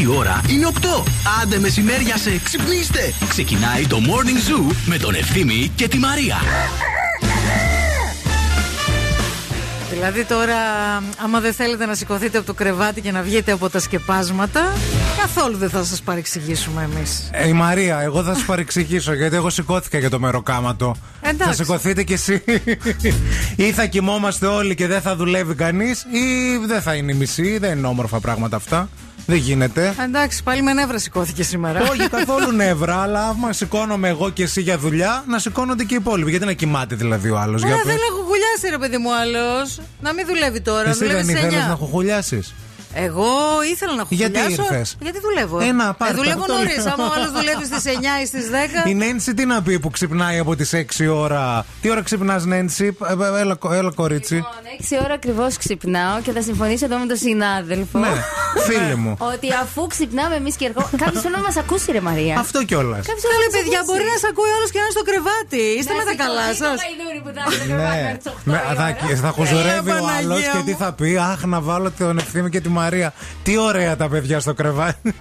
Η 0.00 0.06
ώρα 0.06 0.40
είναι 0.48 0.68
8. 0.72 0.78
Άντε 1.42 1.58
μεσημέρια 1.58 2.16
σε 2.16 2.38
ξυπνήστε. 2.38 3.12
Ξεκινάει 3.28 3.86
το 3.86 3.98
Morning 4.00 4.50
Zoo 4.50 4.74
με 4.86 4.98
τον 4.98 5.14
Ευθύμη 5.14 5.72
και 5.74 5.88
τη 5.88 5.98
Μαρία. 5.98 6.36
Δηλαδή 9.90 10.24
τώρα, 10.24 10.54
άμα 11.24 11.40
δεν 11.40 11.52
θέλετε 11.52 11.86
να 11.86 11.94
σηκωθείτε 11.94 12.38
από 12.38 12.46
το 12.46 12.54
κρεβάτι 12.54 13.00
και 13.00 13.10
να 13.10 13.22
βγείτε 13.22 13.52
από 13.52 13.70
τα 13.70 13.80
σκεπάσματα, 13.80 14.72
καθόλου 15.20 15.56
δεν 15.56 15.70
θα 15.70 15.84
σας 15.84 16.00
παρεξηγήσουμε 16.02 16.88
εμείς. 16.92 17.30
Ε, 17.32 17.48
η 17.48 17.52
Μαρία, 17.52 18.00
εγώ 18.00 18.22
θα 18.22 18.34
σας 18.34 18.44
παρεξηγήσω 18.44 19.14
γιατί 19.14 19.36
εγώ 19.36 19.50
σηκώθηκα 19.50 19.98
για 19.98 20.10
το 20.10 20.20
μεροκάματο. 20.20 20.94
Εντάξει. 21.20 21.46
Θα 21.46 21.52
σηκωθείτε 21.52 22.02
κι 22.02 22.12
εσύ. 22.12 22.44
ή 23.56 23.72
θα 23.72 23.86
κοιμόμαστε 23.86 24.46
όλοι 24.46 24.74
και 24.74 24.86
δεν 24.86 25.00
θα 25.00 25.16
δουλεύει 25.16 25.54
κανείς, 25.54 26.00
ή 26.00 26.56
δεν 26.66 26.82
θα 26.82 26.94
είναι 26.94 27.12
η 27.12 27.14
μισή. 27.14 27.58
Δεν 27.58 27.78
είναι 27.78 27.86
όμορφα 27.86 28.20
πράγματα 28.20 28.56
αυτά. 28.56 28.88
Δεν 29.26 29.36
γίνεται. 29.36 29.94
Εντάξει, 30.02 30.42
πάλι 30.42 30.62
με 30.62 30.72
νεύρα 30.72 30.98
σηκώθηκε 30.98 31.42
σήμερα. 31.42 31.80
Όχι 31.90 32.08
καθόλου 32.16 32.50
νεύρα, 32.52 32.96
αλλά 33.02 33.28
άμα 33.28 33.52
σηκώνομαι 33.52 34.08
εγώ 34.08 34.30
και 34.30 34.42
εσύ 34.42 34.60
για 34.60 34.78
δουλειά, 34.78 35.24
να 35.28 35.38
σηκώνονται 35.38 35.84
και 35.84 35.94
οι 35.94 35.96
υπόλοιποι. 36.00 36.30
Γιατί 36.30 36.44
να 36.44 36.52
κοιμάται 36.52 36.94
δηλαδή 36.94 37.30
ο 37.30 37.38
άλλος. 37.38 37.62
Ωραία, 37.62 37.82
δεν 37.84 37.96
έχω 38.10 38.20
γουλιάσει 38.28 38.68
ρε 38.70 38.78
παιδί 38.78 38.98
μου 38.98 39.14
άλλος. 39.14 39.80
Να 40.00 40.12
μην 40.12 40.26
δουλεύει 40.26 40.60
τώρα. 40.60 40.88
Εσύ 40.88 40.98
δουλεύει 40.98 41.22
δεν 41.22 41.36
σε 41.36 41.46
ήθελες 41.46 41.64
9. 41.64 41.68
να 41.68 41.74
χοχουλιάσει. 41.74 42.42
Εγώ 42.94 43.26
ήθελα 43.72 43.94
να 43.94 44.04
Γιατί 44.08 44.38
χουχουλιάσω. 44.38 44.62
ήρθες; 44.72 44.96
Γιατί 45.00 45.18
δουλεύω. 45.20 45.60
Ε, 45.60 45.72
να, 45.72 45.94
πάρ' 45.94 46.08
ε, 46.08 46.12
τα, 46.12 46.16
δουλεύω 46.16 46.44
το 46.46 46.52
νωρίς. 46.52 46.76
λέω. 46.84 46.92
Άμα 46.92 47.04
ο 47.06 47.12
άλλος 47.16 47.30
δουλεύει 47.32 47.64
στις 47.64 47.84
9 47.84 48.22
ή 48.22 48.26
στις 48.26 48.44
10. 48.84 48.88
Η 48.88 48.94
Νένση 48.94 49.34
τι 49.34 49.44
να 49.46 49.62
πει 49.62 49.78
που 49.80 49.90
ξυπνάει 49.90 50.38
από 50.38 50.56
τις 50.56 50.72
6 50.74 51.06
ώρα; 51.14 51.64
Τι 51.80 51.90
ώρα 51.90 52.02
ξυπνάς, 52.02 52.44
Νένση, 52.44 52.96
Ε, 53.08 53.12
ε, 53.36 53.40
έλα, 53.40 53.54
κο- 53.54 53.72
έλα 53.72 53.90
κορίτσι. 54.00 54.34
Λοιπόν, 54.34 54.50
6 54.78 54.96
ώρα 55.04 55.14
ακριβώς 55.14 55.56
ξυπνάω 55.56 56.20
και 56.24 56.32
θα 56.32 56.42
συμφωνήσω 56.42 56.84
εδώ 56.84 56.96
με 56.98 57.06
τον 57.06 57.16
συνάδελφο. 57.16 57.98
Ναι, 57.98 58.08
φίλε 58.66 58.94
μου. 58.94 59.16
Ότι 59.32 59.48
αφού 59.62 59.86
ξυπνάμε 59.86 60.34
εμείς 60.36 60.54
και 60.56 60.66
εγώ. 60.74 60.88
Κάποιος 61.02 61.22
θέλω 61.22 61.36
να 61.36 61.42
μας 61.42 61.56
ακούσει, 61.56 61.92
ρε 61.92 62.00
Μαρία. 62.00 62.34
Αυτό 62.38 62.58
κιόλας. 62.64 63.06
Κάποιος 63.06 63.22
Καλέ 63.32 63.36
να 63.44 63.50
μας 63.50 63.54
παιδιά, 63.56 63.78
ακούσει. 63.78 63.88
μπορεί 63.92 64.04
να 64.12 64.16
σε 64.22 64.26
ακούει 64.32 64.50
άλλο 64.56 64.66
και 64.72 64.78
να 64.80 64.84
είναι 64.86 64.94
στο 64.98 65.04
κρεβάτι. 65.10 65.62
Είστε 65.78 65.92
Να 65.92 65.98
με 65.98 66.04
τα 66.08 66.10
σηκωθεί 66.10 66.26
καλά 66.26 66.46
το 66.52 66.54
σας. 66.62 66.76
γαϊδούρι 66.82 67.18
που 67.24 67.30
θα 67.36 67.40
έρθει 67.44 67.56
στο 67.58 67.64
κρεβάτι 67.68 67.96
Ναι, 67.96 68.02
μέχρι 68.04 68.18
τις 68.22 68.28
οκτώ 68.32 68.50
Με- 68.50 68.60
η 68.72 68.76
θα, 68.80 68.84
ώρα. 69.08 69.16
θα 69.24 69.30
χουζουρεύει 69.36 69.90
Ε, 69.90 70.00
ο 70.04 70.06
άλλος 70.16 70.42
Παναγία 70.42 70.52
και 70.56 70.62
τι 70.68 70.74
μου. 70.76 70.80
θα 70.82 70.88
πει. 70.98 71.10
Αχ, 71.32 71.40
να 71.54 71.58
βάλω 71.68 71.88
τον 72.02 72.14
ευθύνη 72.24 72.48
και 72.54 72.60
τη 72.60 72.68
Μαρία. 72.68 72.80
Τι 73.42 73.56
ωραία 73.58 73.96
τα 73.96 74.08
παιδιά 74.08 74.40
στο 74.40 74.54
κρεβάτι. 74.54 75.14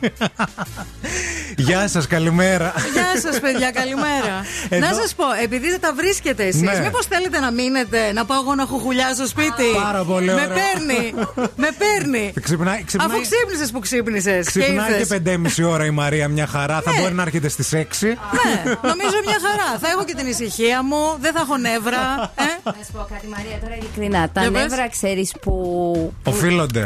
Γεια 1.57 1.87
σας, 1.87 2.07
καλημέρα. 2.07 2.73
Γεια 2.93 3.21
σας, 3.21 3.39
παιδιά, 3.39 3.71
καλημέρα. 3.71 4.35
Εδώ- 4.69 4.87
Να 4.87 4.93
σας 4.93 5.13
πω, 5.13 5.25
επειδή 5.43 5.69
δεν 5.69 5.79
τα 5.79 5.93
βρίσκετε 5.93 6.43
εσείς, 6.43 6.61
Ναι. 6.61 6.79
μήπως 6.83 7.05
θέλετε 7.05 7.39
να 7.39 7.51
μείνετε, 7.51 8.11
να 8.13 8.25
πάω 8.25 8.39
εγώ 8.41 8.55
να 8.55 8.65
χουχουλιάσω 8.65 9.13
στο 9.13 9.27
σπίτι; 9.27 9.63
Πάρα 9.83 10.03
πολύ 10.03 10.25
Με 10.25 10.33
ωραία. 10.33 10.47
παίρνει. 10.47 11.13
Με 11.55 11.69
παίρνει. 11.77 12.33
Ξυπνάει, 12.41 12.83
ξυπνάει, 12.83 13.07
Αφού 13.09 13.21
ξύπνησες 13.21 13.71
που 13.71 13.79
ξύπνησες. 13.79 14.45
ξυπνάει 14.45 14.87
και 14.87 14.93
ήρθες. 14.99 15.07
5,5 15.07 15.63
ώρα 15.69 15.85
η 15.85 15.89
Μαρία 15.89 16.27
μια 16.27 16.47
χαρά. 16.47 16.81
Θα 16.81 16.91
Ναι. 16.91 16.99
μπορεί 17.01 17.13
να 17.13 17.21
έρχεται 17.21 17.49
στις 17.49 17.73
6. 17.73 18.07
Ναι, 18.07 18.63
νομίζω 18.81 19.15
μια 19.25 19.37
χαρά. 19.47 19.79
Θα 19.79 19.87
έχω 19.89 20.03
και 20.03 20.15
την 20.15 20.27
ησυχία 20.27 20.83
μου, 20.83 21.17
δεν 21.21 21.33
θα 21.33 21.39
έχω 21.39 21.57
νεύρα. 21.57 22.31
Ε; 22.35 22.43
Να 22.63 22.73
σου 22.85 22.91
πω 22.91 23.07
κάτι, 23.13 23.27
Μαρία, 23.27 23.57
τώρα 23.61 23.75
ειλικρινά. 23.75 24.29
Τα 24.33 24.41
Για 24.41 24.51
πες. 24.51 24.61
νεύρα 24.61 24.89
ξέρεις 24.89 25.31
που. 25.41 25.51
που- 26.23 26.31
Οφείλονται. 26.31 26.85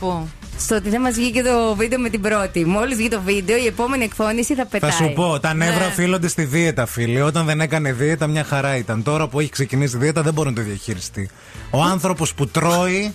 Που 0.00 0.06
οφείλονται. 0.06 0.28
Πού; 0.40 0.43
Στο 0.58 0.76
ότι 0.76 0.88
δεν 0.88 1.00
μας 1.00 1.14
βγήκε 1.14 1.42
το 1.42 1.74
βίντεο 1.76 1.98
με 1.98 2.08
την 2.08 2.20
πρώτη. 2.20 2.64
Μόλις 2.64 2.96
βγει 2.96 3.08
το 3.08 3.20
βίντεο, 3.24 3.56
η 3.56 3.66
επόμενη 3.66 4.04
εκφώνηση 4.04 4.54
θα 4.54 4.66
πετάει. 4.66 4.90
Θα 4.90 4.96
σου 4.96 5.12
πω, 5.14 5.40
τα 5.40 5.54
νεύρα 5.54 5.78
Ναι. 5.78 5.86
οφείλονται 5.86 6.28
στη 6.28 6.44
δίαιτα, 6.44 6.86
φίλοι. 6.86 7.20
Όταν 7.20 7.44
δεν 7.46 7.60
έκανε 7.60 7.92
δίαιτα, 7.92 8.26
μια 8.26 8.44
χαρά 8.44 8.76
ήταν. 8.76 9.02
Τώρα 9.02 9.28
που 9.28 9.40
έχει 9.40 9.50
ξεκινήσει 9.50 9.96
δίαιτα, 9.96 10.22
δεν 10.22 10.32
μπορεί 10.32 10.48
να 10.48 10.54
το 10.54 10.62
διαχειριστεί. 10.62 11.30
Ο 11.70 11.82
άνθρωπος 11.82 12.34
που 12.34 12.46
τρώει, 12.46 13.14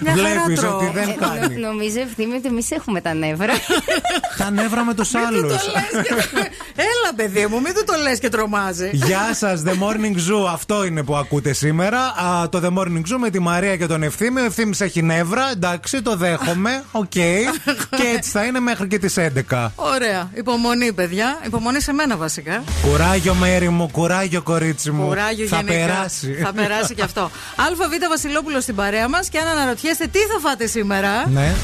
Μια 0.00 0.14
χαρά 0.14 0.14
βλέπεις 0.14 0.60
τρώω. 0.60 0.76
ότι 0.76 0.90
δεν 0.94 1.08
Ε, 1.08 1.16
κάνει. 1.20 1.54
νο- 1.58 1.68
νομίζω 1.68 2.00
ευθύνη 2.00 2.34
ότι 2.34 2.48
εμείς 2.48 2.70
έχουμε 2.70 3.00
τα 3.00 3.14
νεύρα. 3.14 3.52
Τα 4.38 4.50
νεύρα 4.50 4.84
με 4.84 4.94
τους 4.94 5.14
άλλους. 5.14 5.52
Έλα, 6.88 7.14
παιδί 7.16 7.46
μου, 7.46 7.60
μην 7.60 7.74
του 7.74 7.84
το 7.86 7.92
λες 8.02 8.18
και 8.18 8.28
τρομάζει. 8.28 8.90
Γεια 8.92 9.34
σας, 9.34 9.62
The 9.66 9.70
Morning 9.70 10.14
Zoo. 10.16 10.46
Αυτό 10.52 10.84
είναι 10.84 11.02
που 11.02 11.16
ακούτε 11.16 11.52
σήμερα. 11.52 11.98
Α, 12.00 12.48
το 12.48 12.60
The 12.64 12.78
Morning 12.78 12.98
Zoo 13.12 13.16
με 13.20 13.30
τη 13.30 13.38
Μαρία 13.38 13.76
και 13.76 13.86
τον 13.86 14.02
Ευθύμη. 14.02 14.40
Ο 14.40 14.44
Ευθύμη 14.44 14.72
έχει 14.78 15.02
νεύρα. 15.02 15.50
Εντάξει, 15.52 16.02
το 16.02 16.16
δέχομαι. 16.16 16.54
Οκ. 16.90 17.10
και 17.98 18.06
έτσι 18.16 18.30
θα 18.30 18.44
είναι 18.44 18.60
μέχρι 18.60 18.88
και 18.88 18.98
τις 18.98 19.14
11. 19.50 19.68
Ωραία. 19.74 20.30
Υπομονή, 20.34 20.92
παιδιά. 20.92 21.38
Υπομονή 21.46 21.80
σε 21.80 21.92
μένα 21.92 22.16
βασικά. 22.16 22.64
Κουράγιο, 22.82 23.34
Μέρι 23.34 23.68
μου, 23.68 23.90
κουράγιο, 23.90 24.42
κορίτσι 24.42 24.90
μου. 24.90 25.06
Κουράγιο 25.06 25.46
θα 25.46 25.56
γενικά. 25.56 25.74
περάσει. 25.74 26.32
Θα 26.32 26.52
περάσει 26.52 26.94
και 26.94 27.02
αυτό. 27.02 27.20
ΑΒ 27.68 27.78
Βασιλόπουλος 28.08 28.62
στην 28.62 28.74
παρέα 28.74 29.08
μας 29.08 29.28
και 29.28 29.38
αν 29.38 29.46
αναρωτιέστε 29.46 30.06
τι 30.06 30.18
θα 30.18 30.38
φάτε 30.48 30.66
σήμερα. 30.66 31.28
ναι. 31.28 31.54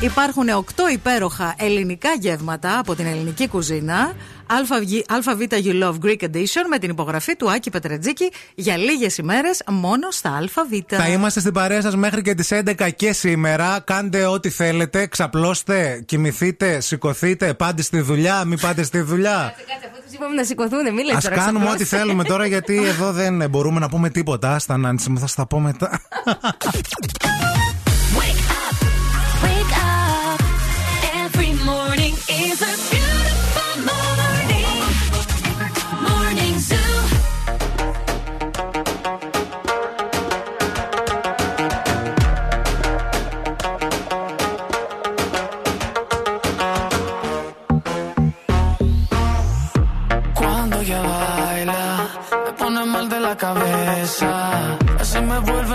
Υπάρχουν 0.00 0.44
8 0.48 0.92
υπέροχα 0.92 1.54
ελληνικά 1.58 2.08
γεύματα 2.20 2.78
από 2.78 2.94
την 2.94 3.06
ελληνική 3.06 3.48
κουζίνα. 3.48 4.12
ΑΒ 4.46 5.40
You 5.50 5.82
Love 5.82 5.94
Greek 6.04 6.22
Edition 6.22 6.64
με 6.68 6.78
την 6.78 6.90
υπογραφή 6.90 7.36
του 7.36 7.50
Άκη 7.50 7.70
Πετρετζίκη 7.70 8.32
για 8.54 8.76
λίγες 8.76 9.18
ημέρες 9.18 9.62
μόνο 9.70 10.10
στα 10.10 10.30
ΑΒ. 10.30 10.96
Θα 10.96 11.08
είμαστε 11.08 11.40
στην 11.40 11.52
παρέα 11.52 11.80
σας 11.80 11.96
μέχρι 11.96 12.22
και 12.22 12.34
τις 12.34 12.48
11 12.52 12.88
και 12.96 13.12
σήμερα. 13.12 13.80
Κάντε 13.84 14.26
ό,τι 14.26 14.48
θέλετε. 14.50 15.06
Ξαπλώστε, 15.06 16.02
κοιμηθείτε, 16.06 16.80
σηκωθείτε. 16.80 17.54
Πάτε 17.54 17.82
στη 17.82 18.00
δουλειά, 18.00 18.44
μην 18.44 18.60
πάτε 18.60 18.82
στη 18.82 19.00
δουλειά. 19.00 19.54
Κάτσε, 19.56 19.90
αφού 19.92 20.02
τους 20.04 20.12
είπαμε 20.12 20.34
να 20.34 20.44
σηκωθούν, 20.44 20.94
μην 20.94 21.04
λες 21.04 21.16
Α 21.16 21.20
τώρα, 21.20 21.34
κάνουμε 21.34 21.64
ξαπλώστε. 21.64 21.82
ό,τι 21.82 21.96
θέλουμε 21.96 22.24
τώρα 22.24 22.46
γιατί 22.46 22.84
εδώ 22.92 23.12
δεν 23.12 23.50
μπορούμε 23.50 23.80
να 23.80 23.88
πούμε 23.88 24.10
τίποτα. 24.10 24.54
Άστα 24.54 24.76
να 24.76 24.94
θα 25.18 25.26
στα 25.26 25.46
πω 25.46 25.60
μετά. 25.60 26.00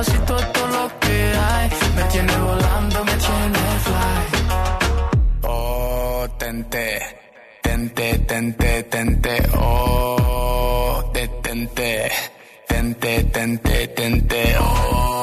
Esto 0.00 0.36
es 0.36 0.72
lo 0.72 0.98
que 1.00 1.32
hay. 1.36 1.70
Me 1.96 2.02
tiene 2.04 2.36
volando, 2.36 3.04
me 3.04 3.12
tiene 3.12 3.58
fly. 3.84 4.24
Oh, 5.42 6.26
tente, 6.38 7.00
tente, 7.62 8.18
tente, 8.20 8.82
tente, 8.84 9.42
oh, 9.56 11.10
detente, 11.12 12.10
tente, 12.66 13.24
tente, 13.24 13.88
tente, 13.88 14.56
oh, 14.58 15.22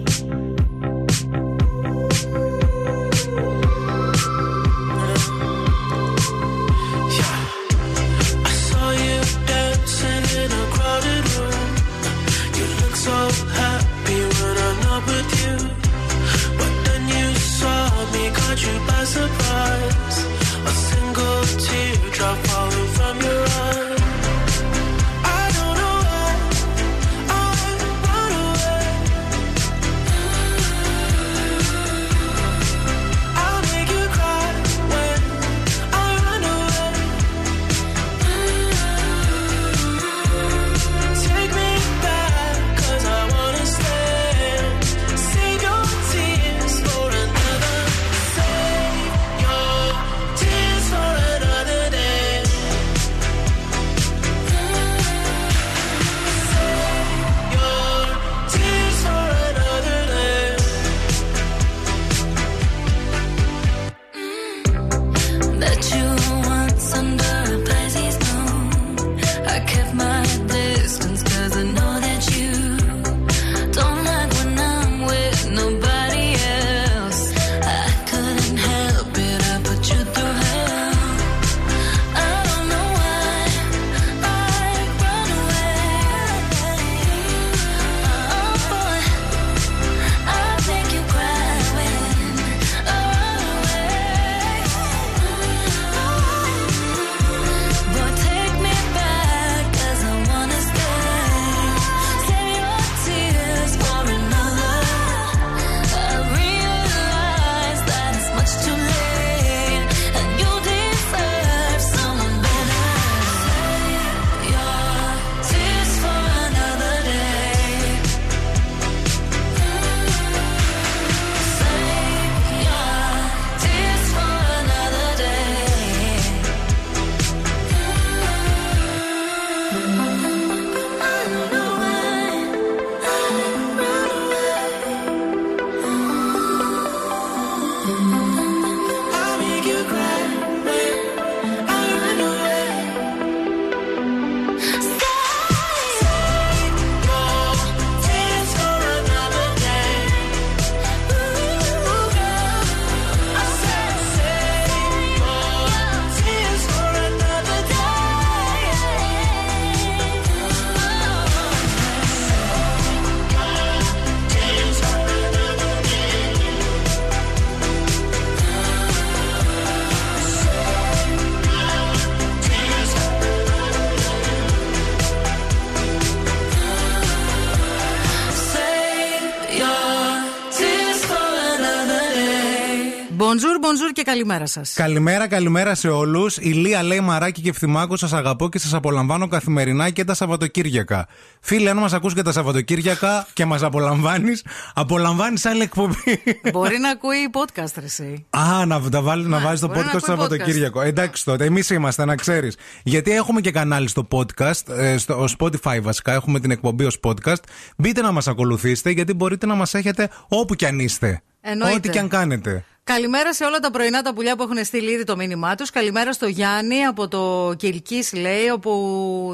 Καλημέρα 184.21 184.45
σας. 184.45 184.73
Καλημέρα, 184.73 185.27
καλημέρα 185.27 185.75
σε 185.75 185.87
όλους. 185.89 186.37
Η 186.37 186.49
Λία 186.49 186.83
λέει 186.83 186.99
Μαράκι 186.99 187.41
και 187.41 187.53
Φθημάκο, 187.53 187.95
σας 187.97 188.13
αγαπώ 188.13 188.49
και 188.49 188.59
σας 188.59 188.73
απολαμβάνω 188.73 189.27
καθημερινά 189.27 189.89
και 189.89 190.03
τα 190.03 190.13
Σαββατοκύριακα. 190.13 191.07
Φίλε, 191.39 191.69
αν 191.69 191.77
μας 191.77 191.93
ακούς 191.93 192.13
και 192.13 192.21
τα 192.21 192.31
Σαββατοκύριακα 192.31 193.27
και 193.33 193.45
μας 193.45 193.63
απολαμβάνεις, 193.63 194.45
απολαμβάνεις 194.73 195.45
άλλη 195.45 195.61
εκπομπή. 195.61 196.23
Μπορεί 196.51 196.77
να 196.77 196.89
ακούει 196.89 197.29
podcast, 197.33 197.73
ρε, 197.79 197.85
εσύ. 197.85 198.25
Α, 198.29 198.65
να, 198.65 198.89
τα 198.89 199.01
βάλει, 199.01 199.27
να 199.27 199.39
βάζει 199.39 199.61
το 199.61 199.67
μπορεί 199.67 199.79
να 199.79 199.85
podcast 199.85 199.91
το 199.91 199.97
ακούει 199.97 200.15
Σαββατοκύριακο. 200.15 200.81
Εντάξει 200.81 201.25
τότε, 201.25 201.45
εμείς 201.45 201.69
είμαστε, 201.69 202.05
να 202.05 202.15
ξέρεις. 202.15 202.57
Γιατί 202.83 203.11
έχουμε 203.11 203.41
και 203.41 203.51
κανάλι 203.51 203.87
στο 203.87 204.07
podcast, 204.11 204.69
ε, 204.77 204.97
στο 204.97 205.25
Spotify 205.37 205.79
βασικά, 205.81 206.13
έχουμε 206.13 206.39
την 206.39 206.51
εκπομπή 206.51 206.85
ως 206.85 206.99
podcast. 207.03 207.43
Μπείτε 207.77 208.01
να 208.01 208.11
μας 208.11 208.27
ακολουθήσετε, 208.27 208.89
γιατί 208.89 209.13
μπορείτε 209.13 209.45
να 209.45 209.55
μας 209.55 209.73
έχετε 209.73 210.09
όπου 210.27 210.55
κι 210.55 210.65
αν 210.65 210.79
είστε. 210.79 211.21
Εννοείται. 211.41 211.75
Ό,τι 211.75 211.89
κι 211.89 211.99
αν 211.99 212.07
κάνετε. 212.07 212.65
Καλημέρα 212.83 213.33
σε 213.33 213.43
όλα 213.43 213.59
τα 213.59 213.71
πρωινά 213.71 214.01
τα 214.01 214.13
πουλιά 214.13 214.35
που 214.35 214.43
έχουν 214.43 214.65
στείλει 214.65 214.91
ήδη 214.91 215.03
το 215.03 215.15
μήνυμά 215.15 215.55
τους. 215.55 215.69
Καλημέρα 215.69 216.13
στο 216.13 216.25
Γιάννη 216.27 216.85
από 216.85 217.07
το 217.07 217.53
Κυλκής, 217.57 218.13
λέει, 218.13 218.49
όπου 218.53 218.71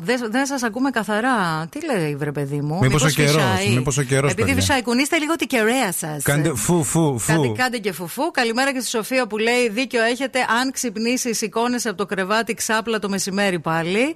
δεν, 0.04 0.32
δεν 0.32 0.46
σας 0.46 0.64
ακούμε 0.64 0.90
καθαρά. 0.90 1.68
Τι 1.72 1.86
λέει, 1.86 2.16
βρε 2.16 2.32
παιδί 2.32 2.62
μου. 2.62 2.78
Μήπως 2.82 3.04
ο 3.04 3.10
καιρός, 3.10 3.32
φυσάει; 3.32 3.70
μήπως 3.70 3.98
ο 3.98 4.04
καιρός, 4.04 4.32
Επειδή 4.32 4.48
παιδιά. 4.48 4.62
φυσάει, 4.62 4.82
κουνήστε 4.82 5.18
λίγο 5.18 5.36
την 5.36 5.48
κεραία 5.48 5.92
σας. 5.92 6.24
Κάντε 6.24 6.56
φου, 6.56 6.84
φου, 6.84 7.20
φου. 7.20 7.34
Κάντε, 7.34 7.48
κάντε 7.48 7.78
και 7.78 7.92
φουφού. 7.92 8.32
Καλημέρα 8.32 8.74
και 8.74 8.80
στη 8.80 8.90
Σοφία 8.90 9.28
που 9.28 9.38
λέει: 9.38 9.70
Δίκιο 9.70 10.04
έχετε. 10.04 10.40
Αν 10.40 10.72
ξυπνήσεις, 10.72 11.38
σηκώνεσαι 11.38 11.90
από 11.90 11.98
το 11.98 12.06
κρεβάτι 12.06 12.54
ξάπλα 12.54 13.00
το 13.00 13.10
μεσημέρι 13.10 13.60
πάλι. 13.60 14.16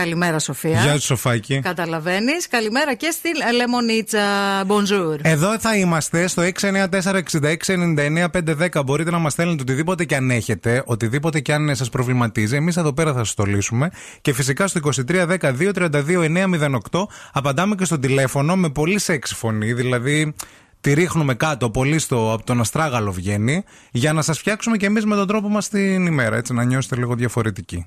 Καλημέρα, 0.00 0.38
Σοφία. 0.38 0.82
Γεια 0.82 0.92
σου, 0.92 1.00
Σοφάκη. 1.00 1.60
Καταλαβαίνεις. 1.60 2.48
Καλημέρα 2.48 2.94
και 2.94 3.10
στη 3.10 3.28
Λεμονίτσα. 3.54 4.20
Bonjour. 4.66 5.18
Εδώ 5.22 5.58
θα 5.58 5.76
είμαστε 5.76 6.26
στο 6.26 6.42
694-6699-510. 6.42 8.84
Μπορείτε 8.84 9.10
να 9.10 9.18
μας 9.18 9.32
στέλνετε 9.32 9.62
οτιδήποτε 9.62 10.04
και 10.04 10.16
αν 10.16 10.30
έχετε, 10.30 10.82
οτιδήποτε 10.86 11.40
και 11.40 11.52
αν 11.52 11.76
σας 11.76 11.88
προβληματίζει. 11.88 12.56
Εμείς 12.56 12.76
εδώ 12.76 12.92
πέρα 12.92 13.12
θα 13.12 13.18
σας 13.18 13.34
το 13.34 13.44
λύσουμε. 13.44 13.90
Και 14.20 14.32
φυσικά 14.32 14.66
στο 14.66 14.80
2310-232-908 14.80 17.06
απαντάμε 17.32 17.74
και 17.74 17.84
στο 17.84 17.98
τηλέφωνο 17.98 18.56
με 18.56 18.70
πολύ 18.70 18.98
σεξ 18.98 19.34
φωνή. 19.34 19.72
Δηλαδή 19.72 20.34
τη 20.80 20.92
ρίχνουμε 20.92 21.34
κάτω, 21.34 21.70
πολύ 21.70 21.98
στο, 21.98 22.32
από 22.32 22.44
τον 22.44 22.60
αστράγαλο 22.60 23.12
βγαίνει, 23.12 23.64
για 23.90 24.12
να 24.12 24.22
σας 24.22 24.38
φτιάξουμε 24.38 24.76
και 24.76 24.86
εμείς 24.86 25.04
με 25.04 25.16
τον 25.16 25.26
τρόπο 25.26 25.48
μας 25.48 25.68
την 25.68 26.06
ημέρα. 26.06 26.36
Έτσι 26.36 26.52
να 26.52 26.64
νιώσετε 26.64 26.96
λίγο 26.96 27.14
διαφορετικοί. 27.14 27.86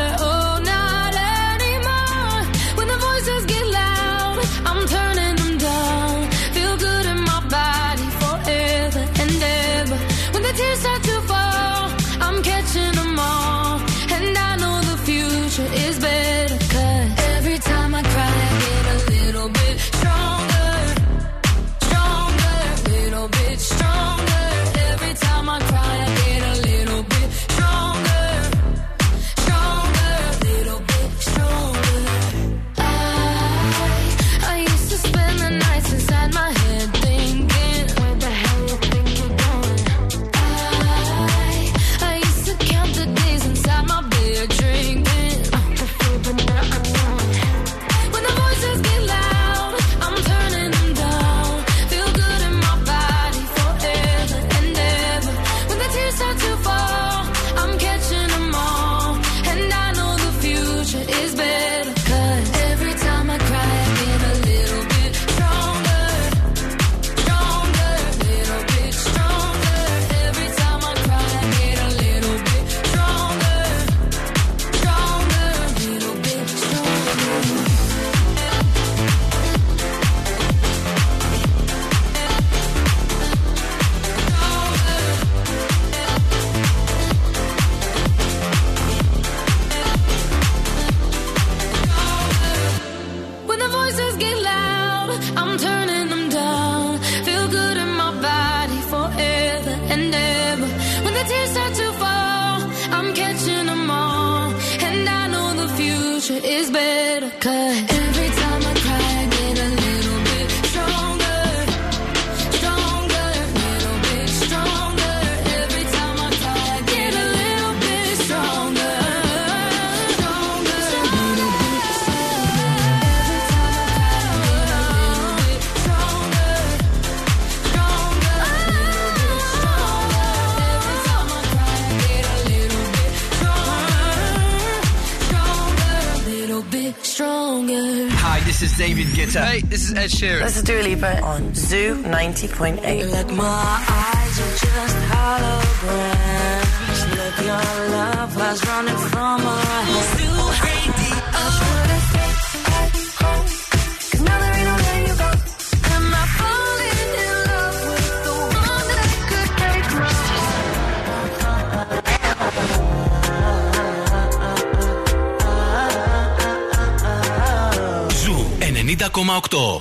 David 139.01 139.15
Guetta. 139.15 139.43
Hey, 139.45 139.61
this 139.61 139.89
is 139.89 139.93
Ed 139.97 140.11
Sheeran. 140.11 140.43
This 140.43 140.57
is 140.57 140.63
Dua 140.63 140.81
Lipa 140.83 141.21
on 141.21 141.55
Zoo 141.55 141.95
90.8. 142.03 143.11
Like 143.11 143.31
my 143.33 143.85
eyes 143.89 144.39
are 144.39 144.57
just 144.61 144.97
holograms. 145.09 146.71
Look, 147.17 147.37
your 147.41 147.89
love 147.97 148.35
was 148.35 148.63
running 148.67 148.97
from 149.09 149.41
our 149.41 149.60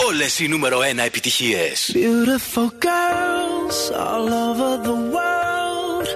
Όλες 0.08 0.40
οι 0.40 0.48
νούμερο 0.48 0.80
1 0.80 1.06
επιτυχίες. 1.06 1.92
Beautiful 1.94 2.70
girls 2.90 3.78
all 4.08 4.28
over 4.48 4.72
the 4.90 4.98
world. 5.16 6.08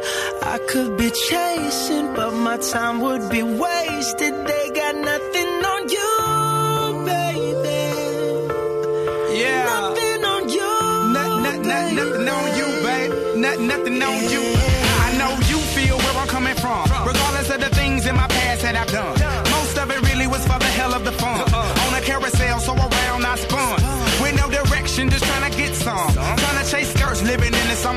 I 0.54 0.58
could 0.70 0.92
be 1.02 1.10
chasing, 1.28 2.08
but 2.18 2.32
my 2.48 2.58
time 2.74 2.98
would 3.06 3.26
be 3.36 3.42
wasted. 3.64 4.34
They 4.50 4.66
got 4.80 4.96
nothing 5.10 5.52
on 5.74 5.82
you, 5.96 6.12
baby. 7.12 7.84
Yeah. 9.42 9.66
Nothing 9.72 10.22
on 10.34 10.44
you. 10.58 10.72
Not, 11.18 11.32
not, 11.46 11.60
not, 11.72 11.86
nothing 12.00 12.28
on 12.38 12.46
you, 12.60 12.68
babe. 12.86 13.12
Not, 13.44 13.58
nothing 13.72 14.00
on 14.10 14.20
you. 14.34 14.44
I 15.06 15.10
know 15.20 15.32
you 15.52 15.60
feel 15.76 15.98
where 16.04 16.18
I'm 16.22 16.30
coming 16.36 16.58
from. 16.64 16.82
Regardless 17.12 17.50
of 17.56 17.60
the 17.66 17.72
things 17.80 18.02
in 18.10 18.16
my 18.22 18.28
past 18.36 18.62
that 18.66 18.76
I've 18.82 18.92
done. 19.00 19.23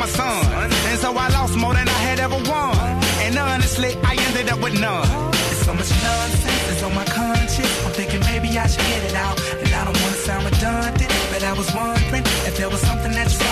Summer. 0.06 0.70
And 0.90 1.00
so 1.00 1.10
I 1.18 1.28
lost 1.30 1.56
more 1.58 1.74
than 1.74 1.88
I 1.88 2.00
had 2.08 2.20
ever 2.20 2.38
won. 2.50 2.78
And 3.26 3.38
honestly, 3.38 3.98
I 4.04 4.16
ended 4.28 4.50
up 4.50 4.60
with 4.62 4.80
none. 4.80 5.08
There's 5.32 5.64
so 5.66 5.74
much 5.74 5.92
nonsense 6.04 6.84
on 6.84 6.94
my 6.94 7.06
conscience. 7.06 7.72
I'm 7.86 7.92
thinking 7.92 8.22
maybe 8.22 8.50
I 8.58 8.68
should 8.68 8.86
get 8.86 9.04
it 9.10 9.16
out. 9.16 9.38
And 9.62 9.74
I 9.74 9.84
don't 9.86 10.00
want 10.04 10.14
to 10.16 10.22
sound 10.28 10.44
redundant, 10.46 11.12
but 11.32 11.44
I 11.44 11.54
was 11.54 11.68
wondering 11.74 12.24
if 12.48 12.58
there 12.58 12.70
was 12.70 12.82
something 12.82 13.12
that 13.12 13.28
you 13.32 13.47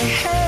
Hey. 0.00 0.39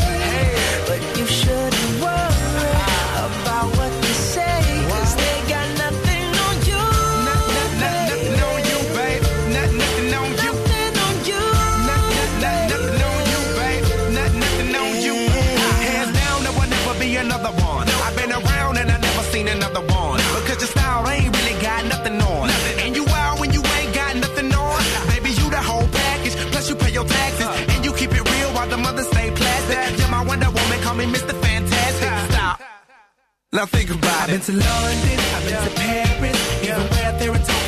Think 33.66 33.90
about 33.90 34.28
it. 34.28 34.33
I've 34.33 34.47
been 34.47 34.59
to 34.59 34.66
London, 34.66 35.19
I've 35.37 35.45
been 35.45 35.62
to 35.62 35.71
Paris, 35.78 36.62
even 36.64 36.90
way 36.90 37.04
out 37.04 37.19
there 37.21 37.33
in 37.33 37.62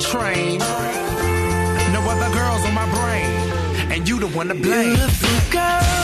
train. 0.00 0.58
No 1.92 2.00
other 2.08 2.32
girls 2.34 2.64
on 2.64 2.74
my 2.74 2.88
brain, 2.90 3.92
and 3.92 4.08
you 4.08 4.18
the 4.18 4.28
one 4.28 4.48
to 4.48 4.54
blame. 4.54 4.94
Beautiful 4.94 5.50
girls 5.50 5.97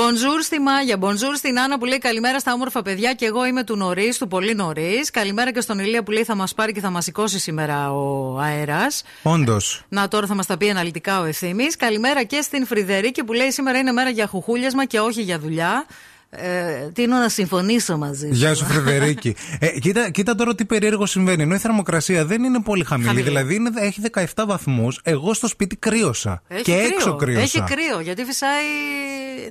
Bonjour 0.00 0.42
στη 0.42 0.60
Μάγια, 0.60 0.96
bonjour 1.00 1.34
στην 1.36 1.60
Άννα 1.60 1.78
που 1.78 1.84
λέει 1.84 1.98
καλημέρα 1.98 2.38
στα 2.38 2.52
όμορφα 2.52 2.82
παιδιά 2.82 3.12
και 3.12 3.26
εγώ 3.26 3.46
είμαι 3.46 3.64
του 3.64 3.76
νωρίς, 3.76 4.18
του 4.18 4.28
πολύ 4.28 4.54
νωρίς. 4.54 5.10
Καλημέρα 5.10 5.52
και 5.52 5.60
στον 5.60 5.78
Ηλία 5.78 6.02
που 6.02 6.10
λέει 6.10 6.24
θα 6.24 6.34
μας 6.34 6.54
πάρει 6.54 6.72
και 6.72 6.80
θα 6.80 6.90
μας 6.90 7.04
σηκώσει 7.04 7.38
σήμερα 7.38 7.92
ο 7.92 8.38
αέρας. 8.38 9.02
Όντως. 9.22 9.82
Να 9.88 10.08
τώρα 10.08 10.26
θα 10.26 10.34
μας 10.34 10.46
τα 10.46 10.56
πει 10.56 10.70
αναλυτικά 10.70 11.20
ο 11.20 11.24
ευθύνη. 11.24 11.64
Καλημέρα 11.64 12.22
και 12.22 12.40
στην 12.40 12.66
Φρυδερίκη 12.66 13.24
που 13.24 13.32
λέει 13.32 13.50
σήμερα 13.50 13.78
είναι 13.78 13.92
μέρα 13.92 14.10
για 14.10 14.26
χουχούλιασμα 14.26 14.84
και 14.84 15.00
όχι 15.00 15.22
για 15.22 15.38
δουλειά. 15.38 15.86
Ε, 16.32 16.90
τίνω 16.92 17.16
να 17.18 17.28
συμφωνήσω 17.28 17.96
μαζί 17.98 18.26
σου. 18.26 18.32
Γεια 18.34 18.54
σου, 18.54 18.64
Φρεδερίκη. 18.64 19.34
ε, 19.58 19.66
κοίτα, 19.80 20.10
κοίτα 20.10 20.34
τώρα 20.34 20.54
τι 20.54 20.64
περίεργο 20.64 21.06
συμβαίνει. 21.06 21.42
Ενώ 21.42 21.54
η 21.54 21.58
θερμοκρασία 21.58 22.24
δεν 22.24 22.42
είναι 22.44 22.60
πολύ 22.62 22.84
χαμηλή. 22.84 23.08
Χαμηλή. 23.08 23.26
Δηλαδή 23.26 23.54
είναι, 23.54 23.70
έχει 23.74 24.00
17 24.34 24.44
βαθμούς. 24.46 25.00
Εγώ 25.02 25.34
στο 25.34 25.48
σπίτι 25.48 25.76
κρύωσα. 25.76 26.42
Έχει 26.48 26.62
και 26.62 26.72
κρύο. 26.72 26.86
έξω 26.86 27.16
κρύωσα. 27.16 27.40
Έχει 27.42 27.60
κρύο 27.60 28.00
γιατί 28.02 28.24
φυσάει. 28.24 28.64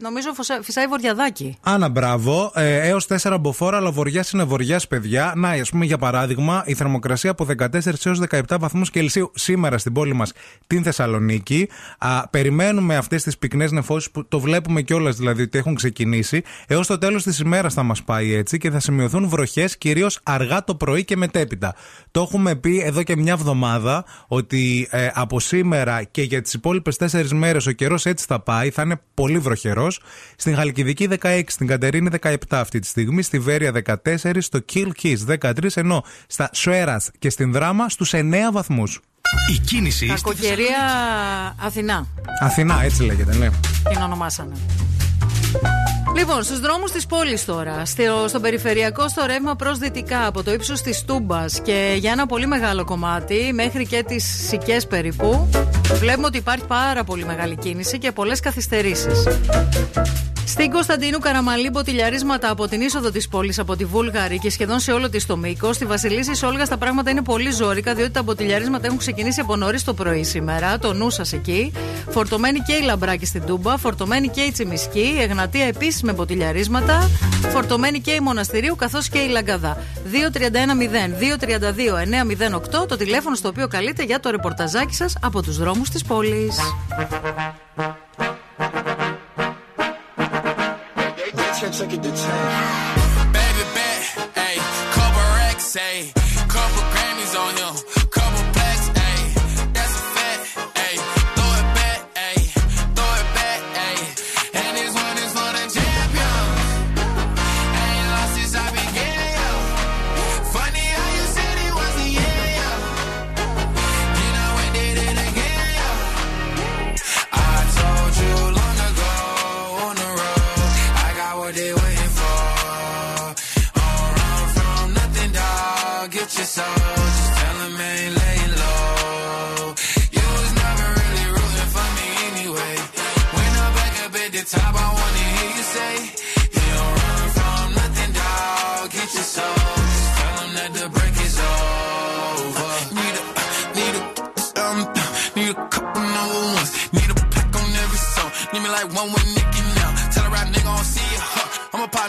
Νομίζω 0.02 0.34
φωσα- 0.34 0.60
φυσάει 0.64 0.88
βορειαδάκι. 0.88 1.58
Άνα, 1.62 1.90
μπράβο. 1.90 2.52
Ε, 2.56 2.88
Έως 2.88 3.06
4 3.08 3.38
μποφόρ, 3.40 3.76
αλλά 3.76 3.92
βορειάς 3.92 4.32
είναι 4.32 4.44
βορειάς, 4.44 4.88
παιδιά. 4.88 5.34
Να, 5.36 5.50
ας 5.50 5.70
πούμε, 5.70 5.86
για 5.86 5.98
παράδειγμα, 5.98 6.64
η 6.66 6.74
θερμοκρασία 6.74 7.32
από 7.32 7.46
14 7.46 8.06
έως 8.06 8.20
17 8.20 8.58
βαθμούς 8.60 8.90
Κελσίου 8.90 9.32
σήμερα 9.36 9.78
στην 9.78 9.94
πόλη 9.94 10.14
μας, 10.14 10.32
την 10.68 10.84
Θεσσαλονίκη. 10.84 11.70
Α, 11.98 12.28
περιμένουμε 12.28 12.96
αυτές 12.96 13.24
τις 13.24 13.38
πυκνές 13.38 13.72
νεφώσεις 13.72 14.12
που 14.12 14.28
το 14.28 14.40
βλέπουμε 14.40 14.82
κιόλας 14.82 15.16
δηλαδή 15.16 15.42
ότι 15.42 15.58
έχουν 15.58 15.76
ξεκινήσει. 15.76 16.42
Έως 16.72 16.88
το 16.88 16.98
τέλος 16.98 17.24
της 17.24 17.40
ημέρας 17.40 17.74
θα 17.74 17.84
μας 17.84 18.04
πάει 18.04 18.34
έτσι 18.34 18.58
και 18.58 18.72
θα 18.72 18.80
σημειωθούν 18.80 19.30
βροχές 19.30 19.78
κυρίως 19.78 20.20
αργά 20.24 20.64
το 20.64 20.76
πρωί 20.76 21.06
και 21.06 21.18
μετέπειτα. 21.18 21.76
Το 22.12 22.22
έχουμε 22.22 22.56
πει 22.56 22.80
εδώ 22.80 23.04
και 23.04 23.16
μια 23.16 23.34
εβδομάδα 23.34 24.06
ότι 24.28 24.88
ε, 24.92 25.10
από 25.14 25.40
σήμερα 25.40 26.04
και 26.04 26.22
για 26.22 26.42
τις 26.42 26.54
υπόλοιπες 26.54 26.98
4 27.12 27.28
μέρες 27.32 27.66
ο 27.66 27.72
καιρός 27.72 28.06
έτσι 28.06 28.26
θα 28.28 28.40
πάει, 28.40 28.70
θα 28.70 28.82
είναι 28.82 29.02
πολύ 29.14 29.38
βροχερός. 29.38 30.02
Στην 30.36 30.56
Χαλκιδική 30.56 31.10
16, 31.22 31.42
στην 31.48 31.68
Κατερίνη 31.68 32.10
17 32.22 32.34
αυτή 32.50 32.80
τη 32.80 32.88
στιγμή, 32.88 33.22
στη 33.22 33.40
Βέρεια 33.40 33.72
14, 33.86 34.42
στο 34.42 34.60
Kill 34.74 34.90
Kiss 35.02 35.38
13, 35.40 35.76
ενώ 35.76 36.04
στα 36.28 36.50
Σουέρας 36.54 37.12
και 37.20 37.30
στην 37.30 37.52
Δράμα 37.52 37.90
στους 37.90 38.14
9 38.14 38.52
βαθμούς. 38.52 39.00
Η 39.56 39.58
κίνηση 39.58 40.06
στη 40.06 40.16
Κακοκαιρία 40.16 40.78
Αθηνά. 41.60 42.08
Αθηνά, 42.42 42.84
έτσι 42.84 43.04
λέγεται, 43.04 43.36
ναι. 43.36 43.50
Την 43.90 44.02
ονομάσανε. 44.02 44.54
Λοιπόν, 46.20 46.44
στους 46.44 46.60
δρόμους 46.60 46.92
της 46.92 47.06
πόλης 47.06 47.46
τώρα, 47.46 47.86
στο, 47.86 48.26
στον 48.28 48.42
περιφερειακό, 48.42 49.10
στο 49.10 49.26
ρεύμα 49.26 49.56
προς 49.56 49.78
δυτικά, 49.78 50.26
από 50.26 50.44
το 50.44 50.52
ύψος 50.52 50.82
της 50.82 51.04
Τούμπας 51.04 51.62
και 51.62 51.96
για 52.00 52.12
ένα 52.12 52.26
πολύ 52.26 52.48
μεγάλο 52.48 52.86
κομμάτι, 52.86 53.52
μέχρι 53.54 53.86
και 53.86 54.04
τις 54.08 54.48
Σικές 54.48 54.88
περίπου, 54.88 55.50
βλέπουμε 55.94 56.28
ότι 56.28 56.38
υπάρχει 56.38 56.66
πάρα 56.66 57.04
πολύ 57.04 57.26
μεγάλη 57.26 57.56
κίνηση 57.56 57.98
και 57.98 58.12
πολλές 58.12 58.40
καθυστερήσεις. 58.40 59.24
Στην 60.50 60.72
Κωνσταντίνου 60.72 61.20
Καραμαλή, 61.20 61.70
μποτιλιαρίσματα 61.70 62.50
από 62.50 62.68
την 62.68 62.82
είσοδο 62.82 63.12
της 63.12 63.28
πόλης 63.28 63.60
από 63.60 63.76
τη 63.76 63.86
Βούλγαρη 63.86 64.40
και 64.40 64.50
σχεδόν 64.50 64.80
σε 64.80 64.92
όλο 64.92 65.10
της 65.10 65.26
το 65.26 65.38
μήκο. 65.38 65.74
Στη 65.74 65.86
Βασιλίση 65.86 66.46
Όλγα 66.46 66.68
τα 66.68 66.78
πράγματα 66.78 67.10
είναι 67.12 67.22
πολύ 67.22 67.52
ζώρικα, 67.52 67.94
διότι 67.94 68.12
τα 68.12 68.24
μποτιλιαρίσματα 68.24 68.86
έχουν 68.86 68.98
ξεκινήσει 68.98 69.40
από 69.40 69.56
νωρίς 69.56 69.84
το 69.84 69.94
πρωί 69.94 70.24
σήμερα. 70.24 70.80
Το 70.80 70.94
νου 70.94 71.10
σας 71.10 71.34
εκεί. 71.34 71.72
Φορτωμένη 72.10 72.60
και 72.60 72.74
η 72.74 72.82
Λαμπράκη 72.82 73.26
στην 73.26 73.46
Τούμπα, 73.46 73.78
φορτωμένη 73.78 74.28
και 74.28 74.42
η 74.42 74.52
Τσιμισκή, 74.52 75.14
η 75.18 75.22
Εγνατία 75.22 75.66
επίση 75.66 76.06
με 76.10 76.16
μποτιλιαρίσματα, 76.16 77.10
φορτωμένη 77.50 78.00
και 78.00 78.12
η 78.12 78.20
Μοναστηρίου 78.20 78.76
καθώ 78.76 79.00
και 79.12 79.18
η 79.18 79.28
Λαγκαδά. 79.28 79.78
231-0, 80.12 81.14
232-908 82.84 82.88
το 82.88 82.96
τηλέφωνο 82.98 83.36
στο 83.36 83.48
οποίο 83.48 83.68
καλείτε 83.68 84.04
για 84.04 84.20
το 84.20 84.30
ρεπορταζάκι 84.30 84.96
σα 84.96 85.06
από 85.06 85.42
του 85.42 85.52
δρόμου 85.52 85.84
τη 85.94 86.04
πόλη. 86.08 86.52
Baby 93.36 93.66
bet, 93.76 94.04
ayy, 95.78 96.19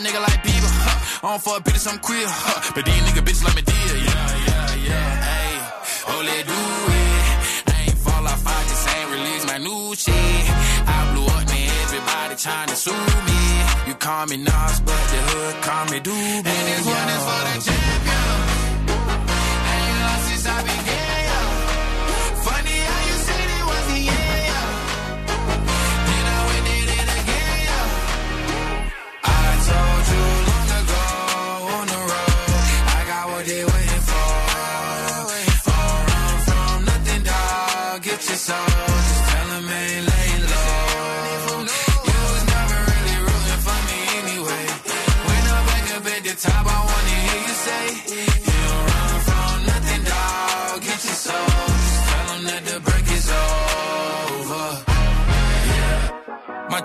pop 0.01 0.07
nigga 0.07 0.21
like 0.21 0.43
Bieber. 0.43 0.71
Huh. 0.85 1.27
I 1.27 1.31
don't 1.31 1.43
fuck 1.43 1.65
bitches, 1.65 1.87
I'm 1.91 1.99
queer. 1.99 2.27
Huh. 2.27 2.73
But 2.75 2.85
these 2.85 3.03
nigga 3.07 3.23
bitches 3.25 3.45
like 3.45 3.57
me 3.57 3.63
dear. 3.63 3.97
Yeah, 3.97 4.47
yeah, 4.49 4.89
yeah. 4.89 5.11
Hey, 5.29 5.53
oh, 6.09 6.23
let 6.25 6.47
do 6.47 6.61
it. 7.01 7.73
I 7.73 7.83
ain't 7.87 7.99
fall 7.99 8.27
off, 8.27 8.47
I 8.47 8.61
just 8.69 8.89
ain't 8.95 9.11
release 9.11 9.45
my 9.47 9.59
new 9.59 9.95
shit. 9.95 10.45
I 10.87 10.99
blew 11.13 11.27
up, 11.27 11.45
man, 11.49 11.71
everybody 11.85 12.35
trying 12.37 12.69
to 12.69 12.77
sue 12.77 13.05
me. 13.29 13.43
You 13.89 13.95
call 13.95 14.27
me 14.27 14.37
Nas, 14.37 14.81
but 14.81 15.03
the 15.13 15.21
hood 15.29 15.55
call 15.63 15.85
me 15.87 15.99
Doobie. 16.01 16.47
And 16.47 16.65
this 16.69 16.87
one 16.87 17.09
is 17.15 17.23
for 17.29 17.71
the. 17.75 17.80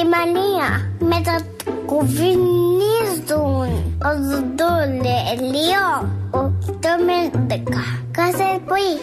Και 0.00 0.06
η 0.06 0.08
Μανία 0.08 0.90
μετακουβινίζουν 0.98 3.70
ο 4.04 4.16
Δοντολελίο 4.18 5.86
ο 6.30 6.52
με 7.04 7.30
δέκα. 7.46 7.82
Κάθε 8.10 8.60
πρωί. 8.64 8.98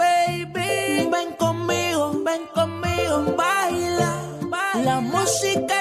Baby, 0.00 0.72
ven 1.12 1.30
conmigo, 1.42 2.04
ven 2.26 2.42
conmigo, 2.56 3.16
baila. 3.38 4.12
La 4.86 4.96
música 5.12 5.79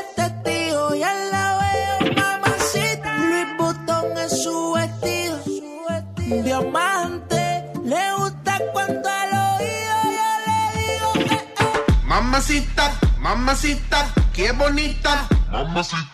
Mamacita, 12.40 12.94
mamacita, 13.20 14.08
qué 14.32 14.54
bonita. 14.54 15.28
Mamacita. 15.52 16.08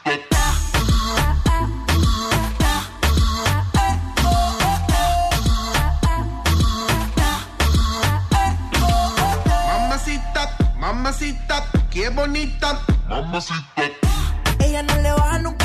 Mamacita, 9.67 10.49
mamacita, 10.79 11.63
qué 11.91 12.09
bonita. 12.09 12.79
Mamacita. 13.07 13.83
Ella 14.59 14.83
no 14.83 14.95
le 15.01 15.11
baja 15.11 15.39
nunca 15.39 15.64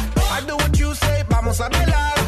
Vamos 1.51 1.59
a. 1.59 2.20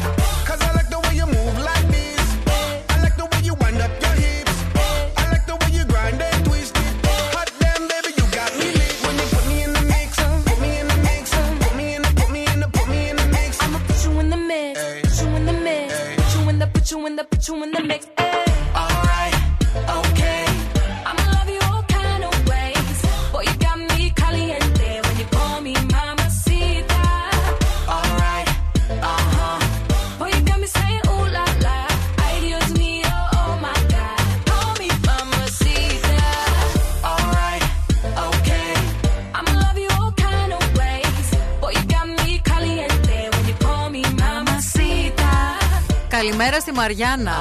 Καλημέρα 46.54 46.72
στη 46.72 46.80
Μαριάννα. 46.80 47.32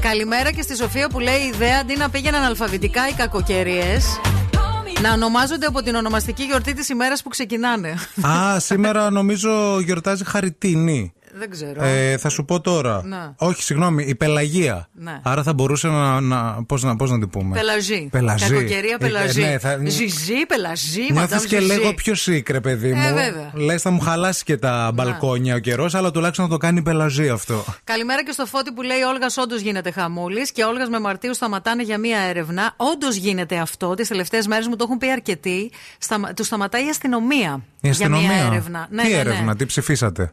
Καλημέρα 0.00 0.52
και 0.52 0.62
στη 0.62 0.76
Σοφία 0.76 1.08
που 1.08 1.20
λέει 1.20 1.40
η 1.40 1.46
ιδέα 1.54 1.78
αντί 1.80 1.96
να 1.96 2.10
πήγαιναν 2.10 2.42
αλφαβητικά 2.42 3.08
οι 3.08 3.12
κακοκαιρίε. 3.12 3.98
Να 5.02 5.12
ονομάζονται 5.12 5.66
από 5.66 5.82
την 5.82 5.94
ονομαστική 5.94 6.42
γιορτή 6.42 6.74
της 6.74 6.88
ημέρας 6.88 7.22
που 7.22 7.28
ξεκινάνε. 7.28 7.94
Α, 8.26 8.58
σήμερα 8.58 9.10
νομίζω 9.10 9.80
γιορτάζει 9.80 10.24
Χαριτίνη. 10.24 11.12
Δεν 11.42 11.50
ξέρω. 11.50 11.84
Ε, 11.84 12.16
θα 12.16 12.28
σου 12.28 12.44
πω 12.44 12.60
τώρα. 12.60 13.02
Ναι. 13.04 13.30
Όχι, 13.36 13.62
συγγνώμη, 13.62 14.04
η 14.04 14.14
Πελαγία. 14.14 14.88
Ναι. 14.92 15.20
Άρα 15.22 15.42
θα 15.42 15.52
μπορούσε 15.54 15.88
να. 15.88 16.20
να 16.20 16.64
πώς, 16.64 16.82
να 16.82 16.96
πώς 16.96 17.10
να 17.10 17.18
την 17.18 17.28
πούμε. 17.28 17.56
Πελαζή. 17.56 18.08
Πελαζή. 18.10 18.52
Κακοκαιρία 18.54 18.92
Ε, 19.00 19.04
πελαζή. 19.04 19.42
ε, 19.42 19.46
ναι, 19.48 19.58
θα- 19.58 19.78
Ζιζί, 19.84 20.46
πελαζή, 20.48 20.98
Νιώθεις 21.00 21.14
μαντάμ 21.16 21.44
και 21.44 21.60
Ζιζί. 21.60 21.72
λίγο 21.72 21.94
πιο 21.94 22.14
σίκρε, 22.14 22.60
παιδί 22.60 22.92
μου. 22.92 23.02
Ε, 23.02 23.12
βέβαια. 23.12 23.50
Λες, 23.54 23.82
θα 23.82 23.90
μου 23.90 24.00
χαλάσει 24.00 24.44
και 24.44 24.56
τα 24.56 24.90
μπαλκόνια 24.94 25.54
ο 25.54 25.58
καιρός, 25.58 25.94
αλλά 25.94 26.10
τουλάχιστον 26.10 26.44
θα 26.44 26.50
το 26.50 26.56
κάνει 26.56 26.78
η 26.78 26.82
πελαζή 26.82 27.28
αυτό. 27.28 27.64
Καλημέρα 27.84 28.24
και 28.24 28.32
στο 28.32 28.46
φώτι 28.46 28.72
που 28.72 28.82
λέει 28.82 29.00
Όλγας, 29.00 29.36
όντως 29.36 29.60
γίνεται 29.60 29.90
χαμούλης 29.90 30.52
και 30.52 30.64
Όλγας 30.64 30.88
με 30.88 31.00
Μαρτίου 31.00 31.34
σταματάνε 31.34 31.82
για 31.82 31.98
μία 31.98 32.18
έρευνα. 32.18 32.74
Όντως 32.76 33.16
γίνεται 33.16 33.58
αυτό. 33.58 33.94
Τις 33.94 34.08
τελευταίες 34.08 34.46
μέρες 34.46 34.66
μου 34.66 34.76
το 34.76 34.84
έχουν 34.86 34.98
πει 34.98 35.10
αρκετοί. 35.10 35.70
Σταμα... 35.98 36.32
Τους 36.34 36.46
σταματάει 36.46 36.86
η 36.86 36.88
αστυνομία. 36.88 37.60
Η 37.84 37.88
αστυνομία. 37.88 38.20
Για 38.20 38.36
μία 38.36 38.46
έρευνα. 38.46 38.86
Ναι, 38.90 39.02
τι 39.02 39.08
ναι, 39.08 39.14
ναι. 39.14 39.20
έρευνα, 39.20 39.56
τι 39.56 39.66
ψηφίσατε; 39.66 40.32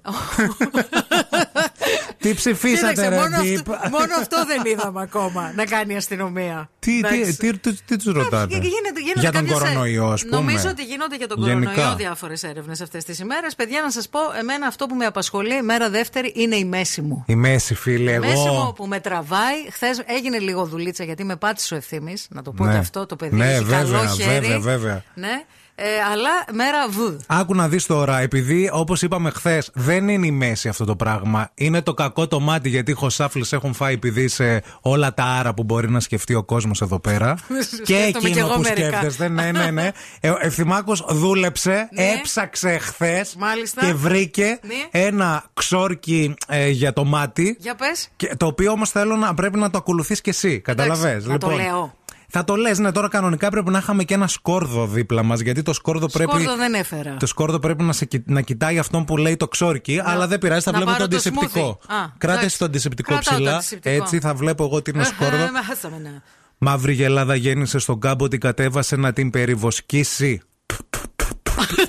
τι 2.17 2.33
ψηφίσατε, 2.33 2.89
Κοίταξε, 2.93 3.09
ρε 3.09 3.15
μόνο, 3.15 3.41
Μπίπ. 3.43 3.71
αυτό, 3.71 3.89
μόνο 3.89 4.13
αυτό 4.19 4.45
δεν 4.45 4.61
είδαμε 4.71 5.01
ακόμα 5.01 5.51
να 5.55 5.65
κάνει 5.65 5.93
η 5.93 5.95
αστυνομία. 5.95 6.69
Τι, 6.79 6.91
τι, 6.91 6.97
Εντάξει. 6.97 7.37
τι, 7.37 7.57
τι, 7.57 7.73
τι 7.73 7.95
τους 7.97 8.13
ρωτάτε; 8.13 8.53
Γίνεται- 8.53 8.67
γίνονται 8.67 9.01
για 9.21 9.31
τον 9.31 9.31
κάποιες, 9.31 9.51
ε, 9.51 9.53
κορονοϊό, 9.61 10.05
ας 10.07 10.21
πούμε. 10.23 10.35
Νομίζω 10.35 10.69
ότι 10.69 10.83
γίνονται 10.83 11.15
για 11.15 11.27
τον 11.27 11.43
Γενικά. 11.43 11.71
κορονοϊό 11.71 11.95
διάφορες 11.97 12.43
έρευνες 12.43 12.81
αυτές 12.81 13.03
τις 13.03 13.19
ημέρες. 13.19 13.55
Παιδιά, 13.55 13.81
να 13.81 13.91
σας 13.91 14.09
πω, 14.09 14.19
εμένα 14.39 14.67
αυτό 14.67 14.85
που 14.85 14.95
με 14.95 15.05
απασχολεί 15.05 15.61
μέρα 15.61 15.89
δεύτερη 15.89 16.33
είναι 16.35 16.55
η 16.55 16.65
μέση 16.65 17.01
μου. 17.01 17.23
Η 17.27 17.35
μέση, 17.35 17.75
φίλε, 17.75 18.11
Η 18.11 18.19
μέση 18.19 18.35
μου 18.37 18.45
εγώ. 18.45 18.73
που 18.75 18.85
με 18.87 18.99
τραβάει. 18.99 19.69
Χθες 19.71 20.01
έγινε 20.05 20.39
λίγο 20.39 20.65
δουλίτσα 20.65 21.03
γιατί 21.03 21.23
με 21.23 21.35
πάτησε 21.35 21.73
ο 21.73 21.77
ευθύνη. 21.77 22.13
Να 22.29 22.41
το 22.41 22.51
πω 22.51 22.65
Ναι. 22.65 22.71
και 22.71 22.77
αυτό 22.77 23.05
το 23.05 23.15
παιδί. 23.15 23.35
Ναι, 23.35 23.53
έχει 23.53 23.63
καλό 23.65 23.85
βέβαια, 23.87 24.07
χέρι. 24.07 24.39
βέβαια, 24.47 24.59
βέβαια. 24.59 25.03
Ναι. 25.13 25.43
Ε, 25.81 26.01
αλλά 26.11 26.29
μέρα 26.53 26.89
βου. 26.89 27.17
Άκου 27.27 27.55
να 27.55 27.67
δεις 27.67 27.85
τώρα, 27.85 28.19
επειδή 28.19 28.69
όπως 28.73 29.01
είπαμε 29.01 29.29
χθες, 29.29 29.69
δεν 29.73 30.09
είναι 30.09 30.27
η 30.27 30.31
μέση 30.31 30.67
αυτό 30.69 30.85
το 30.85 30.95
πράγμα. 30.95 31.49
Είναι 31.55 31.81
το 31.81 31.93
κακό 31.93 32.27
το 32.27 32.39
μάτι, 32.39 32.69
γιατί 32.69 32.91
οι 32.91 32.93
χωσάφλες 32.93 33.53
έχουν 33.53 33.73
φάει 33.73 33.93
επειδή 33.93 34.27
σε 34.27 34.63
όλα 34.81 35.13
τα 35.13 35.23
άρα 35.23 35.53
που 35.53 35.63
μπορεί 35.63 35.89
να 35.89 35.99
σκεφτεί 35.99 36.33
ο 36.35 36.43
κόσμος 36.43 36.81
εδώ 36.81 36.99
πέρα. 36.99 37.35
και 37.57 37.63
Σκέφτομαι 37.83 38.19
κι 38.19 38.25
εκείνο 38.25 38.45
εγώ 38.45 38.53
που 38.55 38.61
μερικά. 38.61 38.87
σκέφτεσαι. 38.87 39.27
Ναι, 39.27 39.51
ναι, 39.51 39.71
ναι. 39.71 39.89
Ε, 40.21 40.29
Ο 40.29 40.37
Ευθυμάκο 40.39 40.93
δούλεψε, 41.09 41.89
Ναι. 41.91 42.03
έψαξε 42.19 42.77
χθες 42.77 43.35
Μάλιστα. 43.37 43.85
και 43.85 43.93
βρήκε 43.93 44.59
Ναι. 44.61 45.01
ένα 45.07 45.43
ξόρκι 45.53 46.33
ε, 46.47 46.69
για 46.69 46.93
το 46.93 47.03
μάτι. 47.03 47.57
Για 47.59 47.75
πες. 47.75 48.09
Και, 48.15 48.35
το 48.37 48.45
οποίο 48.45 48.71
όμως 48.71 48.89
θέλω 48.89 49.15
να 49.15 49.33
πρέπει 49.33 49.59
να 49.59 49.69
το 49.69 49.77
ακολουθείς 49.77 50.21
κι 50.21 50.29
εσύ. 50.29 50.59
Καταλαβες; 50.59 51.25
να 51.25 51.37
το 51.37 51.49
λέω. 51.49 51.93
Θα 52.31 52.43
το 52.43 52.55
λες, 52.55 52.79
ναι, 52.79 52.91
τώρα 52.91 53.07
κανονικά 53.07 53.49
πρέπει 53.49 53.69
να 53.71 53.77
είχαμε 53.77 54.03
και 54.03 54.13
ένα 54.13 54.27
σκόρδο 54.27 54.87
δίπλα 54.87 55.23
μας. 55.23 55.39
Γιατί 55.39 55.61
το 55.61 55.73
σκόρδο 55.73 56.07
πρέπει. 56.07 56.31
Σκόρδο 56.31 56.55
δεν 56.55 56.73
έφερα. 56.73 57.15
Το 57.19 57.25
σκόρδο 57.25 57.59
πρέπει 57.59 57.83
να, 57.83 57.93
σε, 57.93 58.05
κοι- 58.05 58.29
να 58.29 58.41
κοιτάει 58.41 58.79
αυτόν 58.79 59.05
που 59.05 59.17
λέει 59.17 59.37
το 59.37 59.47
ξόρκι, 59.47 60.01
αλλά 60.03 60.27
δεν 60.27 60.39
πειράζει, 60.39 60.61
θα 60.63 60.71
να 60.71 60.77
βλέπω 60.77 60.91
το 60.91 60.97
πάρω 60.97 61.09
το 61.09 61.15
αντισηπτικό. 61.15 61.79
smoothie. 61.81 61.93
Α, 61.95 62.07
Κράτε 62.17 62.37
εντάξει. 62.37 62.45
εσύ 62.45 62.57
το 62.57 62.65
αντισηπτικό 62.65 63.09
Κρατάω 63.13 63.33
το 63.33 63.41
ψηλά. 63.43 63.55
αντισηπτικό. 63.55 63.95
Έτσι 63.95 64.19
θα 64.19 64.33
βλέπω 64.33 64.63
εγώ 64.63 64.81
τι 64.81 64.91
είναι 64.95 65.03
σκόρδο. 65.13 65.35
Ε, 65.43 65.49
με 65.49 65.61
χάσαμε, 65.61 65.97
ναι. 65.97 66.21
Μαύρη 66.57 66.93
γελάδα 66.93 67.35
γέννησε 67.35 67.79
στον 67.79 67.99
κάμπο, 67.99 68.27
την 68.27 68.39
κατέβασε 68.39 68.95
να 68.95 69.13
την 69.13 69.29
περιβοσκήσει. 69.29 70.41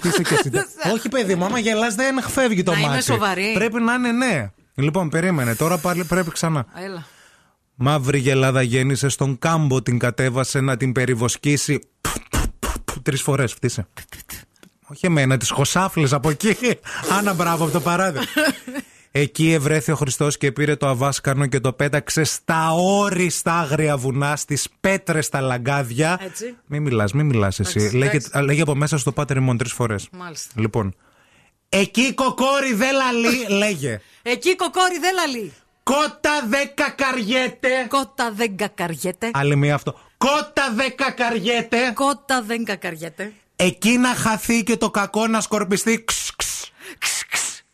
Τι 0.00 0.08
είσαι 0.08 0.22
και 0.22 0.34
εσύ. 0.34 0.50
Όχι, 0.94 1.08
παιδί 1.08 1.34
μου, 1.34 1.44
άμα 1.44 1.58
γελάς 1.58 1.94
δεν 1.94 2.22
φεύγει 2.22 2.62
το 2.62 2.70
Να 2.72 2.78
μάτι. 2.78 2.92
είμαι 2.92 3.00
σοβαρή. 3.00 3.52
Πρέπει 3.54 3.80
να 3.82 3.94
είναι 3.94 4.12
ναι. 4.12 4.50
Λοιπόν, 4.74 5.08
περίμενε, 5.08 5.54
τώρα 5.54 5.78
πάλι 5.78 6.04
πρέπει 6.04 6.30
ξανά. 6.30 6.66
Έλα. 6.84 7.04
Μαύρη 7.82 8.18
γελάδα 8.18 8.62
γέννησε 8.62 9.08
στον 9.08 9.38
κάμπο, 9.38 9.82
την 9.82 9.98
κατέβασε 9.98 10.60
να 10.60 10.76
την 10.76 10.92
περιβοσκήσει. 10.92 11.78
Τρεις 13.02 13.22
φορές 13.22 13.52
φτύσε. 13.52 13.86
Όχι 14.86 15.06
εμένα, 15.06 15.36
τις 15.36 15.50
χωσάφλες 15.50 16.12
από 16.12 16.30
εκεί. 16.30 16.56
Άνα, 17.18 17.34
μπράβο 17.34 17.64
από 17.64 17.72
το 17.72 17.80
παράδειγμα. 17.80 18.26
Εκεί 19.10 19.52
ευρέθη 19.52 19.92
ο 19.92 19.96
Χριστός 19.96 20.36
και 20.36 20.52
πήρε 20.52 20.76
το 20.76 20.86
αβάσκανο 20.88 21.46
και 21.46 21.60
το 21.60 21.72
πέταξε 21.72 22.24
στα 22.24 22.72
όριστα 22.72 23.52
άγρια 23.52 23.96
βουνά, 23.96 24.36
στις 24.36 24.68
πέτρες 24.80 25.26
στα 25.26 25.40
λαγκάδια. 25.40 26.18
Έτσι. 26.22 26.56
Μην 26.66 26.82
μιλάς, 26.82 27.12
μην 27.12 27.26
μιλάς 27.26 27.60
εσύ. 27.60 27.78
Εντάξει, 27.78 27.96
Λέγε, 27.96 28.16
εντάξει. 28.16 28.42
λέγε 28.42 28.62
από 28.62 28.74
μέσα 28.74 28.98
στο 28.98 29.12
πάτερ 29.12 29.36
ημών 29.36 29.56
τρεις 29.56 29.72
φορές. 29.72 30.08
Μάλιστα. 30.12 30.52
Λοιπόν. 30.56 30.94
Εκεί 31.68 32.14
κοκόρι 32.14 32.74
δεν 32.74 32.94
λαλεί, 32.94 33.46
λέγε. 33.48 34.00
Εκεί 34.22 34.56
κοκόρι 34.56 34.98
δεν 34.98 35.14
λαλεί. 35.14 35.52
Κότα 35.82 36.42
δεν 36.46 36.70
κακαριέται. 36.74 37.86
Κότα 37.88 38.30
δεν 38.32 38.56
κακαριέται. 38.56 39.30
Άλλη 39.32 39.56
μία 39.56 39.74
αυτό. 39.74 39.98
Κότα 40.16 40.72
δεν 40.74 40.96
κακαριέται. 40.96 41.92
Κότα 41.94 42.42
δεν 42.42 42.64
κακαριέται. 42.64 43.32
Εκεί 43.56 43.98
να 43.98 44.14
χαθεί 44.14 44.62
και 44.62 44.76
το 44.76 44.90
κακό 44.90 45.26
να 45.26 45.40
σκορπιστεί. 45.40 46.04
Ξ, 46.04 46.30
ξ. 46.36 46.68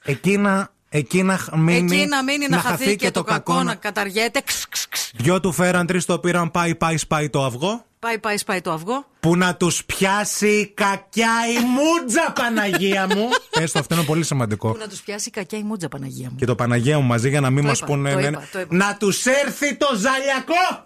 Εκεί 0.03 0.37
να, 0.37 0.69
εκεί 0.96 1.22
να 1.22 1.37
χ- 1.38 1.54
μείνει. 1.54 1.96
Εκεί 1.96 2.06
να 2.06 2.22
μείνει 2.22 2.48
να, 2.48 2.59
χαθεί 2.59 2.96
και 2.96 3.11
το 3.11 3.22
κακό 3.22 3.62
να 3.62 3.74
καταργέται. 3.74 4.40
Ξ, 4.44 4.64
ξ, 4.68 4.87
ξ. 4.88 5.11
Δυο 5.14 5.40
του 5.40 5.52
φέραν, 5.52 5.87
τρεις 5.87 6.04
το 6.04 6.18
πήραν, 6.18 6.50
πάει, 6.50 6.74
πάει, 6.74 6.96
σπάει 6.96 7.30
το 7.30 7.44
αυγό. 7.44 7.85
Πάει, 7.98 8.18
πάει, 8.18 8.37
σπάει 8.37 8.61
το 8.61 8.72
αυγό. 8.72 9.06
Που 9.20 9.37
να 9.37 9.54
τους 9.56 9.85
πιάσει 9.85 10.48
η 10.48 10.66
κακιά 10.74 11.30
η 11.59 11.64
μούτζα, 11.64 12.32
Παναγία 12.35 13.06
μου. 13.06 13.28
Έστω, 13.62 13.78
αυτό 13.78 13.94
είναι 13.94 14.04
πολύ 14.04 14.24
σημαντικό. 14.24 14.70
Που 14.72 14.78
να 14.78 14.88
τους 14.88 15.00
πιάσει 15.00 15.28
η 15.28 15.30
κακιά 15.30 15.59
η 15.59 15.62
μούτζα 15.62 15.88
Παναγία 15.88 16.28
μου. 16.30 16.37
Και 16.37 16.46
το 16.46 16.54
Παναγία 16.54 16.98
μου 16.98 17.04
μαζί 17.06 17.28
για 17.28 17.40
να 17.40 17.50
μην 17.50 17.62
Το 17.62 17.68
μας 17.68 17.78
είπα, 17.78 17.87
πούνε. 17.87 18.11
το 18.12 18.16
ναι, 18.18 18.26
είπα, 18.26 18.38
ναι. 18.40 18.46
το 18.52 18.61
είπα. 18.61 18.74
Να 18.76 18.96
τους 18.96 19.24
έρθει 19.26 19.76
το 19.76 19.87
ζαλιακό! 19.96 20.85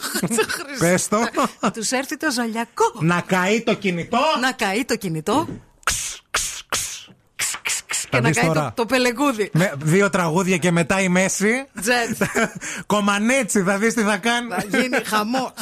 Πες 0.78 1.08
το. 1.08 1.18
Να 1.60 1.70
τους 1.70 1.90
έρθει 1.90 2.16
το 2.16 2.30
ζαλιακό. 2.32 2.92
να 3.00 3.20
καεί 3.20 3.62
το 3.62 3.74
κινητό. 3.74 4.18
Να 4.40 4.52
καεί 4.52 4.84
το 4.84 4.96
κινητό. 4.96 5.48
Θα 8.14 8.20
Και 8.20 8.26
να 8.26 8.28
δεις 8.28 8.38
καεί 8.38 8.46
το, 8.46 8.54
τώρα. 8.54 8.72
το 8.74 8.86
πελεγούδι. 8.86 9.50
Με 9.52 9.72
δύο 9.82 10.10
τραγούδια 10.10 10.56
και 10.56 10.70
μετά 10.70 11.00
η 11.00 11.08
μέση. 11.08 11.66
Τζετ. 11.80 12.22
Κομανέτσι, 12.86 13.62
θα 13.62 13.78
δεις 13.78 13.94
τι 13.94 14.02
θα 14.02 14.16
κάνει. 14.16 14.48
Θα 14.50 14.78
γίνει 14.78 14.96
χαμός. 15.04 15.52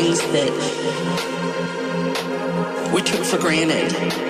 Things 0.00 0.20
that 0.30 0.52
we 2.94 3.02
took 3.02 3.24
for 3.24 3.38
granted. 3.38 4.27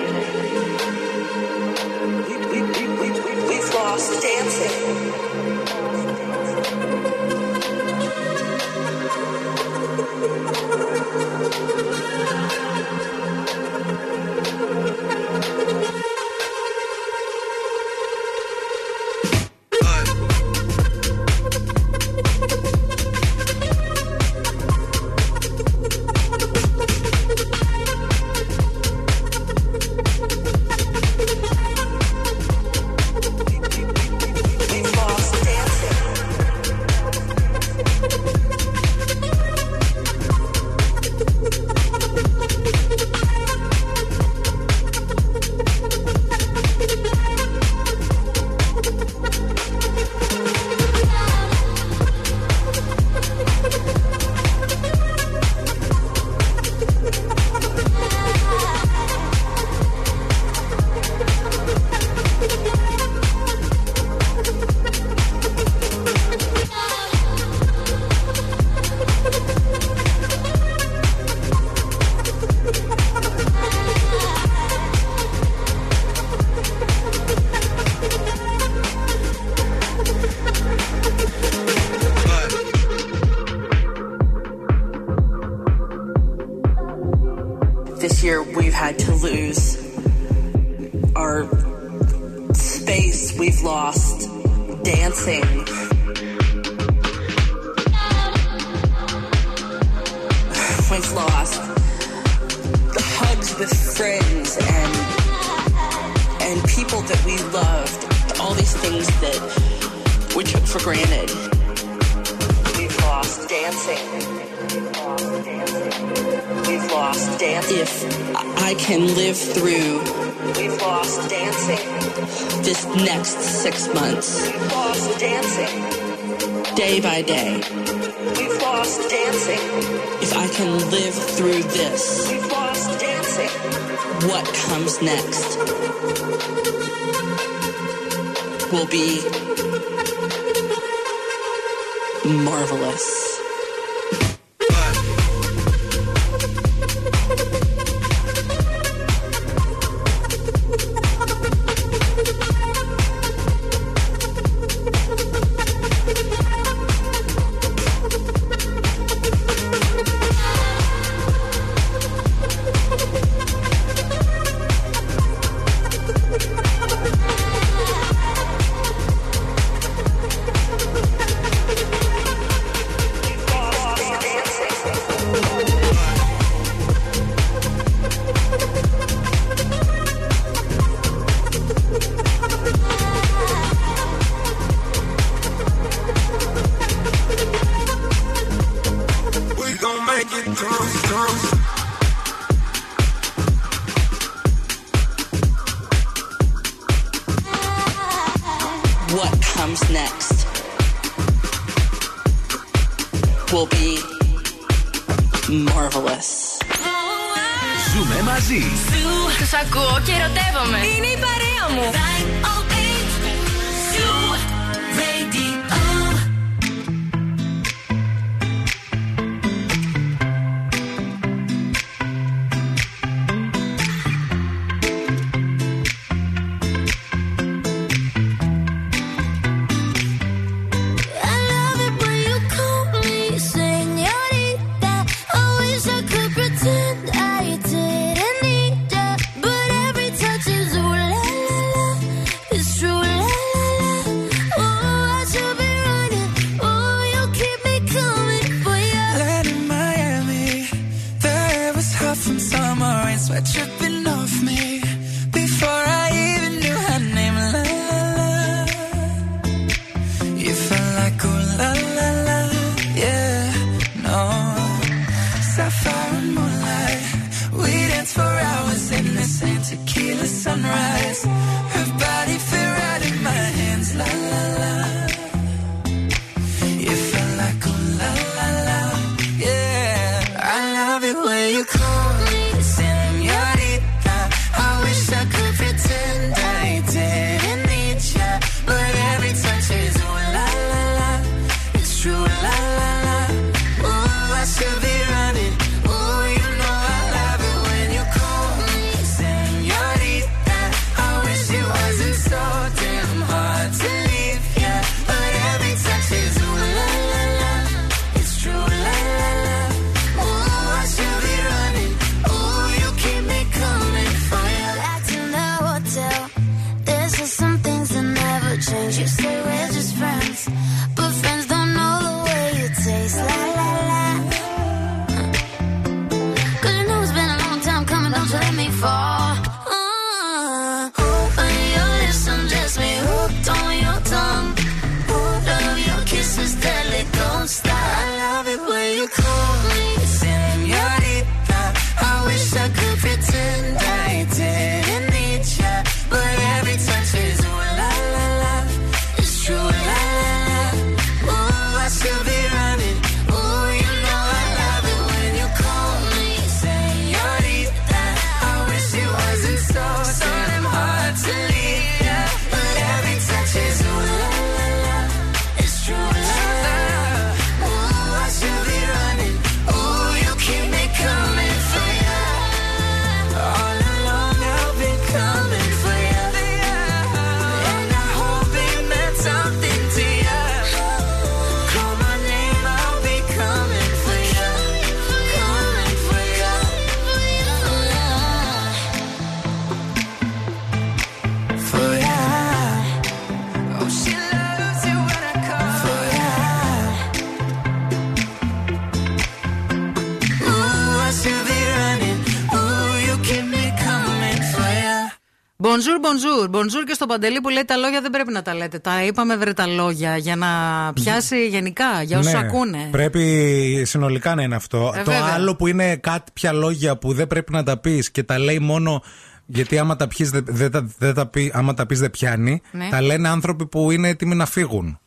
Bonjour, 406.39 406.49
bonjour. 406.49 406.59
Bonjour 406.61 406.83
και 406.87 406.93
στο 406.93 407.05
παντελή 407.05 407.41
που 407.41 407.49
λέει 407.49 407.65
τα 407.65 407.75
λόγια 407.77 408.01
δεν 408.01 408.11
πρέπει 408.11 408.31
να 408.31 408.41
τα 408.41 408.53
λέτε. 408.55 408.79
Τα 408.79 409.03
είπαμε 409.03 409.35
βρε 409.37 409.53
τα 409.53 409.67
λόγια 409.67 410.17
για 410.17 410.35
να 410.35 410.47
πιάσει 410.93 411.47
γενικά, 411.47 412.01
για 412.03 412.19
όσου 412.19 412.29
Ναι, 412.31 412.37
ακούνε. 412.37 412.87
Πρέπει 412.91 413.83
συνολικά 413.85 414.35
να 414.35 414.41
είναι 414.41 414.55
αυτό. 414.55 414.91
Ε, 414.95 415.03
το 415.03 415.11
βέβαια. 415.11 415.33
άλλο 415.33 415.55
που 415.55 415.67
είναι 415.67 415.95
κάποια 415.95 416.51
λόγια 416.53 416.97
που 416.97 417.13
δεν 417.13 417.27
πρέπει 417.27 417.51
να 417.51 417.63
τα 417.63 417.77
πεις 417.77 418.11
και 418.11 418.23
τα 418.23 418.39
λέει 418.39 418.59
μόνο. 418.59 419.03
Γιατί 419.45 419.77
άμα 419.79 419.95
τα, 419.95 420.07
πιείς, 420.07 420.29
δεν, 420.29 420.43
δεν 420.47 420.71
τα- 420.71 420.89
δεν 420.97 421.13
τα 421.13 421.25
πει, 421.27 421.51
άμα 421.55 421.73
τα 421.73 421.85
πεις 421.85 421.99
δεν 421.99 422.11
πιάνει, 422.11 422.61
Ναι. 422.71 422.87
τα 422.91 423.01
λένε 423.01 423.29
άνθρωποι 423.29 423.65
που 423.65 423.91
είναι 423.91 424.07
έτοιμοι 424.07 424.35
να 424.35 424.45
φύγουν. 424.45 424.99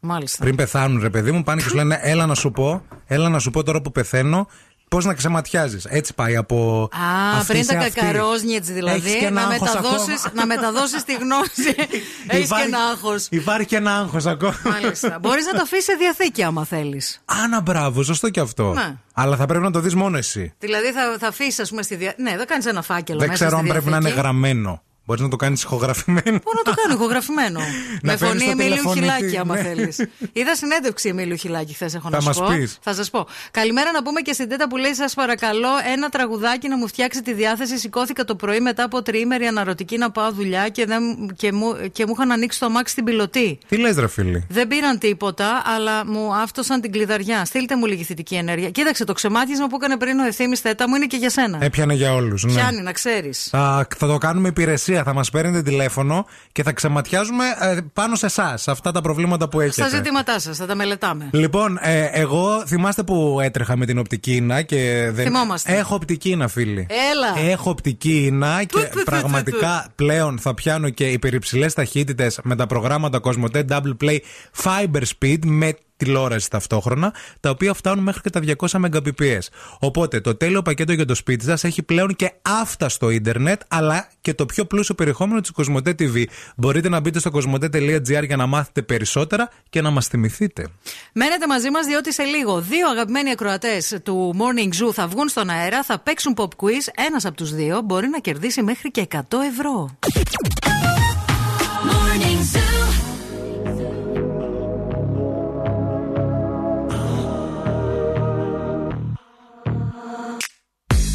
Μάλιστα. 0.00 0.44
Πριν 0.44 0.56
πεθάνουν, 0.56 1.02
ρε 1.02 1.10
παιδί 1.10 1.32
μου, 1.32 1.42
πάνε 1.42 1.62
και 1.62 1.68
σου 1.68 1.74
λένε: 1.76 1.98
Έλα 2.02 2.26
να 2.26 2.34
σου 2.34 2.50
πω, 2.50 2.82
έλα 3.06 3.28
να 3.28 3.38
σου 3.38 3.50
πω 3.50 3.62
τώρα 3.62 3.80
που 3.80 3.90
πεθαίνω, 3.92 4.48
πώς 4.88 5.04
να 5.04 5.14
ξεματιάζεις. 5.14 5.84
Έτσι 5.84 6.14
πάει 6.14 6.36
από. 6.36 6.88
Α, 6.92 7.38
αυτή 7.38 7.52
πριν 7.52 7.64
σε 7.64 7.72
τα 7.72 7.78
αυτή. 7.78 7.90
κακαρόζνιετς 8.00 8.68
δηλαδή, 8.68 9.08
Έχεις 9.08 9.20
και 9.20 9.26
ένα 9.26 9.40
να 9.40 9.46
άγχος 9.48 9.60
μεταδώσεις, 9.74 10.24
ακόμα. 10.26 10.32
να 10.40 10.46
μεταδώσεις 10.46 11.04
τη 11.04 11.14
γνώση. 11.14 11.74
Έχεις 11.76 12.28
και 12.28 12.36
Υπάρχει- 12.36 12.66
ένα 12.66 12.78
άγχος. 12.78 13.26
Υπάρχει 13.30 13.66
και 13.66 13.76
ένα 13.76 13.96
άγχος 13.96 14.26
ακόμα. 14.26 14.56
Μάλιστα. 14.64 15.18
Μπορείς 15.20 15.46
να 15.46 15.52
το 15.52 15.60
αφήσεις 15.62 15.84
σε 15.84 15.92
διαθήκη 15.98 16.42
άμα 16.42 16.64
θέλεις. 16.64 17.20
Άνα, 17.24 17.60
μπράβο, 17.60 18.02
σωστό 18.02 18.30
και 18.30 18.40
αυτό. 18.40 18.72
Ναι. 18.72 18.94
Αλλά 19.12 19.36
θα 19.36 19.46
πρέπει 19.46 19.64
να 19.64 19.70
το 19.70 19.80
δεις 19.80 19.94
μόνο 19.94 20.16
εσύ. 20.16 20.52
Δηλαδή 20.58 20.92
θα, 20.92 21.16
θα 21.18 21.26
αφήσεις, 21.28 21.58
ας 21.58 21.68
πούμε, 21.68 21.82
στη 21.82 21.94
διαθήκη. 21.94 22.22
Ναι, 22.22 22.36
δεν 22.36 22.46
κάνεις 22.46 22.66
ένα 22.66 22.82
φάκελο 22.82 23.18
Δεν 23.18 23.28
μέσα 23.28 23.44
ξέρω 23.44 23.58
στη 23.58 23.66
αν 23.68 23.72
πρέπει 23.74 23.90
να 23.90 23.96
είναι 23.96 24.04
διαθήκη. 24.04 24.20
γραμμένο. 24.20 24.82
Μπορείς 25.08 25.22
να 25.22 25.28
το 25.28 25.36
κάνεις 25.36 25.62
ηχογραφημένο. 25.62 26.38
Πού 26.38 26.50
να 26.56 26.62
το 26.62 26.72
κάνω 26.82 26.94
ηχογραφημένο; 26.94 27.60
Να 28.02 28.12
Με 28.12 28.16
παίρνεις 28.16 28.42
φωνή 28.42 28.44
το 28.44 28.50
Εμίλιου 28.50 28.70
τηλεφωνητή, 28.70 29.14
Χιλάκη, 29.14 29.36
άμα 29.36 29.54
ναι. 29.54 29.62
θέλεις. 29.62 29.96
Είδα 30.32 30.54
συνέντευξη 30.56 31.08
Εμίλιου 31.08 31.36
Χιλάκη 31.36 31.74
χθε, 31.74 31.90
έχω 31.94 32.08
Θα 32.10 32.16
να 32.16 32.22
μας 32.22 32.36
σου 32.36 32.42
πω. 32.42 32.48
πεις. 32.54 32.78
Θα 32.80 32.94
σας 32.94 33.10
πω. 33.10 33.26
Καλημέρα 33.50 33.92
να 33.92 34.02
πούμε 34.02 34.20
και 34.20 34.32
στην 34.32 34.48
Τέτα 34.48 34.68
που 34.68 34.76
λέει: 34.76 34.94
Σας 34.94 35.14
παρακαλώ, 35.14 35.68
ένα 35.92 36.08
τραγουδάκι 36.08 36.68
να 36.68 36.76
μου 36.76 36.88
φτιάξει 36.88 37.22
τη 37.22 37.32
διάθεση. 37.32 37.78
Σηκώθηκα 37.78 38.24
το 38.24 38.34
πρωί 38.34 38.60
μετά 38.60 38.84
από 38.84 39.02
τριήμερη 39.02 39.46
αναρωτική 39.46 39.96
να 39.98 40.10
πάω 40.10 40.32
δουλειά 40.32 40.68
και, 40.68 40.86
δεν, 40.86 41.02
και, 41.36 41.52
μου, 41.52 41.76
και 41.92 42.06
μου 42.06 42.12
είχαν 42.16 42.32
ανοίξει 42.32 42.58
το 42.58 42.66
αμάξι 42.66 42.92
στην 42.92 43.04
πιλωτή. 43.04 43.58
Τι 43.68 43.76
λες, 43.76 43.96
ρε 43.96 44.08
φίλοι. 44.08 44.46
Δεν 44.48 44.68
πήραν 44.68 44.98
τίποτα, 44.98 45.62
αλλά 45.76 46.06
μου 46.06 46.34
άφτωσαν 46.34 46.80
την 46.80 46.92
κλειδαριά. 46.92 47.44
Στείλτε 47.44 47.76
μου 47.76 47.86
λίγη 47.86 48.04
θετική 48.04 48.34
ενέργεια. 48.34 48.70
Κοίταξε, 48.70 49.04
το 49.04 49.12
ξεμάτισμα 49.12 49.66
που 49.66 49.76
έκανε 49.76 49.96
πριν 49.96 50.18
ο 50.18 50.24
ευθύνη 50.26 50.56
Θέτα 50.56 50.88
μου 50.88 50.94
είναι 50.94 51.06
και 51.06 51.16
για 51.16 51.30
σένα. 51.30 51.58
Έπιανε 51.60 51.94
για 51.94 52.14
όλους. 52.14 52.44
Ναι. 52.44 52.52
Πιάνει, 52.52 52.82
να 52.82 52.92
ξέρεις. 52.92 53.48
Θα, 53.50 53.86
θα 53.96 54.06
το 54.06 54.18
κάνουμε 54.18 54.48
υπηρεσία. 54.48 54.97
Θα 55.04 55.12
μας 55.12 55.30
παίρνετε 55.30 55.62
τηλέφωνο 55.62 56.26
και 56.52 56.62
θα 56.62 56.72
ξεματιάζουμε 56.72 57.44
ε, 57.60 57.78
πάνω 57.92 58.14
σε 58.14 58.26
εσάς 58.26 58.68
αυτά 58.68 58.92
τα 58.92 59.00
προβλήματα 59.00 59.48
που 59.48 59.60
έχετε. 59.60 59.88
Στα 59.88 59.96
ζητήματά 59.96 60.38
σας, 60.38 60.56
θα 60.56 60.66
τα 60.66 60.74
μελετάμε. 60.74 61.28
Λοιπόν, 61.32 61.78
ε, 61.80 62.04
εγώ 62.12 62.66
θυμάστε 62.66 63.02
που 63.02 63.38
έτρεχα 63.42 63.76
με 63.76 63.86
την 63.86 63.98
οπτική 63.98 64.34
ίνα 64.34 64.62
και 64.62 65.10
δεν. 65.12 65.24
Θυμόμαστε. 65.24 65.76
Έχω 65.76 65.94
οπτική 65.94 66.30
ίνα, 66.30 66.48
φίλοι. 66.48 66.86
Έλα. 67.10 67.50
Έχω 67.50 67.70
οπτική 67.70 68.24
ίνα 68.24 68.64
και 68.64 68.78
του, 68.78 68.98
του, 68.98 69.02
πραγματικά 69.04 69.86
πλέον 69.94 70.38
θα 70.38 70.54
πιάνω 70.54 70.88
και 70.88 71.06
υπερυψηλές 71.06 71.74
ταχύτητες 71.74 72.40
με 72.42 72.56
τα 72.56 72.66
προγράμματα 72.66 73.20
Cosmote 73.22 73.64
Double 73.68 73.96
Play 74.02 74.18
Fiber 74.62 75.02
Speed 75.18 75.38
με 75.44 75.76
τηλεόραση 75.98 76.50
ταυτόχρονα, 76.50 77.14
τα 77.40 77.50
οποία 77.50 77.74
φτάνουν 77.74 78.04
μέχρι 78.04 78.20
και 78.20 78.30
τα 78.30 78.40
200 78.68 78.80
Mbps. 78.84 79.38
Οπότε 79.78 80.20
το 80.20 80.34
τέλειο 80.34 80.62
πακέτο 80.62 80.92
για 80.92 81.04
το 81.04 81.14
σπίτι 81.14 81.56
σα 81.56 81.66
έχει 81.66 81.82
πλέον 81.82 82.16
και 82.16 82.32
αυτά 82.42 82.88
στο 82.88 83.10
ίντερνετ, 83.10 83.60
αλλά 83.68 84.08
και 84.20 84.34
το 84.34 84.46
πιο 84.46 84.64
πλούσιο 84.64 84.94
περιεχόμενο 84.94 85.40
της 85.40 85.50
Cosmote 85.56 85.88
TV. 85.88 86.24
Μπορείτε 86.56 86.88
να 86.88 87.00
μπείτε 87.00 87.18
στο 87.18 87.30
cosmote.gr 87.34 88.26
για 88.26 88.36
να 88.36 88.46
μάθετε 88.46 88.82
περισσότερα 88.82 89.50
και 89.70 89.80
να 89.80 89.90
μας 89.90 90.06
θυμηθείτε. 90.06 90.68
Μένετε 91.12 91.46
μαζί 91.46 91.70
μας 91.70 91.86
διότι 91.86 92.12
σε 92.12 92.22
λίγο 92.22 92.60
δύο 92.60 92.88
αγαπημένοι 92.88 93.30
ακροατές 93.30 93.98
του 94.02 94.34
Morning 94.38 94.84
Zoo 94.84 94.92
θα 94.92 95.06
βγουν 95.06 95.28
στον 95.28 95.50
αέρα, 95.50 95.82
θα 95.82 95.98
παίξουν 95.98 96.34
pop 96.36 96.48
quiz. 96.64 97.04
Ένας 97.06 97.24
από 97.24 97.36
τους 97.36 97.54
δύο 97.54 97.80
μπορεί 97.80 98.08
να 98.08 98.18
κερδίσει 98.18 98.62
μέχρι 98.62 98.90
και 98.90 99.08
100 99.10 99.18
ευρώ. 99.52 99.96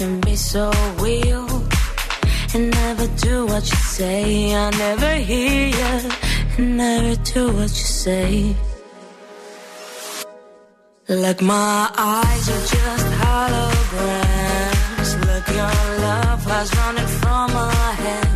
Can 0.00 0.18
be 0.22 0.34
so 0.34 0.70
real 0.96 1.46
and 2.54 2.70
never 2.70 3.06
do 3.18 3.44
what 3.44 3.62
you 3.70 3.80
say. 3.98 4.54
I 4.54 4.70
never 4.70 5.14
hear 5.16 5.66
you 5.78 6.10
and 6.56 6.76
never 6.78 7.16
do 7.16 7.48
what 7.52 7.68
you 7.80 7.88
say. 8.04 8.56
Like 11.06 11.42
my 11.42 11.90
eyes 11.98 12.48
are 12.54 12.66
just 12.76 13.06
holograms. 13.22 15.10
Look, 15.26 15.46
your 15.48 15.76
love 16.06 16.44
has 16.44 16.74
running 16.76 17.10
from 17.20 17.52
my 17.52 17.92
hands. 18.02 18.29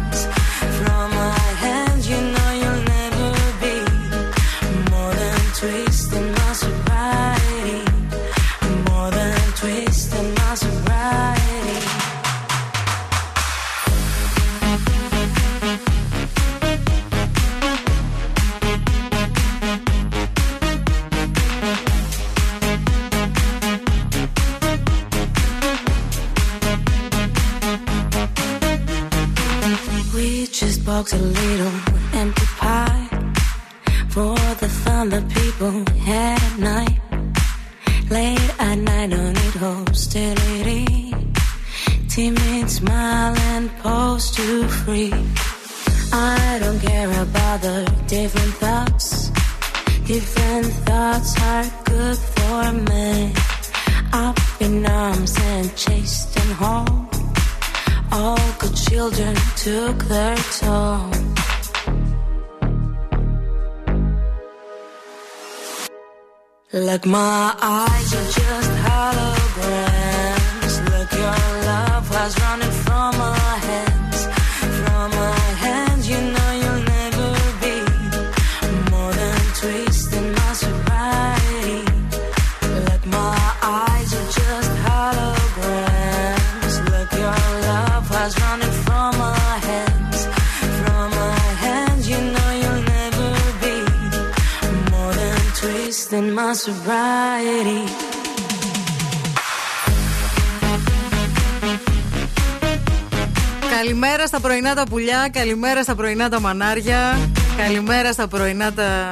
Πρωινά 104.75 104.85
τα 104.85 104.87
πουλιά, 104.91 105.29
καλημέρα 105.33 105.83
στα 105.83 105.95
πρωινά 105.95 106.29
τα 106.29 106.41
μανάρια, 106.41 107.19
καλημέρα 107.57 108.13
στα 108.13 108.29
πρωινά 108.29 108.73
τα. 108.73 109.11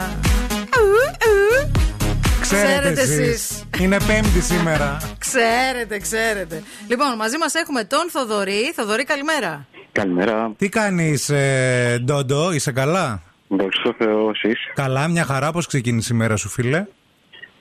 Ξέρετε 2.41 3.01
εσείς. 3.01 3.65
Είναι 3.81 3.97
Πέμπτη 4.07 4.41
σήμερα. 4.41 4.97
Ξέρετε, 5.19 5.99
ξέρετε. 5.99 6.63
Λοιπόν, 6.89 7.17
μαζί 7.17 7.39
μας 7.39 7.55
έχουμε 7.55 7.85
τον 7.85 8.11
Θοδωρή. 8.11 8.73
Θοδωρή, 8.75 9.05
καλημέρα. 9.05 9.67
Καλημέρα. 9.93 10.53
Τι 10.59 10.69
κάνεις, 10.69 11.29
ε, 11.29 11.99
Ντόντο, 12.05 12.53
είσαι 12.53 12.73
καλά; 12.73 13.23
Δόξα 13.49 13.83
τω 13.83 13.95
Θεώ, 13.99 14.31
εσείς; 14.31 14.59
Καλά, 14.75 15.09
μια 15.09 15.25
χαρά. 15.25 15.53
Πώς 15.53 15.67
ξεκίνησε 15.67 16.15
η 16.15 16.17
μέρα 16.17 16.37
σου, 16.37 16.49
φίλε; 16.49 16.87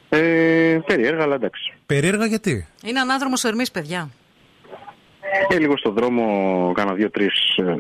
Ε, 0.10 0.80
περίεργα, 0.86 1.24
αλλά 1.24 1.36
εντάξει. 1.36 1.74
Περίεργα 1.86 2.26
γιατί; 2.26 2.68
Είναι 2.84 3.00
ανάδρομος 3.00 3.44
Ερμής, 3.44 3.72
παιδιά. 3.72 4.10
Ε, 5.50 5.58
λίγο 5.60 5.78
στον 5.78 5.94
δρόμο 5.94 6.26
κάνα 6.76 6.94
δύο-τρεις 6.94 7.56
ε, 7.58 7.76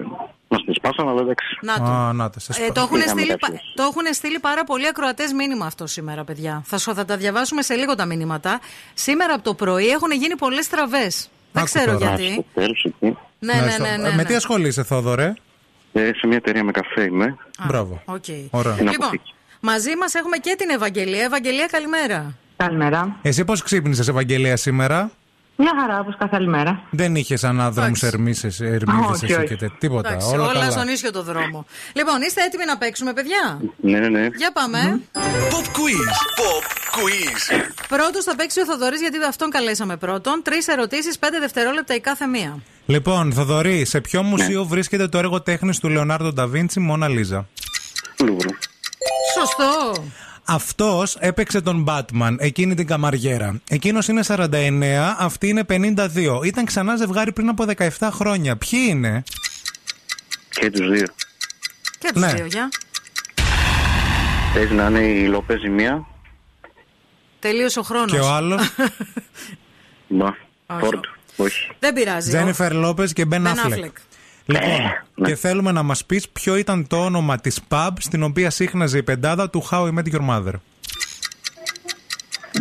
μας 0.47 0.63
τις 0.65 0.75
σπάσαν, 0.75 1.07
αλλά 1.09 1.21
εντάξει. 1.21 1.57
Να 1.61 1.75
το. 1.77 1.83
Α, 1.83 2.13
να 2.13 2.29
τα 2.29 2.39
σε 2.39 2.51
Ε, 2.51 2.55
σπάω. 2.55 2.71
το, 2.71 2.81
έχουν 2.81 2.97
Είχαμε 2.99 3.21
στείλει, 3.21 3.37
κάποιες. 3.37 3.59
πα- 3.59 3.71
το 3.75 3.83
έχουν 3.83 4.13
στείλει 4.13 4.39
πάρα 4.39 4.63
πολλοί 4.63 4.87
ακροατές 4.87 5.31
μήνυμα 5.33 5.65
αυτό 5.65 5.87
σήμερα, 5.87 6.23
παιδιά. 6.23 6.61
Θα, 6.65 6.77
σου, 6.77 6.93
θα 6.93 7.05
τα 7.05 7.17
διαβάσουμε 7.17 7.61
σε 7.61 7.73
λίγο 7.75 7.95
τα 7.95 8.05
μηνύματα. 8.05 8.59
Σήμερα 8.93 9.33
από 9.33 9.43
το 9.43 9.53
πρωί 9.53 9.87
έχουν 9.87 10.11
γίνει 10.11 10.35
πολλές 10.35 10.67
τραβέ. 10.69 10.99
Δεν 11.51 11.63
Άκου 11.63 11.65
ξέρω 11.65 11.97
τώρα. 11.97 12.15
γιατί. 12.15 12.31
Στο 12.33 12.45
τέλος, 12.53 12.83
εκεί. 12.83 13.17
Ναι, 13.39 13.53
ναι, 13.53 13.69
στο- 13.71 13.83
ναι. 13.83 13.89
ναι, 13.89 14.07
ε, 14.07 14.11
Με 14.11 14.15
ναι. 14.15 14.23
τι 14.23 14.35
ασχολείσαι, 14.35 14.83
Θόδωρε; 14.83 15.33
Ε, 15.93 16.09
σε 16.15 16.27
μια 16.27 16.37
εταιρεία 16.37 16.63
με 16.63 16.71
καφέ 16.71 17.03
είμαι. 17.03 17.37
Μπράβο. 17.67 18.01
Οκ. 18.05 18.23
Ωραία. 18.49 18.73
Στην 18.73 18.85
Λοιπόν, 18.87 19.05
αποθήκη. 19.07 19.33
μαζί 19.59 19.95
μας 19.95 20.13
έχουμε 20.13 20.37
και 20.37 20.55
την 20.57 20.69
Ευαγγελία. 20.69 21.23
Ευαγγελία, 21.23 21.65
καλημέρα. 21.65 22.33
Καλημέρα. 22.57 23.15
Εσύ 23.21 23.45
πώς 23.45 23.61
ξύπνησες, 23.63 24.07
Ευαγγελία, 24.07 24.55
σήμερα; 24.57 25.11
Μια 25.63 25.73
χαρά, 25.79 25.99
όπως 25.99 26.15
κάθε 26.17 26.35
άλλη 26.35 26.47
μέρα. 26.47 26.81
Δεν 26.91 27.15
είχε 27.15 27.37
ανάδρομου 27.41 27.87
Εντάξει. 27.87 28.05
ερμίδε 28.05 28.47
Όχι, 28.47 29.25
εσύ 29.25 29.33
όχι. 29.33 29.47
και 29.47 29.55
τέτοια. 29.55 29.75
Τίποτα. 29.79 30.09
Εντάξει, 30.09 30.27
όλα, 30.33 30.43
όλα 30.43 30.53
καλά. 30.53 30.71
στον 30.71 30.87
ίσιο 30.87 31.11
το 31.11 31.23
δρόμο. 31.23 31.65
λοιπόν, 31.93 32.21
είστε 32.21 32.41
έτοιμοι 32.43 32.65
να 32.65 32.77
παίξουμε, 32.77 33.13
παιδιά; 33.13 33.61
Ναι, 33.81 33.99
ναι, 33.99 34.07
ναι. 34.09 34.27
Για 34.35 34.51
πάμε. 34.53 35.01
Pop 35.51 35.65
quiz. 35.77 36.09
Pop 36.39 36.65
quiz. 36.95 37.61
Πρώτος 37.87 38.23
θα 38.23 38.35
παίξει 38.35 38.61
ο 38.61 38.65
Θοδωρής, 38.65 39.01
γιατί 39.01 39.17
αυτόν 39.27 39.49
καλέσαμε 39.49 39.97
πρώτον. 39.97 40.41
Τρεις 40.43 40.67
ερωτήσεις, 40.67 41.19
πέντε 41.19 41.39
δευτερόλεπτα 41.39 41.95
η 41.95 41.99
κάθε 41.99 42.25
μία. 42.27 42.57
Λοιπόν, 42.85 43.33
Θοδωρή, 43.33 43.85
σε 43.85 43.97
Ναι. 43.97 44.03
ποιο 44.03 44.23
μουσείο 44.23 44.65
βρίσκεται 44.65 45.07
το 45.07 45.17
έργο 45.17 45.41
τέχνης 45.41 45.79
του 45.79 45.89
Λεωνάρντο 45.89 46.31
Νταβίντσι, 46.33 46.79
Μόνα 46.79 47.07
Λίζα; 47.07 47.47
Λούβρο. 48.25 48.49
Σωστό. 49.39 50.03
Αυτός 50.45 51.15
έπαιξε 51.19 51.61
τον 51.61 51.85
Batman, 51.87 52.35
εκείνη 52.37 52.75
την 52.75 52.87
καμαριέρα. 52.87 53.61
Εκείνος 53.69 54.07
είναι 54.07 54.23
49, 54.27 55.15
αυτή 55.17 55.47
είναι 55.47 55.63
52. 55.69 56.41
Ήταν 56.43 56.65
ξανά 56.65 56.95
ζευγάρι 56.95 57.31
πριν 57.31 57.49
από 57.49 57.65
17 57.77 57.87
χρόνια. 58.11 58.57
Ποιοι 58.57 58.79
είναι, 58.89 59.23
Και 60.49 60.69
τους 60.71 60.89
δύο. 60.89 61.05
Και 61.99 62.09
τους 62.13 62.21
Ναι. 62.21 62.33
δύο, 62.33 62.45
για. 62.45 62.69
Παίζει 64.53 64.73
να 64.73 64.85
είναι 64.87 64.99
η 64.99 65.25
Λόπεζ 65.27 65.63
η 65.63 65.69
μία; 65.69 66.05
Τελείωσε 67.39 67.79
ο 67.79 67.83
χρόνος. 67.83 68.11
και 68.11 68.19
ο 68.19 68.27
άλλος; 68.33 68.69
Μπα. 70.07 70.25
Όχι. 70.25 70.79
Φόρτ. 70.79 71.03
Όχι. 71.35 71.69
Δεν 71.79 71.93
πειράζει. 71.93 72.29
Τζένιφερ 72.29 72.73
Λόπεζ 72.73 73.13
και 73.13 73.25
Μπεν 73.25 73.47
Μπεν 73.47 73.49
Άφλεκ. 73.65 73.97
Affleck. 74.47 74.53
Λοιπόν, 74.61 74.79
ναι. 75.15 75.27
και 75.27 75.35
θέλουμε 75.35 75.71
να 75.71 75.83
μας 75.83 76.05
πεις 76.05 76.29
ποιο 76.29 76.55
ήταν 76.55 76.87
το 76.87 76.97
όνομα 77.05 77.37
της 77.37 77.59
pub 77.69 77.89
στην 77.99 78.23
οποία 78.23 78.49
σύχναζε 78.49 78.97
η 78.97 79.03
πεντάδα 79.03 79.49
του 79.49 79.67
How 79.71 79.81
I 79.83 79.93
Met 79.93 80.13
Your 80.15 80.29
Mother. 80.29 80.53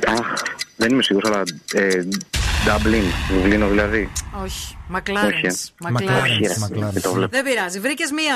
Αχ, 0.06 0.32
δεν 0.76 0.90
είμαι 0.92 1.02
σίγουρος, 1.02 1.30
αλλά 1.30 1.42
ε, 1.72 2.02
Dublin, 2.66 3.32
Δουβλίνο 3.34 3.68
δηλαδή. 3.68 4.10
Όχι. 4.44 4.76
Μακλάρεν. 4.88 5.30
Όχι. 5.50 5.70
Μακλάρεν. 5.80 6.22
Όχι, 6.22 6.46
ρε. 6.46 6.54
Μακλάρενς. 6.58 6.92
Δεν 6.92 7.02
το 7.02 7.12
βλέπω. 7.12 7.30
Δεν 7.30 7.44
πειράζει. 7.44 7.80
Βρήκες 7.80 8.10
μία 8.10 8.34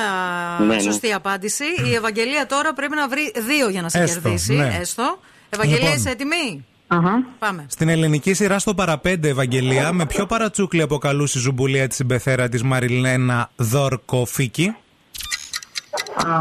Ναι, 0.66 0.74
ναι. 0.74 0.80
σωστή 0.80 1.12
απάντηση. 1.12 1.64
Η 1.90 1.94
Ευαγγελία 1.94 2.46
τώρα 2.46 2.72
πρέπει 2.72 2.94
να 2.94 3.08
βρει 3.08 3.32
δύο 3.46 3.68
για 3.68 3.82
να 3.82 3.88
σε 3.88 3.98
Έστω, 3.98 4.20
κερδίσει. 4.20 4.54
ναι. 4.54 4.76
Έστω. 4.80 5.18
Ευαγγελία, 5.50 5.80
Λοιπόν. 5.82 5.98
είσαι 5.98 6.10
έτοιμη; 6.10 6.64
Αχα. 6.86 7.24
Πάμε. 7.38 7.66
Στην 7.68 7.88
ελληνική 7.88 8.34
σειρά 8.34 8.58
στο 8.58 8.74
παραπέντε 8.74 9.28
Ευαγγελία, 9.28 9.92
με 9.92 10.06
ποιο 10.06 10.26
παρατσούκλι 10.26 10.82
αποκαλούσε 10.82 11.38
η 11.38 11.40
ζουμπουλία 11.40 11.88
της 11.88 11.96
συμπεθέρα 11.96 12.48
της 12.48 12.62
Μαριλένα 12.62 13.50
Δορκοφίκη. 13.56 14.74
Α, 16.26 16.38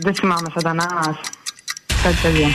Δεν 0.00 0.14
θυμάμαι, 0.14 0.48
σατανά. 0.54 1.18
Κάτι 2.02 2.16
τέτοιο. 2.22 2.46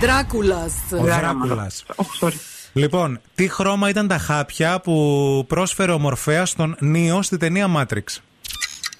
Δράκουλας. 0.00 0.72
Ο 0.92 1.02
Δράκουλας. 1.04 1.84
Όχι, 1.96 2.10
sorry. 2.20 2.32
Λοιπόν, 2.72 3.20
τι 3.34 3.48
χρώμα 3.48 3.88
ήταν 3.88 4.08
τα 4.08 4.18
χάπια 4.18 4.80
που 4.80 5.44
πρόσφερε 5.48 5.92
ο 5.92 5.98
Μορφέας 5.98 6.50
στον 6.50 6.76
Νίο 6.80 7.22
στη 7.22 7.36
ταινία 7.36 7.66
Matrix; 7.76 8.02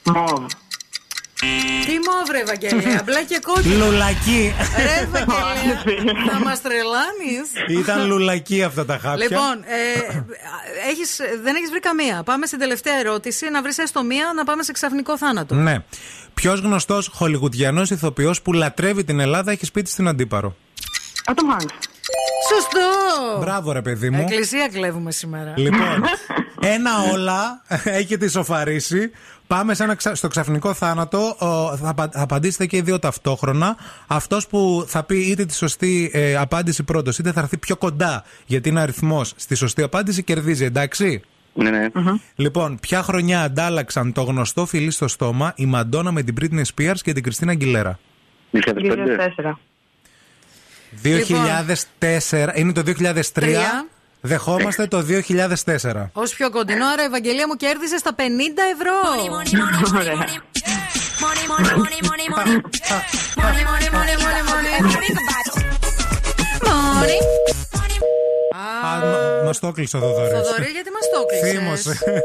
Μοβ. 0.05 0.45
Τι 1.87 1.95
μαύρη, 2.09 2.39
Ευαγγελία. 2.41 3.03
Μπλε 3.07 3.23
και 3.25 3.39
κόκκινο. 3.43 3.85
Λουλακί. 3.85 4.55
Ρε, 4.77 5.03
Ευαγγελία. 5.03 6.13
Να 6.33 6.41
μας 6.41 6.63
τρελάνεις. 6.63 7.81
Ήταν 7.81 8.07
λουλακί 8.07 8.63
αυτά 8.63 8.85
τα 8.85 8.99
χάπια. 8.99 9.17
Λοιπόν, 9.17 9.55
ε, 9.65 10.01
έχεις, 10.91 11.21
δεν 11.43 11.55
έχεις 11.55 11.71
βρει 11.71 11.81
καμία. 11.81 12.23
Πάμε 12.23 12.47
στην 12.47 12.59
τελευταία 12.59 12.99
ερώτηση. 12.99 13.51
Να 13.51 13.63
βρεις 13.63 13.79
έστω 13.79 14.03
μία 14.03 14.33
να 14.37 14.45
πάμε 14.45 14.63
σε 14.63 14.73
ξαφνικό 14.73 15.19
θάνατο. 15.19 15.55
Ναι. 15.55 15.77
Ποιος 16.35 16.61
γνωστός 16.61 17.11
χολιγουτιανό 17.15 17.83
ηθοποιός 17.83 18.43
που 18.43 18.53
λατρεύει 18.53 19.05
την 19.05 19.21
Ελλάδα 19.21 19.51
έχει 19.51 19.65
σπίτι 19.65 19.91
στην 19.91 20.09
Αντίπαρο; 20.09 20.57
Α, 21.31 21.35
το 21.35 21.43
Hanks. 21.51 21.89
Σωστό! 22.53 23.39
Μπράβο, 23.41 23.73
ρε 23.73 23.83
παιδί 23.83 24.11
μου. 24.11 24.21
Εκκλησία 24.21 24.69
κλέβουμε 24.73 25.13
σήμερα. 25.13 25.55
Λοιπόν, 25.57 26.05
ένα 26.61 26.91
όλα 27.13 27.63
έχετε 27.85 28.25
ισοφαρίσει. 28.25 29.11
Πάμε 29.47 29.75
σε 29.75 29.83
ένα 29.83 29.95
ξα- 29.95 30.15
στο 30.15 30.29
ξαφνικό 30.29 30.75
θάνατο. 30.75 31.37
Ο, 31.39 31.77
θα 31.77 31.89
απα- 31.89 32.11
θα 32.13 32.23
απαντήσετε 32.23 32.67
και 32.67 32.77
οι 32.77 32.81
δύο 32.81 32.99
ταυτόχρονα. 32.99 33.77
Αυτός 34.07 34.47
που 34.47 34.85
θα 34.87 35.03
πει 35.05 35.19
είτε 35.19 35.45
τη 35.45 35.55
σωστή 35.55 36.11
ε, 36.15 36.37
απάντηση 36.37 36.83
πρώτος, 36.83 37.19
είτε 37.19 37.33
θα 37.33 37.41
έρθει 37.41 37.57
πιο 37.57 37.77
κοντά, 37.77 38.25
γιατί 38.47 38.69
είναι 38.69 38.81
αριθμός, 38.81 39.33
στη 39.37 39.55
σωστή 39.55 39.83
απάντηση 39.83 40.23
κερδίζει, 40.23 40.65
εντάξει; 40.65 41.23
Ναι, 41.55 41.71
ναι. 41.71 41.87
Λοιπόν, 42.35 42.79
ποια 42.81 43.03
χρονιά 43.03 43.43
αντάλλαξαν 43.43 44.13
το 44.13 44.23
γνωστό 44.23 44.67
φιλί 44.67 44.91
στο 44.91 45.09
στόμα 45.09 45.53
η 45.57 45.67
Μαντόνα 45.67 46.13
με 46.13 46.23
την 46.23 46.35
Britney 46.41 46.63
Spears 46.75 46.99
και 47.03 47.13
την 47.13 47.23
Κριστίνα 47.23 47.51
Αγκιλέρα. 47.51 47.99
2005. 48.53 48.59
2004. 49.47 49.59
2004, 51.03 52.49
είναι 52.55 52.73
το 52.73 52.83
2003. 52.87 53.23
Τρία. 53.33 53.87
Δεχόμαστε 54.21 54.87
το 54.87 55.05
2004. 55.09 56.11
Ω 56.13 56.23
πιο 56.23 56.51
κοντινό, 56.51 56.87
άρα 56.87 57.03
η 57.03 57.05
Ευαγγελία 57.05 57.47
μου 57.47 57.55
κέρδισε 57.55 57.99
στα 57.99 58.15
50 58.15 58.21
ευρώ. 58.73 58.93
Ωραία. 67.01 67.21
Μόνη. 68.99 69.15
Α, 69.41 69.45
μας 69.45 69.59
το 69.59 69.67
έκλεισε 69.67 69.97
ο 69.97 70.01
Θοδωρής. 70.01 70.31
Θοδωρή, 70.31 70.71
γιατί 70.71 70.91
μας 70.91 71.03
το 71.13 71.47
Θύμωσε. 71.47 71.91
έκλεισε. 71.91 72.25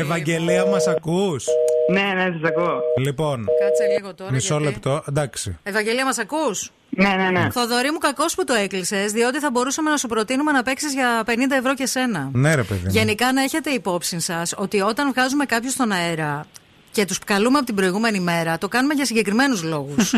Ευαγγελία, 0.00 0.64
μας 0.66 0.86
ακούς; 0.86 1.46
Ναι, 1.90 2.00
ναι, 2.00 2.22
σας 2.40 2.50
ακούω. 2.50 2.80
Λοιπόν, 2.98 3.44
Κάτσε 3.60 3.84
λίγο 3.98 4.14
τώρα. 4.14 4.32
μισό 4.32 4.56
γιατί- 4.58 4.64
λεπτό. 4.72 5.02
Εντάξει. 5.08 5.58
Ευαγγελία, 5.62 6.04
μας 6.04 6.18
ακούς; 6.18 6.70
Ναι, 6.90 7.08
ναι, 7.08 7.30
ναι. 7.40 7.48
Θοδωρή 7.50 7.90
μου, 7.90 7.98
κακός 7.98 8.34
που 8.34 8.44
το 8.44 8.54
έκλεισες, 8.54 9.12
διότι 9.12 9.38
θα 9.38 9.50
μπορούσαμε 9.50 9.90
να 9.90 9.96
σου 9.96 10.06
προτείνουμε 10.08 10.52
να 10.52 10.62
παίξεις 10.62 10.92
για 10.94 11.22
50 11.26 11.56
ευρώ 11.56 11.74
και 11.74 11.86
σένα. 11.86 12.30
Ναι, 12.32 12.54
ρε 12.54 12.62
παιδί. 12.62 12.80
μου. 12.84 12.90
Γενικά 12.90 13.32
να 13.32 13.42
έχετε 13.42 13.70
υπόψη 13.70 14.20
σας 14.20 14.54
ότι 14.56 14.80
όταν 14.80 15.12
βγάζουμε 15.12 15.44
κάποιους 15.44 15.72
στον 15.72 15.92
αέρα 15.92 16.46
και 16.92 17.04
τους 17.04 17.18
καλούμε 17.18 17.56
από 17.58 17.66
την 17.66 17.74
προηγούμενη 17.74 18.20
μέρα, 18.20 18.58
το 18.58 18.68
κάνουμε 18.68 18.94
για 18.94 19.04
συγκεκριμένους 19.04 19.62
λόγους. 19.62 20.14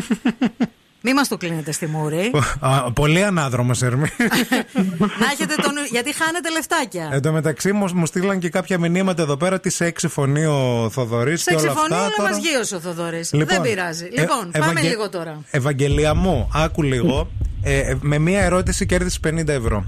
Μην 1.01 1.15
μας 1.15 1.29
το 1.29 1.37
κλείνετε 1.37 1.73
στη 1.73 1.87
μούρη. 1.87 2.31
Α, 2.61 2.93
Πολύ 2.93 3.25
ανάδρομο, 3.25 3.71
Ερμή. 3.83 4.07
να 5.19 5.27
έχετε 5.33 5.55
τον. 5.63 5.73
Γιατί 5.91 6.15
χάνετε 6.15 6.51
λεφτάκια. 6.51 7.09
Εν 7.13 7.23
τω 7.23 7.33
μεταξύ 7.33 7.73
μου, 7.73 7.87
μου 7.95 8.07
στείλαν 8.07 8.39
και 8.39 8.49
κάποια 8.49 8.79
μηνύματα 8.79 9.23
εδώ 9.23 9.37
πέρα 9.37 9.61
τι 9.61 9.71
σε 9.71 9.85
εξυφωνεί 9.85 10.45
ο 10.45 10.89
Θοδωρής 10.93 11.43
Σε 11.43 11.51
και 11.51 11.57
όλα 11.57 11.65
εξεφωνεί, 11.65 11.93
αυτά. 11.95 12.05
αλλά 12.05 12.15
τώρα. 12.17 12.31
μας 12.31 12.39
γύρωσε 12.39 12.75
ο 12.75 12.81
Θοδωρής. 12.81 13.33
Λοιπόν, 13.33 13.49
Δεν 13.55 13.61
πειράζει. 13.61 14.05
ε, 14.15 14.21
λοιπόν, 14.21 14.51
πάμε 14.51 14.65
Ευαγγε- 14.71 14.91
λίγο 14.91 15.09
τώρα. 15.09 15.41
Ευαγγελία 15.51 16.15
μου, 16.15 16.49
άκου 16.55 16.83
λίγο. 16.83 17.31
Ε, 17.63 17.79
ε, 17.79 17.97
με 18.01 18.19
μία 18.19 18.41
ερώτηση 18.41 18.87
κέρδισες 18.87 19.21
50 19.21 19.49
ευρώ. 19.53 19.85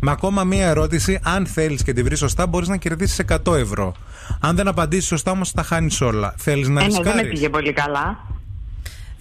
Με 0.00 0.10
ακόμα 0.10 0.44
μία 0.44 0.66
ερώτηση, 0.66 1.20
αν 1.24 1.46
θέλεις 1.46 1.82
και 1.82 1.92
τη 1.92 2.02
βρεις 2.02 2.18
σωστά, 2.18 2.46
μπορείς 2.46 2.68
να 2.68 2.76
κερδίσεις 2.76 3.18
100 3.18 3.54
ευρώ. 3.56 3.94
Αν 4.40 4.56
δεν 4.56 4.68
απαντήσεις 4.68 5.06
σωστά, 5.08 5.30
όμως 5.30 5.52
τα 5.52 5.62
χάνεις 5.62 6.00
όλα. 6.00 6.34
Θέλεις 6.38 6.68
να 6.68 6.80
Ε, 6.82 6.86
ναι, 6.86 6.90
δεν 6.92 7.02
με 7.02 7.08
ρισκάρει. 7.10 7.28
πήγε 7.28 7.48
πολύ 7.48 7.72
καλά. 7.72 8.18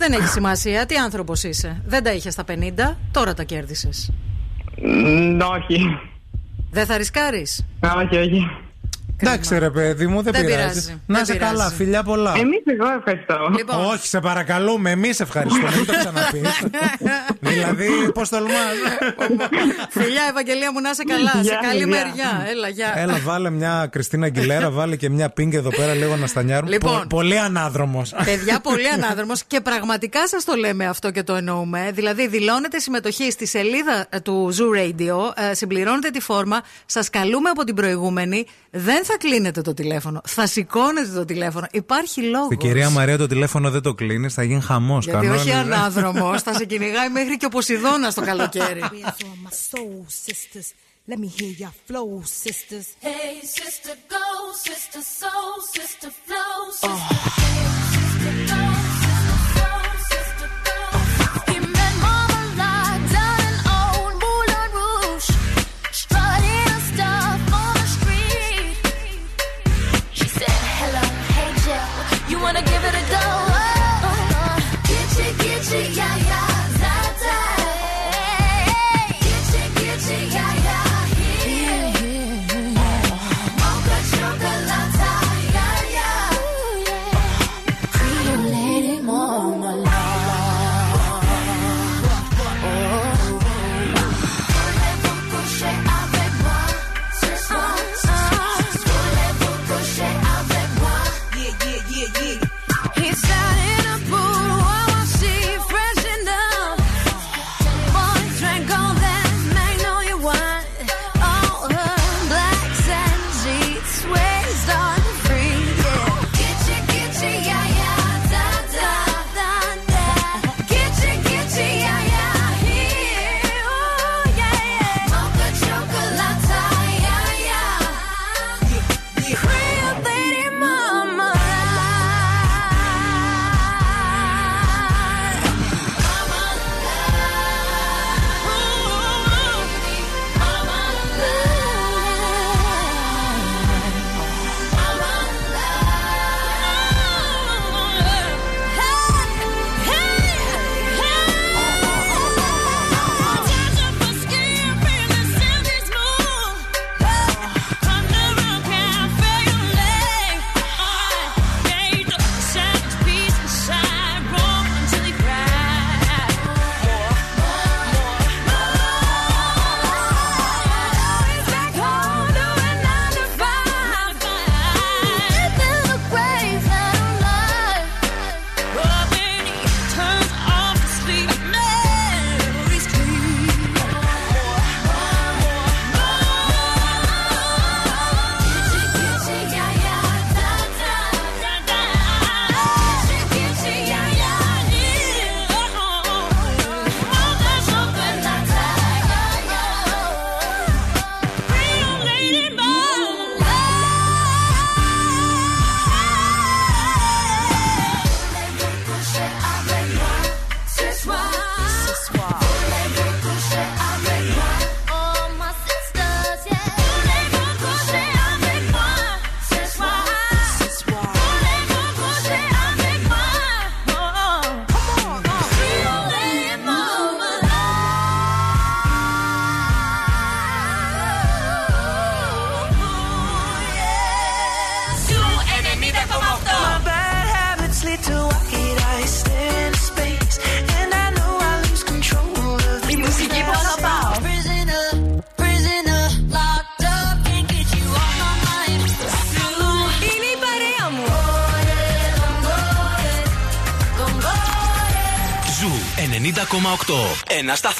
Δεν 0.01 0.13
έχει 0.13 0.27
σημασία. 0.27 0.85
Τι 0.85 0.95
άνθρωπος 0.95 1.43
είσαι. 1.43 1.81
Δεν 1.85 2.03
τα 2.03 2.11
είχες 2.11 2.33
στα 2.33 2.43
50, 2.47 2.97
τώρα 3.11 3.33
τα 3.33 3.43
κέρδισες. 3.43 4.11
Μ, 4.81 5.39
Όχι. 5.41 5.99
Δεν 6.71 6.85
θα 6.85 6.97
ρισκάρεις; 6.97 7.65
Όχι, 7.97 8.17
όχι. 8.17 8.47
Εντάξει, 9.23 9.57
ρε 9.59 9.69
παιδί 9.69 10.07
μου, 10.07 10.21
δεν, 10.21 10.33
Δεν 10.33 10.45
πειράζει. 10.45 10.67
πειράζει, 10.69 10.89
Να 11.05 11.13
δεν 11.15 11.23
είσαι 11.23 11.33
πειράζει. 11.33 11.51
καλά, 11.55 11.69
φιλιά 11.69 12.03
πολλά. 12.03 12.33
Εμείς 12.37 12.61
εγώ 12.65 12.87
ευχαριστώ. 12.97 13.35
Λοιπόν. 13.57 13.85
Όχι, 13.85 14.07
σε 14.07 14.19
παρακαλούμε, 14.19 14.89
εμείς 14.91 15.19
ευχαριστούμε. 15.19 15.69
Μην 15.75 15.85
το 15.85 15.93
ξαναπείς. 15.97 16.61
δηλαδή, 17.51 18.11
πώς 18.13 18.29
τολμάς. 18.29 18.51
Φιλιά, 19.89 20.21
Ευαγγελία 20.29 20.71
μου, 20.71 20.81
να 20.81 20.89
είσαι 20.89 21.03
καλά. 21.03 21.31
σε 21.31 21.41
Γεια, 21.41 21.59
καλή 21.61 21.77
γεια. 21.77 21.87
μεριά. 21.87 22.45
Έλα, 22.49 22.67
γεια. 22.67 22.93
Έλα, 22.95 23.19
βάλε 23.23 23.49
μια 23.49 23.87
Κριστίνα 23.91 24.25
Αγγιλέρα, 24.25 24.69
βάλε 24.71 24.95
και 24.95 25.09
μια 25.09 25.29
πίνκ 25.29 25.53
εδώ 25.53 25.69
πέρα 25.69 25.93
λίγο 25.93 26.15
να 26.15 26.27
στανιάρουμε. 26.27 26.71
Λοιπόν. 26.71 26.99
Πο- 26.99 27.07
πολύ 27.07 27.39
ανάδρομος. 27.39 28.13
Παιδιά, 28.25 28.59
πολύ 28.69 28.87
ανάδρομος 28.89 29.43
και 29.47 29.61
πραγματικά 29.61 30.27
σας 30.27 30.43
το 30.43 30.55
λέμε 30.55 30.85
αυτό 30.87 31.11
και 31.11 31.23
το 31.23 31.35
εννοούμε. 31.35 31.91
Δηλαδή, 31.93 32.27
δηλώνετε 32.27 32.79
συμμετοχή 32.79 33.31
στη 33.31 33.45
σελίδα 33.47 34.05
ε, 34.09 34.19
του 34.19 34.53
Zoo 34.57 34.77
Radio, 34.79 35.31
ε, 35.49 35.53
συμπληρώνετε 35.53 36.09
τη 36.09 36.19
φόρμα, 36.19 36.61
σας 36.85 37.09
καλούμε 37.09 37.49
από 37.49 37.63
την 37.63 37.75
προηγούμενη, 37.75 38.45
δεν 38.71 39.05
θα 39.05 39.10
θα 39.11 39.17
κλείνετε 39.17 39.61
το 39.61 39.73
τηλέφωνο; 39.73 40.21
Θα 40.25 40.47
σηκώνετε 40.47 41.07
το 41.07 41.25
τηλέφωνο; 41.25 41.67
Υπάρχει 41.71 42.21
λόγος. 42.21 42.51
Η 42.51 42.57
κυρία 42.57 42.89
Μαρία 42.89 43.17
το 43.17 43.27
τηλέφωνο 43.27 43.69
δεν 43.69 43.81
το 43.81 43.93
κλείνεις, 43.93 44.33
θα 44.33 44.43
γίνει 44.43 44.61
χαμός. 44.61 45.05
Γιατί 45.05 45.27
όχι 45.27 45.51
ανάδρομος, 45.51 46.41
θα 46.41 46.53
σε 46.53 46.65
κυνηγάει 46.65 47.09
μέχρι 47.09 47.37
και 47.37 47.45
ο 47.45 47.49
Ποσειδώνας 47.49 48.13
το 48.13 48.21
καλοκαίρι. 48.21 48.83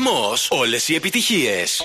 ρυθμός, 0.02 0.48
όλες 0.52 0.88
οι 0.88 0.96
επιτυχίες. 0.96 1.82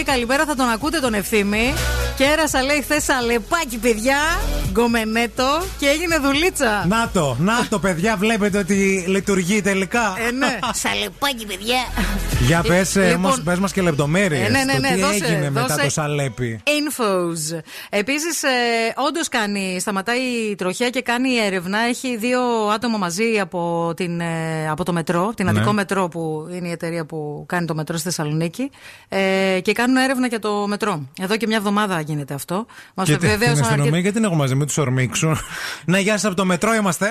Λέει 0.00 0.14
καλημέρα 0.14 0.44
θα 0.44 0.54
τον 0.54 0.68
ακούτε 0.68 1.00
τον 1.00 1.14
ευθύμη. 1.14 1.74
Κέρασα 2.16 2.62
λέει 2.62 2.82
χθες 2.82 3.08
αλεπάκι 3.08 3.78
παιδιά, 3.78 4.18
γκομενέτο 4.72 5.62
και 5.78 5.86
έγινε 5.86 6.18
δουλίτσα. 6.18 6.84
Να 6.88 7.10
το, 7.12 7.36
να 7.40 7.66
το, 7.68 7.78
παιδιά, 7.78 8.16
βλέπετε 8.16 8.58
ότι 8.58 9.04
λειτουργεί 9.08 9.60
τελικά. 9.60 10.14
Ε, 10.28 10.30
ναι. 10.30 10.58
Σαλεπάκι, 10.82 11.46
παιδιά. 11.46 11.78
Για 12.46 12.62
πες, 12.62 12.96
ε, 12.96 13.06
Λοιπόν, 13.06 13.24
όμως, 13.24 13.40
πες 13.42 13.58
μας 13.58 13.72
και 13.72 13.82
λεπτομέρειες. 13.82 14.46
Ε, 14.48 14.50
ναι, 14.50 14.64
ναι, 14.64 14.72
το 14.72 14.80
ναι, 14.80 14.88
τι 14.94 15.00
δώσε, 15.00 15.24
έγινε 15.24 15.50
μετά 15.50 15.66
δώσε. 15.66 15.82
το 15.82 15.90
σαλέπι. 15.90 16.60
Infos. 16.64 17.58
Επίσης, 17.90 18.42
ε, 18.42 18.48
όντως 19.08 19.28
κάνει, 19.28 19.76
σταματάει 19.80 20.20
η 20.50 20.54
τροχιά 20.54 20.90
και 20.90 21.02
κάνει 21.02 21.36
έρευνα. 21.36 21.78
Έχει 21.78 22.16
δύο 22.16 22.40
άτομα 22.74 22.98
μαζί 22.98 23.38
από, 23.40 23.92
την, 23.96 24.20
ε, 24.20 24.68
από 24.70 24.84
το 24.84 24.92
μετρό, 24.92 25.32
την 25.36 25.44
Ναι. 25.44 25.50
Αττικό 25.50 25.72
Μετρό, 25.72 26.08
που 26.08 26.48
είναι 26.52 26.68
η 26.68 26.70
εταιρεία 26.70 27.04
που 27.06 27.44
κάνει 27.48 27.66
το 27.66 27.74
μετρό 27.74 27.96
στη 27.96 28.04
Θεσσαλονίκη. 28.04 28.70
Ε, 29.08 29.60
και 29.62 29.72
κάνουν 29.72 29.96
έρευνα 29.96 30.26
για 30.26 30.38
το 30.38 30.64
μετρό. 30.68 31.08
Εδώ 31.20 31.36
και 31.36 31.46
μια 31.46 31.56
εβδομάδα 31.56 32.00
γίνεται 32.00 32.34
αυτό. 32.34 32.66
Μας 32.94 33.06
Και 33.06 33.12
το 33.12 33.18
την 33.18 33.28
βεβαίωσαν 33.28 33.52
αστυνομία 33.60 33.82
αρκετοί. 33.82 34.00
γιατί 34.00 34.16
την 34.16 34.24
έχω 34.24 34.34
μαζί, 34.34 34.54
μην 34.60 34.66
τους 34.66 34.78
ορμήξουν. 34.78 35.38
ναι, 35.84 35.98
γεια 36.00 36.12
σας 36.12 36.24
από 36.24 36.34
το 36.34 36.44
μετρό 36.44 36.74
είμαστε. 36.74 37.06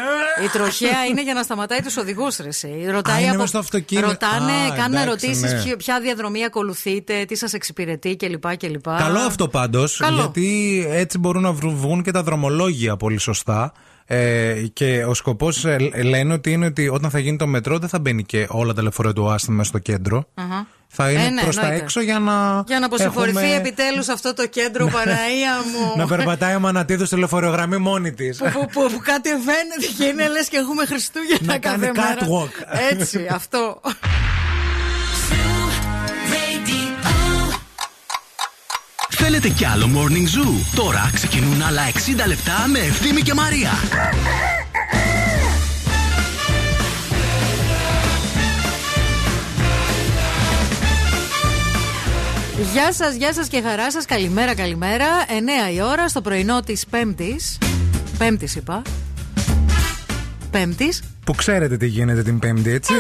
Η 0.46 0.48
τροχέα 0.48 1.06
είναι 1.10 1.24
για 1.24 1.34
να 1.34 1.44
σταματάει 1.44 1.82
τους 1.82 1.98
οδηγούς, 1.98 2.38
ρε. 2.38 2.48
εσύ. 2.48 2.86
Ρωτάει 2.92 3.22
είναι 3.22 3.30
από... 3.30 3.40
μες 3.40 3.50
στο 3.50 3.58
αυτοκίνητο. 3.58 4.08
Ρωτάνε, 4.08 4.52
Α, 4.52 4.76
κάνουν 4.76 4.98
εντάξει, 4.98 5.08
ερωτήσεις 5.28 5.66
ναι. 5.66 5.76
ποια 5.76 6.00
διαδρομή 6.00 6.44
ακολουθείτε, 6.44 7.26
τι 7.28 7.36
σας 7.36 7.54
εξυπηρετεί 7.54 8.16
κλπ. 8.16 8.58
κλπ. 8.58 8.84
Καλό 8.98 9.20
αυτό 9.20 9.48
πάντως, 9.48 9.98
Καλό. 9.98 10.16
γιατί 10.16 10.86
έτσι 10.90 11.18
μπορούν 11.18 11.42
να 11.42 11.52
βρου- 11.52 11.76
βγουν 11.76 12.04
και 12.04 12.12
τα 12.12 12.24
δρομολόγια 12.24 12.98
πολύ 12.98 13.18
σωστά. 13.18 13.72
Ε, 14.12 14.54
και 14.74 15.04
ο 15.06 15.14
σκοπός 15.14 15.66
λένε 16.04 16.34
ότι 16.34 16.52
είναι 16.52 16.66
ότι 16.66 16.90
όταν 16.90 17.10
θα 17.10 17.20
γίνει 17.20 17.38
το 17.38 17.48
μετρό 17.48 17.78
δεν 17.80 17.90
θα 17.90 18.00
μπαίνει 18.00 18.24
και 18.24 18.46
όλα 18.50 18.74
τα 18.74 18.82
λεωφορεία 18.82 19.14
του 19.14 19.30
άστημα 19.32 19.56
μέσα 19.56 19.70
στο 19.70 19.80
κέντρο. 19.80 20.26
Αχα. 20.34 20.68
Θα 20.88 21.12
είναι 21.12 21.24
Ε, 21.26 21.30
ναι, 21.30 21.42
προς 21.42 21.56
τα 21.56 21.62
εννοείται. 21.62 21.84
έξω 21.84 22.02
για 22.02 22.20
να. 22.20 22.64
Για 22.68 22.80
να 22.80 22.86
αποσυμφορηθεί 22.86 23.38
έχουμε- 23.38 23.56
επιτέλους 23.56 24.08
αυτό 24.08 24.34
το 24.34 24.48
κέντρο, 24.48 24.86
Παναία 24.96 25.56
μου. 25.74 25.98
να 25.98 26.08
περπατάει 26.08 26.56
ο 26.56 26.60
Μανατίδου 26.60 27.06
στη 27.06 27.16
λεωφορειογραμμή 27.18 27.78
μόνη 27.78 28.12
της. 28.14 28.38
που, 28.38 28.50
που, 28.54 28.60
που, 28.60 28.90
που 28.94 29.00
κατεβαίνετε 29.04 29.86
και 29.98 30.04
είναι 30.06 30.28
λες 30.28 30.50
και 30.50 30.58
έχουμε 30.58 30.86
Χριστούγεννα 30.86 31.54
Να 31.54 31.58
κάθε 31.60 31.92
κάνει 31.94 31.98
μέρα. 31.98 32.18
catwalk. 32.20 32.78
Έτσι, 32.92 33.28
αυτό. 33.32 33.82
Θέλετε 39.32 39.50
κι 39.50 39.66
άλλο 39.66 39.90
Morning 39.96 40.38
Zoo; 40.38 40.76
Τώρα 40.76 41.10
ξεκινούν 41.14 41.62
άλλα 41.62 41.82
60 41.94 42.28
λεπτά 42.28 42.68
με 42.72 42.80
Ευθύμη 42.80 43.22
και 43.22 43.34
Μαρία. 43.34 43.72
Γεια 52.74 52.94
σας, 52.94 53.16
γεια 53.16 53.34
σας 53.34 53.48
και 53.48 53.62
χαρά 53.62 53.92
σας. 53.92 54.06
Καλημέρα, 54.06 54.56
καλημέρα. 54.56 55.06
9 55.70 55.74
η 55.74 55.82
ώρα 55.82 56.08
στο 56.08 56.22
πρωινό 56.22 56.60
της 56.62 56.86
Πέμπτης. 56.90 57.58
Πέμπτης 58.18 58.56
είπα. 58.56 58.82
Πέμπτης. 60.52 61.04
Που 61.24 61.34
ξέρετε 61.34 61.78
τι 61.78 61.88
γίνεται 61.88 62.24
την 62.24 62.40
Πέμπτη, 62.40 62.72
έτσι. 62.72 62.94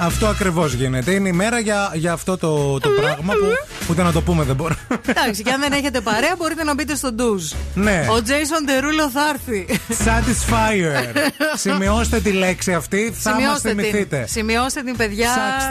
Αυτό 0.00 0.26
ακριβώς 0.26 0.72
γίνεται. 0.72 1.10
Είναι 1.10 1.28
η 1.28 1.32
μέρα 1.32 1.58
για, 1.58 1.90
για 1.94 2.12
αυτό 2.12 2.36
το, 2.38 2.78
το 2.78 2.88
πράγμα 2.88 3.32
που 3.32 3.46
ούτε 3.90 4.02
να 4.02 4.12
το 4.12 4.20
πούμε 4.22 4.44
δεν 4.44 4.54
μπορώ. 4.56 4.74
Εντάξει, 5.06 5.42
και 5.42 5.50
αν 5.50 5.60
δεν 5.60 5.72
έχετε 5.72 6.00
παρέα, 6.00 6.34
μπορείτε 6.38 6.64
να 6.64 6.74
μπείτε 6.74 6.94
στο 6.96 7.12
ντουζ. 7.12 7.44
Ναι. 7.74 8.06
Ο 8.10 8.22
Τζέισον 8.22 8.64
Τερούλο 8.66 9.10
θα 9.10 9.20
έρθει. 9.28 9.66
Satisfier. 10.04 11.16
Σημειώστε 11.54 12.20
τη 12.20 12.30
λέξη 12.32 12.74
αυτή, 12.74 13.12
θα 13.14 13.30
μας 13.30 13.38
Σημειώστε 13.40 13.68
θυμηθείτε. 13.68 14.16
την. 14.16 14.28
Σημειώστε 14.28 14.82
την, 14.82 14.96
παιδιά. 14.96 15.28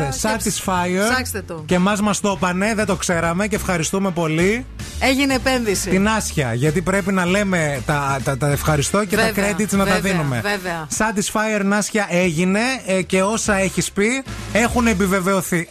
Ψάξτε, 0.09 0.29
Satisfier. 0.63 1.09
Ψάξτε 1.11 1.41
το. 1.41 1.63
Και 1.65 1.75
εμάς 1.75 2.01
μας 2.01 2.19
το 2.19 2.33
είπανε, 2.37 2.73
δεν 2.75 2.85
το 2.85 2.95
ξέραμε 2.95 3.47
και 3.47 3.55
ευχαριστούμε 3.55 4.11
πολύ. 4.11 4.65
Έγινε 4.99 5.33
επένδυση. 5.33 5.89
Την 5.89 6.07
Άσια, 6.07 6.53
γιατί 6.53 6.81
πρέπει 6.81 7.11
να 7.13 7.25
λέμε 7.25 7.81
τα, 7.85 8.19
τα, 8.23 8.37
τα 8.37 8.51
ευχαριστώ 8.51 9.05
και 9.05 9.15
Βέβαια, 9.15 9.33
τα 9.33 9.41
credits 9.55 9.69
να 9.71 9.85
τα 9.85 9.93
βέβαια, 9.93 9.99
δίνουμε. 10.11 10.41
βέβαια. 10.41 10.87
Satisfier 10.97 11.63
Νάσια 11.63 12.07
έγινε 12.09 12.59
ε, 12.85 13.01
και 13.01 13.21
όσα 13.23 13.55
έχεις 13.55 13.91
πει 13.91 14.16
έχουν 14.51 14.87
επιβεβαιωθεί. 14.87 15.67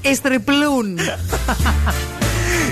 Ιστριπλούν. 0.00 0.98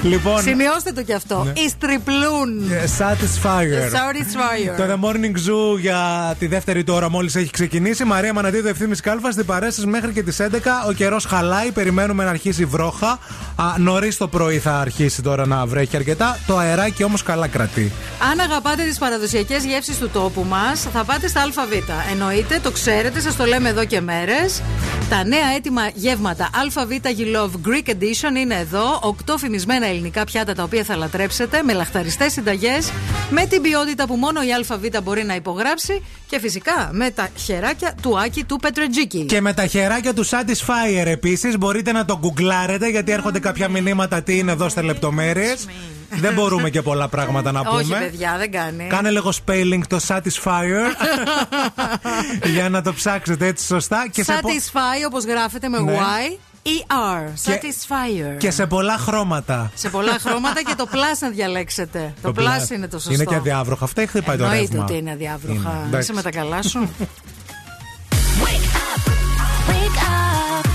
λοιπόν, 0.05 0.43
Σημειώστε 0.43 0.93
το 0.93 1.03
κι 1.03 1.13
αυτό. 1.13 1.43
Ναι. 1.45 1.61
Ιστριπλούν. 1.61 2.73
ε, 2.73 2.85
Satisfier. 2.99 3.93
Satisfier. 3.93 4.77
Το 4.77 4.85
The 4.93 5.05
Morning 5.09 5.35
Zoo 5.49 5.79
για 5.81 6.35
τη 6.39 6.47
δεύτερη 6.47 6.85
του 6.85 6.95
ώρα 6.95 7.11
μόλις 7.11 7.35
έχει 7.35 7.51
ξεκινήσει. 7.51 8.05
Μαρία 8.05 8.33
Μανατίδου, 8.33 8.69
ευθύνη 8.69 8.97
Κάλφας 8.97 9.33
στην 9.33 9.47
παρέα 9.47 9.71
σας 9.71 9.85
μέχρι 9.85 10.13
και 10.13 10.23
τις 10.23 10.41
11. 10.41 10.85
Ο 10.89 10.93
καιρός 10.93 11.25
χαλάει, 11.25 11.71
περιμένουμε 11.73 12.25
να 12.25 12.31
αρχίσει 12.31 12.63
η 12.63 12.65
βρόχα. 12.65 13.19
Νωρίς 13.79 14.17
το 14.17 14.29
πρωί 14.29 14.59
θα 14.59 14.79
αρχίσει 14.81 15.23
τώρα 15.23 15.47
να 15.47 15.67
βρέχει 15.67 15.97
αρκετά. 15.97 16.39
Το 16.47 16.57
αεράκι 16.59 17.05
όμως 17.05 17.23
καλά 17.23 17.47
κρατεί. 17.47 17.93
Αν 18.33 18.41
αγαπάτε 18.41 18.83
τις 18.83 18.99
παραδοσιακές 18.99 19.65
γεύσεις 19.65 19.99
του 19.99 20.09
τόπου 20.09 20.45
μας, 20.49 20.87
θα 20.93 21.05
πάτε 21.05 21.29
στα 21.29 21.41
ΑΒ. 21.43 21.73
Εννοείται, 22.11 22.61
το 22.63 22.71
ξέρετε, 22.71 23.21
σας 23.21 23.37
το 23.37 23.45
λέμε 23.45 23.69
εδώ 23.69 23.85
και 23.85 24.01
μέρες. 24.01 24.63
Τα 25.11 25.25
νέα 25.25 25.47
έτοιμα 25.57 25.83
γεύματα 25.95 26.51
ΑΒ 26.55 26.91
You 27.03 27.37
Love 27.37 27.51
Greek 27.69 27.89
Edition 27.91 28.37
είναι 28.41 28.55
εδώ. 28.55 28.99
Οκτώ 29.03 29.37
φημισμένα 29.39 29.87
ελληνικά 29.95 30.25
πιάτα 30.25 30.55
τα 30.55 30.63
οποία 30.63 30.85
θα 30.85 30.97
λατρέψετε 30.97 31.63
με 31.63 31.73
λαχταριστές 31.73 32.33
συνταγές, 32.33 32.91
με 33.31 33.47
την 33.47 33.63
ποιότητα 33.63 34.07
που 34.07 34.15
μόνο 34.15 34.43
η 34.43 34.47
ΑΒ 34.71 35.03
μπορεί 35.03 35.25
να 35.25 35.35
υπογράψει 35.35 36.03
και 36.27 36.39
φυσικά 36.41 36.89
με 36.93 37.11
τα 37.11 37.29
χεράκια 37.37 37.95
του 38.03 38.19
Άκη 38.19 38.45
του 38.45 38.57
Πετρετζίκη. 38.57 39.25
Και 39.25 39.41
με 39.41 39.53
τα 39.53 39.67
χεράκια 39.67 40.15
του 40.15 40.27
Satisfyer 40.27 41.07
επίσης 41.07 41.59
μπορείτε 41.59 41.93
να 41.93 42.05
το 42.05 42.19
γκουγκλάρετε 42.19 42.89
γιατί 42.89 43.13
έρχονται 43.13 43.39
κάποια 43.39 43.69
μηνύματα 43.69 44.23
τι 44.23 44.39
είναι 44.39 44.53
εδώ 44.53 44.69
στα 44.69 44.83
λεπτομέρειε. 44.83 45.55
Δεν 46.21 46.35
μπορούμε 46.35 46.71
και 46.71 46.83
πολλά 46.83 47.09
πράγματα 47.09 47.53
να 47.53 47.65
πούμε. 47.65 47.81
Όχι, 47.81 47.93
παιδιά, 47.99 48.35
δεν 48.39 48.51
κάνει. 48.51 48.87
Κάνε 48.87 49.11
λίγο 49.11 49.33
spelling 49.47 49.81
το 49.89 50.01
Satisfyer 50.09 50.91
για 52.55 52.69
να 52.69 52.83
το 52.83 52.93
ψάξετε 52.95 53.47
έτσι 53.47 53.67
σωστά. 53.67 54.09
Και 54.11 54.23
σε, 54.23 54.39
πο- 54.41 54.49
Satisfy 54.49 55.07
όπως 55.07 55.25
γράφεται 55.25 55.69
με 55.69 55.81
Ναι. 55.81 55.99
Y. 55.99 56.39
ER. 56.67 57.31
Και- 57.45 57.61
Satisfier. 57.63 58.39
και 58.39 58.51
σε 58.51 58.67
πολλά 58.67 58.99
χρώματα. 58.99 59.71
Σε 59.75 59.89
πολλά 59.89 60.19
χρώματα 60.19 60.63
και 60.63 60.75
το 60.77 60.87
plus 60.93 61.19
να 61.21 61.29
διαλέξετε. 61.29 62.15
Το, 62.23 62.33
plus 62.37 62.71
είναι 62.71 62.89
το 62.89 62.97
σωστό. 62.99 63.13
Είναι 63.13 63.25
και 63.25 63.35
αδιάβροχα. 63.35 63.85
Αυτά 63.85 64.03
ή 64.03 64.07
χτυπάει 64.07 64.37
το 64.37 64.45
Εννοείται 64.45 64.67
ρεύμα. 64.71 64.83
ότι 64.85 64.97
είναι 64.97 65.11
αδιάβροχα. 65.11 65.55
Είναι, 65.71 65.87
εντάξει. 65.87 66.13
Είσαι 66.13 66.13
με 66.13 66.23
τα 66.23 66.31
καλά 66.31 66.63
σου. 66.63 66.89
Wake 68.45 69.99
up. 70.09 70.67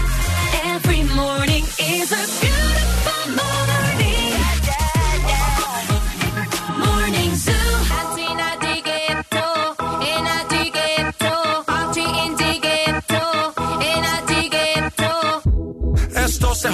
Every 0.76 1.02
morning 1.20 1.66
is 1.96 2.10
a 2.12 2.24
beautiful 2.42 2.69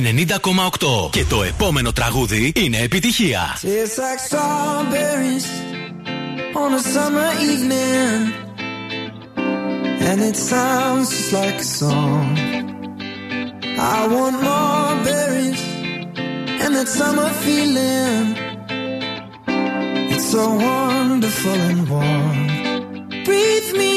90,8. 0.00 1.10
Και 1.10 1.24
το 1.24 1.42
επόμενο 1.42 1.92
τραγούδι 1.92 2.52
είναι 2.56 2.78
επιτυχία. 2.78 3.58
Tastes 3.62 3.98
like 4.04 4.20
strawberries 4.28 5.46
on 6.62 6.70
a 6.80 6.82
summer 6.94 7.30
evening, 7.50 8.18
and 10.08 10.18
it 10.28 10.36
sounds 10.50 11.08
just 11.10 11.32
like 11.38 11.58
a 11.66 11.68
song. 11.80 12.28
I 13.96 14.00
want 14.14 14.36
more 14.48 14.94
berries 15.06 15.62
and 16.62 16.72
that 16.76 16.88
summer 17.00 17.30
feeling. 17.44 18.26
It's 20.12 20.26
so 20.34 20.44
wonderful 20.68 21.58
and 21.70 21.80
warm. 21.92 22.40
Breathe 23.26 23.70
me 23.80 23.91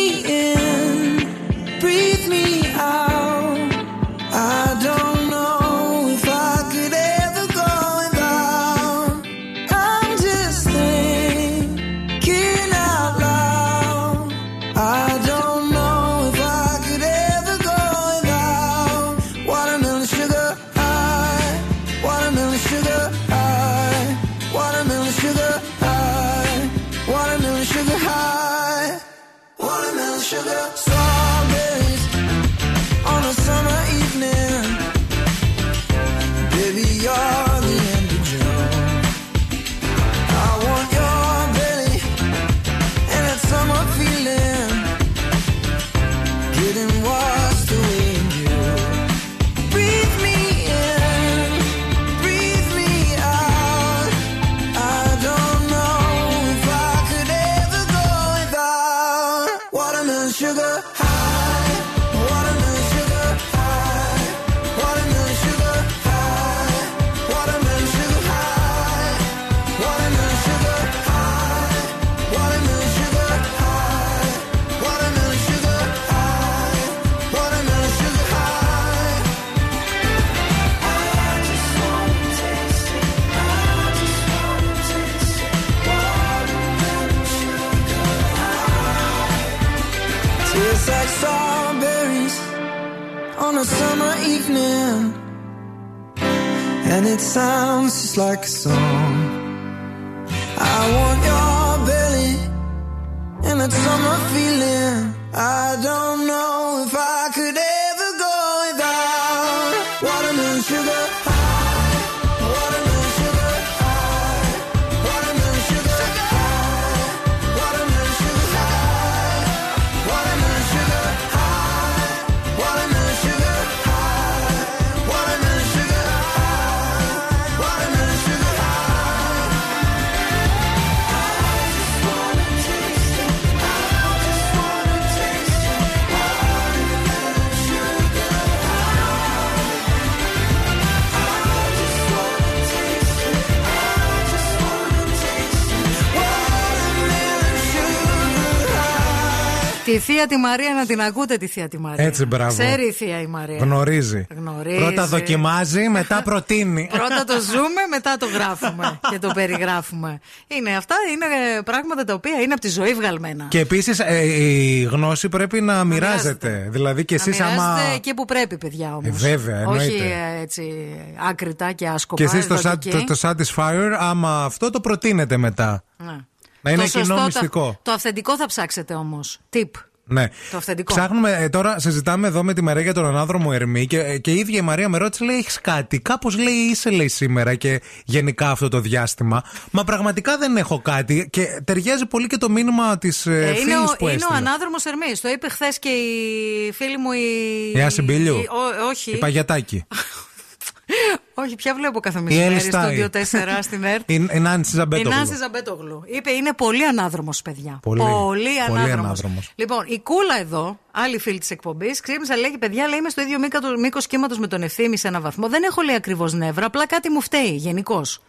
θεία 150.16 150.28
τη 150.28 150.38
Μαρία 150.38 150.74
να 150.74 150.86
την 150.86 151.02
ακούτε 151.02 151.38
τη 151.38 151.48
θεία 151.48 151.68
τη 151.68 151.80
Μαρία. 151.80 152.06
Έτσι, 152.06 152.26
μπράβο. 152.26 152.50
Ξέρει 152.52 152.88
η 152.88 152.92
θεία 152.92 153.22
η 153.22 153.26
Μαρία. 153.28 153.58
Γνωρίζει. 153.58 154.28
Γνωρίζει. 154.38 154.78
Πρώτα 154.78 155.06
δοκιμάζει, 155.08 155.90
μετά 155.90 156.22
προτείνει. 156.24 156.90
Πρώτα 156.98 157.24
το 157.24 157.34
ζούμε, 157.42 157.82
μετά 157.90 158.18
το 158.18 158.26
γράφουμε 158.26 159.00
και 159.12 159.20
το 159.20 159.32
περιγράφουμε. 159.34 160.20
Είναι 160.48 160.76
αυτά, 160.76 160.96
είναι 161.12 161.62
πράγματα 161.64 162.04
τα 162.04 162.14
οποία 162.14 162.42
είναι 162.42 162.54
από 162.54 162.62
τη 162.62 162.70
ζωή 162.70 162.94
βγαλμένα. 162.94 163.46
Και 163.50 163.60
επίσης 163.60 164.00
η 164.24 164.82
γνώση 164.92 165.30
πρέπει 165.30 165.62
να 165.62 165.84
μοιράζεται. 165.84 166.68
Δηλαδή 166.70 167.06
και 167.06 167.16
εσείς 167.16 167.40
να 167.40 167.46
άμα. 167.46 167.54
μοιράζεται 167.74 167.96
εκεί 167.96 168.14
που 168.14 168.26
πρέπει, 168.26 168.58
παιδιά 168.58 168.96
όμως. 168.96 169.06
Ε, 169.24 169.30
βέβαια, 169.30 169.60
εννοείται. 169.60 169.84
Όχι 169.86 169.96
ε, 170.38 170.42
έτσι 170.42 170.96
άκρητα 171.30 171.72
και 171.72 171.88
άσκοπα. 171.88 172.24
Και 172.24 172.36
εσείς 172.36 172.48
το, 172.48 172.54
εδώ 172.54 172.72
sa- 172.72 172.78
και 172.80 172.90
το, 172.90 172.98
εκεί. 172.98 173.06
το 173.06 173.16
Satisfyer, 173.22 173.92
άμα 174.00 174.44
αυτό 174.44 174.70
το 174.70 174.80
προτείνετε 174.80 175.38
μετά. 175.38 175.84
Ναι. 175.98 176.16
Να 176.62 176.72
είναι 176.72 176.84
Το 176.84 176.90
κοινό 176.90 177.06
σωστό, 177.06 177.24
μυστικό. 177.24 177.66
Το, 177.66 177.80
το 177.82 177.92
αυθεντικό 177.92 178.38
θα 178.38 178.46
ψάξετε 178.46 178.94
όμως. 178.94 179.40
Tip. 179.54 179.70
Ναι. 180.08 180.28
Το 180.52 180.58
αυθεντικό. 180.58 180.94
Ψάχνουμε, 180.94 181.38
ε, 181.40 181.50
τώρα 181.50 181.80
συζητάμε 181.80 182.28
εδώ 182.28 182.44
με 182.44 182.54
τη 182.54 182.62
Μαρία 182.62 182.82
για 182.82 182.94
τον 182.94 183.06
ανάδρομο 183.06 183.50
Ερμή 183.54 183.88
και, 183.88 184.00
ε, 184.00 184.18
και 184.18 184.32
η 184.32 184.36
ίδια 184.36 184.58
η 184.58 184.62
Μαρία 184.62 184.90
με 184.90 184.98
ρώτησε, 184.98 185.26
λέει: 185.26 185.38
Έχεις 185.38 185.62
κάτι; 185.62 186.00
Κάπως 186.00 186.38
λέει 186.38 186.54
είσαι, 186.54 186.90
λέει 186.90 187.08
σήμερα 187.08 187.56
και 187.56 187.82
γενικά 188.06 188.50
αυτό 188.50 188.68
το 188.70 188.80
διάστημα. 188.80 189.44
Μα 189.72 189.84
πραγματικά 189.84 190.38
δεν 190.38 190.58
έχω 190.58 190.80
κάτι 190.82 191.28
και 191.32 191.62
ταιριάζει 191.64 192.06
πολύ 192.06 192.28
και 192.28 192.38
το 192.38 192.50
μήνυμα 192.50 192.98
της 192.98 193.26
ε, 193.26 193.32
Ε, 193.32 193.46
είναι 193.48 193.56
φίλης 193.56 193.76
ο, 193.92 193.96
που 193.98 194.08
είναι 194.08 194.12
ο 194.12 194.14
έστειλε. 194.16 194.38
ανάδρομος 194.38 194.86
Ερμής. 194.86 195.22
Το 195.22 195.30
είπε 195.30 195.50
χθες 195.50 195.80
και 195.80 195.90
η 195.90 196.72
φίλη 196.72 196.98
μου 196.98 197.12
η. 197.12 197.72
Η 197.76 197.82
Άση 197.82 198.02
Μπίλιου. 198.02 198.36
η- 198.36 198.48
ο- 198.52 198.88
όχι. 198.90 199.12
Η 199.12 199.18
Παγιατάκη. 199.18 199.86
Όχι, 201.38 201.56
πια 201.56 201.76
βλέπω 201.76 202.00
κάθε 202.00 202.20
Η 202.20 202.22
μεσημέρι 202.22 202.50
Έλλη 202.54 202.60
στο 202.60 202.70
Στάι. 202.70 203.10
2-4 203.58 203.58
στην 203.68 203.84
ΕΡΤ. 203.84 204.10
Η 204.10 204.28
η 204.34 204.40
Νάνση 204.40 204.72
Η 204.76 204.78
Ζαμπέτογλου. 204.78 205.10
Νάνση 205.18 205.36
Ζαμπέτογλου. 205.36 206.04
Είπε 206.06 206.32
είναι 206.32 206.54
πολύ 206.54 206.86
ανάδρομος, 206.86 207.42
παιδιά. 207.42 207.80
Πολύ. 207.82 208.02
πολύ 208.02 208.44
Πολύ 208.44 208.60
ανάδρομος. 208.60 209.00
ανάδρομος. 209.06 209.52
Λοιπόν, 209.56 209.84
η 209.88 210.00
Κούλα 210.00 210.40
εδώ, 210.40 210.80
άλλη 210.92 211.20
φίλη 211.20 211.40
της 211.40 211.52
εκπομπής, 211.52 212.00
ξύπνησα, 212.00 212.36
λέει: 212.36 212.56
Παιδιά, 212.60 212.88
λέει, 212.88 212.98
είμαι 213.00 213.10
στο 213.10 213.22
ίδιο 213.22 213.40
μήκο 213.80 214.00
κύματος 214.08 214.40
με 214.40 214.48
τον 214.48 214.62
ευθύνη 214.64 214.98
σε 214.98 215.08
ένα 215.08 215.20
βαθμό. 215.20 215.48
Δεν 215.50 215.64
έχω 215.64 215.82
λέει 215.82 215.96
ακριβώς 215.96 216.34
νεύρα, 216.34 216.66
απλά 216.66 216.88
κάτι 216.88 217.10
μου 217.10 217.22
φταίει 217.22 217.56
γενικώς. 217.56 218.22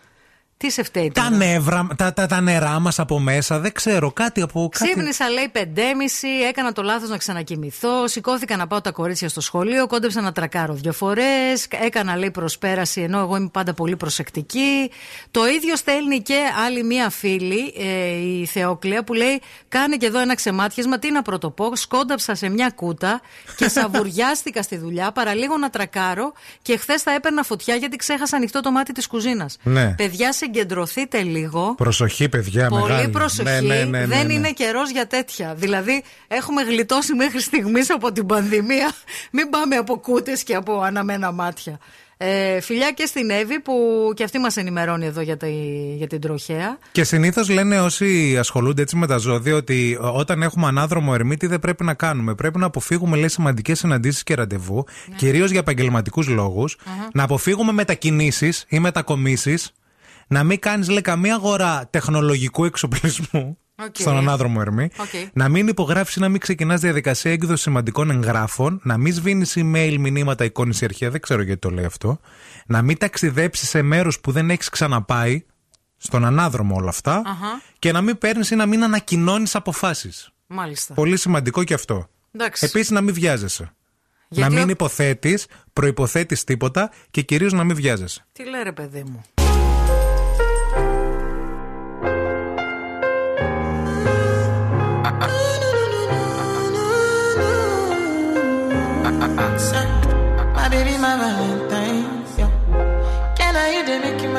Τι 0.59 0.71
σε 0.71 0.83
φταίει 0.83 1.11
Τα 1.15 1.23
τώρα; 1.23 1.37
νεύρα, 1.37 1.87
τα, 1.97 2.13
τα, 2.13 2.27
τα 2.27 2.41
νερά 2.41 2.79
μας 2.79 2.99
από 2.99 3.19
μέσα, 3.19 3.59
δεν 3.59 3.73
ξέρω, 3.73 4.13
κάτι 4.13 4.41
από. 4.41 4.69
Κάτι... 4.73 4.91
Ξύπνησα, 4.91 5.29
λέει, 5.29 5.53
5.30, 5.55 5.61
έκανα 6.49 6.73
το 6.73 6.83
λάθος 6.83 7.09
να 7.09 7.17
ξανακοιμηθώ. 7.17 8.09
Σηκώθηκα 8.09 8.57
να 8.57 8.67
πάω 8.67 8.81
τα 8.81 8.91
κορίτσια 8.91 9.29
στο 9.29 9.41
σχολείο, 9.41 9.87
κόντεψα 9.87 10.21
να 10.21 10.33
τρακάρω 10.33 10.75
δύο 10.75 10.93
φορές. 10.93 11.67
Έκανα, 11.85 12.17
λέει, 12.17 12.31
προσπέραση, 12.31 13.01
ενώ 13.01 13.19
εγώ 13.19 13.37
είμαι 13.37 13.49
πάντα 13.53 13.75
πολύ 13.75 13.97
προσεκτική. 13.97 14.91
Το 15.31 15.47
ίδιο 15.47 15.77
στέλνει 15.77 16.23
και 16.23 16.39
άλλη 16.67 16.85
μία 16.85 17.11
φίλη, 17.11 17.75
ε, 17.79 18.11
η 18.41 18.47
Θεόκλεια, 18.47 19.05
που 19.05 19.15
λέει: 19.15 19.41
Κάνε 19.69 19.97
και 19.97 20.07
εδώ 20.07 20.19
ένα 20.19 20.35
ξεμάτιασμα. 20.35 20.99
Τι 20.99 21.11
να 21.11 21.23
πρωτοπώ, 21.23 21.77
σκόνταψα 21.77 22.35
σε 22.35 22.49
μια 22.49 22.71
κούτα 22.75 23.21
και 23.57 23.69
σαβουριάστηκα 23.69 24.63
στη 24.63 24.77
δουλειά, 24.77 25.13
παραλίγο 25.13 25.57
να 25.57 25.71
τρακάρω 25.71 26.33
και 26.63 26.77
χθες 26.77 27.03
θα 27.03 27.11
έπαιρνα 27.11 27.43
φωτιά 27.43 27.75
γιατί 27.75 27.97
ξέχασα 27.97 28.37
ανοιχτό 28.37 28.61
το 28.61 28.71
μάτι 28.71 28.93
της 28.93 29.07
κουζίνας. 29.07 29.57
Ναι. 29.63 29.95
Παιδιά, 29.97 30.33
συγκεντρωθείτε 30.47 31.23
λίγο. 31.23 31.75
Προσοχή, 31.77 32.29
παιδιά, 32.29 32.69
Πολύ 32.69 32.83
μεγάλη. 32.83 33.09
προσοχή. 33.09 33.43
Ναι, 33.67 33.75
ναι, 33.75 33.85
ναι, 33.85 33.99
ναι, 33.99 34.07
δεν 34.07 34.27
ναι. 34.27 34.33
είναι 34.33 34.51
καιρός 34.51 34.91
για 34.91 35.07
τέτοια. 35.07 35.55
Δηλαδή, 35.55 36.03
έχουμε 36.29 36.63
γλιτώσει 36.63 37.15
μέχρι 37.15 37.41
στιγμής 37.41 37.91
από 37.91 38.13
την 38.13 38.27
πανδημία. 38.27 38.93
Μην 39.33 39.51
πάμε 39.51 39.77
από 39.77 39.99
κούτες 39.99 40.43
και 40.43 40.55
από 40.55 40.81
αναμένα 40.81 41.33
μάτια. 41.33 41.79
Ε, 42.19 42.61
φιλιά 42.61 42.91
και 42.91 43.07
στην 43.07 43.31
Εύη 43.31 43.61
που 43.61 43.73
και 44.15 44.25
αυτή 44.25 44.39
μας 44.39 44.57
ενημερώνει 44.57 45.07
εδώ 45.07 45.21
για, 45.21 45.37
τη, 45.37 45.51
για 45.97 46.07
την 46.07 46.21
τροχαία. 46.21 46.79
Και 46.93 47.05
συνήθως 47.05 47.49
λένε 47.49 47.81
όσοι 47.81 48.37
ασχολούνται 48.39 48.83
έτσι 48.83 48.97
με 48.97 49.07
τα 49.07 49.17
ζώδια 49.17 49.55
ότι 49.55 49.99
όταν 50.01 50.43
έχουμε 50.43 50.67
ανάδρομο 50.67 51.11
Ερμή 51.15 51.36
τι 51.36 51.47
δεν 51.47 51.59
πρέπει 51.59 51.85
να 51.85 51.95
κάνουμε. 51.95 52.35
Πρέπει 52.35 52.59
να 52.59 52.67
αποφύγουμε, 52.67 53.17
λέει, 53.17 53.29
σημαντικές 53.29 53.79
συναντήσεις 53.79 54.23
και 54.23 54.35
ραντεβού, 54.35 54.85
Ναι. 55.09 55.17
κυρίως 55.17 55.51
για 55.51 55.59
επαγγελματικούς 55.61 56.29
λόγους, 56.29 56.77
Να 57.13 57.23
αποφύγουμε 57.23 57.73
μετακινήσεις 57.73 58.65
ή 58.69 58.79
μετακομίσεις. 58.79 59.73
Να 60.27 60.45
μην 60.45 60.59
κάνεις, 60.59 60.89
λέει, 60.89 61.01
καμία 61.01 61.35
αγορά 61.35 61.87
τεχνολογικού 61.91 62.65
εξοπλισμού. 62.65 63.59
Οκ. 63.79 63.97
Στον 63.99 64.17
ανάδρομο 64.17 64.59
ερμή. 64.61 64.89
Οκ. 64.99 65.09
Να 65.33 65.49
μην 65.49 65.69
υπογράφεις 65.69 66.19
ή 66.19 66.21
να 66.21 66.29
μην 66.29 66.41
ξεκινάς 66.41 66.81
διαδικασία 66.81 67.33
έκδοσης 67.33 67.61
σημαντικών 67.63 68.11
εγγράφων. 68.11 68.81
Να 68.83 68.97
μην 68.99 69.13
σβήνεις 69.13 69.55
email, 69.57 69.97
μηνύματα, 69.99 70.45
εικόνες 70.45 70.81
ή 70.81 70.85
αρχεία. 70.85 71.11
Δεν 71.11 71.21
ξέρω 71.21 71.43
γιατί 71.43 71.61
το 71.61 71.71
λέει 71.71 71.85
αυτό. 71.85 72.21
Να 72.67 72.83
μην 72.83 72.99
ταξιδέψεις 72.99 73.69
σε 73.69 73.83
μέρο 73.83 74.13
που 74.23 74.33
δεν 74.33 74.51
έχεις 74.51 74.69
ξαναπάει. 74.69 75.45
Στον 75.97 76.25
ανάδρομο 76.25 76.75
όλα 76.77 76.89
αυτά. 76.89 77.15
Αχα. 77.15 77.61
Και 77.79 77.93
να 77.93 78.01
μην 78.01 78.19
παίρνεις 78.19 78.51
ή 78.51 78.55
να 78.55 78.67
μην 78.67 78.83
ανακοινώνεις 78.85 79.55
αποφάσεις. 79.55 80.31
Μάλιστα. 80.47 80.95
Πολύ 80.95 81.17
σημαντικό 81.17 81.65
και 81.65 81.75
αυτό. 81.75 82.09
Εντάξει. 82.33 82.65
Επίσης 82.65 82.91
να 82.91 83.01
μην 83.01 83.15
βιάζεσαι. 83.15 83.71
Γιατί 84.29 84.51
να 84.53 84.59
μην 84.59 84.69
ο- 84.69 84.71
υποθέτεις, 84.71 85.47
προποθέτει 85.73 86.45
τίποτα 86.45 86.91
και 87.11 87.23
κυρίως 87.23 87.53
να 87.53 87.65
μην 87.65 87.77
βιάζεσαι. 87.77 88.27
Τι 88.33 88.45
λέει 88.49 88.63
ρε 88.63 88.73
παιδί 88.73 89.03
μου. 89.11 89.23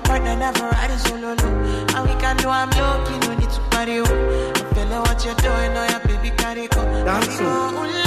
Partner, 0.00 0.36
never 0.36 0.68
ride 0.68 0.90
it 0.90 0.98
solo. 0.98 1.34
No. 1.34 1.48
And 1.94 2.08
we 2.08 2.14
can 2.20 2.36
do 2.36 2.48
I'm 2.48 2.70
low, 2.70 3.04
no 3.04 3.34
need 3.34 3.50
to 3.50 3.60
party. 3.70 4.00
Oh. 4.00 4.04
I'm 4.04 4.74
feeling 4.74 5.00
what 5.00 5.24
you're 5.24 5.34
doing, 5.36 5.72
oh 5.76 5.86
yeah, 5.88 5.98
baby, 6.06 6.30
carry 6.36 6.68
go. 6.68 6.82
Dance. 7.04 7.99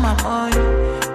My 0.00 0.14
money. 0.22 0.56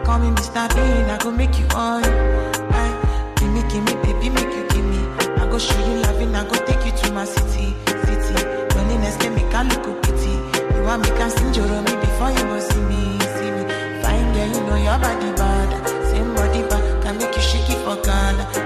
Call 0.05 0.19
me 0.19 0.29
Mr. 0.29 0.67
Bean, 0.75 1.09
I 1.09 1.17
go 1.17 1.31
make 1.31 1.57
you 1.59 1.65
on. 1.75 2.03
Aye, 2.03 2.77
eh, 2.77 3.33
give 3.37 3.51
me, 3.51 3.61
give 3.69 3.83
me, 3.83 3.93
baby, 4.03 4.29
make 4.29 4.53
you 4.53 4.65
give 4.69 4.85
me. 4.85 4.99
I 5.41 5.47
go 5.49 5.57
show 5.57 5.77
you 5.87 6.01
loving, 6.03 6.35
I 6.35 6.43
go 6.43 6.55
take 6.65 6.85
you 6.85 6.91
to 6.91 7.11
my 7.13 7.25
city, 7.25 7.73
city. 8.05 8.35
Loneliness 8.75 9.17
can 9.17 9.33
make 9.35 9.53
I 9.53 9.63
look 9.63 10.01
pity. 10.03 10.33
You 10.75 10.83
want 10.83 11.01
me 11.03 11.09
can 11.17 11.29
sing 11.29 11.53
your 11.53 11.67
me 11.81 11.93
before 12.03 12.31
you 12.31 12.43
go 12.51 12.59
see 12.59 12.81
me, 12.89 13.19
see 13.35 13.51
me. 13.51 13.63
Fine 14.03 14.33
girl, 14.33 14.47
you 14.53 14.61
know 14.67 14.75
your 14.77 14.97
body 14.99 15.31
bad. 15.39 15.69
Same 16.09 16.33
body 16.35 16.61
bad, 16.69 17.03
can 17.03 17.17
make 17.17 17.35
you 17.35 17.41
shake 17.41 17.69
it 17.69 17.79
for 17.83 17.95
Ghana. 18.03 18.64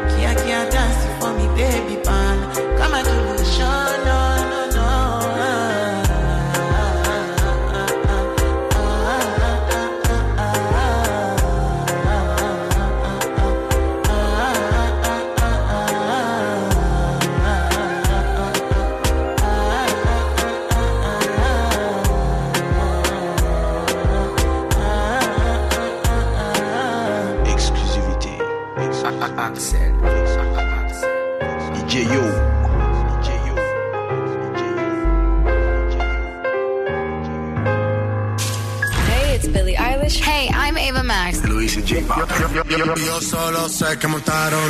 yo, 42.80 42.95
yo 42.95 43.21
solo 43.21 43.67
sé 43.69 43.97
que 43.99 44.07
montaron. 44.07 44.69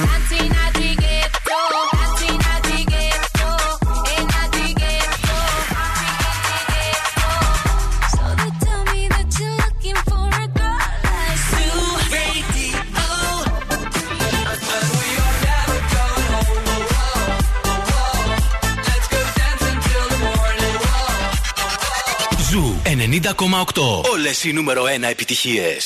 Όλε 24.12 24.30
οι 24.43 24.53
νούμερο 24.53 24.84
1 24.84 24.88
επιτυχίε. 25.10 25.78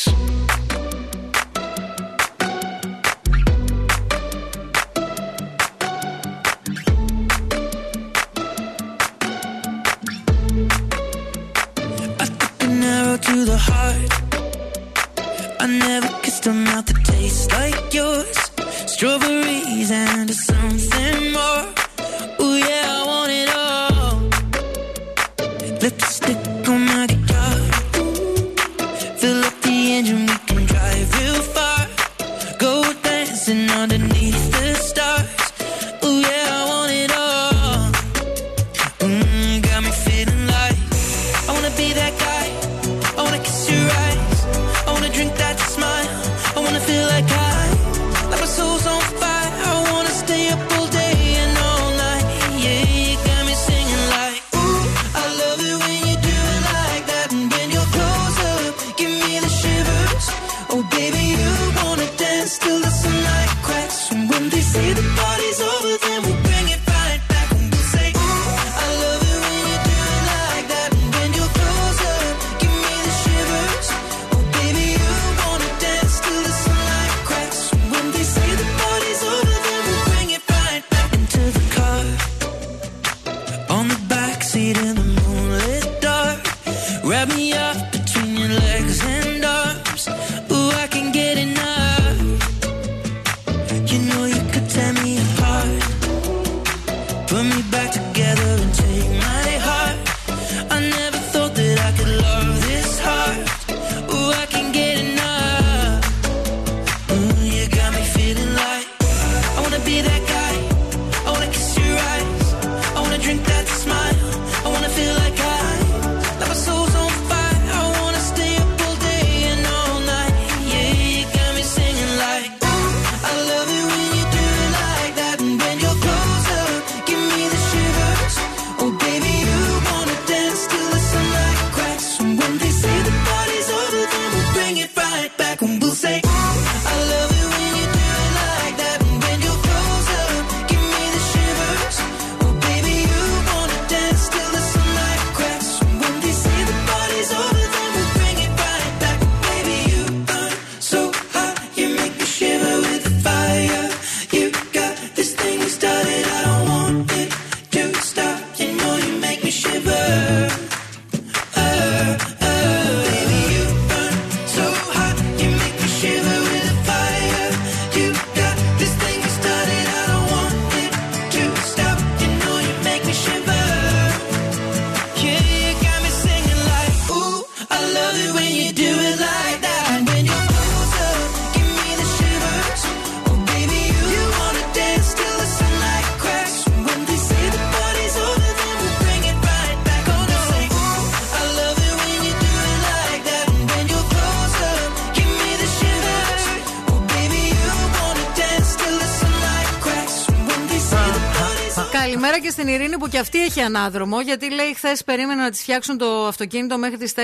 Που 203.53 203.59
και 203.59 203.61
αυτή 203.61 203.77
έχει 203.77 203.85
ανάδρομο. 203.85 204.21
Γιατί 204.21 204.51
λέει 204.53 204.73
χθες 204.75 205.03
περίμενε 205.03 205.41
να 205.41 205.49
τη 205.49 205.57
φτιάξουν 205.57 205.97
το 205.97 206.25
αυτοκίνητο 206.27 206.77
μέχρι 206.77 206.97
τις 206.97 207.13
4 207.15 207.19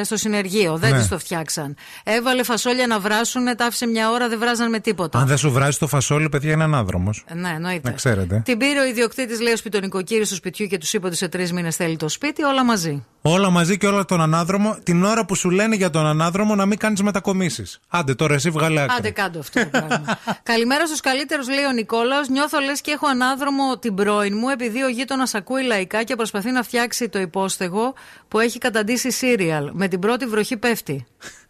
ε, 0.00 0.04
στο 0.04 0.16
συνεργείο. 0.16 0.76
Δεν 0.76 0.90
Ναι. 0.90 0.98
της 0.98 1.08
το 1.08 1.18
φτιάξαν. 1.18 1.76
Έβαλε 2.04 2.42
φασόλια 2.42 2.86
να 2.86 2.98
βράσουν, 3.00 3.44
τα 3.56 3.64
άφησε 3.66 3.86
μια 3.86 4.10
ώρα, 4.10 4.28
δεν 4.28 4.38
βράζαν 4.38 4.70
με 4.70 4.80
τίποτα. 4.80 5.18
Αν 5.18 5.26
δεν 5.26 5.36
σου 5.36 5.50
βράζει 5.50 5.78
το 5.78 5.86
φασόλι, 5.86 6.28
παιδιά, 6.28 6.52
είναι 6.52 6.64
ανάδρομος. 6.64 7.24
Ναι, 7.34 7.48
εννοείται. 7.48 7.88
Να 7.88 7.94
ξέρετε. 7.94 8.42
Την 8.44 8.58
πήρε 8.58 8.80
ο 8.80 8.84
ιδιοκτήτης, 8.84 9.40
λέει, 9.40 9.52
ο 9.52 9.56
σπιτονικοκύρης 9.56 10.28
του 10.28 10.34
σπιτιού 10.34 10.66
και 10.66 10.78
τους 10.78 10.92
είπε 10.92 11.06
ότι 11.06 11.16
σε 11.16 11.28
τρεις 11.28 11.52
μήνες 11.52 11.76
θέλει 11.76 11.96
το 11.96 12.08
σπίτι, 12.08 12.42
όλα 12.42 12.64
μαζί. 12.64 13.04
Όλα 13.30 13.50
μαζί 13.50 13.78
και 13.78 13.86
όλα 13.86 14.04
τον 14.04 14.20
ανάδρομο, 14.20 14.76
την 14.82 15.04
ώρα 15.04 15.24
που 15.24 15.34
σου 15.34 15.50
λένε 15.50 15.76
για 15.76 15.90
τον 15.90 16.06
ανάδρομο 16.06 16.54
να 16.54 16.66
μην 16.66 16.78
κάνεις 16.78 17.02
μετακομίσεις. 17.02 17.80
Άντε 17.88 18.14
τώρα, 18.14 18.34
εσύ 18.34 18.50
βγάλε 18.50 18.80
άκρη. 18.80 18.94
Άντε 18.98 19.10
κάτω 19.10 19.38
αυτό 19.38 19.60
το 19.60 19.68
πράγμα. 19.70 20.18
Καλημέρα 20.42 20.86
στους 20.86 21.00
καλύτερους, 21.00 21.48
λέει 21.48 21.64
ο 21.64 21.72
Νικόλαο. 21.72 22.20
Νιώθω 22.30 22.60
λες 22.60 22.80
και 22.80 22.90
έχω 22.90 23.06
ανάδρομο 23.06 23.78
την 23.78 23.94
πρώην 23.94 24.36
μου, 24.36 24.48
επειδή 24.48 24.82
ο 24.82 24.88
γείτονας 24.88 25.34
ακούει 25.34 25.62
λαϊκά 25.62 26.02
και 26.02 26.16
προσπαθεί 26.16 26.50
να 26.50 26.62
φτιάξει 26.62 27.08
το 27.08 27.18
υπόστεγο 27.18 27.94
που 28.28 28.38
έχει 28.38 28.58
καταντήσει 28.58 29.10
σύριαλ. 29.10 29.70
Με 29.72 29.88
την 29.88 29.98
πρώτη 29.98 30.26
βροχή 30.26 30.56
πέφτει. 30.56 31.06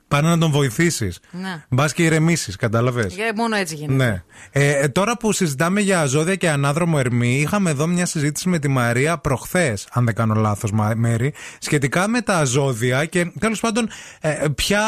Πάνε 0.08 0.28
να 0.28 0.38
τον 0.38 0.50
βοηθήσεις. 0.50 1.18
Ναι. 1.30 1.64
Μπας 1.68 1.92
και 1.92 2.02
ηρεμήσεις, 2.02 2.56
κατάλαβες; 2.56 3.16
Ε, 3.16 3.32
Μόνο 3.36 3.56
έτσι 3.56 3.74
γίνεται. 3.74 4.04
Ναι. 4.04 4.22
Ε, 4.50 4.78
ε, 4.78 4.88
τώρα 4.88 5.16
που 5.16 5.32
συζητάμε 5.32 5.80
για 5.80 6.04
ζώδια 6.04 6.34
και 6.34 6.50
ανάδρομο 6.50 6.96
ερμή, 6.98 7.40
είχαμε 7.40 7.70
εδώ 7.70 7.86
μια 7.86 8.06
συζήτηση 8.06 8.48
με 8.48 8.58
τη 8.58 8.68
Μαρία 8.68 9.18
προχθές, 9.18 9.88
αν 9.92 10.04
δεν 10.04 10.14
κάνω 10.14 10.34
λάθος, 10.34 10.70
Μέρη, 10.94 11.34
σχετικά 11.58 12.08
με 12.08 12.20
τα 12.20 12.44
ζώδια 12.44 13.04
και 13.04 13.32
τέλος 13.40 13.60
πάντων, 13.60 13.88
ε, 14.20 14.46
ποια, 14.54 14.82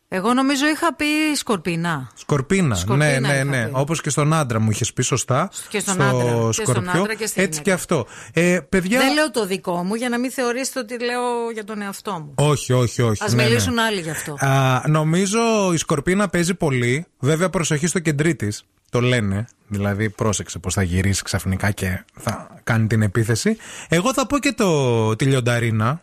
Εγώ 0.09 0.33
νομίζω 0.35 0.67
είχα 0.67 0.95
πει 0.95 1.05
σκορπίνα. 1.35 2.11
Σκορπίνα, 2.15 2.67
ναι, 2.67 2.75
σκορπίνα 2.75 3.21
ναι, 3.21 3.33
ναι, 3.33 3.43
ναι. 3.43 3.69
Όπως 3.73 4.01
και 4.01 4.11
στον 4.11 4.33
άντρα 4.33 4.61
μου 4.61 4.71
είχες 4.71 4.93
πει, 4.93 5.03
σωστά. 5.03 5.51
Και 5.69 5.81
στον, 5.81 5.95
στο 5.95 6.03
άντρα, 6.03 6.23
σκορπιό. 6.25 6.53
Και 6.53 6.63
στον 6.63 6.89
άντρα 6.89 7.15
και 7.15 7.31
Έτσι 7.35 7.63
και 7.63 7.73
αυτό. 7.73 8.07
Ε, 8.33 8.59
παιδιά... 8.69 8.99
Δεν 8.99 9.15
λέω 9.15 9.31
το 9.31 9.47
δικό 9.47 9.83
μου 9.85 9.95
για 9.95 10.09
να 10.09 10.19
μην 10.19 10.31
θεωρήσετε 10.31 10.79
ότι 10.79 11.05
λέω 11.05 11.51
για 11.53 11.65
τον 11.65 11.83
εαυτό 11.83 12.13
μου. 12.13 12.33
Όχι, 12.35 12.73
όχι, 12.73 13.03
όχι. 13.03 13.25
Α 13.25 13.29
ναι, 13.29 13.35
ναι, 13.35 13.43
μιλήσουν 13.43 13.75
ναι. 13.75 13.83
άλλοι 13.83 14.01
γι' 14.01 14.11
αυτό. 14.11 14.37
Α, 14.39 14.83
νομίζω 14.87 15.73
η 15.73 15.77
σκορπίνα 15.77 16.29
παίζει 16.29 16.55
πολύ. 16.55 17.07
Βέβαια, 17.19 17.51
προσοχή 17.51 17.87
στο 17.87 17.99
κεντρί 17.99 18.35
της. 18.35 18.65
Το 18.91 19.01
λένε. 19.01 19.47
Δηλαδή, 19.69 20.11
πρόσεξε 20.11 20.59
πώς 20.59 20.75
θα 20.75 20.83
γυρίσει 20.83 21.23
ξαφνικά 21.23 21.71
και 21.71 22.05
θα 22.15 22.61
κάνει 22.65 22.87
την 22.87 23.03
επίθεση. 23.03 23.57
Εγώ 23.89 24.13
θα 24.13 24.27
πω 24.27 24.39
και 24.39 24.53
το, 24.53 25.17
τη 25.17 25.25
λιονταρίνα. 25.25 26.03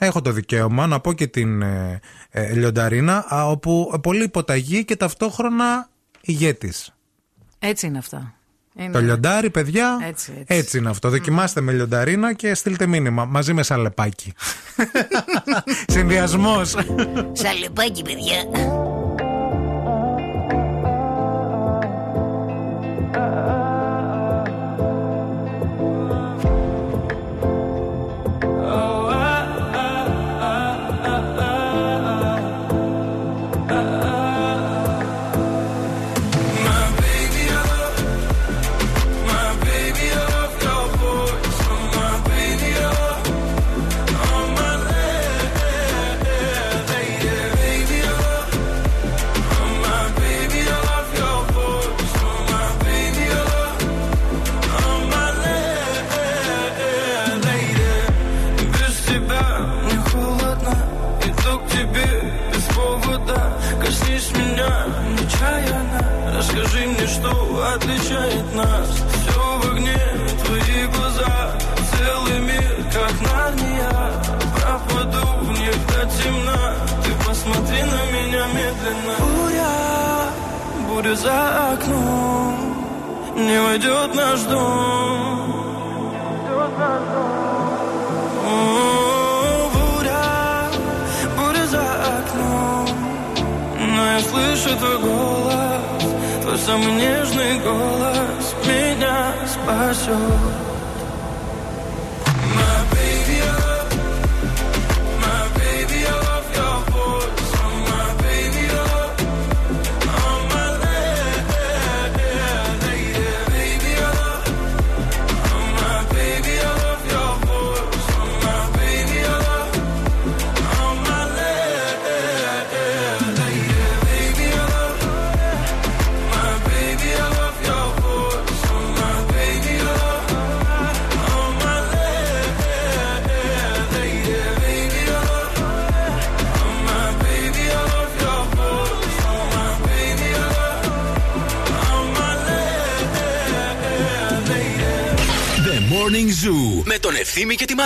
Έχω 0.00 0.22
το 0.22 0.32
δικαίωμα 0.32 0.86
να 0.86 1.00
πω 1.00 1.12
και 1.12 1.26
την 1.26 1.62
ε, 1.62 2.00
ε, 2.30 2.52
Λιονταρίνα, 2.52 3.34
α, 3.34 3.46
όπου 3.46 3.98
πολύ 4.02 4.22
υποταγή 4.22 4.84
και 4.84 4.96
ταυτόχρονα 4.96 5.88
ηγέτης. 6.20 6.94
Έτσι 7.58 7.86
είναι 7.86 7.98
αυτά. 7.98 8.34
Είναι. 8.78 8.92
Το 8.92 9.00
λιοντάρι, 9.00 9.50
παιδιά. 9.50 9.98
Έτσι, 10.08 10.32
έτσι. 10.38 10.54
έτσι 10.58 10.78
είναι 10.78 10.88
αυτό. 10.88 11.10
Δοκιμάστε 11.10 11.60
με 11.60 11.72
λιονταρίνα 11.72 12.32
και 12.32 12.54
στείλτε 12.54 12.86
μήνυμα. 12.86 13.24
Μαζί 13.24 13.52
με 13.52 13.62
σαλεπάκι. 13.62 14.32
Συνδυασμός. 15.92 16.76
Σαλεπάκι, 17.32 18.02
παιδιά. 18.02 18.44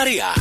María. 0.00 0.39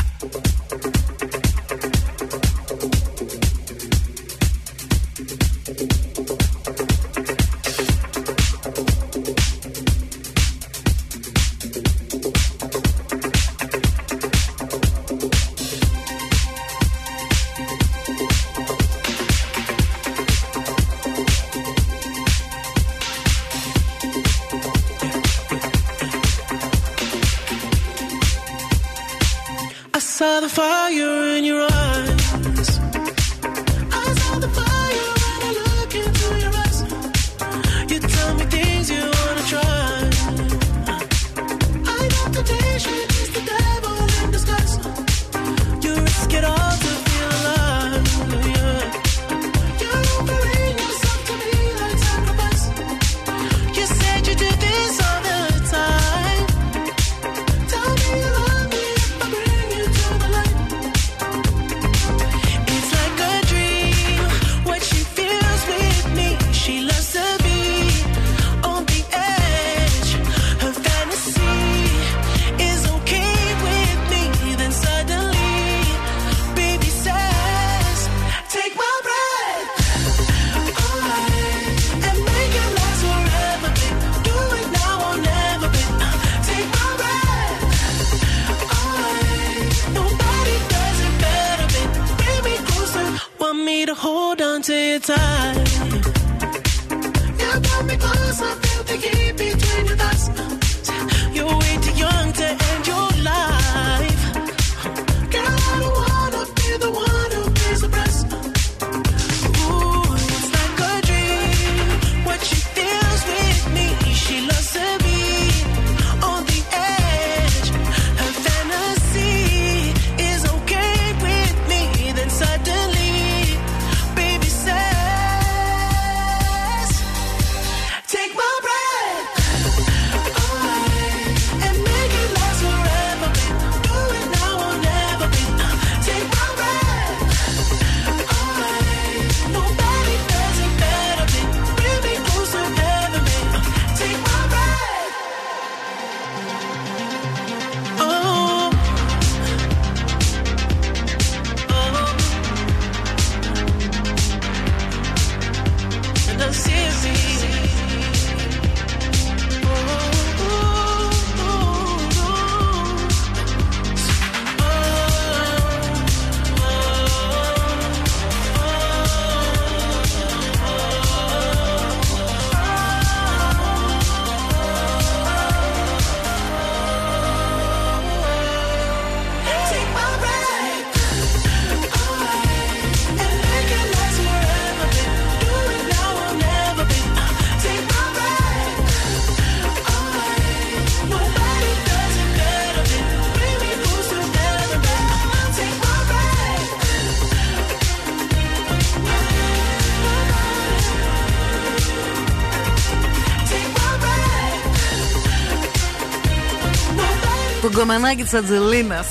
Γκομενάκι 207.80 208.24
τη 208.24 208.38
Ατζελίνας. 208.38 209.08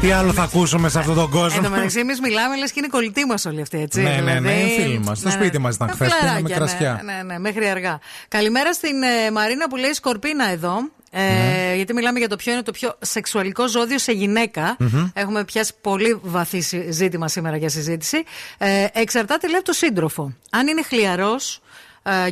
Τι 0.00 0.10
άλλο 0.12 0.32
θα 0.32 0.42
ακούσουμε 0.42 0.88
σε 0.88 0.98
αυτόν 0.98 1.14
τον 1.14 1.24
Εν 1.24 1.30
κόσμο. 1.30 1.60
τω 1.62 1.68
μεταξύ, 1.70 1.98
εμείς 1.98 2.20
μιλάμε 2.20 2.56
λες 2.56 2.70
και 2.72 2.78
είναι 2.78 2.88
κολλητοί 2.88 3.24
μας 3.24 3.44
όλοι 3.44 3.60
αυτοί, 3.60 3.80
έτσι. 3.80 4.00
Ναι, 4.00 4.08
ναι, 4.10 4.20
ναι, 4.20 4.38
Δηλαδή, 4.40 4.60
είναι 4.60 4.82
φίλοι 4.82 4.98
μας. 4.98 5.18
Στο 5.18 5.28
ναι, 5.28 5.34
σπίτι 5.34 5.56
ναι. 5.56 5.62
μας 5.62 5.74
ήταν 5.74 5.86
Τα 5.86 5.92
χθες, 5.94 6.08
πίναμε 6.08 6.26
φιλαράκια, 6.36 6.56
κρασιά. 6.56 7.00
Ναι, 7.04 7.12
ναι, 7.12 7.22
ναι, 7.22 7.38
μέχρι 7.38 7.68
αργά. 7.68 7.98
Καλημέρα 8.28 8.72
στην 8.72 9.02
ε, 9.02 9.30
Μαρίνα 9.30 9.68
που 9.68 9.76
λέει 9.76 9.92
Σκορπίνα 9.92 10.48
εδώ. 10.50 10.76
Ε, 11.10 11.20
Ναι. 11.22 11.72
Γιατί 11.76 11.92
μιλάμε 11.94 12.18
για 12.18 12.28
το 12.28 12.36
ποιο 12.36 12.52
είναι 12.52 12.62
το 12.62 12.70
πιο 12.72 12.94
σεξουαλικό 13.00 13.68
ζώδιο 13.68 13.98
σε 13.98 14.12
γυναίκα. 14.12 14.76
Μμμ. 14.78 15.08
Έχουμε 15.14 15.44
πιάσει 15.44 15.72
πολύ 15.80 16.18
βαθύ 16.22 16.60
συ- 16.60 16.90
ζήτημα 16.90 17.28
σήμερα 17.28 17.56
για 17.56 17.68
συζήτηση. 17.68 18.22
Ε, 18.58 18.86
εξαρτάται, 18.92 19.46
λέει, 19.46 19.56
από 19.56 19.64
το 19.66 19.72
σύντροφο. 19.72 20.32
Αν 20.50 20.66
είναι 20.66 20.82
χλιαρός 20.82 21.54
ε, 21.56 21.60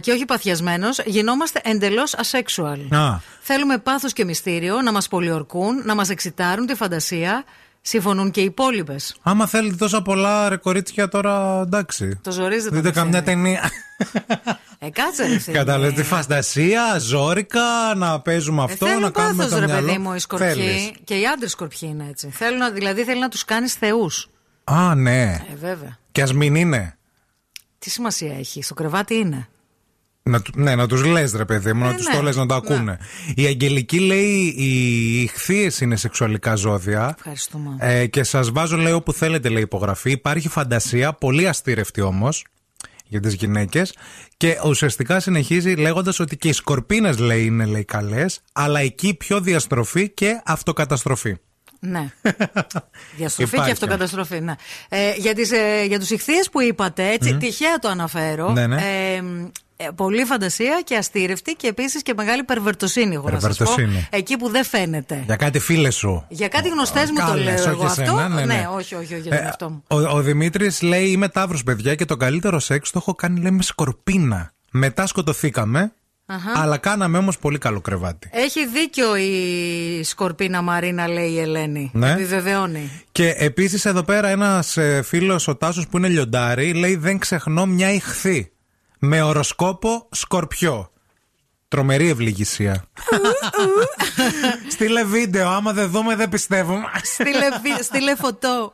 και 0.01 0.13
όχι 0.13 0.25
παθιασμένος, 0.25 0.99
γινόμαστε 1.05 1.61
εντελώς 1.65 2.15
asexual. 2.17 2.79
Α. 2.97 3.19
Θέλουμε 3.41 3.79
πάθος 3.79 4.13
και 4.13 4.25
μυστήριο, 4.25 4.83
να 4.83 4.93
μας 4.93 5.09
πολιορκούν, 5.09 5.83
να 5.85 5.95
μας 5.95 6.09
εξητάρουν 6.11 6.67
τη 6.67 6.75
φαντασία. 6.75 7.45
Συμφωνούν 7.81 8.31
και 8.31 8.41
οι 8.41 8.45
υπόλοιπες. 8.45 9.17
Άμα 9.23 9.47
θέλετε 9.47 9.77
τόσα 9.77 10.03
πολλά 10.03 10.49
ρε 10.49 10.57
κορίτσια 10.57 11.09
τώρα, 11.09 11.61
εντάξει. 11.61 12.19
Το 12.23 12.31
ζορίζετε. 12.31 12.77
Δείτε 12.77 12.89
το 12.89 12.95
καμιά 12.95 13.21
μυστήριο. 13.21 13.43
ταινία. 13.43 13.71
Ε, 14.79 14.91
κάτσε 14.91 15.27
ρε 15.27 15.39
φίλε. 15.39 15.57
Κατάλαβες 15.57 15.95
τη 15.95 16.03
φαντασία, 16.03 16.99
ζόρικα, 16.99 17.95
να 17.97 18.21
παίζουμε 18.21 18.61
Ε, 18.63 18.65
αυτό, 18.65 18.87
θέλουν 18.87 19.03
να 19.03 19.11
κάνουμε 19.11 19.37
πάθος, 19.37 19.53
το 19.53 19.59
ρε 19.61 19.67
μυαλό. 19.67 19.87
παιδί 19.87 19.99
μου, 19.99 20.15
οι 20.15 20.19
σκορπιοί. 20.19 20.49
Θέλεις. 20.49 20.91
Και 21.05 21.15
οι 21.15 21.27
άντρες 21.27 21.51
σκορπιοί 21.51 21.89
είναι 21.93 22.07
έτσι. 22.11 22.29
Θέλουν, 22.31 22.59
να- 22.59 22.71
δηλαδή 22.71 23.05
θέλει 23.05 23.21
να 23.21 23.29
τους 23.29 23.45
κάνεις 23.45 23.75
θεούς. 23.75 24.29
Α, 24.65 24.95
ναι. 24.95 25.23
Ε, 25.53 25.57
βέβαια. 25.61 25.99
Και 26.13 26.23
ας 26.23 26.33
μην 26.33 26.55
είναι. 26.55 26.97
Τι 27.79 27.91
σημασία 27.91 28.39
έχει, 28.39 28.63
στο 28.63 28.75
κρεβάτι 28.75 29.15
είναι. 29.15 29.49
Να, 30.29 30.43
του- 30.43 30.53
ναι, 30.57 30.75
να 30.75 30.87
τους 30.87 31.05
λες, 31.05 31.33
ρε 31.33 31.45
παιδί 31.45 31.73
μου, 31.73 31.85
να 31.85 31.91
Ε, 31.91 31.95
τους 31.95 32.07
ναι. 32.07 32.15
το 32.15 32.23
λες, 32.23 32.37
να 32.37 32.47
το 32.47 32.55
ακούνε. 32.55 32.99
Η 33.35 33.45
Αγγελική 33.47 33.99
λέει: 33.99 34.55
Οι 34.57 35.21
ηχθείες 35.23 35.81
είναι 35.81 35.97
σεξουαλικά 35.97 36.55
ζώδια. 36.55 37.15
Ευχαριστούμε. 37.19 37.77
Ε, 37.79 38.07
και 38.07 38.23
σας 38.23 38.51
βάζω, 38.51 38.77
λέει, 38.77 38.93
όπου 38.93 39.13
θέλετε, 39.13 39.49
λέει 39.49 39.63
υπογραφή. 39.63 40.11
Υπάρχει 40.11 40.49
φαντασία, 40.49 41.13
πολύ 41.13 41.49
αστήρευτη 41.49 42.01
όμως, 42.01 42.45
για 43.07 43.21
τις 43.21 43.35
γυναίκες. 43.35 43.95
Και 44.37 44.59
ουσιαστικά 44.67 45.21
συνεχίζει 45.21 45.73
λέγοντας 45.75 46.21
ότι 46.21 46.37
και 46.37 46.49
οι 46.49 46.53
σκορπίνες, 46.53 47.19
λέει, 47.19 47.45
είναι 47.45 47.65
λέει, 47.67 47.85
καλές, 47.85 48.41
αλλά 48.53 48.81
εκεί 48.81 49.15
πιο 49.15 49.41
διαστροφή 49.41 50.09
και 50.11 50.41
αυτοκαταστροφή. 50.45 51.37
Ναι. 51.81 52.11
Διαστροφή 53.17 53.51
και 53.51 53.57
Υπάρχει. 53.57 53.71
αυτοκαταστροφή, 53.73 54.41
ναι. 54.41 54.55
Ε, 54.89 55.13
για, 55.17 55.35
τις, 55.35 55.51
ε, 55.53 55.85
για 55.87 55.99
τους 55.99 56.11
ηχθείες 56.11 56.51
που 56.51 56.61
είπατε, 56.61 57.09
έτσι, 57.11 57.31
Μμμ. 57.33 57.39
τυχαία 57.39 57.79
το 57.79 57.89
αναφέρω. 57.89 58.51
Ναι, 58.53 58.67
ναι. 58.67 58.77
Ε, 58.77 59.15
ε, 59.17 59.23
πολύ 59.95 60.25
φαντασία 60.25 60.81
και 60.85 60.97
αστήρευτη 60.97 61.53
και 61.55 61.67
επίσης 61.67 62.03
και 62.03 62.13
μεγάλη 62.17 62.43
περβερτοσύνη, 62.45 63.15
εγώ 63.15 63.31
να 63.31 63.41
σας 63.41 63.57
πω. 63.57 63.65
Περβερτοσύνη. 63.65 64.07
Εκεί 64.11 64.37
που 64.37 64.49
δεν 64.49 64.65
φαίνεται. 64.65 65.23
Για 65.27 65.37
κάτι 65.37 65.59
φίλες 65.59 65.95
σου. 65.95 66.25
Για 66.29 66.49
κάτι 66.49 66.69
γνωστές 66.69 67.11
μου 67.11 67.17
το 67.17 67.27
Κάλες, 67.27 67.45
λέω 67.45 67.55
όχι 67.55 67.69
εγώ 67.69 67.85
αυτό. 67.85 68.03
εσένα, 68.03 68.29
ναι, 68.29 68.45
ναι. 68.45 68.69
όχι, 68.77 68.95
όχι, 68.95 69.15
όχι, 69.15 69.21
για 69.23 69.31
τον 69.31 69.39
Ε, 69.39 69.43
εαυτό 69.45 69.71
μου. 69.71 69.83
Ο, 69.87 69.97
ο 70.17 70.21
Δημήτρης 70.21 70.83
λέει: 70.83 71.07
Είμαι 71.07 71.29
τάβρο, 71.29 71.59
παιδιά, 71.65 71.95
και 71.95 72.05
το 72.05 72.17
καλύτερο 72.17 72.59
σεξ 72.59 72.91
το 72.91 72.99
έχω 73.03 73.15
κάνει, 73.15 73.41
λέει, 73.41 73.51
με 73.51 73.63
σκορπίνα. 73.63 74.53
Μετά 74.71 75.07
σκοτωθήκαμε, 75.07 75.93
Αχα. 76.27 76.53
αλλά 76.55 76.77
κάναμε 76.79 77.19
όμως 77.19 77.39
πολύ 77.39 77.59
καλό 77.59 77.81
κρεβάτι. 77.81 78.29
Έχει 78.33 78.67
δίκιο 78.67 79.17
η 79.17 80.03
Σκορπίνα 80.05 80.63
Μαρίνα, 80.63 81.09
λέει 81.09 81.31
η 81.31 81.39
Ελένη. 81.41 81.91
Ναι. 81.95 82.11
Επιβεβαιώνει. 82.13 82.91
Και 83.13 83.35
επίσης 83.39 83.85
εδώ 83.85 84.03
πέρα 84.03 84.29
ένας 84.29 84.79
φίλος, 85.05 85.49
ο 85.49 85.57
Τάσος 85.57 85.87
που 85.89 85.97
είναι 85.97 86.09
λιοντάρι, 86.09 86.73
λέει: 86.75 86.97
Δεν 86.97 87.19
ξεχνώ 87.19 87.67
μια 87.67 87.93
ηχθή. 87.93 88.51
Με 88.99 89.23
οροσκόπο 89.23 90.09
σκορπιό. 90.11 90.91
Τρομερή 91.69 92.09
ευληγησία. 92.09 92.85
Στείλε 94.69 95.05
βίντεο, 95.05 95.49
άμα 95.49 95.73
δεν 95.73 95.91
δούμε 95.91 96.17
δεν 96.17 96.29
πιστεύουμε. 96.29 96.83
στείλε, 97.03 97.49
βι- 97.63 97.83
στείλε 97.83 98.15
φωτό. 98.15 98.73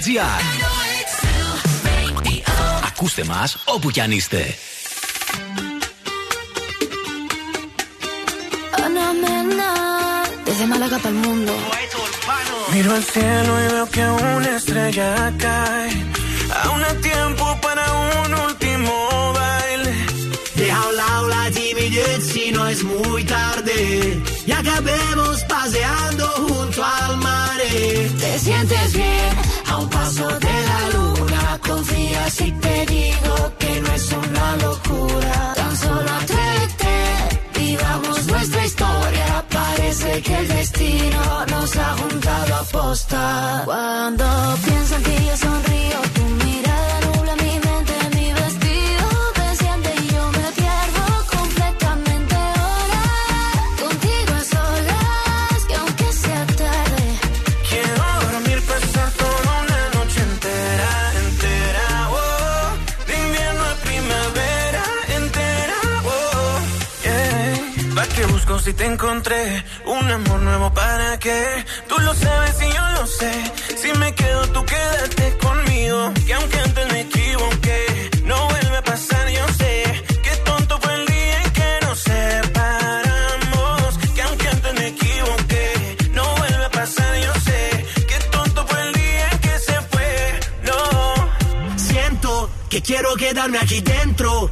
zooradio.gr 0.00 0.86
Ακούστε 2.86 3.24
μας 3.24 3.56
όπου 3.64 3.90
κι 3.90 4.00
αν 4.00 4.10
είστε. 4.10 4.54
Ana 8.84 9.08
Mena, 9.22 9.72
desde 10.46 10.64
Málaga 10.70 10.98
para 11.02 11.14
el 11.14 11.18
mundo. 11.26 11.52
Miro 12.72 12.90
al 12.98 13.04
cielo 13.12 13.52
y 13.62 13.66
veo 13.72 13.86
que 13.94 14.04
una 14.36 14.50
estrella 14.60 15.10
cae. 15.44 15.90
Aún 16.62 16.80
hay 16.88 16.96
tiempo 17.10 17.44
para 17.64 17.84
un 18.24 18.30
último 18.46 18.92
baile. 19.38 19.94
Deja 20.58 20.78
a 20.82 20.88
un 20.90 20.96
lado 21.02 21.24
la 21.36 21.44
timidez 21.58 22.20
si 22.32 22.44
no 22.56 22.62
es 22.72 22.80
muy 22.92 23.22
tarde. 23.36 23.76
Y 24.48 24.52
acabemos 24.60 25.34
paseando 25.54 26.24
junto 26.48 26.80
al 26.98 27.12
mar. 27.26 27.46
Te 28.22 28.32
sientes 28.46 28.92
bien 28.92 29.49
a 29.71 29.77
un 29.77 29.89
paso 29.89 30.27
de 30.45 30.55
la 30.69 30.81
luna. 30.95 31.59
Confía 31.67 32.29
si 32.29 32.51
te 32.63 32.85
digo 32.85 33.35
que 33.59 33.81
no 33.81 33.89
es 33.93 34.05
una 34.11 34.47
locura. 34.65 35.53
Tan 35.55 35.77
solo 35.77 36.09
atrévete, 36.21 36.95
vivamos 37.59 38.25
nuestra 38.27 38.65
historia. 38.65 39.45
Parece 39.49 40.21
que 40.21 40.35
el 40.41 40.47
destino 40.47 41.21
nos 41.53 41.77
ha 41.77 41.91
juntado 42.01 42.55
a 42.55 42.63
posta. 42.63 43.61
Cuando 43.65 44.25
pienso 44.65 44.95
en 44.97 45.03
ti 45.03 45.30
si 68.63 68.73
te 68.73 68.85
encontré? 68.85 69.63
Un 69.85 70.11
amor 70.11 70.39
nuevo 70.41 70.71
para 70.73 71.17
qué? 71.17 71.65
Tú 71.87 71.97
lo 71.99 72.13
sabes 72.13 72.55
y 72.61 72.71
yo 72.71 72.89
lo 72.91 73.07
sé. 73.07 73.31
Si 73.75 73.91
me 73.97 74.13
quedo, 74.13 74.47
tú 74.49 74.63
quédate 74.65 75.37
conmigo. 75.37 76.13
Que 76.25 76.33
aunque 76.33 76.59
antes 76.59 76.91
me 76.93 77.01
equivoqué, 77.01 78.09
no 78.25 78.35
vuelve 78.49 78.77
a 78.77 78.83
pasar, 78.83 79.29
yo 79.29 79.47
sé. 79.57 80.03
Qué 80.23 80.35
tonto 80.45 80.79
fue 80.79 80.93
el 80.93 81.05
día 81.07 81.43
en 81.43 81.51
que 81.51 81.79
nos 81.85 81.99
separamos. 81.99 83.97
Que 84.15 84.21
aunque 84.21 84.47
antes 84.47 84.73
me 84.75 84.87
equivoqué, 84.87 85.97
no 86.13 86.23
vuelve 86.35 86.65
a 86.65 86.69
pasar, 86.69 87.19
yo 87.19 87.33
sé. 87.41 87.85
Qué 88.07 88.19
tonto 88.31 88.67
fue 88.67 88.81
el 88.87 88.93
día 88.93 89.29
en 89.31 89.39
que 89.39 89.59
se 89.59 89.81
fue, 89.91 90.39
no. 90.63 91.77
Siento 91.77 92.49
que 92.69 92.81
quiero 92.81 93.15
quedarme 93.15 93.57
aquí 93.57 93.81
dentro, 93.81 94.51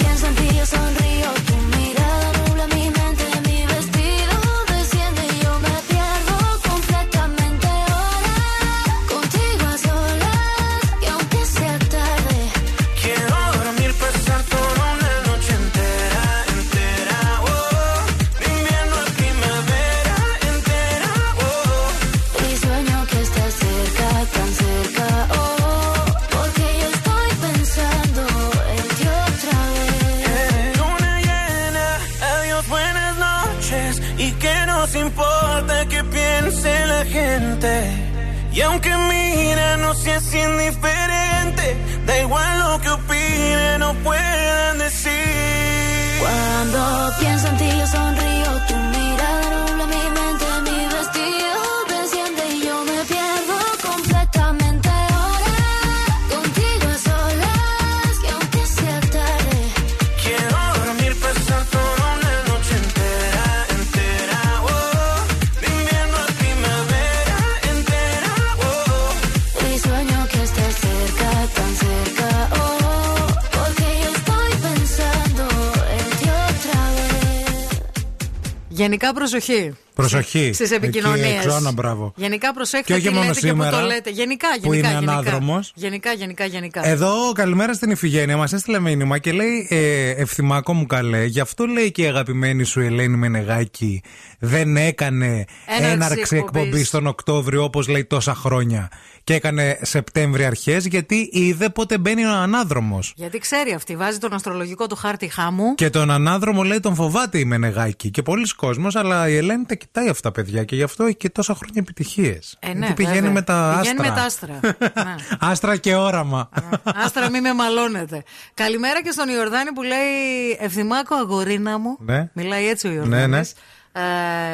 Γενικά 78.81 79.13
προσοχή. 79.13 79.73
Προσοχή. 79.95 80.53
Στι 80.53 80.75
επικοινωνίε. 80.75 81.25
Εκεί 81.25 81.33
έξω, 81.35 81.49
Άννα, 81.49 81.71
μπράβο. 81.71 82.13
Γενικά 82.15 82.53
προσέχτε 82.53 82.85
Και 82.85 82.93
όχι 82.93 83.07
τι 83.07 83.13
μόνο 83.13 83.25
λέτε 83.25 83.39
και 83.39 83.47
σήμερα, 83.47 83.69
που 83.69 83.77
το 83.77 83.85
λέτε. 83.85 84.09
Γενικά, 84.09 84.47
γενικά. 84.47 84.67
που 84.67 84.73
είναι 84.73 84.87
γενικά. 84.87 85.11
ανάδρομος. 85.11 85.71
Γενικά, 85.75 86.11
γενικά, 86.13 86.45
γενικά. 86.45 86.87
Εδώ, 86.87 87.31
καλημέρα 87.33 87.73
στην 87.73 87.89
Ιφηγένεια. 87.89 88.37
Μας 88.37 88.53
έστειλε 88.53 88.79
μήνυμα 88.79 89.17
και 89.17 89.31
λέει: 89.31 89.67
ε, 89.69 90.09
Ευθυμάκο 90.09 90.73
μου 90.73 90.85
καλέ, 90.85 91.25
γι' 91.25 91.39
αυτό 91.39 91.65
λέει 91.65 91.91
και 91.91 92.01
η 92.01 92.07
αγαπημένη 92.07 92.63
σου 92.63 92.79
Ελένη 92.79 93.17
Μενεγάκη 93.17 94.01
δεν 94.39 94.77
έκανε 94.77 95.45
Έναρξη 95.65 95.91
έναρξη 95.91 96.35
εκπομπής. 96.35 96.61
εκπομπής 96.61 96.89
τον 96.89 97.07
Οκτώβριο 97.07 97.63
όπως 97.63 97.87
λέει 97.87 98.05
τόσα 98.05 98.35
χρόνια. 98.35 98.89
Και 99.23 99.33
έκανε 99.33 99.79
Σεπτέμβρη 99.81 100.45
αρχές 100.45 100.85
γιατί 100.85 101.29
είδε 101.31 101.69
πότε 101.69 101.97
μπαίνει 101.97 102.25
ο 102.25 102.29
ανάδρομος. 102.31 103.13
Γιατί 103.15 103.37
ξέρει 103.37 103.73
αυτή, 103.73 103.95
βάζει 103.95 104.17
τον 104.17 104.33
αστρολογικό 104.33 104.87
του 104.87 104.95
χάρτη 104.95 105.27
χάμου. 105.27 105.75
Και 105.75 105.89
τον 105.89 106.11
ανάδρομο 106.11 106.63
λέει 106.63 106.79
τον 106.79 106.95
φοβάται 106.95 107.39
η 107.39 107.45
Μενεγάκη. 107.45 108.11
Και 108.11 108.21
πολλοί 108.21 108.55
κόσμος, 108.55 108.95
αλλά 108.95 109.29
η 109.29 109.35
Ελένη 109.35 109.65
τα 109.65 109.75
κοιτάει 109.85 110.09
αυτά, 110.09 110.31
παιδιά. 110.31 110.63
Και 110.63 110.75
γι' 110.75 110.83
αυτό 110.83 111.03
έχει 111.03 111.15
και 111.15 111.29
τόσα 111.29 111.53
χρόνια 111.55 111.75
επιτυχίες. 111.81 112.55
Ε, 112.59 112.73
ναι, 112.73 112.93
πηγαίνει 112.93 113.15
βέβαια. 113.15 113.31
με 113.31 113.41
τα 113.41 113.77
Πηγαίνει 113.81 113.99
άστρα. 113.99 114.09
με 114.09 114.15
τα 114.15 114.25
άστρα. 114.25 114.59
ναι. 115.05 115.15
Άστρα 115.39 115.77
και 115.77 115.95
όραμα. 115.95 116.49
Άστρα, 116.83 117.29
μη 117.29 117.41
με 117.41 117.53
μαλώνετε. 117.53 118.23
Καλημέρα 118.53 119.01
και 119.03 119.11
στον 119.11 119.29
Ιορδάνη 119.29 119.71
που 119.71 119.81
λέει 119.83 120.57
Ευθυμάκο 120.59 121.15
αγορίνα 121.15 121.77
μου. 121.79 121.97
Ναι. 121.99 122.29
Μιλάει 122.33 122.67
έτσι 122.67 122.87
ο 122.87 122.89
Ναι, 122.89 122.95
Ιορδάνης. 122.95 123.53
ναι. 123.53 123.99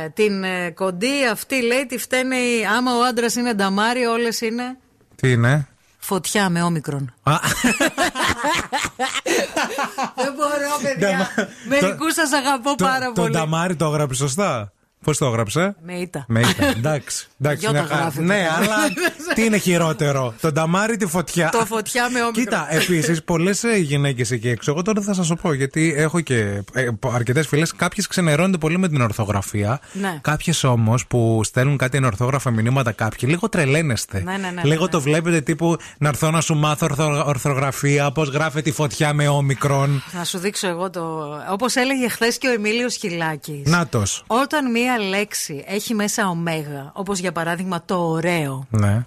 Ε, 0.03 0.09
την 0.09 0.43
ε, 0.43 0.69
κοντή 0.71 1.27
αυτή 1.31 1.61
λέει 1.61 1.85
τη 1.85 1.97
φταίνε 1.97 2.35
οι- 2.35 2.65
άμα 2.77 2.91
ο 2.97 3.03
άντρας 3.03 3.35
είναι 3.35 3.53
νταμάρι, 3.53 4.05
όλες 4.05 4.41
είναι 4.41 4.77
Τι 5.15 5.31
είναι; 5.31 5.67
φωτιά 5.97 6.49
με 6.49 6.61
όμικρον. 6.61 7.13
Α, 7.23 7.33
Δεν 10.15 10.33
μπορώ, 10.35 10.77
παιδιά. 10.81 11.29
Μερικούς 11.67 12.13
σας 12.13 12.31
αγαπώ 12.31 12.75
το, 12.75 12.85
πάρα 12.85 13.05
το 13.05 13.11
πολύ. 13.21 13.31
Νταμάρι 13.33 13.75
το 13.75 13.85
έγραψε 13.85 14.15
σωστά. 14.15 14.71
Πώς 15.03 15.17
το 15.17 15.25
έγραψε; 15.25 15.75
Με 15.85 15.93
ήττα. 15.93 16.25
Με 16.27 16.39
ήττα. 16.39 16.65
Εντάξει. 16.67 17.27
εντάξει 17.41 17.59
Γιώτα 17.59 17.77
μια 17.79 17.87
χαρά. 17.87 18.01
γράφεται. 18.01 18.25
ναι, 18.25 18.47
αλλά 18.57 18.75
τι 19.35 19.45
είναι 19.45 19.57
χειρότερο. 19.57 20.33
Το 20.41 20.51
νταμάρι 20.51 20.97
τη 20.97 21.05
φωτιά; 21.05 21.49
Το 21.49 21.65
φωτιά 21.65 22.09
με 22.09 22.21
όμικρον. 22.21 22.43
Κοίτα, 22.45 22.67
επίσης, 22.69 23.23
πολλές 23.23 23.63
γυναίκες 23.81 24.31
εκεί 24.31 24.49
έξω, 24.49 24.71
εγώ 24.71 24.81
τώρα 24.81 25.01
θα 25.01 25.13
σας 25.13 25.27
το 25.27 25.35
πω, 25.35 25.53
γιατί 25.53 25.93
έχω 25.97 26.19
και 26.19 26.63
αρκετές 27.13 27.47
φίλες. 27.47 27.73
Κάποιες 27.75 28.07
ξενερώνονται 28.07 28.57
πολύ 28.57 28.77
με 28.77 28.87
την 28.89 29.01
ορθογραφία. 29.01 29.79
Ναι. 29.93 30.17
Κάποιες 30.21 30.63
όμως 30.63 31.07
που 31.07 31.41
στέλνουν 31.43 31.77
κάτι 31.77 31.97
ενορθόγραφα 31.97 32.51
μηνύματα 32.51 32.91
κάποιοι, 32.91 33.29
λίγο 33.31 33.49
τρελαίνεστε. 33.49 34.21
Ναι, 34.25 34.37
ναι, 34.37 34.49
ναι, 34.49 34.61
λίγο 34.63 34.83
ναι, 34.83 34.89
το 34.89 35.01
βλέπετε 35.01 35.41
τύπου 35.41 35.77
να 35.97 36.07
έρθω 36.07 36.31
να 36.31 36.41
σου 36.41 36.55
μάθω 36.55 36.85
ορθο- 36.89 37.27
ορθογραφία, 37.27 38.11
πώς 38.11 38.29
γράφεται 38.29 38.69
η 38.69 38.73
φωτιά 38.73 39.13
με 39.13 39.27
όμικρον. 39.27 40.03
Να 40.11 40.23
σου 40.23 40.37
δείξω 40.37 40.67
εγώ 40.67 40.89
το. 40.89 41.27
Όπως 41.51 41.75
έλεγε 41.75 42.07
χθες 42.09 42.37
και 42.37 42.47
ο 42.47 42.51
Εμίλιος 42.51 42.95
Χιλάκης. 42.95 43.61
Νάτος. 43.69 44.23
Όταν 44.27 44.71
μία 44.71 44.96
λέξη 44.97 45.63
έχει 45.67 45.93
μέσα 45.93 46.29
ωμέγα, 46.29 46.91
όπως 46.93 47.19
για 47.19 47.31
παράδειγμα 47.31 47.81
το 47.85 47.95
ωραίο. 48.09 48.65
Ναι. 48.69 49.05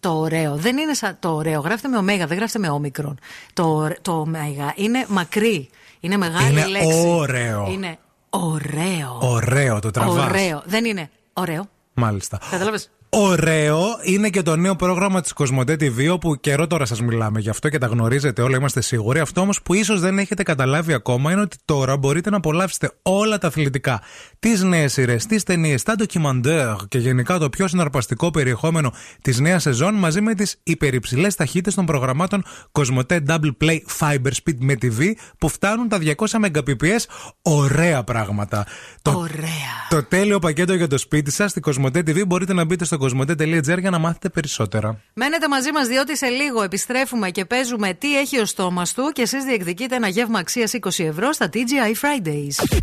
Το 0.00 0.10
ωραίο. 0.18 0.56
Δεν 0.56 0.76
είναι 0.76 0.94
σαν 0.94 1.16
το 1.20 1.34
ωραίο. 1.34 1.60
Γράφεται 1.60 1.88
με 1.88 1.96
ωμέγα, 1.96 2.26
δεν 2.26 2.36
γράφεται 2.36 2.58
με 2.58 2.68
όμικρον. 2.68 3.18
Το, 3.52 3.88
το 4.02 4.12
ωμέγα 4.12 4.72
είναι 4.76 5.04
μακρύ. 5.08 5.70
Είναι 6.00 6.16
μεγάλη 6.16 6.50
Είναι 6.50 6.66
λέξη. 6.66 7.04
ωραίο. 7.06 7.66
Είναι 7.70 7.98
ωραίο. 8.30 9.18
Ωραίο, 9.20 9.78
το 9.80 9.90
τραβάς. 9.90 10.24
Ωραίο. 10.28 10.62
Δεν 10.64 10.84
είναι 10.84 11.10
ωραίο. 11.32 11.68
Μάλιστα. 11.94 12.38
Κατάλαβες; 12.50 12.90
Ωραίο 13.10 13.86
είναι 14.02 14.28
και 14.28 14.42
το 14.42 14.56
νέο 14.56 14.76
πρόγραμμα 14.76 15.20
της 15.20 15.32
Κοσμοτέ 15.32 15.72
TV, 15.72 16.12
όπου 16.12 16.40
καιρό 16.40 16.66
τώρα 16.66 16.84
σας 16.84 17.00
μιλάμε 17.00 17.40
γι' 17.40 17.48
αυτό 17.48 17.68
και 17.68 17.78
τα 17.78 17.86
γνωρίζετε 17.86 18.42
όλα, 18.42 18.56
είμαστε 18.56 18.80
σίγουροι. 18.80 19.20
Αυτό 19.20 19.40
όμως 19.40 19.62
που 19.62 19.74
ίσως 19.74 20.00
δεν 20.00 20.18
έχετε 20.18 20.42
καταλάβει 20.42 20.92
ακόμα 20.92 21.32
είναι 21.32 21.40
ότι 21.40 21.56
τώρα 21.64 21.96
μπορείτε 21.96 22.30
να 22.30 22.36
απολαύσετε 22.36 22.90
όλα 23.02 23.38
τα 23.38 23.46
αθλητικά, 23.46 24.00
τις 24.38 24.62
νέες 24.62 24.92
σειρές, 24.92 25.26
τις 25.26 25.42
ταινίες, 25.42 25.82
τα 25.82 25.94
ντοκιμαντέρ 25.94 26.74
και 26.88 26.98
γενικά 26.98 27.38
το 27.38 27.48
πιο 27.48 27.68
συναρπαστικό 27.68 28.30
περιεχόμενο 28.30 28.92
της 29.22 29.38
νέας 29.40 29.62
σεζόν 29.62 29.94
μαζί 29.94 30.20
με 30.20 30.34
τις 30.34 30.60
υπερυψηλές 30.62 31.34
ταχύτητες 31.34 31.74
των 31.74 31.86
προγραμμάτων 31.86 32.44
Κοσμοτέ 32.72 33.22
Double 33.28 33.50
Play 33.64 33.78
Fiber 33.98 34.30
Speed 34.44 34.56
με 34.58 34.74
TV 34.82 35.12
που 35.38 35.48
φτάνουν 35.48 35.88
τα 35.88 35.98
200 35.98 36.14
Mbps. 36.26 37.04
Ωραία 37.42 38.04
πράγματα. 38.04 38.66
Το, 39.02 39.10
Ωραία. 39.10 39.86
το 39.88 40.04
τέλειο 40.04 40.38
πακέτο 40.38 40.74
για 40.74 40.86
το 40.86 40.98
σπίτι 40.98 41.30
σας 41.30 41.50
στη 41.50 41.60
Κοσμοτέ 41.60 42.00
TV 42.00 42.26
μπορείτε 42.26 42.52
να 42.52 42.64
μπείτε 42.64 42.84
στο 42.84 42.97
κοσμοτέ.gr 42.98 43.78
για 43.80 43.90
να 43.90 43.98
μάθετε 43.98 44.28
περισσότερα. 44.28 45.00
Μένετε 45.14 45.48
μαζί 45.48 45.72
μας 45.72 45.86
διότι 45.86 46.16
σε 46.16 46.26
λίγο 46.26 46.62
επιστρέφουμε 46.62 47.30
και 47.30 47.44
παίζουμε 47.44 47.94
τι 47.94 48.18
έχει 48.18 48.38
ο 48.38 48.44
στόμας 48.44 48.94
του 48.94 49.10
και 49.14 49.22
εσείς 49.22 49.44
διεκδικείτε 49.44 49.96
ένα 49.96 50.08
γεύμα 50.08 50.38
αξίας 50.38 50.72
20 50.80 51.04
ευρώ 51.04 51.32
στα 51.32 51.48
TGI 51.52 51.92
Fridays. 52.00 52.78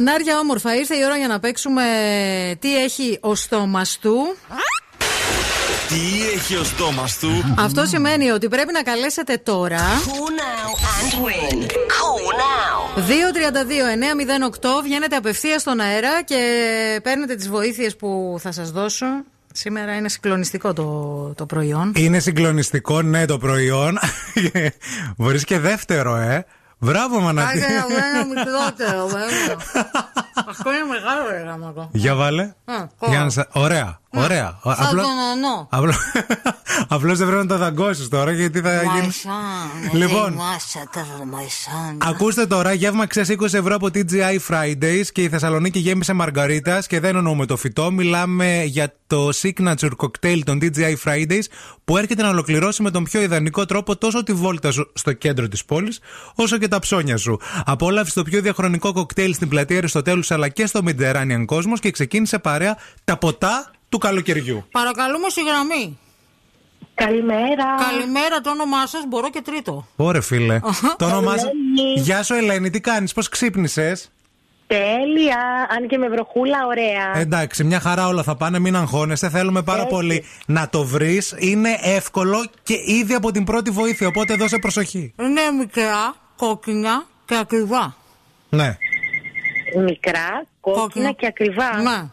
Μανάρια 0.00 0.38
όμορφα, 0.38 0.76
ήρθε 0.76 0.96
η 0.96 1.04
ώρα 1.04 1.16
για 1.16 1.28
να 1.28 1.40
παίξουμε 1.40 1.82
τι 2.58 2.82
έχει 2.82 3.18
ο 3.20 3.34
στόμας 3.34 3.98
του. 3.98 4.36
Τι 5.88 6.30
έχει 6.34 6.56
ο 6.56 6.64
στόμας 6.64 7.18
του; 7.18 7.54
Αυτό 7.58 7.86
σημαίνει 7.86 8.30
ότι 8.30 8.48
πρέπει 8.48 8.72
να 8.72 8.82
καλέσετε 8.82 9.36
τώρα. 9.36 9.80
and 11.02 11.14
win. 11.24 11.62
Call 11.62 12.24
now. 12.42 12.98
232-908 14.78 14.82
βγαίνετε 14.82 15.16
απευθείας 15.16 15.60
στον 15.60 15.80
αέρα 15.80 16.22
και 16.22 16.40
παίρνετε 17.02 17.34
τις 17.34 17.48
βοήθειες 17.48 17.96
που 17.96 18.36
θα 18.40 18.52
σας 18.52 18.70
δώσω. 18.70 19.06
Σήμερα 19.52 19.96
είναι 19.96 20.08
συγκλονιστικό 20.08 20.72
το, 20.72 21.32
το 21.36 21.46
προϊόν. 21.46 21.92
Είναι 21.96 22.18
συγκλονιστικό, 22.18 23.02
ναι, 23.02 23.24
το 23.24 23.38
προϊόν. 23.38 23.98
Μπορεί 25.16 25.44
και 25.44 25.58
δεύτερο, 25.58 26.16
ε. 26.16 26.46
Μπράβο, 26.78 27.20
Μανατή. 27.20 27.58
Άντε 27.64 27.74
να 27.74 27.86
βγάλω 27.86 28.06
ένα 28.18 28.24
μικρότερο, 28.26 29.06
βέβαια. 29.06 29.56
Αυτό 30.48 30.72
είναι 30.72 30.84
μεγάλο 30.84 31.30
ρε 31.30 31.38
γάμο 31.42 31.88
Για 31.92 32.14
βάλε. 32.14 32.42
Α, 32.42 32.74
Για 33.08 33.18
να 33.18 33.30
σα- 33.30 33.46
Ωραία, 33.52 34.00
ωραία. 34.24 34.58
Σαν 34.64 34.76
Απλό- 34.78 35.02
τον 35.02 35.18
ονό. 35.32 35.66
Απλό... 35.70 35.92
Απλώς 36.88 37.18
δεν 37.18 37.26
πρέπει 37.26 37.42
να 37.42 37.48
τα 37.48 37.56
δαγκώσεις 37.56 38.08
τώρα 38.08 38.32
γιατί 38.32 38.60
θα 38.60 38.82
γίνει. 38.82 38.88
Μαϊσάν. 38.88 39.32
Λοιπόν. 39.92 40.32
Μάσα 40.32 40.88
τα 40.92 41.06
μαϊσάν. 41.24 41.98
Ακούστε 41.98 42.46
τώρα, 42.46 42.72
γεύμα 42.72 43.06
ξέρεις 43.06 43.36
20 43.40 43.44
ευρώ 43.54 43.74
από 43.74 43.86
TGI 43.94 44.38
Fridays 44.48 45.06
και 45.12 45.22
η 45.22 45.28
Θεσσαλονίκη 45.28 45.78
γέμισε 45.78 46.12
μαργαρίτας 46.12 46.86
και 46.86 47.00
δεν 47.00 47.16
εννοούμε 47.16 47.46
το 47.46 47.56
φυτό. 47.56 47.90
Μιλάμε 47.90 48.62
για 48.64 48.94
το 49.06 49.28
signature 49.42 49.90
cocktail 49.96 50.38
των 50.44 50.58
TGI 50.62 50.94
Fridays 51.04 51.44
που 51.84 51.96
έρχεται 51.96 52.22
να 52.22 52.28
ολοκληρώσει 52.28 52.82
με 52.82 52.90
τον 52.90 53.04
πιο 53.04 53.20
ιδανικό 53.20 53.64
τρόπο 53.64 53.96
τόσο 53.96 54.22
τη 54.22 54.32
βόλτα 54.32 54.70
σου 54.70 54.90
στο 54.94 55.12
κέντρο 55.12 55.48
της 55.48 55.64
πόλης 55.64 56.00
όσο 56.34 56.58
και 56.58 56.68
τα 56.68 56.78
ψώνια 56.78 57.16
σου. 57.16 57.40
Απόλαυσε 57.64 58.14
το 58.14 58.22
πιο 58.22 58.40
διαχρονικό 58.40 58.92
κοκτέιλ 58.92 59.34
στην 59.34 59.48
πλατεία 59.48 59.78
Αριστοτέλους 59.78 60.30
αλλά 60.30 60.48
και 60.48 60.66
στο 60.66 60.80
Mediterranean 60.84 61.44
Cosmos 61.46 61.78
και 61.80 61.90
ξεκίνησε 61.90 62.38
παρέα 62.38 62.76
τα 63.04 63.16
ποτά 63.16 63.70
του 63.88 63.98
καλοκαιριού. 63.98 64.64
Παρακαλούμε 64.70 65.28
στη 65.28 65.42
γραμμή. 65.42 65.98
Καλημέρα. 66.94 67.74
Καλημέρα, 67.90 68.40
το 68.42 68.50
όνομά 68.50 68.86
σας 68.86 69.04
μπορώ 69.08 69.30
και 69.30 69.40
τρίτο. 69.40 69.86
Ωρε 69.96 70.20
φίλε. 70.20 70.60
το 70.98 71.04
όνομά 71.04 71.36
σου. 71.36 71.46
Ελένη. 71.46 72.00
Γεια 72.00 72.22
σου, 72.22 72.34
Ελένη, 72.34 72.70
τι 72.70 72.80
κάνεις, 72.80 73.12
πώς 73.12 73.28
ξύπνησες; 73.28 74.10
Τέλεια. 74.66 75.68
Αν 75.76 75.88
και 75.88 75.98
με 75.98 76.08
βροχούλα, 76.08 76.66
ωραία. 76.66 77.16
Εντάξει, 77.16 77.64
μια 77.64 77.80
χαρά 77.80 78.06
όλα 78.06 78.22
θα 78.22 78.36
πάνε, 78.36 78.58
μην 78.58 78.76
αγχώνεσαι. 78.76 79.30
Θέλουμε 79.30 79.62
πάρα 79.62 79.82
Έτσι. 79.82 79.94
πολύ 79.94 80.24
να 80.46 80.68
το 80.68 80.84
βρεις. 80.84 81.34
Είναι 81.38 81.78
εύκολο 81.82 82.46
και 82.62 82.74
ήδη 82.86 83.14
από 83.14 83.30
την 83.30 83.44
πρώτη 83.44 83.70
βοήθεια, 83.70 84.06
οπότε 84.06 84.34
δώσε 84.34 84.58
προσοχή. 84.58 85.14
Είναι 85.20 85.40
μικρά, 85.58 86.14
κόκκινα 86.36 87.04
και 87.24 87.36
ακριβά. 87.36 87.96
Ναι. 88.48 88.76
Μικρά, 89.84 90.46
κόκκινα 90.60 91.12
και 91.12 91.26
ακριβά. 91.26 91.82
Ναι. 91.82 92.10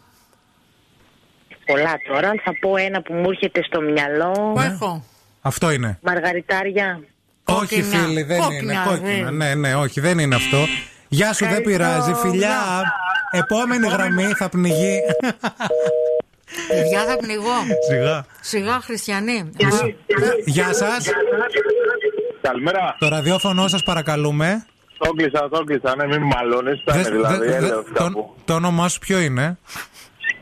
Πολλά 1.65 1.93
τώρα. 2.07 2.29
Αν 2.29 2.41
θα 2.43 2.51
πω 2.59 2.75
ένα 2.77 3.01
που 3.01 3.13
μου 3.13 3.29
έρχεται 3.29 3.63
στο 3.63 3.81
μυαλό. 3.81 4.55
Έχω. 4.73 5.03
Αυτό 5.41 5.71
είναι. 5.71 5.99
Μαργαριτάρια. 6.01 6.99
Όχι, 7.43 7.81
φίλοι, 7.83 8.23
δεν 8.23 8.41
είναι. 8.61 8.73
Κόκκινα. 8.85 9.31
Ναι, 9.31 9.55
ναι, 9.55 9.75
όχι, 9.75 9.99
δεν 9.99 10.19
είναι 10.19 10.35
αυτό. 10.35 10.57
Γεια 11.07 11.33
σου, 11.33 11.45
δεν 11.45 11.61
πειράζει. 11.61 12.13
Φιλιά. 12.13 12.83
Επόμενη 13.31 13.87
γραμμή 13.87 14.23
θα 14.23 14.49
πνιγεί. 14.49 14.99
Παιδιά 16.67 17.05
θα 17.05 17.17
πνιγώ. 17.17 17.53
Σιγά. 17.89 18.25
Σιγά, 18.41 18.79
χριστιανοί. 18.81 19.49
Γεια 20.45 20.73
σας. 20.73 21.05
Καλημέρα. 22.41 22.95
Το 22.99 23.07
ραδιόφωνο 23.07 23.67
σας 23.67 23.83
παρακαλούμε. 23.83 24.65
Το 24.97 25.09
κλείσα, 25.11 25.49
το 25.49 25.63
κλείσα. 25.63 25.95
Ναι, 25.95 26.07
μην 26.07 26.21
μαλώνεις. 26.21 26.81
Ήταν 26.81 26.95
Δες- 26.95 27.09
δηλαδή. 27.09 27.37
δε- 27.37 27.45
δε- 27.49 27.55
έλεος 27.55 27.85
το, 27.85 28.03
κάπου. 28.03 28.35
το 28.45 28.53
όνομά 28.53 28.87
σου 28.89 28.99
ποιο 28.99 29.19
είναι; 29.19 29.57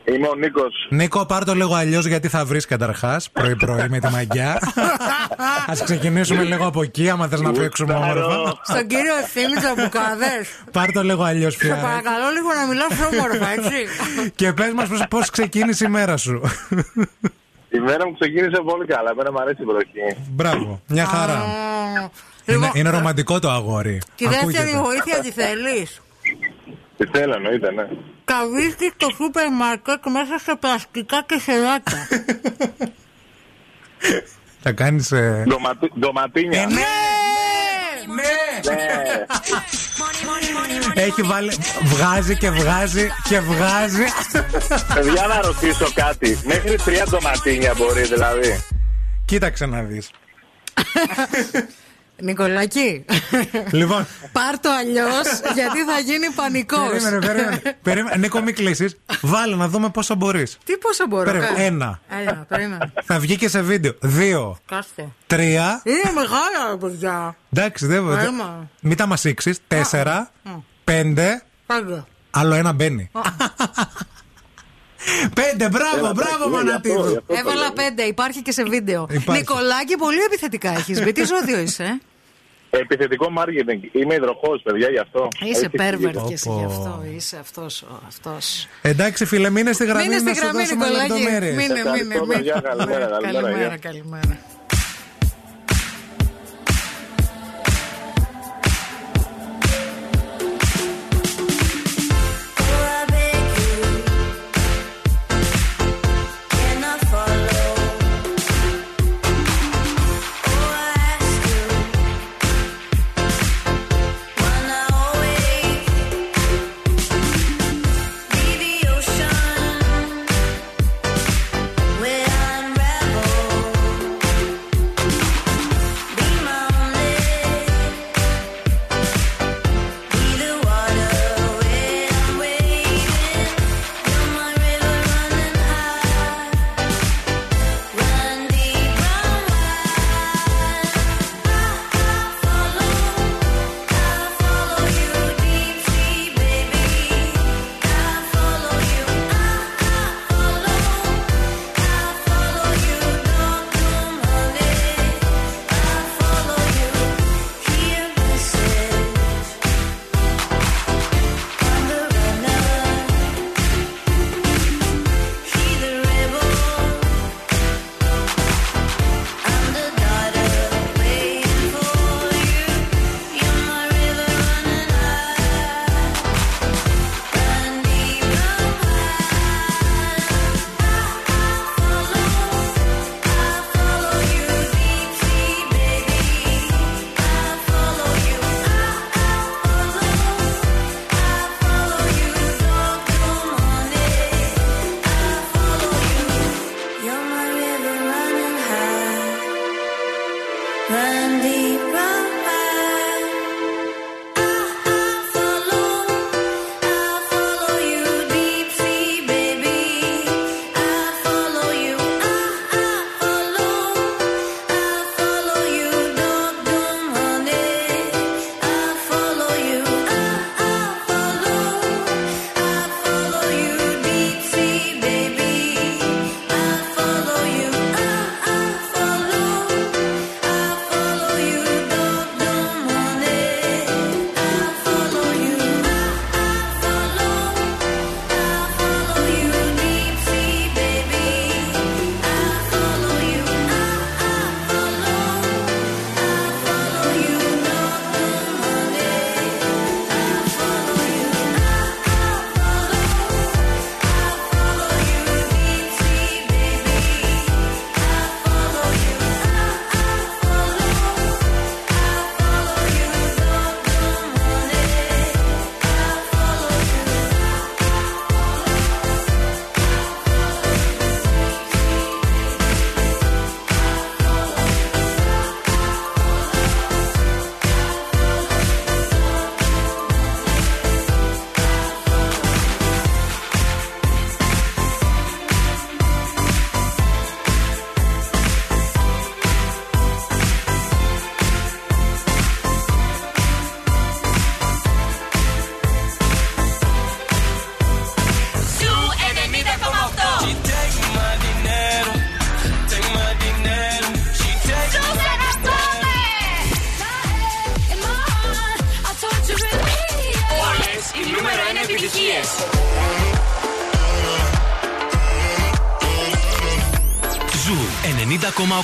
Είμαι 0.04 0.28
ο 0.28 0.34
Νίκος. 0.34 0.86
Νίκο, 0.90 1.26
πάρ 1.26 1.44
το 1.44 1.54
λίγο 1.54 1.74
αλλιώς 1.74 2.06
γιατί 2.06 2.28
θα 2.28 2.44
βρεις 2.44 2.66
καταρχάς 2.66 3.30
πρωί-πρωί 3.30 3.86
με 3.88 3.98
τη 3.98 4.10
μαγιά. 4.10 4.52
Α 5.70 5.72
ξεκινήσουμε 5.84 6.42
λίγο 6.42 6.66
από 6.66 6.82
εκεί, 6.82 7.08
άμα 7.10 7.28
θες 7.28 7.40
να 7.40 7.52
παίξουμε 7.52 7.94
όμορφα. 7.94 8.60
Στον 8.62 8.86
κύριο 8.86 9.14
Ευθύμη 9.22 9.54
Τζαμπουκάδες. 9.56 10.48
Πάρ 10.72 10.92
το 10.92 11.02
λίγο 11.02 11.22
αλλιώς 11.22 11.52
Σε 11.54 11.58
πια. 11.66 11.74
παρακαλώ 11.76 12.30
λίγο 12.34 12.48
να 12.60 12.66
μιλάς 12.66 13.12
όμορφα, 13.12 13.48
έτσι. 13.52 13.86
Και 14.40 14.52
πες 14.52 14.72
μας 14.72 14.88
πώς 15.08 15.30
ξεκίνησε 15.30 15.84
η 15.84 15.88
μέρα 15.88 16.16
σου. 16.16 16.40
Η 17.70 17.78
μέρα 17.78 18.06
μου 18.06 18.14
ξεκίνησε 18.18 18.62
πολύ 18.64 18.86
καλά. 18.86 19.10
Εμένα 19.10 19.32
μου 19.32 19.40
αρέσει 19.40 19.62
η 19.62 19.64
βροχή. 19.64 20.24
Μπράβο, 20.30 20.80
μια 20.88 21.04
χαρά. 21.04 21.32
Α, 21.38 21.44
Είναι, 22.46 22.56
Λοιπόν, 22.58 22.70
είναι 22.74 22.90
ρομαντικό 22.90 23.38
το 23.38 23.50
αγόρι. 23.50 24.00
Τη 24.16 24.24
δεύτερη 24.28 24.56
Ακούγεται. 24.56 24.78
βοήθεια 24.78 25.18
τη 25.20 25.30
θέλεις. 25.30 26.00
Τι 26.96 27.06
θέλω, 27.18 27.34
εννοείται, 27.34 27.72
ναι. 27.72 27.82
Τα 28.24 28.46
βρίσκεις 28.52 28.92
στο 28.94 29.08
σούπερ 29.16 29.50
μάρκετ 29.52 30.06
μέσα 30.06 30.38
σε 30.44 30.54
πλαστικά 30.60 31.22
και 31.26 31.38
σελάτα. 31.38 32.08
Θα 34.62 34.72
κάνεις. 34.72 35.12
Ε... 35.12 35.44
Ντοματι- 35.48 35.98
Ντοματίνια. 35.98 36.66
ναι! 36.66 36.82
Ναι. 38.14 38.82
Έχει 40.94 41.22
βάλει. 41.22 41.52
Βγάζει 41.82 42.36
και 42.36 42.50
βγάζει 42.50 43.08
και 43.28 43.40
βγάζει. 43.40 44.04
Παιδιά, 44.94 45.26
να 45.26 45.40
ρωτήσω 45.40 45.92
κάτι. 45.94 46.38
Μέχρι 46.44 46.76
τρία 46.84 47.04
ντοματίνια 47.10 47.74
μπορεί 47.76 48.02
δηλαδή. 48.02 48.64
Κοίταξε 49.24 49.66
να 49.66 49.82
δεις. 49.82 50.10
Νικολάκη, 52.24 53.04
Λοιπόν, 53.70 54.06
πάρ 54.32 54.58
το 54.60 54.70
αλλιώς 54.70 55.40
γιατί 55.54 55.84
θα 55.84 55.98
γίνει 56.04 56.30
πανικός. 56.34 56.88
περίμενε, 56.88 57.18
περίμενε. 57.26 57.76
περίμενε. 57.82 58.16
Νίκο, 58.16 58.40
μην 58.40 58.54
κλείσει. 58.54 58.96
Βάλε 59.20 59.56
να 59.56 59.68
δούμε 59.68 59.88
πόσο 59.90 60.14
μπορείς. 60.14 60.58
Τι 60.64 60.76
πόσο 60.76 61.06
μπορώ. 61.06 61.24
Περίμενε. 61.24 61.46
κάτσε. 61.48 61.64
Ένα. 61.64 62.00
Ένα, 62.20 62.44
περίμενε. 62.48 62.92
Θα 63.04 63.18
βγει 63.18 63.36
και 63.36 63.48
σε 63.48 63.60
βίντεο. 63.62 63.92
Δύο. 64.00 64.58
Κάστε. 64.66 65.08
Τρία. 65.26 65.80
Είναι 65.84 66.12
μεγάλα, 66.14 66.70
ρε 66.70 66.76
παιδιά. 66.76 67.36
Εντάξει, 67.52 67.86
δεν 67.86 68.06
δεν- 68.06 68.18
Έμα. 68.26 68.68
Μην 68.80 68.96
τα 68.96 69.06
μασίξεις. 69.06 69.58
Τέσσερα. 69.68 70.30
Πέντε. 70.84 71.42
Πάντα. 71.66 72.06
Άλλο 72.30 72.54
ένα 72.54 72.72
μπαίνει. 72.72 73.10
Πέντε, 75.34 75.68
μπράβο, 75.68 76.12
μπράβο, 76.14 76.48
Μανατίδου. 76.48 77.22
Έβαλα 77.26 77.72
πέντε, 77.72 78.02
υπάρχει 78.02 78.42
και 78.42 78.52
σε 78.52 78.62
βίντεο. 78.64 79.06
Υπάρχει. 79.10 79.40
Νικολάκη, 79.40 79.96
πολύ 79.96 80.20
επιθετικά 80.26 80.70
έχεις 80.70 81.02
μπει. 81.02 81.12
Τι 81.12 81.24
ζώδιο 81.24 81.58
είσαι, 81.58 81.82
ε; 81.82 82.00
Επιθετικό 82.80 83.26
marketing. 83.38 83.80
Είμαι 83.92 84.14
υδροχός, 84.14 84.62
παιδιά, 84.62 84.88
γι' 84.90 84.98
αυτό. 84.98 85.28
Είσαι 85.40 85.48
Έτσι 85.64 85.68
πέρβερ 85.68 86.08
εξηγώ. 86.08 86.26
και 86.28 86.32
εσύ 86.34 86.50
γι' 86.58 86.64
αυτό. 86.64 87.02
Είσαι 87.16 87.36
αυτός. 87.40 87.84
Αυτός. 88.06 88.66
Εντάξει, 88.82 89.24
φίλε, 89.24 89.50
μείνε 89.50 89.72
στη 89.72 89.84
γραμμή 89.84 90.02
Μείνε 90.02 90.18
στη 90.18 90.28
να 90.28 90.34
σου 90.34 90.40
γραμμή, 90.42 90.58
δώσουμε 90.58 90.84
Νικολάκη. 90.86 91.10
λεπτομέρειες. 91.12 91.54
Μείνε, 91.56 91.66
μείνε, 91.74 91.80
Ευχαριστώ, 91.80 92.24
μείνε. 92.26 92.34
παιδιά. 92.36 92.60
Καλημέρα, 92.64 93.78
καλημέρα, 93.78 94.38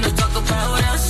wanna 0.00 0.14
talk 0.14 0.30
about 0.30 0.82
us. 0.94 1.04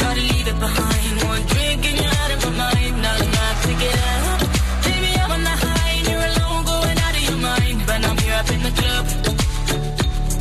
Gotta 0.00 0.20
leave 0.20 0.48
it 0.52 0.58
behind. 0.60 1.14
One 1.32 1.42
drink 1.52 1.80
and 1.88 1.96
you're 2.00 2.16
out 2.22 2.30
of 2.34 2.40
my 2.44 2.52
mind. 2.62 2.94
Not 3.06 3.20
enough 3.26 3.58
to 3.66 3.72
get 3.82 3.96
up. 4.12 4.40
Baby, 4.84 5.10
I'm 5.22 5.30
on 5.36 5.42
the 5.48 5.56
high 5.64 5.92
and 5.98 6.06
you're 6.10 6.26
alone, 6.32 6.62
going 6.72 6.98
out 7.06 7.14
of 7.18 7.24
your 7.28 7.40
mind. 7.48 7.78
But 7.88 8.00
I'm 8.08 8.18
here 8.24 8.36
up 8.40 8.50
in 8.54 8.60
the 8.66 8.72
club, 8.80 9.04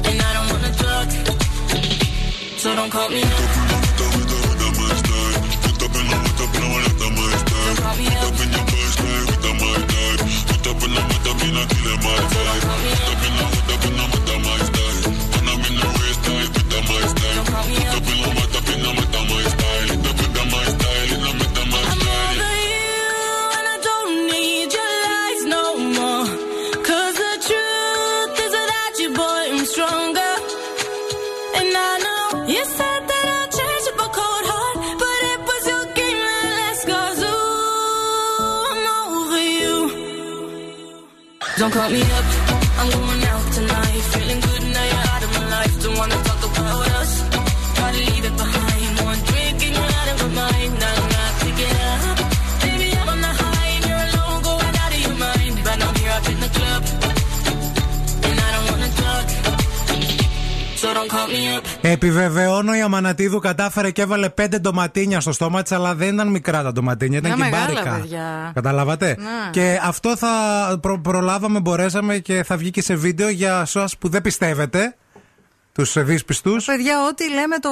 and 0.08 0.18
I 0.28 0.30
don't 0.36 0.48
wanna 0.54 0.74
talk. 0.84 1.10
So 2.62 2.76
don't 2.76 2.92
call 2.92 3.10
me 3.10 3.24
up. 3.24 3.78
Stronger, 13.18 13.37
Don't 41.68 41.74
call 41.74 41.90
me 41.90 42.02
up, 42.14 42.17
Επιβεβαιώνω 61.92 62.76
η 62.76 62.82
Αμανατίδου 62.82 63.40
κατάφερε 63.40 63.92
και 63.92 64.02
έβαλε 64.02 64.30
πέντε 64.30 64.58
ντοματίνια 64.60 65.20
στο 65.20 65.32
στόμα 65.32 65.62
της, 65.62 65.72
αλλά 65.72 65.96
δεν 65.96 66.14
ήταν 66.14 66.28
μικρά 66.28 66.64
τα 66.64 66.72
ντοματίνια, 66.72 67.18
ήταν 67.18 67.32
Μια 67.36 67.46
και 67.46 67.52
μεγάλα, 67.52 67.74
μπάρικα. 67.74 67.96
παιδιά. 68.02 68.52
Καταλάβατε; 68.54 69.16
Ναι. 69.20 69.50
Και 69.52 69.80
αυτό 69.84 70.18
θα 70.18 70.28
προ- 70.82 71.00
προλάβαμε, 71.02 71.60
μπορέσαμε 71.60 72.18
και 72.18 72.44
θα 72.44 72.58
βγει 72.58 72.70
και 72.72 72.82
σε 72.82 72.96
βίντεο 72.96 73.30
για 73.30 73.60
εσάς 73.62 73.98
που 73.98 74.10
δεν 74.10 74.22
πιστεύετε. 74.22 74.96
Τους 75.78 76.04
δύσπιστου. 76.04 76.56
Παιδιά, 76.66 77.06
ό,τι 77.10 77.30
λέμε 77.30 77.58
το, 77.60 77.70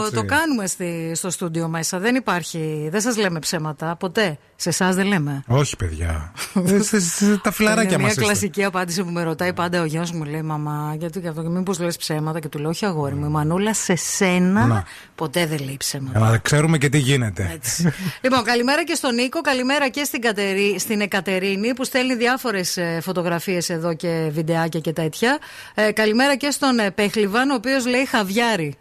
Έτσι. 0.00 0.12
το 0.14 0.24
κάνουμε 0.24 0.66
στη, 0.66 1.12
στο 1.14 1.30
στούντιο 1.30 1.68
μέσα. 1.68 1.98
Δεν 1.98 2.14
υπάρχει. 2.14 2.88
Δεν 2.90 3.00
σας 3.00 3.16
λέμε 3.16 3.38
ψέματα. 3.38 3.96
Ποτέ. 3.96 4.38
Σε 4.56 4.68
εσάς 4.68 4.94
δεν 4.94 5.06
λέμε. 5.06 5.42
Όχι, 5.46 5.76
παιδιά. 5.76 6.32
Ε, 6.66 6.82
σε- 6.82 7.00
σε- 7.00 7.36
τα 7.42 7.50
φιλαράκια 7.50 7.92
Είναι 7.94 8.02
μας. 8.02 8.16
μια 8.16 8.24
κλασική 8.26 8.64
απάντηση 8.64 9.02
που 9.04 9.10
με 9.10 9.22
ρωτάει 9.22 9.52
πάντα 9.52 9.80
ο 9.80 9.84
γιος 9.84 10.10
μου. 10.12 10.24
Λέει 10.24 10.42
Μαμά, 10.42 10.94
γιατί 10.98 11.20
και 11.20 11.28
αυτό 11.28 11.42
και 11.42 11.48
μήπως 11.48 11.78
λες 11.78 11.96
ψέματα. 11.96 12.40
Και 12.40 12.48
του 12.48 12.58
λέω 12.58 12.68
Όχι, 12.70 12.86
αγόρι 12.86 13.14
μου. 13.14 13.24
Η 13.24 13.28
Μανούλα 13.28 13.74
σε 13.74 13.94
σένα 13.96 14.66
Να. 14.66 14.84
ποτέ 15.14 15.46
δεν 15.46 15.58
λέει 15.64 15.76
ψέματα. 15.78 16.18
Για 16.18 16.28
να 16.28 16.38
ξέρουμε 16.38 16.78
και 16.78 16.88
τι 16.88 16.98
γίνεται. 16.98 17.50
Έτσι. 17.54 17.92
λοιπόν, 18.22 18.44
καλημέρα 18.44 18.84
και 18.84 18.94
στον 18.94 19.14
Νίκο, 19.14 19.40
καλημέρα 19.40 19.88
και 19.88 20.04
στην, 20.04 20.20
Κατερί, 20.20 20.76
στην 20.78 21.00
Εκατερίνη 21.00 21.74
που 21.74 21.84
στέλνει 21.84 22.14
διάφορες 22.14 22.78
φωτογραφίες 23.00 23.68
εδώ 23.70 23.94
και 23.94 24.28
βιντεάκια 24.32 24.80
και 24.80 24.92
τέτοια. 24.92 25.38
Ε, 25.74 25.92
καλημέρα 25.92 26.36
και 26.36 26.50
στον 26.50 26.78
ε, 26.78 26.90
Πέχλιβαν, 27.30 27.50
ο 27.50 27.54
οποίος 27.54 27.86
λέει 27.86 28.06
Χαβιάρι. 28.06 28.76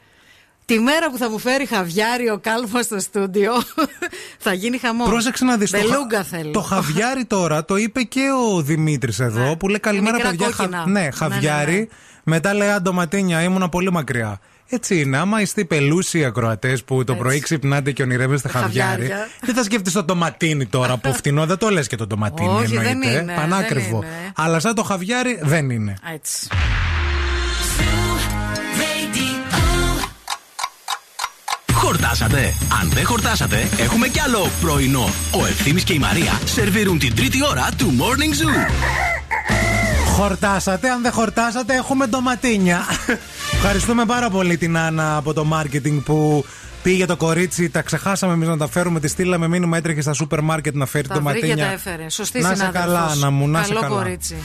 Τη 0.65 0.79
μέρα 0.79 1.09
που 1.11 1.17
θα 1.17 1.29
μου 1.29 1.39
φέρει 1.39 1.65
χαβιάρι 1.65 2.29
ο 2.29 2.37
κάλφα 2.41 2.81
στο 2.83 2.99
στούντιο 2.99 3.51
θα 4.45 4.53
γίνει 4.53 4.77
χαμό. 4.77 5.05
Πρόσεξε 5.05 5.45
να 5.45 5.57
δεις. 5.57 5.71
Μπελούγκα 5.71 6.23
θέλω. 6.23 6.51
Το 6.51 6.61
χαβιάρι 6.61 7.25
τώρα 7.25 7.65
το 7.65 7.75
είπε 7.75 8.01
και 8.01 8.21
ο 8.55 8.61
Δημήτρης 8.61 9.19
εδώ 9.19 9.57
που 9.57 9.67
λέει 9.67 9.79
καλημέρα 9.79 10.15
μικρά 10.15 10.29
παιδιά. 10.29 10.45
κόκκινα. 10.57 10.83
Ναι, 10.87 11.01
Ναι, 11.01 11.11
χαβιάρι. 11.11 11.71
ναι, 11.71 11.77
ναι. 11.79 11.85
Μετά 12.23 12.53
λέει 12.53 12.69
αντοματίνια, 12.69 13.41
ήμουνα 13.43 13.69
πολύ 13.69 13.91
μακριά. 13.91 14.39
Έτσι 14.69 14.99
είναι. 14.99 15.17
Άμα 15.17 15.41
είστε 15.41 15.61
οι 15.61 15.65
πελούσιοι 15.65 16.25
ακροατές 16.25 16.83
που 16.83 17.03
το 17.03 17.15
πρωί 17.15 17.39
ξυπνάτε 17.39 17.91
και 17.91 18.01
ονειρεύεστε 18.01 18.47
χαβιάρι, 18.49 18.89
Χαβιάρια. 19.01 19.27
δεν 19.41 19.55
θα 19.55 19.63
σκεφτείς 19.63 19.93
το 19.93 20.03
ντοματίνι 20.03 20.65
τώρα 20.65 20.93
από 20.93 21.13
φτηνό. 21.19 21.45
δεν 21.45 21.57
το 21.57 21.69
λες 21.69 21.87
και 21.87 21.95
το 21.95 22.07
ντοματίνι. 22.07 22.49
Όχι, 22.49 22.77
δεν 22.77 22.85
εννοείται. 22.87 23.19
είναι, 23.19 23.33
Πανάκριβο. 23.35 23.99
δεν 23.99 24.09
είναι. 24.09 24.31
Αλλά 24.35 24.59
σαν 24.59 24.75
το 24.75 24.83
χαβιάρι 24.83 25.39
δεν 25.41 25.69
είναι. 25.69 25.93
Έτσι. 26.13 26.47
Χορτάσατε. 31.87 32.53
Αν 32.81 32.89
δεν 32.93 33.05
χορτάσατε, 33.05 33.67
έχουμε 33.77 34.07
κι 34.07 34.19
άλλο 34.19 34.49
πρωινό. 34.61 35.09
Ο 35.31 35.45
Ευθύμης 35.45 35.83
και 35.83 35.93
η 35.93 35.97
Μαρία 35.99 36.39
σερβίρουν 36.45 36.99
την 36.99 37.15
τρίτη 37.15 37.37
ώρα 37.45 37.69
του 37.77 37.93
Morning 37.99 38.43
Zoo. 38.43 38.71
Χορτάσατε. 40.05 40.89
Αν 40.89 41.01
δεν 41.01 41.11
χορτάσατε, 41.11 41.73
έχουμε 41.75 42.05
ντοματίνια. 42.07 42.81
Ευχαριστούμε 43.53 44.05
πάρα 44.05 44.29
πολύ 44.29 44.57
την 44.57 44.77
Άννα 44.77 45.15
από 45.17 45.33
το 45.33 45.45
marketing 45.53 46.01
που 46.05 46.45
πήγε 46.83 47.05
το 47.05 47.15
κορίτσι. 47.17 47.69
Τα 47.69 47.81
ξεχάσαμε 47.81 48.33
εμείς 48.33 48.47
να 48.47 48.57
τα 48.57 48.67
φέρουμε. 48.67 48.99
Τη 48.99 49.07
στείλαμε 49.07 49.47
μήνυμα, 49.47 49.77
έτρεχε 49.77 50.01
στα 50.01 50.13
σούπερ 50.13 50.41
μάρκετ 50.41 50.75
να 50.75 50.85
φέρει 50.85 51.07
Τα 51.07 51.13
βρήκε, 51.13 51.29
ντοματίνια. 51.29 51.65
τα 51.65 51.71
έφερε. 51.71 52.09
Σωστή 52.09 52.39
Να 52.41 52.47
σε 52.47 52.55
συνάδελφος. 52.55 52.85
καλά, 52.93 53.03
Άννα 53.05 53.29
μου, 53.29 53.47
να 53.47 53.63
σε 53.63 53.67
Καλό 53.67 53.79
καλά. 53.79 53.95
κορίτσι. 53.95 54.35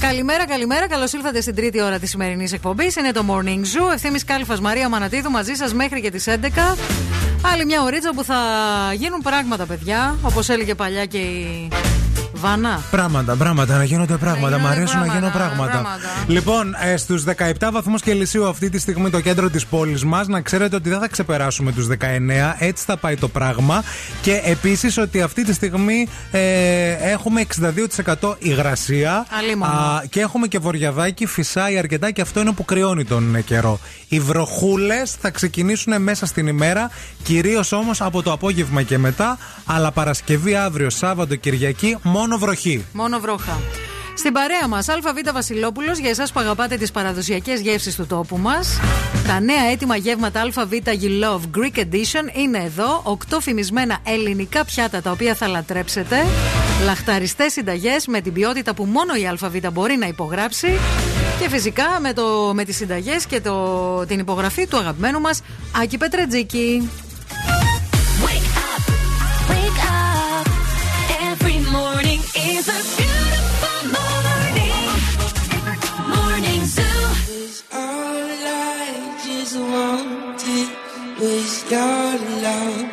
Καλημέρα, 0.00 0.46
καλημέρα. 0.46 0.88
Καλώς 0.88 1.12
ήλθατε 1.12 1.40
στην 1.40 1.54
τρίτη 1.54 1.82
ώρα 1.82 1.98
της 1.98 2.10
σημερινής 2.10 2.52
εκπομπής. 2.52 2.96
Είναι 2.96 3.10
το 3.10 3.24
Morning 3.28 3.60
Zoo. 3.60 3.92
Ευθύνη 3.94 4.20
Κάλφα 4.20 4.60
Μαρία 4.60 4.88
Μανατίδου 4.88 5.30
μαζί 5.30 5.54
σας 5.54 5.74
μέχρι 5.74 6.00
και 6.00 6.10
τις 6.10 6.26
11. 6.26 6.76
Άλλη 7.52 7.64
μια 7.64 7.82
ωρίτσα 7.82 8.10
που 8.14 8.24
θα 8.24 8.36
γίνουν 8.94 9.20
πράγματα, 9.20 9.66
παιδιά. 9.66 10.18
Όπως 10.22 10.48
έλεγε 10.48 10.74
παλιά 10.74 11.04
και 11.04 11.18
η 11.18 11.68
Βάνα. 12.40 12.80
Πράγματα, 12.90 13.36
πράγματα, 13.36 13.76
να 13.76 13.84
γίνονται 13.84 14.16
πράγματα. 14.16 14.58
Μ' 14.58 14.60
γίνονται 14.60 14.76
αρέσουν 14.76 15.00
να 15.00 15.06
γίνουν 15.06 15.32
πράγματα, 15.32 15.56
πράγματα. 15.56 15.72
πράγματα. 15.72 16.24
Λοιπόν, 16.26 16.74
ε, 16.84 16.96
στους 16.96 17.24
17 17.24 17.70
βαθμούς 17.72 18.02
Κελσίου 18.02 18.46
αυτή 18.48 18.70
τη 18.70 18.78
στιγμή 18.78 19.10
το 19.10 19.20
κέντρο 19.20 19.50
της 19.50 19.66
πόλης 19.66 20.04
μας, 20.04 20.26
να 20.26 20.40
ξέρετε 20.40 20.76
ότι 20.76 20.88
δεν 20.88 20.98
θα 20.98 21.08
ξεπεράσουμε 21.08 21.72
τους 21.72 21.86
19. 21.86 22.56
Έτσι 22.58 22.84
θα 22.84 22.96
πάει 22.96 23.16
το 23.16 23.28
πράγμα. 23.28 23.82
Και 24.22 24.40
επίσης 24.44 24.98
ότι 24.98 25.22
αυτή 25.22 25.44
τη 25.44 25.52
στιγμή 25.52 26.08
ε, 26.30 26.92
έχουμε 26.92 27.46
62% 28.20 28.34
υγρασία. 28.38 29.26
Αλίμονο. 29.38 29.72
Α, 29.72 30.02
και 30.10 30.20
έχουμε 30.20 30.46
και 30.46 30.58
βορειαδάκι, 30.58 31.26
φυσάει 31.26 31.78
αρκετά 31.78 32.10
και 32.10 32.20
αυτό 32.20 32.40
είναι 32.40 32.52
που 32.52 32.64
κρυώνει 32.64 33.04
τον 33.04 33.34
ε, 33.34 33.40
καιρό. 33.40 33.80
Οι 34.08 34.20
βροχούλες 34.20 35.16
θα 35.20 35.30
ξεκινήσουν 35.30 36.02
μέσα 36.02 36.26
στην 36.26 36.46
ημέρα, 36.46 36.90
κυρίως 37.22 37.72
όμως 37.72 38.00
από 38.00 38.22
το 38.22 38.32
απόγευμα 38.32 38.82
και 38.82 38.98
μετά. 38.98 39.38
Αλλά 39.64 39.90
Παρασκευή, 39.90 40.54
αύριο, 40.56 40.90
Σάββατο, 40.90 41.36
Κυριακή, 41.36 41.96
μόνο 42.02 42.27
βροχή. 42.36 42.84
Μόνο 42.92 43.18
βρόχα. 43.18 43.58
Στην 44.18 44.32
παρέα 44.32 44.68
μας, 44.68 44.88
ΑΒ 44.88 45.32
Βασιλόπουλος, 45.32 45.98
για 45.98 46.10
εσάς 46.10 46.32
που 46.32 46.40
αγαπάτε 46.40 46.76
τις 46.76 46.90
παραδοσιακές 46.90 47.60
γεύσεις 47.60 47.94
του 47.94 48.06
τόπου 48.06 48.36
μας. 48.36 48.80
Τα 49.26 49.40
νέα 49.40 49.62
έτοιμα 49.70 49.96
γεύματα 49.96 50.40
ΑΒ 50.40 50.72
You 50.84 51.24
Love 51.24 51.40
Greek 51.56 51.78
Edition 51.78 52.36
είναι 52.36 52.58
εδώ. 52.58 53.00
Οκτώ 53.04 53.40
φημισμένα 53.40 53.98
ελληνικά 54.04 54.64
πιάτα 54.64 55.02
τα 55.02 55.10
οποία 55.10 55.34
θα 55.34 55.48
λατρέψετε. 55.48 56.16
Λαχταριστές 56.84 57.52
συνταγές 57.52 58.06
με 58.06 58.20
την 58.20 58.32
ποιότητα 58.32 58.74
που 58.74 58.84
μόνο 58.84 59.14
η 59.14 59.26
ΑΒ 59.26 59.72
μπορεί 59.72 59.96
να 59.96 60.06
υπογράψει. 60.06 60.68
Και 61.40 61.48
φυσικά 61.48 61.84
με, 62.00 62.12
το, 62.12 62.50
με 62.54 62.64
τις 62.64 62.76
συνταγές 62.76 63.26
και 63.26 63.40
το, 63.40 64.04
την 64.06 64.18
υπογραφή 64.18 64.66
του 64.66 64.76
αγαπημένου 64.76 65.20
μας 65.20 65.40
Άκη 65.82 65.98
Πετρετζίκη. 65.98 66.88
Morning 71.78 72.20
is 72.50 72.64
a 72.78 72.80
beautiful 72.98 73.80
morning. 73.96 74.86
Morning 76.14 76.62
Zoo. 76.74 77.02
All 77.82 78.28
I 78.80 78.88
just 79.26 79.54
wanted 79.74 80.68
was 81.20 81.52
your 81.72 82.10
love. 82.46 82.90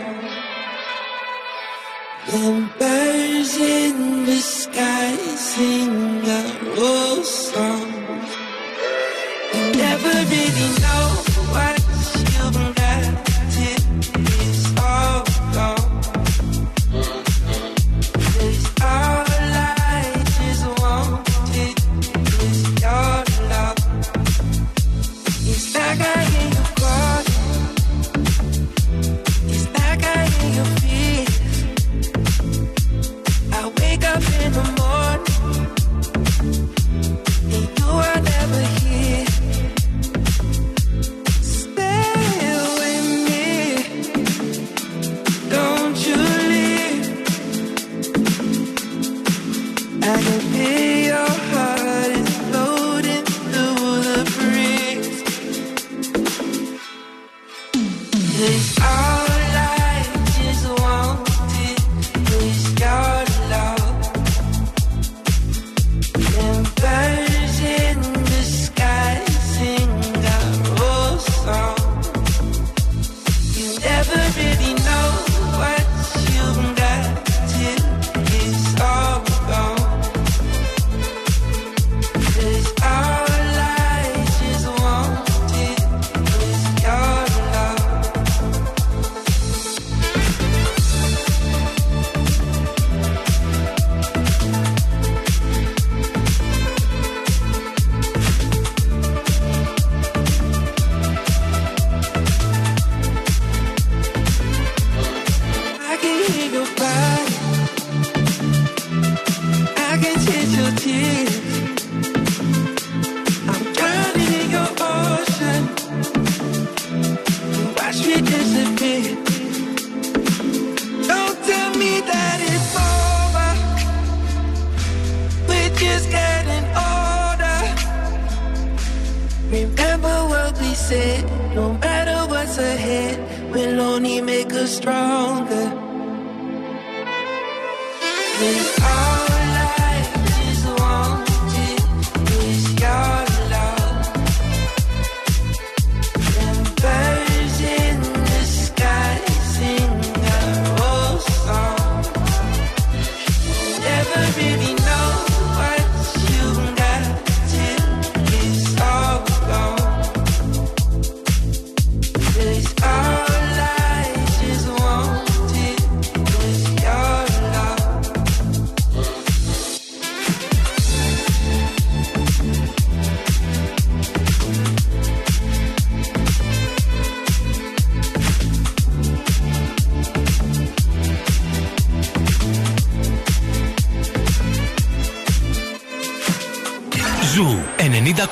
And 2.37 2.63
birds 2.79 3.53
in 3.57 4.25
the 4.29 4.39
sky 4.59 5.15
sing 5.51 5.95
a 6.39 6.41
old 6.89 7.25
song. 7.25 7.91
Never 9.83 10.15
really 10.33 10.64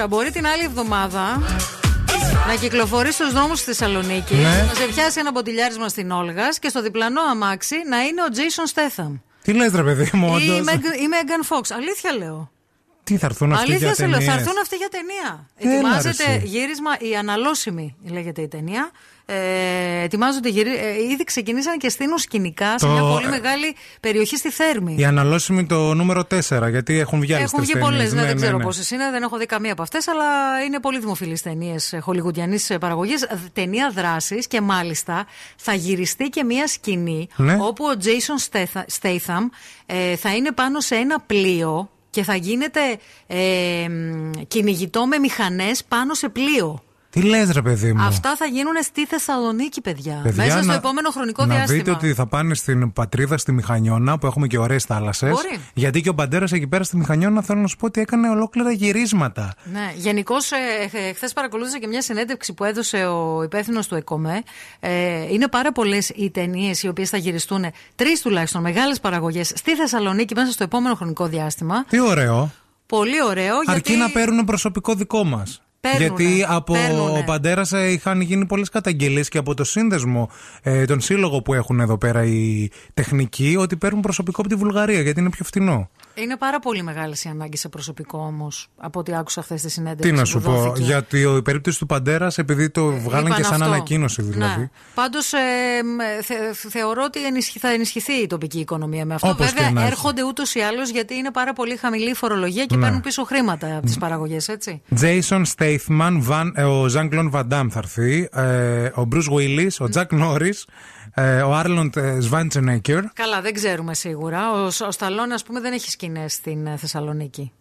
να 0.00 0.06
δει 0.06 0.06
τώρα. 0.06 0.06
Μπορεί 0.06 0.30
την 0.30 0.46
άλλη 0.46 0.64
εβδομάδα 0.64 1.42
να 2.48 2.54
κυκλοφορεί 2.60 3.12
στους 3.12 3.32
δρόμους 3.32 3.56
της 3.56 3.64
Θεσσαλονίκης, 3.64 4.36
Ναι. 4.38 4.64
να 4.68 4.74
σε 4.74 4.86
πιάσει 4.94 5.18
ένα 5.20 5.30
μποτιλιάρισμα 5.32 5.88
στην 5.88 6.10
Όλγας 6.10 6.58
και 6.58 6.68
στο 6.68 6.82
διπλανό 6.82 7.20
αμάξι 7.30 7.76
να 7.88 8.00
είναι 8.00 8.22
ο 8.22 8.26
Jason 8.34 8.72
Statham. 8.74 9.20
Τι 9.42 9.52
λες, 9.52 9.72
ρε 9.72 9.82
παιδί 9.82 10.10
μου, 10.12 10.36
Ή 10.38 10.44
η 10.46 10.50
όντως; 10.50 10.66
Meg- 10.74 10.96
η 10.98 11.06
Megan 11.12 11.56
Fox. 11.56 11.62
Αλήθεια 11.76 12.12
λέω. 12.18 12.50
Τι 13.04 13.16
θα 13.16 13.26
έρθουν 13.26 13.52
αυτοί 13.52 13.64
Αλήθεια 13.70 13.86
για 13.86 13.94
σε 13.94 14.06
λέω, 14.06 14.12
θα 14.12 14.18
ταινίες; 14.24 14.40
έρθουν 14.40 14.58
αυτοί 14.62 14.76
για 14.76 14.88
ταινία. 14.88 15.48
Έλα, 15.56 15.72
Ετοιμάζεται 15.74 16.24
ρε 16.24 16.32
εσύ. 16.32 16.46
γύρισμα, 16.46 16.90
η 16.98 17.16
Αναλώσιμη 17.16 17.96
λέγεται 18.10 18.42
η 18.42 18.48
ταινία. 18.48 18.90
Ε, 19.32 20.02
ετοιμάζονται 20.02 20.48
γυρί... 20.48 20.70
ε, 20.76 21.02
ήδη 21.12 21.24
ξεκινήσαν 21.24 21.78
και 21.78 21.88
στείλουν 21.88 22.18
σκηνικά 22.18 22.78
σε 22.78 22.86
Το- 22.86 22.92
μια 22.92 23.02
πολύ 23.02 23.28
μεγάλη 23.28 23.74
περιοχή 24.00 24.36
στη 24.36 24.50
Θέρμη. 24.50 24.94
Η 24.98 25.04
αναλώσιμη 25.04 25.66
το 25.66 25.94
νούμερο 25.94 26.20
4, 26.48 26.68
γιατί 26.70 26.98
έχουν 26.98 27.20
βγει 27.20 27.34
άλλες 27.34 27.52
Έχουν 27.52 27.64
βγει 27.64 27.78
πολλές, 27.78 28.12
ναι, 28.12 28.24
δεν 28.24 28.36
ξέρω 28.36 28.58
πόσες 28.58 28.90
είναι, 28.90 29.10
δεν 29.10 29.22
έχω 29.22 29.36
δει 29.38 29.46
καμία 29.46 29.72
από 29.72 29.82
αυτές, 29.82 30.08
αλλά 30.08 30.24
είναι 30.66 30.80
πολύ 30.80 30.98
δημοφιλείς 30.98 31.42
ταινίες 31.42 31.94
χολιγουντιανής 32.00 32.72
παραγωγής. 32.80 33.26
Ταινία 33.52 33.90
δράσης 33.94 34.46
και 34.46 34.60
μάλιστα 34.60 35.26
θα 35.56 35.74
γυριστεί 35.74 36.24
και 36.28 36.44
μία 36.44 36.66
σκηνή 36.66 37.28
Ναι. 37.36 37.56
όπου 37.60 37.84
ο 37.84 37.92
Jason 38.02 38.50
Statham- 38.50 38.84
Statham 39.00 39.48
ε, 39.86 40.16
θα 40.16 40.34
είναι 40.34 40.52
πάνω 40.52 40.80
σε 40.80 40.94
ένα 40.94 41.20
πλοίο 41.20 41.90
και 42.10 42.22
θα 42.22 42.34
γίνεται 42.34 42.80
ε, 43.26 43.36
μ, 43.88 44.30
κυνηγητό 44.48 45.06
με 45.06 45.18
μηχανές 45.18 45.84
πάνω 45.84 46.14
σε 46.14 46.28
πλοίο. 46.28 46.82
Τι 47.10 47.22
λες, 47.22 47.50
ρε 47.50 47.62
παιδί 47.62 47.92
μου; 47.92 48.02
Αυτά 48.02 48.36
θα 48.36 48.44
γίνουν 48.44 48.72
στη 48.82 49.06
Θεσσαλονίκη, 49.06 49.80
παιδιά. 49.80 50.20
Παιδιά, 50.22 50.44
μέσα 50.44 50.56
στο 50.56 50.66
να- 50.66 50.74
επόμενο 50.74 51.10
χρονικό 51.10 51.44
να 51.46 51.54
διάστημα. 51.54 51.78
δείτε 51.78 51.90
ότι 51.90 52.14
θα 52.14 52.26
πάνε 52.26 52.54
στην 52.54 52.92
πατρίδα 52.92 53.38
στη 53.38 53.52
Μηχανιώνα 53.52 54.18
που 54.18 54.26
έχουμε 54.26 54.46
και 54.46 54.58
ωραίες 54.58 54.84
θάλασσες. 54.84 55.30
Μπορεί. 55.30 55.60
Γιατί 55.74 56.00
και 56.00 56.08
ο 56.08 56.14
Παντέρα 56.14 56.46
εκεί 56.52 56.66
πέρα 56.66 56.84
στη 56.84 56.96
Μηχανιώνα 56.96 57.42
θέλω 57.42 57.60
να 57.60 57.66
σου 57.66 57.76
πω 57.76 57.86
ότι 57.86 58.00
έκανε 58.00 58.28
ολόκληρα 58.28 58.70
γυρίσματα. 58.72 59.54
Ναι, 59.72 59.92
γενικώς 59.96 60.50
ε, 60.52 60.56
χθες 61.14 61.32
παρακολούθησα 61.32 61.78
και 61.78 61.86
μια 61.86 62.02
συνέντευξη 62.02 62.52
που 62.54 62.64
έδωσε 62.64 62.96
ο 63.06 63.42
υπεύθυνος 63.42 63.86
του 63.88 63.94
ΕΚΟΜΕ. 63.94 64.42
Ε, 64.80 65.32
είναι 65.32 65.48
πάρα 65.48 65.72
πολλές 65.72 66.08
οι 66.08 66.30
ταινίες 66.30 66.82
οι 66.82 66.88
οποίες 66.88 67.08
θα 67.08 67.16
γυριστούν, 67.16 67.64
τρεις 67.94 68.20
τουλάχιστον 68.20 68.62
μεγάλες 68.62 69.00
παραγωγές 69.00 69.52
στη 69.54 69.76
Θεσσαλονίκη 69.76 70.34
μέσα 70.34 70.52
στο 70.52 70.64
επόμενο 70.64 70.94
χρονικό 70.94 71.26
διάστημα. 71.26 71.84
Τι 71.84 72.00
ωραίο. 72.00 72.50
Πολύ 72.86 73.22
ωραίο. 73.22 73.54
Αρκεί 73.66 73.92
γιατί... 73.92 74.02
να 74.02 74.10
παίρνουν 74.20 74.44
προσωπικό 74.44 74.94
δικό 74.94 75.24
μας. 75.24 75.62
Παίρνουνε, 75.80 76.22
Γιατί 76.22 76.44
από 76.48 76.72
παίρνουνε. 76.72 77.18
ο 77.18 77.24
Παντέρα 77.24 77.62
είχαν 77.90 78.20
γίνει 78.20 78.46
πολλές 78.46 78.68
καταγγελίες 78.68 79.28
και 79.28 79.38
από 79.38 79.54
το 79.54 79.64
σύνδεσμο, 79.64 80.30
ε, 80.62 80.84
τον 80.84 81.00
σύλλογο 81.00 81.42
που 81.42 81.54
έχουν 81.54 81.80
εδώ 81.80 81.98
πέρα 81.98 82.24
οι 82.24 82.68
τεχνικοί, 82.94 83.56
ότι 83.58 83.76
παίρνουν 83.76 84.00
προσωπικό 84.00 84.40
από 84.40 84.48
τη 84.50 84.54
Βουλγαρία 84.54 85.00
γιατί 85.00 85.20
είναι 85.20 85.30
πιο 85.30 85.44
φτηνό. 85.44 85.90
Είναι 86.14 86.36
πάρα 86.36 86.58
πολύ 86.58 86.82
μεγάλες 86.82 87.24
οι 87.24 87.28
ανάγκες 87.28 87.60
σε 87.60 87.68
προσωπικό 87.68 88.18
όμως, 88.18 88.68
από 88.76 88.98
ό,τι 88.98 89.14
άκουσα 89.14 89.42
χθε 89.42 89.56
στη 89.56 89.68
συνέντευξη. 89.70 90.08
Τι 90.10 90.16
να 90.16 90.22
που 90.22 90.28
σου 90.28 90.40
πω, 90.40 90.52
δόθηκε. 90.52 90.84
γιατί 90.86 91.18
η 91.20 91.42
περίπτωση 91.42 91.78
του 91.78 91.86
Παντέρας, 91.86 92.38
επειδή 92.38 92.70
το 92.70 92.90
βγάλαν 92.90 93.26
Είπαν 93.26 93.36
και 93.36 93.42
σαν 93.42 93.52
αυτό. 93.62 93.64
ανακοίνωση 93.74 94.22
δηλαδή. 94.22 94.60
Ναι. 94.60 94.70
Πάντως 94.94 95.32
ε, 95.32 95.38
μ, 95.84 96.22
θε- 96.24 96.54
θεωρώ 96.70 97.02
ότι 97.04 97.26
ενισχυ- 97.26 97.58
θα 97.60 97.68
ενισχυθεί 97.72 98.12
η 98.12 98.26
τοπική 98.26 98.58
οικονομία 98.58 99.04
με 99.04 99.14
αυτό. 99.14 99.28
Όπως 99.28 99.46
και 99.46 99.52
Βέβαια, 99.56 99.70
να 99.70 99.80
έχει. 99.80 99.90
έρχονται 99.90 100.22
ούτως 100.24 100.54
ή 100.54 100.60
άλλως 100.60 100.90
γιατί 100.90 101.14
είναι 101.14 101.30
πάρα 101.30 101.52
πολύ 101.52 101.76
χαμηλή 101.76 102.10
η 102.10 102.14
φορολογία 102.14 102.64
και 102.66 102.76
Ναι. 102.76 102.82
παίρνουν 102.82 103.00
πίσω 103.00 103.24
χρήματα 103.24 103.76
από 103.76 103.86
τις 103.86 103.98
παραγωγές, 103.98 104.48
έτσι. 104.48 104.82
Jason 105.00 105.42
Statham, 105.56 105.69
Van, 106.28 106.50
ε, 106.54 106.62
ο 106.62 106.84
Jean-Claude 106.94 107.30
Van 107.30 107.42
Damme 107.48 107.66
θα 107.70 107.78
έρθει, 107.78 108.28
ε, 108.32 108.84
ο 108.84 109.08
Bruce 109.12 109.32
Willis, 109.38 109.70
ο 109.80 109.84
Jack 109.94 110.20
Norris, 110.22 110.64
ε, 111.14 111.42
ο 111.42 111.60
Arnold 111.64 111.96
ε, 111.96 112.18
Schwarzenegger. 112.30 113.02
Καλά, 113.14 113.40
δεν 113.42 113.54
ξέρουμε 113.54 113.94
σίγουρα. 113.94 114.50
Ο, 114.52 114.64
ο 114.86 114.90
Σταλόν, 114.90 115.32
ας 115.32 115.42
πούμε, 115.42 115.60
δεν 115.60 115.72
έχει 115.72 115.90
σκηνές 115.90 116.32
στην 116.32 116.66
ε, 116.66 116.76
Θεσσαλονίκη. 116.76 117.52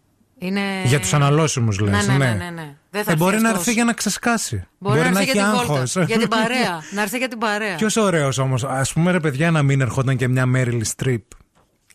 Είναι... 0.41 0.61
Για 0.86 0.99
τους 0.99 1.14
αναλώσιμους, 1.14 1.80
λες. 1.80 2.07
Ναι, 2.07 2.14
ναι, 2.18 2.26
ναι, 2.26 2.34
ναι, 2.34 2.49
ναι. 2.49 2.76
Δεν 2.90 3.03
θα 3.03 3.11
Ε, 3.11 3.15
μπορεί 3.15 3.31
έρθει 3.34 3.44
να 3.44 3.49
αυτός. 3.49 3.61
έρθει 3.65 3.73
για 3.76 3.84
να 3.86 3.94
ξεσκάσει. 3.94 4.68
Μπορεί, 4.77 4.99
να 4.99 5.06
έρθει 5.06 5.22
έχει 5.22 5.31
για 5.31 5.34
την 5.34 5.44
άγχος. 5.44 5.68
βόλτα. 5.94 6.03
για 6.03 6.18
την 6.18 6.27
παρέα. 6.27 6.84
να 6.95 7.02
έρθει 7.02 7.18
για 7.18 7.27
την 7.27 7.38
παρέα. 7.38 7.76
Ποιος 7.76 7.95
ωραίος 7.95 8.38
όμως. 8.38 8.64
Α 8.64 8.86
πούμε, 8.94 9.11
ρε 9.11 9.19
παιδιά, 9.19 9.52
να 9.52 9.64
μην 9.64 9.81
ερχόταν 9.81 10.18
και 10.18 10.27
μια 10.27 10.45
Meryl 10.56 10.81
Streep. 10.95 11.18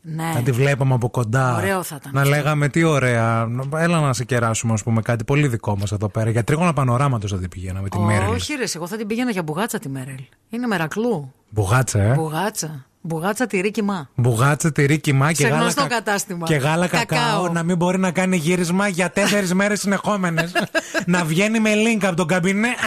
Ναι. 0.06 0.30
Να 0.34 0.42
τη 0.42 0.50
βλέπαμε 0.52 0.94
από 0.94 1.10
κοντά. 1.10 1.56
Ωραίο 1.56 1.82
θα 1.82 1.96
ήταν 2.00 2.12
Να 2.14 2.20
αυτό. 2.20 2.34
λέγαμε 2.34 2.68
τι 2.68 2.82
ωραία. 2.82 3.48
Έλα 3.76 4.00
να 4.00 4.12
σε 4.12 4.24
κεράσουμε, 4.24 4.72
ας 4.72 4.82
πούμε, 4.82 5.02
κάτι 5.02 5.24
πολύ 5.24 5.48
δικό 5.48 5.76
μας 5.78 5.92
εδώ 5.92 6.08
πέρα. 6.08 6.30
Για 6.30 6.44
τρίγωνα 6.44 6.72
πανοράματος 6.72 7.30
θα 7.30 7.38
την 7.38 7.48
πηγαίναμε 7.48 7.88
τη 7.88 7.98
Meryl. 8.00 8.32
Όχι, 8.32 8.54
ρε, 8.54 8.64
εγώ 8.74 8.86
θα 8.86 8.96
την 8.96 9.06
πήγαινα 9.06 9.30
για 9.30 9.42
μπουγάτσα 9.42 9.78
τη 9.78 9.88
Μέρελ. 9.88 10.20
Είναι 10.50 10.66
μερακλού. 10.66 11.32
Μπουγάτσα, 11.48 12.00
ε; 12.00 12.14
Μπουγάτσα. 12.14 12.84
Μπουγάτσα 13.00 13.46
τυρί 13.46 13.70
κοιμά. 13.70 14.08
Μπουγάτσα, 14.14 14.72
τυρί, 14.72 14.98
κοιμά 15.00 15.28
και 15.32 15.42
Σε 15.42 15.48
γάλα, 15.48 15.60
γνωστό 15.60 15.80
κα- 15.82 15.88
κατάστημα. 15.88 16.46
και 16.46 16.54
γάλα 16.56 16.86
κακάο. 16.86 17.18
Κακάο. 17.18 17.48
Να 17.52 17.62
μην 17.62 17.76
μπορεί 17.76 17.98
να 17.98 18.10
κάνει 18.10 18.36
γύρισμα 18.36 18.88
για 18.88 19.10
τέσσερις 19.10 19.54
μέρες 19.54 19.80
συνεχόμενες. 19.80 20.52
να 21.06 21.24
βγαίνει 21.24 21.60
με 21.60 21.70
link 21.74 22.04
από 22.04 22.16
τον 22.16 22.26
καμπινέ. 22.26 22.68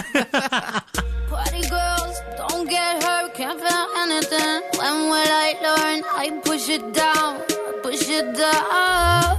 can't 3.37 3.59
feel 3.59 3.87
anything. 3.97 4.61
When 4.79 4.95
will 5.11 5.31
I 5.45 5.49
learn? 5.65 5.97
I 6.23 6.41
push 6.43 6.69
it 6.69 6.91
down, 6.91 7.39
push 7.83 8.09
it 8.09 8.35
down. 8.35 9.37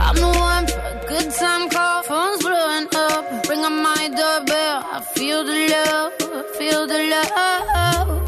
I'm 0.00 0.16
the 0.16 0.32
one 0.50 0.66
for 0.66 0.80
a 0.80 1.04
good 1.06 1.30
time 1.30 1.68
call, 1.68 2.02
phone's 2.04 2.42
blowing 2.42 2.88
up. 2.94 3.48
Ring 3.50 3.64
on 3.66 3.82
my 3.82 4.08
doorbell, 4.08 4.78
I 4.96 5.04
feel 5.14 5.44
the 5.44 5.58
love, 5.74 6.12
I 6.20 6.42
feel 6.58 6.86
the 6.86 7.00
love. 7.12 8.23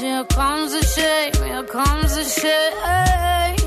Here 0.00 0.24
comes 0.24 0.72
the 0.72 0.82
shame. 0.82 1.34
Here 1.44 1.62
comes 1.62 2.14
the 2.16 2.24
shame. 2.24 3.59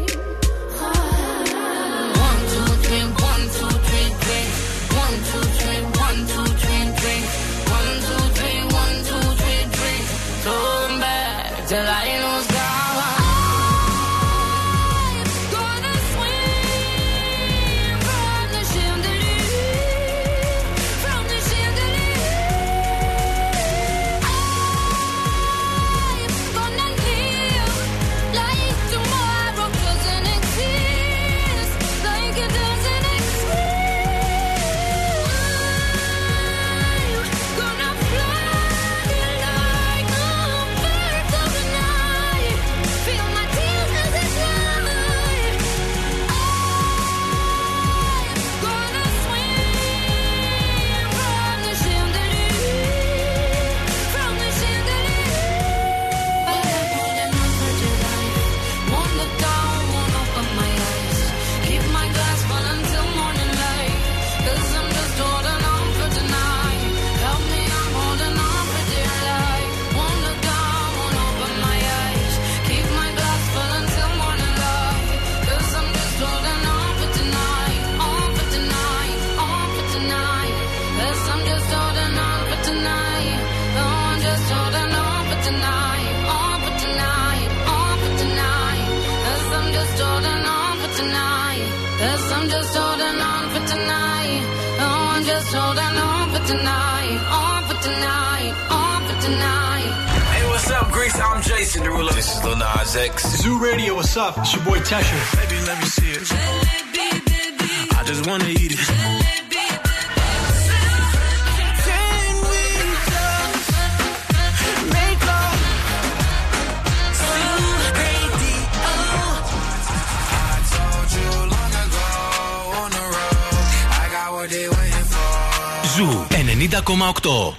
What's 104.16 104.38
up? 104.38 104.44
It's 104.44 104.54
your 104.54 104.64
boy 104.64 104.78
Tesha. 104.78 105.18
Baby, 105.38 105.58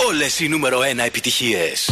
Όλες 0.09 0.41
οι 0.41 0.49
νούμερο 0.49 0.81
1 0.81 0.99
επιτυχίες. 0.99 1.91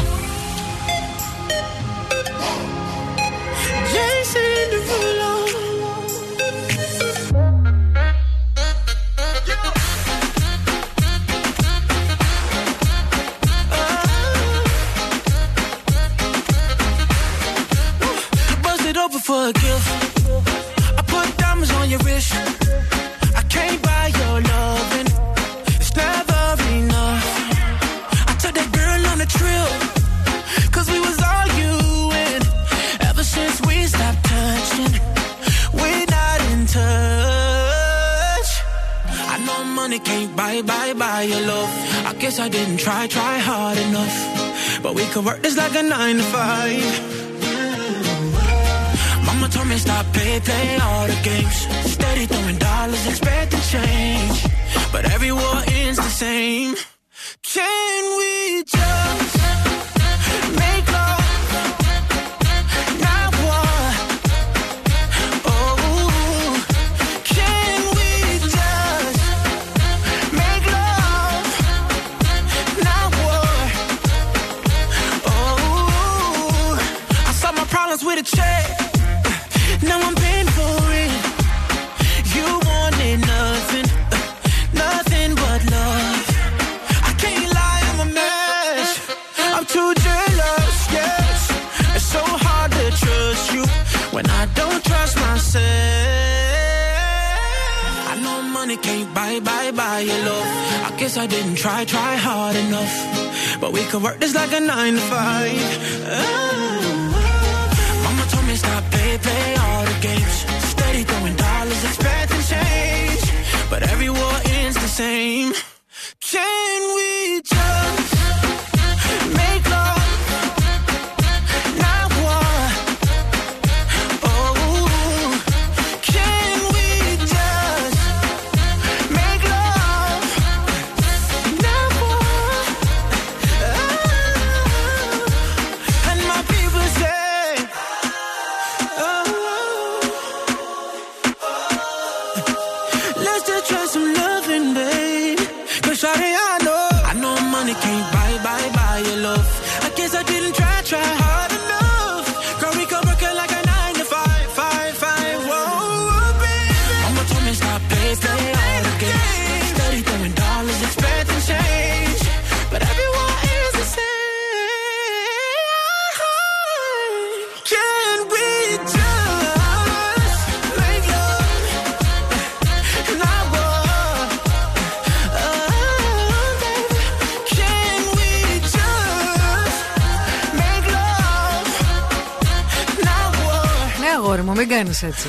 δεν 184.66 184.76
κάνεις 184.76 185.02
έτσι. 185.02 185.28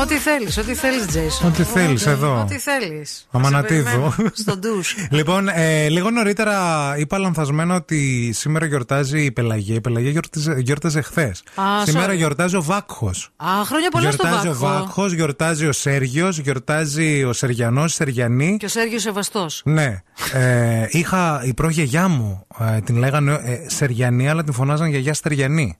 Ό,τι 0.00 0.14
θέλεις, 0.14 0.58
ό,τι 0.58 0.74
θέλεις, 0.74 1.06
Τζέισον. 1.06 1.48
Ό,τι 1.48 1.62
θέλεις 1.62 2.06
εδώ. 2.06 2.40
Ό,τι 2.40 2.58
θέλεις. 2.58 3.26
Αμανατίδου. 3.30 4.14
Στο 4.32 4.56
ντους. 4.56 4.94
Λοιπόν, 5.10 5.48
ε, 5.48 5.88
λίγο 5.88 6.10
νωρίτερα 6.10 6.94
είπα 6.98 7.18
λανθασμένο 7.18 7.74
ότι 7.74 8.30
σήμερα 8.32 8.66
γιορτάζει 8.66 9.24
η 9.24 9.32
Πελαγία. 9.32 9.74
Η 9.74 9.80
Πελαγία 9.80 10.10
γιορτάζε, 10.10 10.54
γιορτάζε 10.58 11.00
χθες. 11.00 11.42
Σήμερα 11.84 12.12
γιορτάζει 12.12 12.56
ο 12.56 12.62
Βάκχος. 12.62 13.30
Α, 13.36 13.46
χρόνια 13.64 13.90
πολλά 13.90 14.08
γιορτάζει 14.08 14.34
στο 14.34 14.48
Βάκχο. 14.48 14.48
Γιορτάζει 14.48 14.78
ο 14.78 14.78
Βάκχο, 14.78 15.06
γιορτάζει 15.06 15.66
ο 15.66 15.72
Σέργιος, 15.72 16.38
γιορτάζει 16.38 17.24
ο 17.24 17.32
Σεριανό, 17.32 17.88
Σεριανή. 17.88 18.56
Και 18.56 18.66
ο 18.66 18.68
Σέργιος 18.68 19.02
Σεβαστός. 19.02 19.62
Ναι. 19.64 20.02
Ε, 20.32 20.86
είχα 20.88 21.42
η 21.44 21.54
προγιαγιά 21.54 22.08
μου, 22.08 22.46
ε, 22.60 22.80
την 22.80 22.96
λέγανε 22.96 23.40
ε, 23.44 23.68
Σεριανή, 23.68 24.28
αλλά 24.28 24.44
την 24.44 24.52
φωνάζαν 24.52 24.88
γιαγιά 24.88 25.14
Στεριανή. 25.14 25.78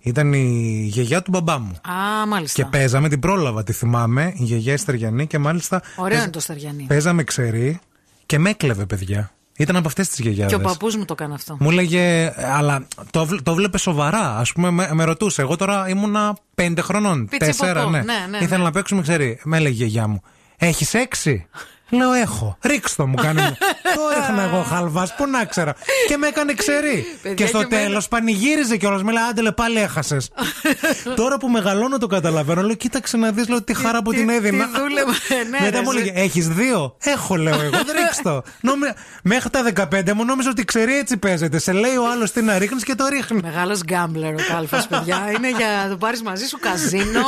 Ήταν 0.00 0.32
η 0.32 0.88
γιαγιά 0.90 1.22
του 1.22 1.30
μπαμπά 1.30 1.58
μου. 1.58 1.72
Α, 1.72 2.26
μάλιστα. 2.26 2.62
Και 2.62 2.68
παίζαμε, 2.68 3.08
την 3.08 3.20
πρόλαβα, 3.20 3.62
τη 3.62 3.72
θυμάμαι, 3.72 4.32
η 4.36 4.44
γιαγιά 4.44 4.76
Στεριανή 4.76 5.26
και 5.26 5.38
μάλιστα. 5.38 5.82
Ωραίο 5.96 6.18
είναι 6.18 6.30
το 6.30 6.40
Στεριανή. 6.40 6.84
Παίζαμε 6.88 7.24
ξερή 7.24 7.80
και 8.26 8.38
με 8.38 8.50
έκλεβε, 8.50 8.86
παιδιά. 8.86 9.32
Ήταν 9.58 9.76
από 9.76 9.88
αυτές 9.88 10.08
τις 10.08 10.18
γιαγιάδες. 10.18 10.56
Και 10.56 10.64
ο 10.64 10.68
παππούς 10.68 10.96
μου 10.96 11.04
το 11.04 11.14
έκανε 11.18 11.34
αυτό. 11.34 11.56
Μου 11.60 11.70
λέγε, 11.70 12.34
αλλά 12.36 12.86
το, 13.10 13.28
το 13.42 13.54
βλέπε 13.54 13.78
σοβαρά. 13.78 14.36
Α 14.36 14.42
πούμε, 14.54 14.70
με, 14.70 14.88
με, 14.92 15.04
ρωτούσε. 15.04 15.42
Εγώ 15.42 15.56
τώρα 15.56 15.88
ήμουνα 15.88 16.36
πέντε 16.54 16.80
χρονών. 16.80 17.28
Τέσσερα, 17.38 17.88
ναι. 17.88 17.98
ναι. 17.98 18.14
Ναι. 18.30 18.38
Ήθελα 18.38 18.58
ναι. 18.58 18.64
να 18.64 18.70
παίξουμε, 18.70 19.02
ξέρει. 19.02 19.40
Με 19.44 19.56
έλεγε 19.56 19.74
η 19.74 19.76
γιαγιά 19.76 20.06
μου. 20.06 20.22
Έχεις 20.56 20.94
έξι; 20.94 21.46
Λέω 21.90 22.12
έχω. 22.12 22.58
Ρίξτο 22.62 23.06
μου 23.06 23.14
κάνει. 23.14 23.40
το 23.94 24.00
ρίχνα 24.16 24.42
εγώ 24.42 24.62
χαλβάς, 24.62 25.14
πού 25.14 25.26
να 25.26 25.44
ξέρω. 25.44 25.72
Και 26.08 26.16
με 26.16 26.26
έκανε 26.26 26.54
ξερή. 26.54 27.06
Παιδιά, 27.22 27.34
και 27.34 27.46
στο 27.46 27.58
και 27.58 27.66
εμένα. 27.74 27.86
τέλος 27.88 28.08
πανηγύριζε 28.08 28.76
κιόλας. 28.76 29.02
Με 29.02 29.12
λέει, 29.12 29.22
άντελε, 29.30 29.52
πάλι 29.52 29.78
έχασες. 29.80 30.30
Τώρα 31.16 31.36
που 31.38 31.48
μεγαλώνω 31.48 31.98
το 31.98 32.06
καταλαβαίνω, 32.06 32.62
λέω, 32.62 32.74
κοίταξε 32.74 33.16
να 33.16 33.30
δεις 33.30 33.46
τι 33.64 33.74
χαρά 33.74 34.02
που 34.02 34.10
τι- 34.10 34.16
την 34.18 34.28
έδινα. 34.28 34.64
τι 34.64 34.80
δούλευα. 34.80 35.12
Ναι, 35.50 35.58
Μετά 35.60 35.76
ρε, 35.76 35.82
μου 35.82 35.90
εσύ. 35.90 36.00
έλεγε, 36.00 36.20
έχεις 36.20 36.48
δύο; 36.48 36.96
Έχω, 37.02 37.36
λέω 37.36 37.54
εγώ. 37.60 37.70
Δεν 37.70 37.84
ρίξτο. 38.04 38.42
Νόμι- 38.60 38.94
Μέχρι 39.22 39.50
τα 39.50 39.62
15 39.92 40.12
μου 40.14 40.24
νόμιζα 40.24 40.50
ότι 40.50 40.64
ξέρει 40.64 40.96
έτσι 40.98 41.16
παίζεται. 41.16 41.58
Σε 41.58 41.72
λέει 41.72 41.96
ο 41.96 42.10
άλλος 42.10 42.32
τι 42.32 42.42
να 42.42 42.58
ρίχνεις 42.58 42.84
και 42.84 42.94
το 42.94 43.06
ρίχνεις. 43.06 43.42
Μεγάλος 43.42 43.80
γκάμπλερ 43.84 44.34
ο 44.34 44.38
Κάλφας, 44.48 44.86
παιδιά. 44.86 45.30
Είναι 45.36 45.48
για 45.50 45.66
να 45.84 45.90
το 45.90 45.96
πάρεις 45.96 46.22
μαζί 46.22 46.46
σου 46.46 46.58
καζίνο, 46.60 47.22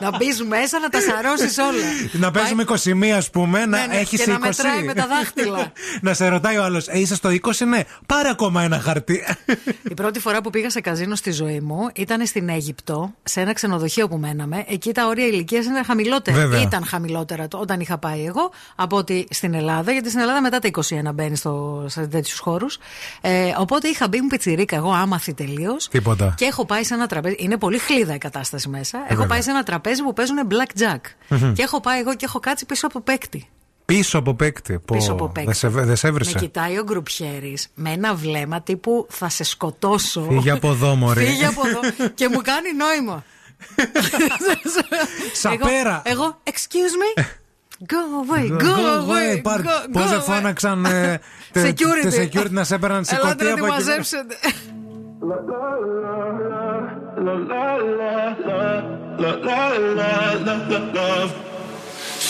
να 0.00 0.16
μπεις 0.16 0.42
μέσα, 0.42 0.78
να 0.78 0.88
τα 0.88 1.00
σαρώσεις 1.00 1.58
όλα. 1.58 1.86
Να 2.12 2.30
παίζουμε 2.30 2.62
21, 2.62 3.10
ας 3.16 3.30
πούμε, 3.30 3.66
να 3.66 3.78
Ναι, 3.96 4.02
ναι, 4.02 4.02
έχεις 4.02 4.18
και 4.24 4.30
20. 4.30 4.32
να 4.32 4.38
μετράει 4.38 4.82
με 4.82 4.94
τα 4.94 5.06
δάχτυλα. 5.06 5.72
να 6.06 6.14
σε 6.14 6.28
ρωτάει 6.28 6.56
ο 6.56 6.62
άλλος, 6.64 6.88
ε, 6.88 6.98
είσαι 6.98 7.14
στο 7.14 7.28
20, 7.28 7.66
ναι. 7.68 7.80
Πάρε 8.06 8.28
ακόμα 8.28 8.62
ένα 8.62 8.78
χαρτί. 8.80 9.22
Η 9.90 9.94
πρώτη 9.94 10.20
φορά 10.20 10.40
που 10.40 10.50
πήγα 10.50 10.70
σε 10.70 10.80
καζίνο 10.80 11.14
στη 11.14 11.30
ζωή 11.30 11.60
μου 11.60 11.88
ήταν 11.94 12.26
στην 12.26 12.48
Αίγυπτο, 12.48 13.14
σε 13.22 13.40
ένα 13.40 13.52
ξενοδοχείο 13.52 14.08
που 14.08 14.16
μέναμε. 14.16 14.64
Εκεί 14.68 14.92
τα 14.92 15.06
όρια 15.06 15.26
ηλικίας 15.26 15.64
είναι 15.64 15.82
χαμηλότερα. 15.82 16.36
Βέβαια. 16.36 16.60
Ήταν 16.60 16.84
χαμηλότερα 16.84 17.48
το- 17.48 17.58
όταν 17.58 17.80
είχα 17.80 17.98
πάει 17.98 18.24
εγώ 18.24 18.50
από 18.76 18.96
ότι 18.96 19.26
στην 19.30 19.54
Ελλάδα, 19.54 19.92
γιατί 19.92 20.08
στην 20.08 20.20
Ελλάδα 20.20 20.40
μετά 20.40 20.58
τα 20.58 20.66
21 20.68 21.12
μπαίνει 21.14 21.36
στο- 21.36 21.84
σε 21.88 22.06
τέτοιους 22.06 22.38
χώρους. 22.38 22.78
Ε, 23.20 23.52
οπότε 23.58 23.88
είχα 23.88 24.08
μπει 24.08 24.20
μου 24.20 24.26
πιτσιρίκα, 24.26 24.76
εγώ 24.76 24.90
άμαθη 24.92 25.34
τελείως. 25.34 25.88
Τίποτα. 25.88 26.34
Και 26.36 26.44
έχω 26.44 26.64
πάει 26.66 26.84
σε 26.84 26.94
ένα 26.94 27.06
τραπέζι. 27.06 27.36
Είναι 27.38 27.56
πολύ 27.56 27.78
χλίδα 27.78 28.14
η 28.14 28.18
κατάσταση 28.18 28.68
μέσα. 28.68 28.98
έχω 28.98 29.06
βέβαια. 29.08 29.26
πάει 29.26 29.42
σε 29.42 29.50
ένα 29.50 29.62
τραπέζι 29.62 30.02
που 30.02 30.12
παίζουν 30.12 30.36
blackjack. 30.50 31.00
Μμμ. 31.28 31.52
και 31.52 31.62
έχω 31.62 31.80
πάει 31.80 32.00
εγώ 32.00 32.14
και 32.16 32.24
έχω 32.24 32.40
κάτσει 32.40 32.66
πίσω 32.66 32.86
από 32.86 33.00
παίκτη. 33.00 33.48
Πίσω 33.86 34.18
από 34.18 34.34
παίκτη. 34.34 34.78
Πω, 34.78 34.96
Πίσω 34.96 35.12
από 35.12 35.28
παίκτη. 35.28 35.44
Δεν 35.44 35.54
σε, 35.54 35.68
δεν 35.68 35.96
σε 35.96 36.06
Με 36.06 36.12
έβρισε. 36.12 36.38
κοιτάει 36.38 36.78
ο 36.78 36.82
γκρουπιέρη 36.82 37.58
με 37.74 37.90
ένα 37.90 38.14
βλέμμα 38.14 38.60
τύπου 38.62 39.06
θα 39.10 39.28
σε 39.28 39.44
σκοτώσω. 39.44 40.26
Φύγε 40.28 40.50
από 40.50 40.68
εδώ, 40.70 40.94
μωρέ. 40.94 41.24
Φύγε 41.24 41.46
από 41.46 41.60
εδώ. 41.66 42.08
και 42.14 42.28
μου 42.28 42.40
κάνει 42.42 42.68
νόημα. 42.72 43.24
Σαπέρα. 45.32 46.02
Εγώ, 46.04 46.22
εγώ, 46.22 46.38
excuse 46.44 47.20
me. 47.20 47.22
Go 47.92 48.32
away, 48.32 48.48
go, 48.62 48.76
away. 49.00 49.42
πάρ- 49.42 49.60
go- 49.60 49.86
Πώς 49.92 50.02
go 50.04 50.08
δεν 50.08 50.18
away. 50.20 50.22
φώναξαν 50.22 50.84
ε, 50.84 51.20
τε- 51.52 51.66
Security. 51.66 52.10
τε 52.10 52.28
security 52.32 52.50
να 52.50 52.64
σε 52.64 52.74
έπαιρναν 52.74 53.04
Ελάτε 53.08 53.26
σηκωτή 53.28 53.44
να 53.44 53.54
τη 53.54 53.60
από 53.60 53.64
εκεί. 53.66 53.74
μαζέψετε. 53.74 54.34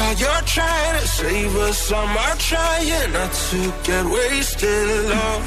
While 0.00 0.14
you're 0.14 0.44
trying 0.46 0.98
to 0.98 1.06
save 1.06 1.54
us, 1.56 1.92
I'm 1.92 2.38
trying 2.38 3.12
not 3.12 3.32
to 3.50 3.60
get 3.84 4.04
wasted 4.06 4.88
love. 5.10 5.44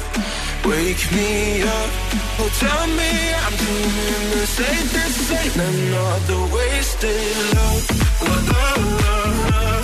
Wake 0.64 1.04
me 1.12 1.62
up, 1.62 1.90
oh 2.40 2.50
tell 2.62 2.86
me 2.86 3.12
I'm 3.44 3.54
same. 4.46 4.86
This 4.94 5.32
ain't 5.32 5.56
another 5.56 6.42
wasted 6.54 7.36
love. 7.56 7.84
La, 8.22 8.36
la, 8.52 8.68
la, 9.50 9.83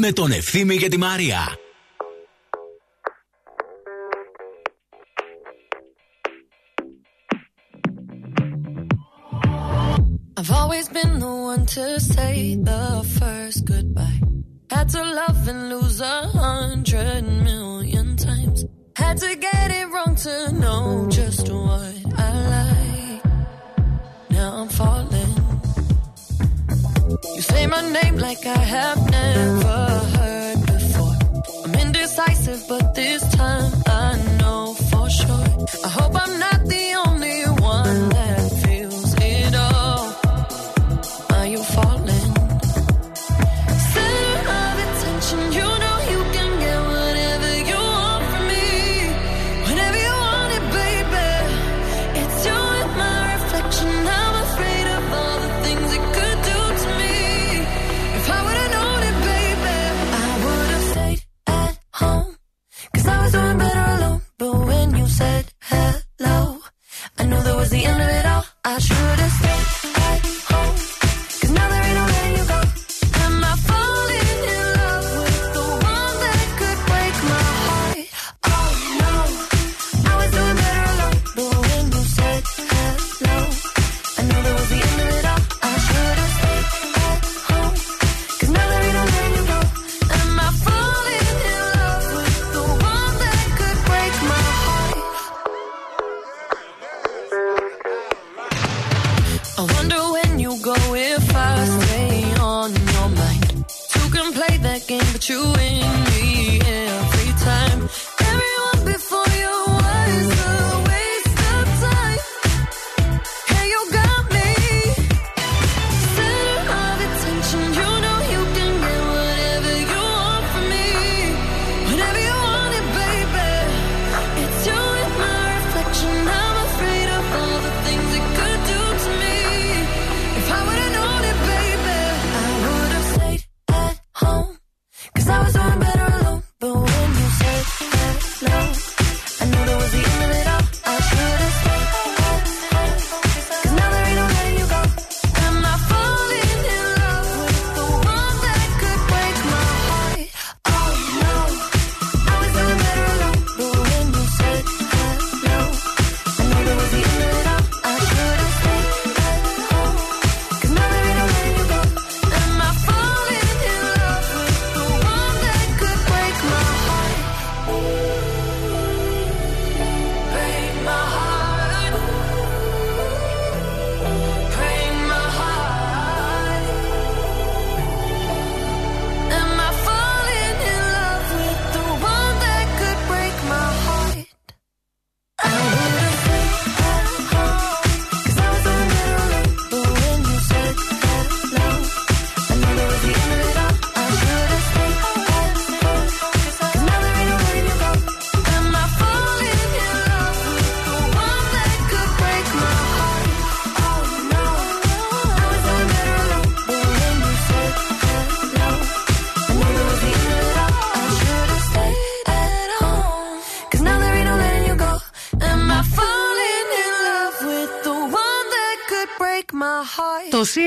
με 0.00 0.12
τον 0.12 0.30
Ευθύμη 0.30 0.76
και 0.76 0.88
τη 0.88 0.98
Μαρία. 0.98 1.56
I've 10.38 10.52
always 10.60 10.86
been 10.96 11.12
the 11.24 11.34
one 11.52 11.64
to 11.76 11.84
say 12.14 12.34
the 12.70 12.84
first 13.18 13.58
goodbye. 13.72 14.20
Had 14.74 14.88
to 14.96 15.02
love 15.20 15.42
and 15.52 15.62
lose 15.72 16.00
a 16.16 16.18
hundred 16.42 17.22
million 17.48 18.08
times. 18.28 18.58
Had 19.02 19.16
to 19.24 19.30
get 19.48 19.68
it 19.80 19.86
wrong 19.92 20.14
to 20.26 20.34
know 20.62 20.82
say 27.60 27.66
my 27.66 27.82
name 27.82 28.16
like 28.16 28.46
I 28.46 28.56
have 28.56 29.10
never 29.10 29.99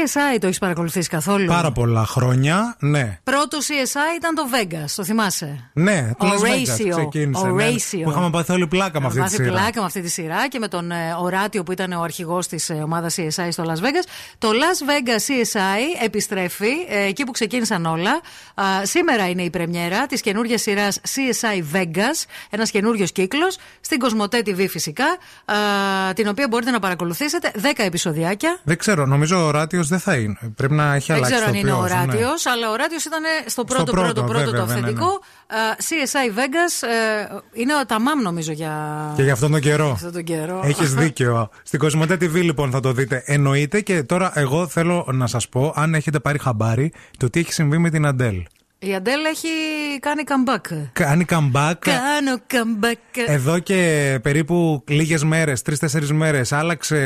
CSI 0.03 0.37
το 0.39 0.47
έχεις 0.47 0.59
παρακολουθήσει 0.59 1.09
καθόλου; 1.09 1.45
Πάρα 1.45 1.71
πολλά 1.71 2.05
χρόνια, 2.05 2.75
ναι. 2.79 3.19
Πρώτο 3.67 3.81
CSI 3.83 4.15
ήταν 4.17 4.35
το 4.35 4.43
Vegas, 4.53 4.85
το 4.95 5.03
θυμάσαι; 5.03 5.69
Ναι, 5.73 6.11
το 6.17 6.25
Ο 6.25 6.29
Las 6.29 6.41
Vegas 6.45 6.85
Ratio. 6.85 6.89
ξεκίνησε. 6.89 7.45
Ο 7.45 7.51
ναι. 7.51 7.69
Ratio. 7.69 8.01
Που 8.03 8.09
είχαμε 8.09 8.29
πάθει 8.29 8.51
όλη 8.51 8.67
πλάκα 8.67 8.99
με 8.99 9.05
αυτή 9.05 9.17
τη 9.17 9.23
Μάθει 9.23 9.35
σειρά. 9.35 9.49
πλάκα 9.51 9.79
με 9.79 9.85
αυτή 9.85 10.01
τη 10.01 10.09
σειρά 10.09 10.47
και 10.47 10.59
με 10.59 10.67
τον 10.67 10.91
ε, 10.91 11.15
Οράτιο 11.19 11.63
που 11.63 11.71
ήταν 11.71 11.91
ο 11.91 12.01
αρχηγός 12.01 12.47
της 12.47 12.69
ε, 12.69 12.73
ομάδας 12.73 13.15
CSI 13.17 13.47
στο 13.51 13.63
Las 13.67 13.79
Vegas. 13.81 14.05
Το 14.37 14.49
Las 14.49 14.89
Vegas 14.89 15.19
CSI 15.31 16.03
επιστρέφει 16.03 16.71
ε, 16.89 17.03
εκεί 17.05 17.23
που 17.23 17.31
ξεκίνησαν 17.31 17.85
όλα. 17.85 18.11
Α, 18.55 18.63
σήμερα 18.85 19.29
είναι 19.29 19.41
η 19.41 19.49
πρεμιέρα 19.49 20.05
της 20.05 20.21
καινούργιας 20.21 20.61
σειράς 20.61 20.99
CSI 21.15 21.75
Vegas, 21.77 22.23
ένας 22.49 22.71
καινούριος 22.71 23.11
κύκλος, 23.11 23.57
στην 23.81 23.99
Κοσμοτέ 23.99 24.41
TV 24.45 24.65
φυσικά, 24.69 25.05
α, 25.45 25.55
την 26.13 26.27
οποία 26.27 26.47
μπορείτε 26.47 26.71
να 26.71 26.79
παρακολουθήσετε. 26.79 27.51
10 27.61 27.83
επεισοδιάκια. 27.83 28.59
Δεν 28.63 28.77
ξέρω, 28.77 29.05
νομίζω 29.05 29.45
ο 29.45 29.51
Ράτιο 29.51 29.83
δεν 29.83 29.99
θα 29.99 30.15
είναι. 30.15 30.37
Πρέπει 30.55 30.73
να 30.73 30.93
έχει 30.95 31.05
Δεν 31.07 31.15
αλλάξει 31.15 31.33
ξέρω 31.35 31.47
αν 31.47 31.53
το 31.53 31.59
είναι 31.59 31.71
ο 31.71 31.75
ποιός, 31.77 31.89
ναι. 31.89 31.95
Ράτιο, 31.95 32.29
αλλά 32.51 32.69
ο 32.71 32.75
Ράτιο 32.75 32.97
ήταν 33.05 33.23
στο 33.53 33.63
πρώτο, 33.63 33.91
πρώτο, 33.91 34.13
πρώτο, 34.13 34.23
πρώτο, 34.23 34.45
βέβαια, 34.45 34.59
το 34.59 34.65
ναι, 34.65 34.73
ναι, 34.73 34.79
ναι. 34.79 34.79
αυθεντικό. 34.79 35.07
Α, 35.47 35.57
CSI 35.87 36.37
Vegas 36.39 36.87
ε, 36.87 37.61
είναι 37.61 37.73
ο 37.75 37.85
Ταμάμ 37.85 38.21
νομίζω 38.21 38.51
για. 38.51 38.73
Και 39.15 39.23
για 39.23 39.33
αυτόν 39.33 39.51
τον 39.51 39.59
καιρό. 39.59 39.91
αυτόν 39.91 40.11
τον 40.11 40.23
καιρό. 40.23 40.61
Έχεις 40.63 40.93
δίκιο. 41.03 41.49
Στην 41.63 41.79
Κοσμοτέ 41.79 42.13
TV 42.13 42.33
λοιπόν 42.33 42.71
θα 42.71 42.79
το 42.79 42.91
δείτε. 42.91 43.23
Εννοείται 43.25 43.81
και 43.81 44.03
τώρα 44.03 44.31
εγώ 44.35 44.67
θέλω 44.67 45.07
να 45.11 45.27
σας 45.27 45.49
πω, 45.49 45.73
αν 45.75 45.93
έχετε 45.93 46.19
πάρει 46.19 46.39
χαμπάρι, 46.39 46.93
το 47.17 47.29
τι 47.29 47.39
έχει 47.39 47.53
συμβεί 47.53 47.77
με 47.77 47.89
την 47.89 48.05
Αντέλ. 48.05 48.43
Η 48.85 48.95
Αντέλ 48.95 49.25
έχει 49.25 49.47
κάνει 49.99 50.23
comeback. 50.27 50.87
Κάνει 50.93 51.25
comeback. 51.29 51.73
Κάνω 51.79 52.37
comeback. 52.51 53.23
Εδώ 53.27 53.59
και 53.59 54.19
περίπου 54.21 54.83
λίγες 54.87 55.23
μέρες, 55.23 55.61
τρει-τέσσερι 55.61 56.13
μέρες, 56.13 56.51
άλλαξε 56.51 56.97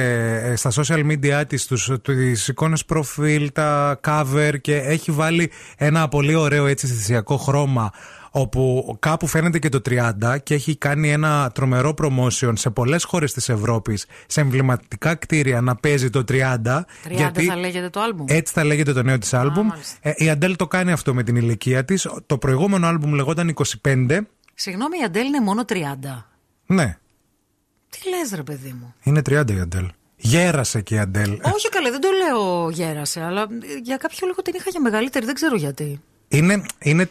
ε, 0.44 0.56
στα 0.56 0.72
social 0.72 1.06
media 1.12 1.44
της 1.48 1.68
τις 2.02 2.48
εικόνες 2.48 2.86
προφίλ, 2.86 3.52
τα 3.54 4.00
cover 4.08 4.54
και 4.62 4.76
έχει 4.76 5.12
βάλει 5.12 5.52
ένα 5.78 6.08
πολύ 6.08 6.36
ωραίο 6.36 6.66
έτσι 6.66 6.86
αισθησιακό 6.86 7.38
χρώμα. 7.38 7.92
Όπου 8.32 8.96
κάπου 9.00 9.28
φαίνεται 9.28 9.60
και 9.60 9.70
το 9.70 9.82
30 9.90 10.38
και 10.44 10.54
έχει 10.54 10.76
κάνει 10.76 11.12
ένα 11.12 11.52
τρομερό 11.54 11.94
promotion 11.98 12.52
σε 12.56 12.70
πολλές 12.70 13.04
χώρες 13.04 13.34
της 13.34 13.50
Ευρώπης 13.50 14.06
σε 14.28 14.42
εμβληματικά 14.42 15.16
κτίρια 15.16 15.62
να 15.62 15.76
παίζει 15.76 16.10
το 16.10 16.24
30. 16.28 16.86
30 17.08 17.44
θα 17.48 17.56
λέγεται 17.56 17.90
το 17.90 18.00
άλμπουμ. 18.00 18.26
Έτσι 18.30 18.54
θα 18.54 18.64
λέγεται 18.64 18.94
το 18.94 19.04
νέο 19.04 19.18
της 19.18 19.34
άλμπουμ. 19.34 19.68
Ε, 20.02 20.12
η 20.16 20.30
Αντέλ 20.30 20.56
το 20.56 20.68
κάνει 20.68 20.92
αυτό 20.92 21.14
με 21.14 21.24
την 21.24 21.36
ηλικία 21.36 21.86
της. 21.86 22.08
Το 22.26 22.38
προηγούμενο 22.38 22.88
άλμπουμ 22.88 23.14
λεγόταν 23.14 23.54
25. 23.84 24.20
Συγγνώμη, 24.54 24.98
η 25.02 25.04
Αντέλ 25.04 25.26
είναι 25.26 25.42
μόνο 25.42 25.66
30. 25.70 25.76
Ναι, 26.66 26.98
Τι 27.90 28.10
λες 28.10 28.32
ρε 28.36 28.44
παιδί 28.44 28.76
μου; 28.80 28.94
είναι 29.04 29.22
30 29.30 29.52
η 29.52 29.60
Αντέλ. 29.60 29.88
Γέρασε 30.16 30.82
και 30.82 30.96
η 30.96 31.00
Αντέλ. 31.00 31.32
Όχι 31.32 31.70
καλέ, 31.70 31.92
δεν 31.92 32.02
το 32.02 32.08
λέω 32.24 32.70
γέρασε, 32.70 33.22
αλλά 33.22 33.48
για 33.84 33.98
κάποιο 33.98 34.28
λόγο 34.28 34.42
την 34.42 34.54
είχα 34.56 34.70
για 34.70 34.82
μεγαλύτερη, 34.82 35.26
δεν 35.26 35.36
ξέρω 35.36 35.56
γιατί. 35.56 36.02
Είναι, 36.28 36.64
είναι, 36.80 37.10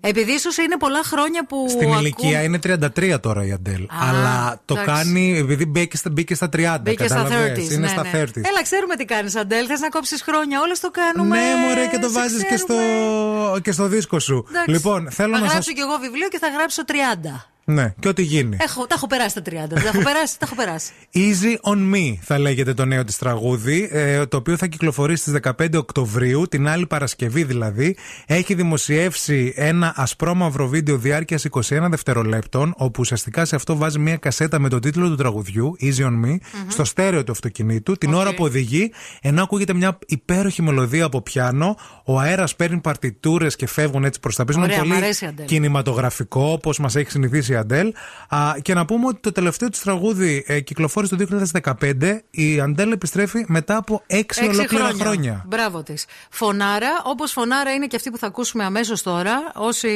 Επειδή 0.00 0.32
ίσως 0.32 0.56
είναι 0.56 0.76
πολλά 0.78 1.02
χρόνια 1.04 1.46
που. 1.46 1.66
στην 1.68 1.88
ακού- 1.88 2.00
ηλικία 2.00 2.42
είναι 2.42 2.58
33 2.58 3.18
τώρα 3.20 3.44
η 3.46 3.52
Αντέλ. 3.52 3.86
αλλά 4.10 4.60
το 4.64 4.74
εντάξει. 4.80 4.92
κάνει 4.94 5.38
επειδή 5.38 5.66
μπήκε 5.66 5.96
στα, 5.96 6.10
μπήκε 6.10 6.34
στα 6.34 6.48
30. 6.48 6.80
Μπήκε 6.82 7.06
στα 7.06 7.22
30. 7.22 7.28
κατάλαβες. 7.28 7.70
Είναι 7.70 7.76
ναι, 7.80 7.86
στα 7.88 8.02
ναι. 8.02 8.10
30. 8.12 8.26
Έλα, 8.36 8.62
ξέρουμε 8.62 8.96
τι 8.96 9.04
κάνεις, 9.04 9.36
Αντέλ. 9.36 9.64
Θες 9.68 9.80
να 9.80 9.88
κόψεις 9.88 10.22
χρόνια. 10.22 10.60
Όλες 10.60 10.80
το 10.80 10.90
κάνουμε. 10.90 11.36
Ναι, 11.38 11.54
μωρέ, 11.68 11.86
και 11.86 11.98
το 11.98 12.08
σε 12.08 12.12
βάζεις 12.12 12.44
και 12.44 12.56
στο, 12.56 12.74
ξέρουμε. 12.74 13.60
και 13.62 13.72
στο 13.72 13.86
δίσκο 13.86 14.18
σου. 14.18 14.46
Εντάξει. 14.48 14.70
Λοιπόν, 14.70 15.10
θέλω 15.10 15.34
θα 15.34 15.40
να 15.40 15.46
σα. 15.46 15.52
γράψω 15.52 15.72
κι 15.72 15.80
εγώ 15.80 15.96
βιβλίο 16.00 16.28
και 16.28 16.38
θα 16.38 16.48
γράψω 16.48 16.82
30. 16.84 17.48
Ναι, 17.64 17.94
και 17.98 18.08
ό,τι 18.08 18.22
γίνει. 18.22 18.56
Έχω, 18.60 18.86
τα 18.86 18.94
έχω 18.94 19.06
περάσει 19.06 19.34
τα 19.34 19.40
30. 19.40 19.44
Τα 19.68 19.80
έχω 19.88 20.02
περάσει, 20.02 20.38
τα 20.38 20.46
έχω 20.46 20.54
περάσει. 20.54 20.92
Easy 21.14 21.70
on 21.72 21.94
Me 21.94 22.14
θα 22.20 22.38
λέγεται 22.38 22.74
το 22.74 22.84
νέο 22.84 23.04
της 23.04 23.18
τραγούδι, 23.18 23.88
ε, 23.92 24.26
το 24.26 24.36
οποίο 24.36 24.56
θα 24.56 24.66
κυκλοφορήσει 24.66 25.22
στις 25.22 25.32
15 25.32 25.78
Οκτωβρίου, 25.78 26.46
την 26.48 26.68
άλλη 26.68 26.86
Παρασκευή 26.86 27.44
δηλαδή. 27.44 27.96
Έχει 28.26 28.54
δημοσιεύσει 28.54 29.52
ένα 29.56 29.92
ασπρόμαυρο 29.96 30.68
βίντεο 30.68 30.96
διάρκειας 30.96 31.44
21 31.44 31.60
δευτερολέπτων, 31.90 32.74
όπου 32.76 33.00
ουσιαστικά 33.00 33.44
σε 33.44 33.56
αυτό 33.56 33.76
βάζει 33.76 33.98
μια 33.98 34.16
κασέτα 34.16 34.58
με 34.58 34.68
το 34.68 34.78
τίτλο 34.78 35.08
του 35.08 35.14
τραγουδιού, 35.16 35.76
Easy 35.80 36.04
on 36.04 36.24
Me, 36.24 36.36
στο 36.68 36.84
στέρεο 36.84 37.24
του 37.24 37.32
αυτοκινήτου, 37.32 37.96
την 37.96 38.14
ώρα 38.14 38.34
που 38.34 38.44
οδηγεί, 38.44 38.92
ενώ 39.20 39.42
ακούγεται 39.42 39.74
μια 39.74 39.98
υπέροχη 40.06 40.62
μελωδία 40.62 41.04
από 41.04 41.22
πιάνο, 41.22 41.76
ο 42.04 42.18
αέρας 42.20 42.56
παίρνει 42.56 42.80
παρτιτούρες 42.80 43.56
και 43.56 43.66
φεύγουν 43.66 44.04
έτσι 44.04 44.20
προς 44.20 44.36
τα 44.36 44.44
πίσω. 44.44 44.58
Είναι 44.58 44.66
Ωραία, 44.66 44.84
μ' 44.84 44.88
πολύ 44.88 44.94
αρέσει 45.02 45.24
η 45.24 45.28
Αντέλ. 45.28 45.46
κινηματογραφικό, 45.46 46.52
όπως 46.52 46.78
μας 46.78 46.94
έχει 46.96 47.10
συνηθίσει 47.10 47.53
η 47.54 47.58
Αντέλ. 47.58 47.92
Α, 48.28 48.54
και 48.62 48.74
να 48.74 48.84
πούμε 48.84 49.06
ότι 49.06 49.20
το 49.20 49.32
τελευταίο 49.32 49.68
της 49.68 49.80
τραγούδι 49.80 50.44
ε, 50.46 50.60
κυκλοφόρησε 50.60 51.16
το 51.16 51.26
2015. 51.62 52.18
Η 52.30 52.60
Αντέλ 52.60 52.92
επιστρέφει 52.92 53.44
μετά 53.48 53.76
από 53.76 54.02
6 54.10 54.16
Έξι 54.16 54.44
ολόκληρα 54.44 54.90
χρόνια. 55.00 55.44
Μπράβο 55.46 55.82
της. 55.82 56.06
Φωνάρα, 56.30 56.90
όπως 57.04 57.32
φωνάρα 57.32 57.70
είναι 57.72 57.86
και 57.86 57.96
αυτή 57.96 58.10
που 58.10 58.18
θα 58.18 58.26
ακούσουμε 58.26 58.64
αμέσως 58.64 59.02
τώρα. 59.02 59.32
Όσοι 59.54 59.88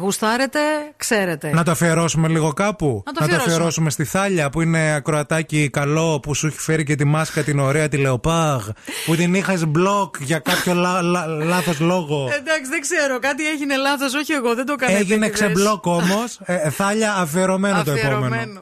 γουστάρετε, 0.00 0.58
ξέρετε. 0.96 1.50
Να 1.52 1.62
το 1.62 1.70
αφιερώσουμε 1.70 2.28
λίγο 2.28 2.52
κάπου. 2.52 3.02
Να 3.06 3.12
το 3.12 3.24
αφιερώσουμε. 3.24 3.52
αφιερώσουμε 3.52 3.90
στη 3.90 4.04
Θάλια 4.04 4.50
που 4.50 4.60
είναι 4.60 4.94
ακροατάκι 4.94 5.70
καλό 5.70 6.20
που 6.20 6.34
σου 6.34 6.46
έχει 6.46 6.58
φέρει 6.58 6.84
και 6.84 6.94
τη 6.94 7.04
μάσκα 7.04 7.42
την 7.42 7.58
ωραία 7.58 7.88
τη 7.88 7.96
Λεοπάγ. 7.96 8.68
Που 9.06 9.16
την 9.16 9.34
είχα 9.34 9.58
μπλοκ 9.68 10.14
για 10.20 10.38
κάποιο 10.38 10.74
λά, 10.74 11.02
λά, 11.02 11.26
λάθος 11.26 11.80
λόγο. 11.80 12.28
Εντάξει, 12.38 12.70
δεν 12.70 12.80
ξέρω. 12.80 13.18
Κάτι 13.18 13.46
έγινε 13.48 13.76
λάθος. 13.76 14.14
Όχι 14.14 14.32
εγώ, 14.32 14.54
δεν 14.54 14.66
το 14.66 14.72
έκανα. 14.72 14.98
Έγινε 14.98 15.26
επίτηδες. 15.26 15.52
ξεμπλοκ 15.52 15.86
όμως. 15.86 16.40
Ε, 16.44 16.63
θάλια 16.70 17.14
αφιερωμένο, 17.14 17.82
το 17.84 17.92
επόμενο. 17.92 18.60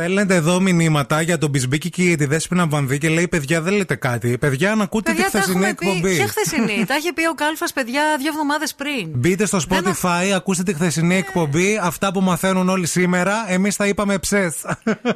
Στέλνετε 0.00 0.34
εδώ 0.34 0.60
μηνύματα 0.60 1.20
για 1.20 1.38
τον 1.38 1.50
Μπισμπίκη 1.50 1.90
και 1.90 2.02
για 2.02 2.16
τη 2.16 2.24
Δέσποινα 2.24 2.66
Βανδύ 2.66 2.98
και 2.98 3.08
λέει: 3.08 3.28
Παιδιά, 3.28 3.60
δεν 3.60 3.74
λέτε 3.74 3.94
κάτι. 3.94 4.38
Παιδιά, 4.38 4.72
αν 4.72 4.80
ακούτε 4.80 5.10
τη 5.10 5.16
Παιδιά, 5.16 5.30
τα 5.30 5.38
χθεσινή 5.40 5.64
έχουμε 5.64 5.74
πει. 5.80 5.88
εκπομπή. 5.88 6.16
Ποια 6.16 6.26
χθεσινή. 6.26 6.84
τα 6.88 6.96
είχε 6.96 7.12
πει 7.12 7.26
ο 7.26 7.34
Κάλφας, 7.34 7.72
παιδιά, 7.72 8.02
δύο 8.18 8.28
εβδομάδες 8.28 8.74
πριν. 8.74 9.08
Μπείτε 9.14 9.46
στο 9.46 9.58
Spotify, 9.68 10.30
ακούστε 10.34 10.62
τη 10.62 10.74
χθεσινή 10.74 11.16
εκπομπή. 11.16 11.78
Αυτά 11.82 12.12
που 12.12 12.20
μαθαίνουν 12.20 12.68
όλοι 12.68 12.86
σήμερα, 12.86 13.44
εμείς 13.48 13.76
τα 13.76 13.86
είπαμε 13.86 14.18
ψε. 14.18 14.52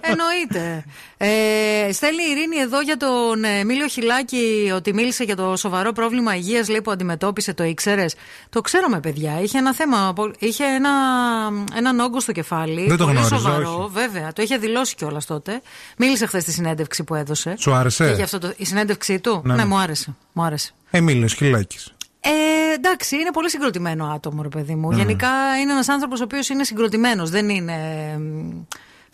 Εννοείται. 0.01 0.85
Ε, 2.15 2.17
στέλνει 2.17 2.34
η 2.34 2.41
Ειρήνη 2.41 2.57
εδώ 2.57 2.81
για 2.81 2.97
τον 2.97 3.44
ε, 3.44 3.65
Μίλιο 3.65 3.86
Χιλάκη 3.86 4.73
ότι 4.75 4.94
μίλησε 4.94 5.25
για 5.25 5.36
το 5.36 5.57
σοβαρό 5.57 5.93
πρόβλημα 5.93 6.36
υγείας 6.36 6.68
που 6.83 6.91
αντιμετώπισε. 6.91 7.55
Το 7.55 7.65
ήξερες; 7.65 8.15
Το 8.49 8.60
ξέραμε, 8.60 9.01
παιδιά. 9.01 9.41
Είχε 9.41 9.59
ένα 9.59 9.75
θέμα. 9.75 10.12
Είχε 10.39 10.65
ένα, 10.65 10.91
έναν 11.76 11.99
όγκο 12.01 12.20
στο 12.20 12.33
κεφάλι. 12.33 12.86
Δεν 12.86 12.97
το 12.97 13.05
πολύ 13.05 13.17
γνώριζα, 13.17 13.36
σοβαρό, 13.36 13.78
όχι. 13.78 13.91
βέβαια. 13.93 14.33
Το 14.33 14.43
είχε 14.43 14.57
δηλώσει 14.57 14.94
κιόλας 14.94 15.26
τότε. 15.26 15.60
Μίλησε 15.99 16.26
χθες 16.26 16.43
στη 16.43 16.52
συνέντευξη 16.52 17.05
που 17.05 17.15
έδωσε. 17.15 17.55
Σου 17.59 17.73
άρεσε; 17.73 18.07
Και 18.09 18.15
γι' 18.15 18.23
αυτό 18.23 18.39
το, 18.39 18.52
η 18.57 18.65
συνέντευξή 18.65 19.20
του; 19.20 19.41
Ναι, 19.44 19.55
Ναι, 19.55 19.62
ναι. 19.62 19.68
μου 19.68 19.78
άρεσε. 19.78 20.15
Μου 20.33 20.43
άρεσε. 20.43 20.70
Εμίλιο 20.91 21.26
Χιλάκης. 21.26 21.94
Ε, 22.20 22.75
εντάξει, 22.75 23.17
είναι 23.17 23.31
πολύ 23.33 23.51
συγκροτημένο 23.51 24.05
άτομο, 24.15 24.43
ρε 24.43 24.49
παιδί 24.49 24.75
μου. 24.75 24.89
Mm. 24.89 24.97
Γενικά 24.97 25.28
είναι 25.62 25.73
ένας 25.73 25.89
άνθρωπος 25.89 26.20
ο 26.20 26.25
οποίος 26.25 26.49
είναι 26.49 26.65
συγκροτημένος. 26.65 27.31
Δεν 27.31 27.49
είναι 27.49 27.75
μ, 28.18 28.51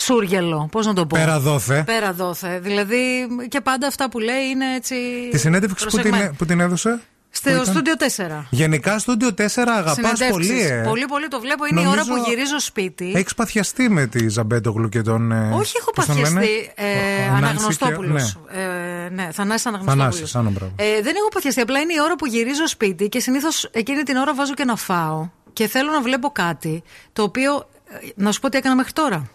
σούργελο. 0.00 0.68
Πώς 0.72 0.86
να 0.86 0.92
το 0.92 1.06
πω; 1.06 1.16
Πέρα 1.18 1.40
δόθε. 1.40 1.82
Πέρα 1.86 2.12
δόθε. 2.12 2.58
Δηλαδή 2.62 3.26
και 3.48 3.60
πάντα 3.60 3.86
αυτά 3.86 4.10
που 4.10 4.18
λέει 4.18 4.44
είναι 4.52 4.74
έτσι. 4.74 4.94
Τη 5.30 5.38
συνέντευξη 5.38 5.84
που 5.84 5.90
την, 5.90 6.00
προσεγμένα. 6.02 6.34
που 6.38 6.44
την 6.46 6.60
έδωσε. 6.60 7.00
Στο 7.32 7.50
που 7.50 7.54
ήταν; 7.56 7.66
στούντιο 7.66 7.94
4. 7.96 8.46
Γενικά, 8.50 8.98
στούντιο 8.98 9.28
4 9.28 9.32
αγαπάς 9.56 9.94
Συνεντεύξεις. 9.94 10.30
πολύ, 10.30 10.60
ε. 10.60 10.82
Πολύ, 10.88 11.04
πολύ 11.06 11.28
το 11.28 11.40
βλέπω. 11.40 11.64
Είναι 11.66 11.80
η 11.80 11.86
ώρα 11.86 12.04
Νομίζω 12.04 12.22
που 12.24 12.30
γυρίζω 12.30 12.58
σπίτι. 12.60 13.12
Έχεις 13.14 13.34
παθιαστεί 13.34 13.88
με 13.88 14.06
τη 14.06 14.28
Ζαμπέντογλου 14.28 14.88
και 14.88 15.02
τον. 15.02 15.32
ε, 15.32 15.50
Όχι, 15.54 15.74
έχω 15.80 15.90
πώς 15.90 16.06
τον 16.06 16.16
λένε; 16.18 16.34
παθιαστεί. 16.34 16.72
Ε, 16.74 16.84
Ο- 16.84 17.24
ο 17.24 17.30
Νάνση 17.30 17.36
Αναγνωστόπουλος. 17.36 18.36
και- 18.52 18.58
Ε, 18.60 19.08
ναι, 19.08 19.28
Θανάσης 19.32 19.66
Αναγνωστόπουλος. 19.66 19.84
Θανάσης, 19.86 20.34
άνω, 20.34 20.50
μπράβο. 20.50 20.72
Ε, 20.76 21.02
δεν 21.02 21.14
έχω 21.16 21.28
παθιαστεί. 21.32 21.60
Απλά 21.60 21.78
είναι 21.80 21.92
η 21.92 22.00
ώρα 22.04 22.16
που 22.16 22.26
γυρίζω 22.26 22.66
σπίτι 22.68 23.08
και 23.08 23.20
συνήθως 23.20 23.68
εκείνη 23.72 24.02
την 24.02 24.16
ώρα 24.16 24.34
βάζω 24.34 24.54
και 24.54 24.64
να 24.64 24.76
φάω 24.76 25.28
και 25.52 25.66
θέλω 25.66 25.90
να 25.90 26.00
βλέπω 26.02 26.30
κάτι 26.30 26.82
το 27.12 27.22
οποίο. 27.22 27.68
ε, 27.88 28.08
Να 28.14 28.32
σου 28.32 28.40
πω 28.40 28.48
τι 28.48 28.56
έκανα 28.58 28.74
μέχρι 28.76 28.92
τώρα. 28.92 29.28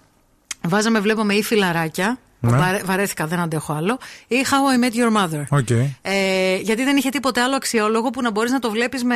Βάζαμε, 0.68 1.00
βλέπαμε 1.00 1.34
ή 1.34 1.44
φιλαράκια. 1.44 2.18
Ναι. 2.40 2.58
Βαρε- 2.58 2.86
βαρέθηκα, 2.86 3.26
δεν 3.28 3.40
αντέχω 3.40 3.74
άλλο. 3.74 3.98
Ή 4.28 4.36
How 4.44 4.50
I 4.50 4.84
Met 4.86 4.96
Your 4.98 5.18
Mother. 5.24 5.44
OK. 5.50 5.70
Ε, 6.02 6.56
γιατί 6.62 6.84
δεν 6.84 6.98
είχε 6.98 7.10
τίποτε 7.10 7.42
άλλο 7.42 7.56
αξιόλογο 7.56 8.10
που 8.10 8.22
να 8.22 8.32
μπορείς 8.32 8.52
να 8.52 8.60
το 8.60 8.70
βλέπεις 8.72 9.04
με. 9.04 9.16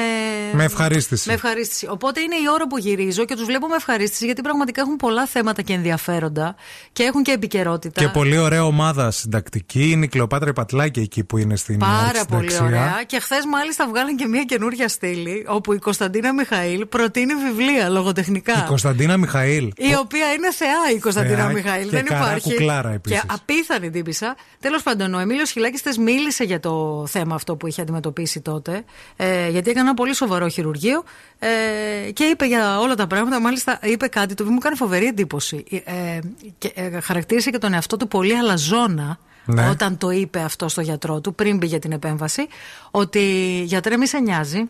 Με 0.53 0.63
ευχαρίστηση. 0.63 1.27
Με 1.27 1.33
ευχαρίστηση. 1.33 1.87
Οπότε 1.89 2.19
είναι 2.21 2.35
η 2.35 2.43
ώρα 2.53 2.67
που 2.67 2.77
γυρίζω 2.77 3.25
και 3.25 3.35
τους 3.35 3.45
βλέπω 3.45 3.67
με 3.67 3.75
ευχαρίστηση 3.75 4.25
γιατί 4.25 4.41
πραγματικά 4.41 4.81
έχουν 4.81 4.95
πολλά 4.95 5.25
θέματα 5.25 5.61
και 5.61 5.73
ενδιαφέροντα 5.73 6.55
και 6.93 7.03
έχουν 7.03 7.23
και 7.23 7.31
επικαιρότητα. 7.31 8.01
Και 8.01 8.07
πολύ 8.07 8.37
ωραία 8.37 8.65
ομάδα 8.65 9.11
συντακτική. 9.11 9.89
Είναι 9.91 10.05
η 10.05 10.07
Κλεοπάτρα 10.07 10.49
η 10.49 10.53
Πατλάκη 10.53 10.99
εκεί 10.99 11.23
που 11.23 11.37
είναι 11.37 11.55
στην 11.55 11.77
Πάρα 11.79 12.25
πολύ 12.29 12.41
αρχισυνταξία. 12.45 12.65
ωραία. 12.65 13.03
Και 13.05 13.19
χθες 13.19 13.45
μάλιστα 13.51 13.87
βγάλαν 13.87 14.15
και 14.15 14.27
μια 14.27 14.43
καινούργια 14.43 14.87
στήλη 14.87 15.45
όπου 15.47 15.73
η 15.73 15.77
Κωνσταντίνα 15.79 16.33
Μιχαήλ 16.33 16.85
προτείνει 16.85 17.33
βιβλία 17.33 17.89
λογοτεχνικά. 17.89 18.53
Η 18.63 18.67
Κωνσταντίνα 18.67 19.17
Μιχαήλ. 19.17 19.63
Η 19.77 19.95
οποία 19.99 20.31
είναι 20.33 20.51
θεά 20.51 20.95
η 20.95 20.99
Κωνσταντίνα 20.99 21.35
Θεά 21.35 21.47
Μιχαήλ. 21.51 21.83
και 21.83 21.95
δεν 21.95 22.05
καρά 22.05 22.19
υπάρχει. 22.25 22.49
κουκλάρα 22.53 22.89
επίσης. 22.93 23.18
Και 23.21 23.33
απίθανη 23.33 23.89
τύπισσα. 23.89 24.35
Τέλος 24.59 24.83
πάντων, 24.83 25.13
ο 25.13 25.19
Εμίλιος 25.19 25.51
Χειλάκης 25.51 25.81
θε 25.81 25.91
μίλησε 25.99 26.43
για 26.43 26.59
το 26.59 27.05
θέμα 27.07 27.35
αυτό 27.35 27.55
που 27.55 27.67
είχε 27.67 27.81
αντιμετωπίσει 27.81 28.41
τότε. 28.41 28.83
Ε, 29.15 29.49
γιατί 29.49 29.69
έκανε 29.69 29.87
ένα 29.87 29.93
πολύ 29.93 30.15
σοβαρό 30.15 30.47
χειρουργείο 30.47 31.03
ε, 31.39 32.11
και 32.11 32.23
είπε 32.23 32.45
για 32.45 32.79
όλα 32.79 32.95
τα 32.95 33.07
πράγματα. 33.07 33.39
Μάλιστα, 33.39 33.79
είπε 33.83 34.07
κάτι 34.07 34.33
το 34.33 34.43
οποίο 34.43 34.53
μου 34.53 34.59
έκανε 34.61 34.75
φοβερή 34.75 35.05
εντύπωση. 35.05 35.63
Ε, 35.83 36.19
και, 36.57 36.71
ε, 36.75 36.99
χαρακτήρισε 36.99 37.49
και 37.49 37.57
τον 37.57 37.73
εαυτό 37.73 37.97
του 37.97 38.07
πολύ 38.07 38.37
αλαζόνα. 38.37 39.19
Ναι. 39.45 39.69
Όταν 39.69 39.97
το 39.97 40.09
είπε 40.09 40.39
αυτό 40.39 40.67
στο 40.67 40.81
γιατρό 40.81 41.21
του, 41.21 41.35
πριν 41.35 41.59
πήγε 41.59 41.79
την 41.79 41.91
επέμβαση, 41.91 42.47
ότι 42.91 43.21
γιατρέ, 43.65 43.97
μη 43.97 44.07
σε 44.07 44.19
νοιάζει. 44.19 44.69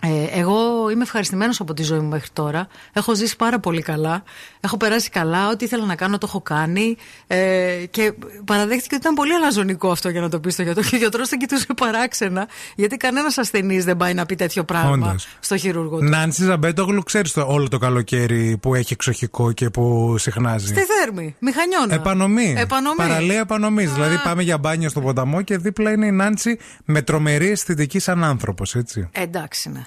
Ε, 0.00 0.38
εγώ 0.40 0.90
είμαι 0.90 1.02
ευχαριστημένος 1.02 1.60
από 1.60 1.74
τη 1.74 1.82
ζωή 1.82 1.98
μου 1.98 2.08
μέχρι 2.08 2.28
τώρα. 2.32 2.66
Έχω 2.92 3.14
ζήσει 3.14 3.36
πάρα 3.36 3.58
πολύ 3.58 3.82
καλά. 3.82 4.22
Έχω 4.60 4.76
περάσει 4.76 5.10
καλά. 5.10 5.48
Ό,τι 5.48 5.64
ήθελα 5.64 5.84
να 5.84 5.94
κάνω 5.94 6.18
το 6.18 6.26
έχω 6.28 6.40
κάνει. 6.40 6.96
Ε, 7.26 7.84
και 7.90 8.12
παραδέχτηκε 8.44 8.94
ότι 8.94 9.04
ήταν 9.04 9.14
πολύ 9.14 9.32
αλαζονικό 9.32 9.90
αυτό 9.90 10.08
για 10.08 10.20
να 10.20 10.28
το 10.28 10.40
πεις 10.40 10.52
στο 10.52 10.62
γιατρό. 10.62 10.82
Και 10.82 10.94
ο 10.94 10.98
γιατρός 10.98 11.28
τον 11.28 11.38
κοιτούσε 11.38 11.66
παράξενα. 11.76 12.48
Γιατί 12.76 12.96
κανένας 12.96 13.38
ασθενής 13.38 13.84
δεν 13.84 13.96
πάει 13.96 14.14
να 14.14 14.26
πει 14.26 14.34
τέτοιο 14.34 14.64
πράγμα 14.64 15.08
Όντως. 15.08 15.28
στο 15.40 15.56
χειρούργο 15.56 15.98
του. 15.98 16.04
Νάνση 16.04 16.44
Ζαμπέντογλου, 16.44 17.02
ξέρεις 17.02 17.32
το 17.32 17.46
όλο 17.48 17.68
το 17.68 17.78
καλοκαίρι 17.78 18.56
που 18.62 18.74
έχει 18.74 18.92
εξοχικό 18.92 19.52
και 19.52 19.70
που 19.70 20.14
συχνάζει. 20.18 20.66
Στη 20.66 20.80
Θέρμη, 20.80 21.36
μηχανιώνα. 21.38 21.94
Επανομή. 21.94 22.54
Επανομή. 22.58 22.96
Παραλία 22.96 23.38
επανομής. 23.38 23.92
Δηλαδή 23.92 24.16
πάμε 24.24 24.42
για 24.42 24.58
μπάνιο 24.58 24.88
στο 24.88 25.00
ποταμό 25.00 25.42
και 25.42 25.56
δίπλα 25.56 25.90
είναι 25.90 26.06
η 26.06 26.12
Νάνση 26.12 26.58
με 26.84 27.02
τρομερή 27.02 27.50
αισθητική 27.50 27.98
σαν 27.98 28.24
άνθρωπος, 28.24 28.74
έτσι. 28.74 29.08
Ε, 29.12 29.22
εντάξει, 29.22 29.70
ναι. 29.70 29.86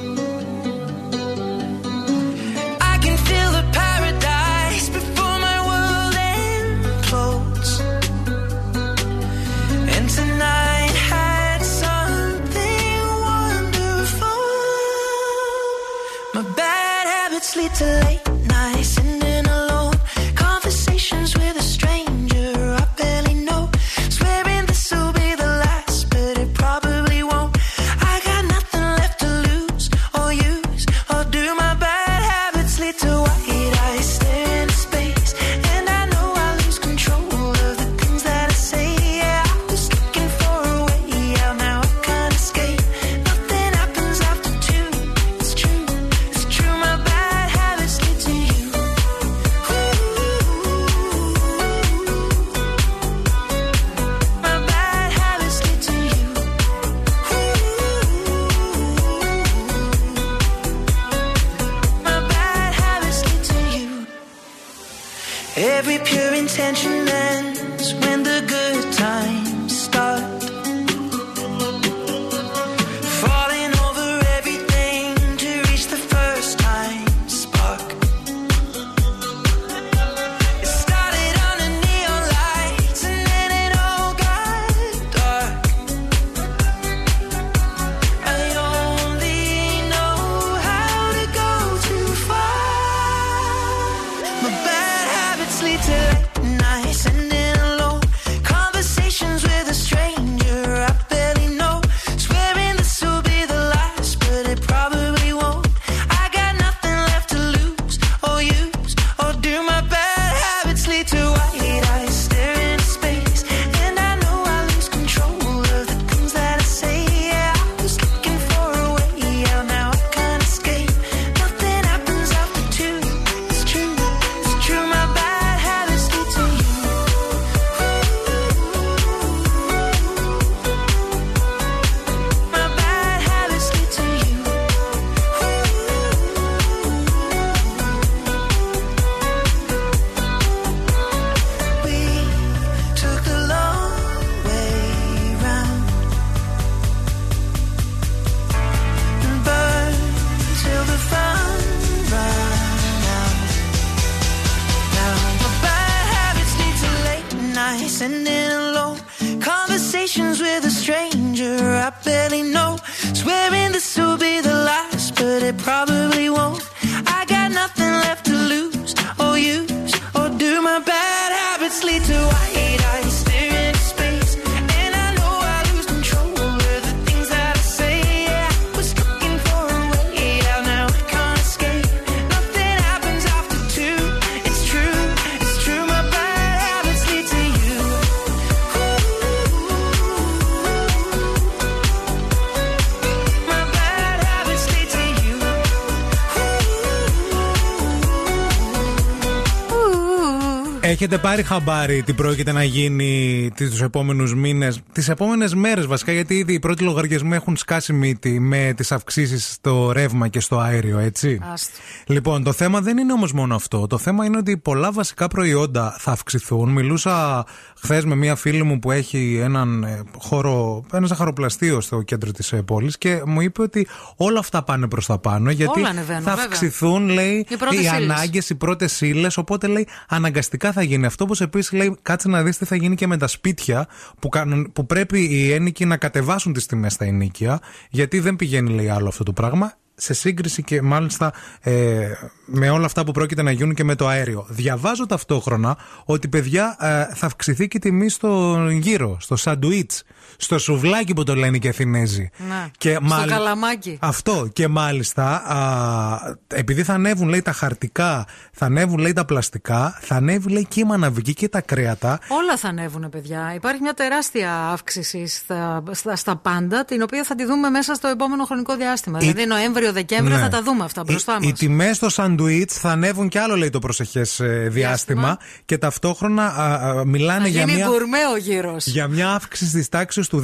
Πάρει 201.21 201.43
χαμπάρι 201.43 202.03
τι 202.03 202.13
πρόκειται 202.13 202.51
να 202.51 202.63
γίνει 202.63 203.51
τους 203.55 203.81
επόμενους 203.81 204.35
μήνες, 204.35 204.79
τις 204.91 205.09
επόμενες 205.09 205.53
μέρες 205.55 205.85
βασικά, 205.85 206.11
γιατί 206.11 206.33
ήδη 206.35 206.53
οι 206.53 206.59
πρώτοι 206.59 206.83
λογαριασμοί 206.83 207.35
έχουν 207.35 207.57
σκάσει 207.57 207.93
μύτη 207.93 208.39
με 208.39 208.73
τις 208.77 208.91
αυξήσεις 208.91 209.51
στο 209.51 209.91
ρεύμα 209.91 210.27
και 210.27 210.39
στο 210.39 210.57
αέριο, 210.59 210.97
έτσι. 210.99 211.39
Άστο. 211.53 211.77
Λοιπόν, 212.05 212.43
το 212.43 212.51
θέμα 212.51 212.81
δεν 212.81 212.97
είναι 212.97 213.13
όμως 213.13 213.33
μόνο 213.33 213.55
αυτό. 213.55 213.87
Το 213.87 213.97
θέμα 213.97 214.25
είναι 214.25 214.37
ότι 214.37 214.57
πολλά 214.57 214.91
βασικά 214.91 215.27
προϊόντα 215.27 215.95
θα 215.99 216.11
αυξηθούν. 216.11 216.69
Μιλούσα 216.69 217.45
χθες 217.81 218.05
με 218.05 218.15
μία 218.15 218.35
φίλη 218.35 218.63
μου 218.63 218.79
που 218.79 218.91
έχει 218.91 219.39
έναν 219.43 219.83
ε, 219.83 220.01
χώρο, 220.17 220.83
ένα 220.93 221.07
ζαχαροπλαστείο 221.07 221.81
στο 221.81 222.01
κέντρο 222.01 222.31
της 222.31 222.53
πόλης 222.65 222.97
και 222.97 223.21
μου 223.25 223.41
είπε 223.41 223.61
ότι 223.61 223.87
όλα 224.15 224.39
αυτά 224.39 224.63
πάνε 224.63 224.87
προς 224.87 225.05
τα 225.05 225.17
πάνω 225.17 225.51
γιατί 225.51 225.79
Όλα 225.79 225.89
ανεβαίνουν, 225.89 226.23
θα 226.23 226.29
βέβαια. 226.29 226.45
αυξηθούν, 226.45 227.09
λέει, 227.09 227.45
Οι 227.49 227.55
πρώτες 227.57 227.77
οι 227.77 227.81
ύλες. 227.81 227.91
ανάγκες, 227.91 228.49
οι 228.49 228.55
πρώτες 228.55 229.01
ύλες. 229.01 229.37
Οπότε 229.37 229.67
λέει 229.67 229.87
αναγκαστικά 230.07 230.71
θα 230.71 230.81
γίνει 230.81 231.05
αυτό. 231.11 231.23
Όπω 231.23 231.33
επίση 231.39 231.75
λέει, 231.75 231.97
κάτσε 232.01 232.27
να 232.27 232.43
δεις 232.43 232.57
τι 232.57 232.65
θα 232.65 232.75
γίνει 232.75 232.95
και 232.95 233.07
με 233.07 233.17
τα 233.17 233.27
σπίτια 233.27 233.87
που, 234.19 234.29
κάνουν, 234.29 234.71
που 234.71 234.85
πρέπει 234.85 235.19
οι 235.19 235.51
ένοικοι 235.51 235.85
να 235.85 235.97
κατεβάσουν 235.97 236.53
τις 236.53 236.65
τιμές 236.65 236.93
στα 236.93 237.05
ενίκια. 237.05 237.59
Γιατί 237.89 238.19
δεν 238.19 238.35
πηγαίνει, 238.35 238.73
λέει, 238.73 238.89
άλλο 238.89 239.07
αυτό 239.07 239.23
το 239.23 239.33
πράγμα. 239.33 239.73
Σε 239.95 240.13
σύγκριση 240.13 240.63
και 240.63 240.81
μάλιστα 240.81 241.33
ε, 241.61 242.07
με 242.45 242.69
όλα 242.69 242.85
αυτά 242.85 243.03
που 243.03 243.11
πρόκειται 243.11 243.41
να 243.41 243.51
γίνουν 243.51 243.73
και 243.73 243.83
με 243.83 243.95
το 243.95 244.07
αέριο. 244.07 244.45
Διαβάζω 244.49 245.05
ταυτόχρονα 245.05 245.77
ότι 246.05 246.27
παιδιά 246.27 246.77
ε, 246.79 247.15
θα 247.15 247.25
αυξηθεί 247.25 247.67
και 247.67 247.77
η 247.77 247.79
τιμή 247.79 248.09
στο 248.09 248.57
γύρο, 248.69 249.17
στο 249.19 249.35
σαντουίτς, 249.35 250.03
στο 250.43 250.57
σουβλάκι 250.57 251.13
που 251.13 251.23
το 251.23 251.35
λένε 251.35 251.57
και 251.57 251.67
οι 251.67 251.69
Αθηνέζοι. 251.69 252.29
Ναι. 252.37 252.67
Και 252.77 252.91
Στο 252.91 253.01
μάλ- 253.01 253.29
καλαμάκι. 253.29 253.97
αυτό 254.01 254.49
και 254.53 254.67
μάλιστα 254.67 255.23
α, 255.35 256.35
επειδή 256.47 256.83
θα 256.83 256.93
ανέβουν 256.93 257.29
λέει 257.29 257.41
τα 257.41 257.51
χαρτικά, 257.51 258.25
θα 258.53 258.65
ανέβουν 258.65 258.97
λέει 258.99 259.13
τα 259.13 259.25
πλαστικά, 259.25 259.97
θα 260.01 260.15
ανέβει 260.15 260.49
λέει 260.51 260.65
και 260.69 260.79
η 260.79 260.83
μαναβική 260.83 261.33
και 261.33 261.49
τα 261.49 261.61
κρέατα. 261.61 262.19
Όλα 262.27 262.57
θα 262.57 262.67
ανέβουν, 262.67 263.09
παιδιά. 263.09 263.51
Υπάρχει 263.55 263.81
μια 263.81 263.93
τεράστια 263.93 264.53
αύξηση 264.71 265.27
στα, 265.27 265.83
στα, 265.91 266.15
στα 266.15 266.35
πάντα, 266.35 266.85
την 266.85 267.01
οποία 267.01 267.23
θα 267.23 267.35
τη 267.35 267.45
δούμε 267.45 267.69
μέσα 267.69 267.93
στο 267.93 268.07
επόμενο 268.07 268.43
χρονικό 268.45 268.75
διάστημα. 268.75 269.17
Η- 269.17 269.21
Δηλαδή, 269.21 269.45
Νοέμβριο-Δεκέμβριο 269.45 270.35
Ναι. 270.37 270.41
θα 270.41 270.49
τα 270.49 270.61
δούμε 270.63 270.83
αυτά 270.83 271.03
μπροστά 271.03 271.33
Οι, 271.33 271.43
οι 271.45 271.49
μας. 271.49 271.59
τιμές 271.59 271.95
στο 271.95 272.09
σαντουίτς 272.09 272.39
σαντουίτ 272.41 272.71
θα 272.73 272.89
ανέβουν 272.89 273.27
κι 273.29 273.37
άλλο, 273.37 273.55
λέει 273.55 273.69
το 273.69 273.79
προσεχές 273.79 274.41
διάστημα. 274.67 275.37
Και 275.65 275.77
ταυτόχρονα 275.77 276.45
α, 276.45 276.73
α, 276.89 277.05
μιλάνε 277.05 277.41
Θα 277.41 277.47
για 277.47 277.63
γίνει 277.63 277.73
μια. 277.75 277.87
γκουρμέ 277.87 278.17
ο 278.33 278.37
γύρος. 278.37 278.85
Για 278.85 279.07
μια 279.07 279.29
αύξηση 279.31 279.71
της 279.71 279.89
τάξης 279.89 280.27
του 280.31 280.43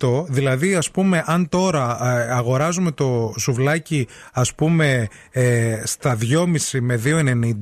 10%. 0.00 0.24
Δηλαδή, 0.28 0.74
ας 0.74 0.90
πούμε, 0.90 1.22
αν 1.26 1.48
τώρα 1.48 1.98
ε, 2.02 2.32
αγοράζουμε 2.32 2.90
το 2.90 3.34
σουβλάκι, 3.38 4.08
ας 4.32 4.54
πούμε, 4.54 5.08
ε, 5.30 5.82
στα 5.84 6.16
2,5 6.16 6.80
με 6.80 7.00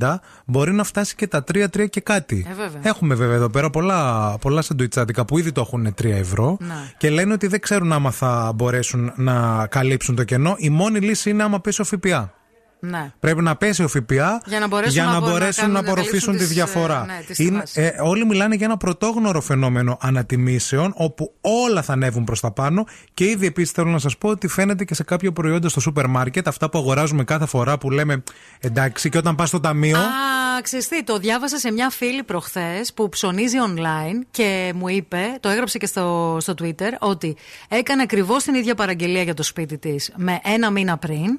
2,90, 0.00 0.20
μπορεί 0.46 0.72
να 0.72 0.84
φτάσει 0.84 1.14
και 1.14 1.26
τα 1.26 1.44
3-3 1.52 1.88
και 1.90 2.00
κάτι. 2.00 2.46
Ε, 2.50 2.54
βέβαια. 2.54 2.80
Έχουμε 2.82 3.14
βέβαια 3.14 3.34
εδώ 3.34 3.48
πέρα 3.50 3.70
πολλά, 3.70 4.34
πολλά 4.40 4.62
σαντουιτσάτικα 4.62 5.24
που 5.24 5.38
ήδη 5.38 5.52
το 5.52 5.60
έχουν 5.60 5.94
3 6.02 6.04
ευρώ 6.04 6.56
Να. 6.60 6.74
και 6.98 7.10
λένε 7.10 7.32
ότι 7.32 7.46
δεν 7.46 7.60
ξέρουν 7.60 7.92
άμα 7.92 8.10
θα 8.10 8.52
μπορέσουν 8.54 9.12
να 9.16 9.66
καλύψουν 9.66 10.14
το 10.14 10.24
κενό. 10.24 10.54
Η 10.58 10.70
μόνη 10.70 10.98
λύση 10.98 11.30
είναι 11.30 11.42
άμα 11.42 11.60
πέσει 11.60 11.80
ο 11.80 11.84
ΦΠΑ. 11.84 12.32
Ναι. 12.80 13.12
Πρέπει 13.20 13.42
να 13.42 13.56
πέσει 13.56 13.82
ο 13.82 13.88
ΦΠΑ 13.88 14.42
Για 14.46 14.58
να 14.60 14.66
μπορέσουν 14.68 14.92
για 14.92 15.04
να 15.04 15.10
να, 15.12 15.18
μπο- 15.20 15.26
να 15.26 15.32
μπορέσουν 15.32 15.54
κάνουν- 15.62 15.76
να 15.76 15.82
να 15.82 15.88
απορροφήσουν 15.90 16.32
τη 16.32 16.38
καλύψουν 16.38 16.46
τις, 16.46 16.48
διαφορά. 16.74 17.06
ε, 17.08 17.12
ναι, 17.12 17.20
τις 17.26 17.38
Είναι- 17.38 17.50
τιμές. 17.50 17.76
ε, 17.76 17.96
όλοι 18.02 18.26
μιλάνε 18.26 18.54
για 18.54 18.66
ένα 18.66 18.76
πρωτόγνωρο 18.76 19.40
φαινόμενο 19.40 19.98
ανατιμήσεων, 20.00 20.92
όπου 20.96 21.34
όλα 21.40 21.82
θα 21.82 21.92
ανέβουν 21.92 22.24
προς 22.24 22.40
τα 22.40 22.50
πάνω. 22.50 22.84
Και 23.14 23.24
ήδη 23.24 23.46
επίσης 23.46 23.70
θέλω 23.72 23.90
να 23.90 23.98
σας 23.98 24.18
πω 24.18 24.28
ότι 24.28 24.48
φαίνεται 24.48 24.84
και 24.84 24.94
σε 24.94 25.02
κάποια 25.02 25.32
προϊόντα 25.32 25.68
στο 25.68 25.80
σούπερ 25.80 26.06
μάρκετ, 26.06 26.48
αυτά 26.48 26.70
που 26.70 26.78
αγοράζουμε 26.78 27.24
κάθε 27.24 27.46
φορά 27.46 27.78
που 27.78 27.90
λέμε 27.90 28.22
εντάξει, 28.60 29.08
και 29.08 29.18
όταν 29.18 29.34
πας 29.34 29.48
στο 29.48 29.60
ταμείο. 29.60 29.96
Α, 29.98 30.60
ξέρεις 30.62 30.88
τι, 30.88 31.04
το 31.04 31.18
διάβασα 31.18 31.58
σε 31.58 31.70
μια 31.72 31.90
φίλη 31.90 32.22
προχθές 32.22 32.92
που 32.92 33.08
ψωνίζει 33.08 33.56
online 33.68 34.26
και 34.30 34.72
μου 34.76 34.88
είπε, 34.88 35.18
το 35.40 35.48
έγραψε 35.48 35.78
και 35.78 35.86
στο, 35.86 36.36
στο 36.40 36.54
Twitter, 36.62 36.90
ότι 36.98 37.36
έκανε 37.68 38.02
ακριβώς 38.02 38.42
την 38.42 38.54
ίδια 38.54 38.74
παραγγελία 38.74 39.22
για 39.22 39.34
το 39.34 39.42
σπίτι 39.42 39.78
της 39.78 40.12
με 40.16 40.40
ένα 40.44 40.70
μήνα 40.70 40.96
πριν. 40.98 41.38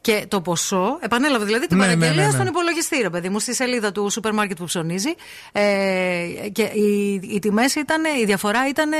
Και 0.00 0.24
το 0.28 0.40
ποσό, 0.40 0.98
επανέλαβε 1.00 1.44
δηλαδή 1.44 1.66
την 1.66 1.76
Ναι, 1.76 1.82
παραγγελία 1.82 2.14
ναι, 2.14 2.20
ναι, 2.20 2.26
ναι. 2.26 2.32
στον 2.32 2.46
υπολογιστή, 2.46 2.96
ρε 3.02 3.10
παιδί 3.10 3.28
μου, 3.28 3.38
στη 3.38 3.54
σελίδα 3.54 3.92
του 3.92 4.10
σούπερ 4.10 4.32
μάρκετ 4.32 4.56
που 4.58 4.64
ψωνίζει. 4.64 5.14
Ε, 5.52 5.62
και 6.52 6.62
οι, 6.62 7.20
οι 7.32 7.38
τιμές 7.38 7.74
ήταν, 7.74 8.02
η 8.20 8.24
διαφορά 8.24 8.68
ήταν 8.68 8.92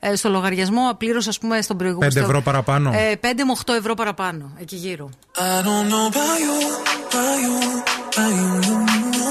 ε, 0.00 0.16
στο 0.16 0.28
λογαριασμό, 0.28 0.94
πλήρωσε, 0.98 1.28
ας 1.28 1.38
πούμε, 1.38 1.62
στον 1.62 1.76
προηγούμενο. 1.76 2.12
5 2.12 2.16
ευρώ 2.16 2.40
παραπάνω. 2.40 2.92
Ε, 2.94 3.14
5 3.20 3.24
με 3.24 3.54
8 3.66 3.72
ευρώ 3.78 3.94
παραπάνω, 3.94 4.52
εκεί 4.60 4.76
γύρω. 4.76 5.10
I 5.36 5.62
don't 5.66 5.86
know 5.92 6.06
about 6.12 6.38
you, 6.46 6.58
about 7.08 7.38
you, 7.44 7.56
about 8.10 8.32
you, 8.38 8.48
you, 8.68 8.78
you. 9.18 9.28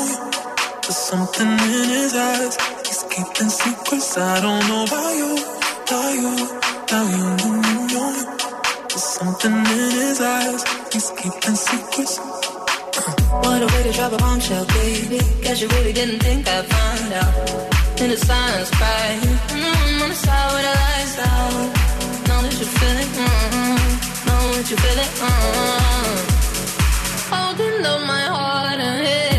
There's 0.84 0.98
something 1.12 1.52
in 1.80 1.90
his 1.98 2.14
eyes. 2.30 2.54
He's 2.88 3.02
keeping 3.12 3.52
secrets. 3.62 4.10
I 4.18 4.42
don't 4.46 4.64
know 4.70 4.84
about 4.90 5.14
you, 5.22 5.32
about 5.86 6.14
you, 6.22 6.34
about 6.84 7.08
you, 7.18 7.28
you, 7.44 7.76
you. 7.94 8.51
There's 8.92 9.04
something 9.04 9.54
in 9.54 9.92
his 10.04 10.20
eyes. 10.20 10.64
He's 10.92 11.10
keeping 11.12 11.56
secrets. 11.56 12.18
What 12.18 13.62
a 13.64 13.68
way 13.74 13.84
to 13.84 13.92
drop 13.94 14.12
a 14.12 14.18
bombshell, 14.18 14.66
baby. 14.66 15.20
Guess 15.42 15.62
you 15.62 15.70
really 15.70 15.94
didn't 15.94 16.20
think 16.20 16.46
I'd 16.46 16.66
find 16.66 17.14
out. 17.14 18.02
In 18.02 18.10
the 18.10 18.18
silence, 18.18 18.70
crying. 18.72 19.22
Mm, 19.56 20.02
on 20.04 20.10
the 20.10 20.16
side 20.16 20.52
with 20.52 20.66
the 20.68 20.74
lights 20.84 21.20
out. 21.20 21.68
Know 22.28 22.42
that 22.44 22.56
you 22.60 22.66
feel 22.66 22.98
it. 23.04 23.12
Mm, 23.16 24.28
know 24.28 24.44
that 24.60 24.70
you 24.70 24.76
feel 24.84 25.00
it. 25.06 25.12
Mm. 25.24 26.18
Holding 27.32 27.86
up 27.86 28.02
my 28.06 28.24
heart 28.36 28.80
and 28.82 29.08
head. 29.08 29.31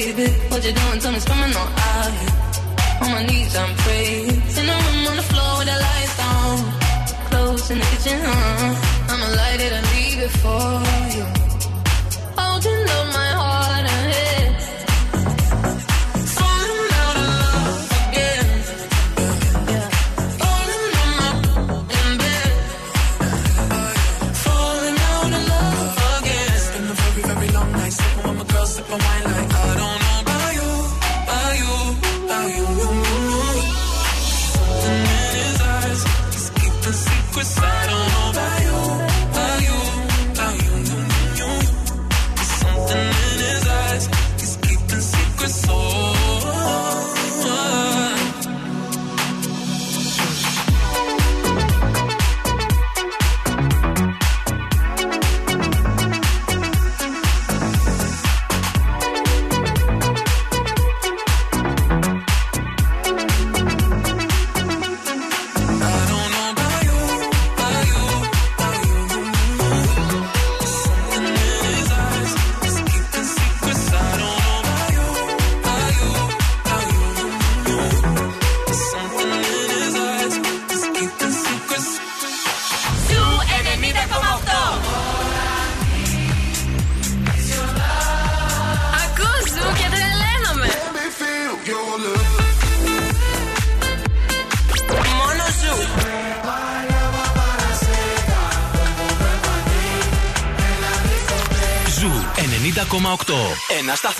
Baby. 0.00 0.30
What 0.48 0.64
you 0.64 0.72
doing? 0.72 0.98
Tell 1.00 1.12
me, 1.12 1.20
screaming 1.20 1.56
on 1.56 2.12
here. 2.20 2.32
On 3.02 3.10
my 3.12 3.22
knees, 3.26 3.56
I'm 3.56 3.74
praying. 3.76 4.09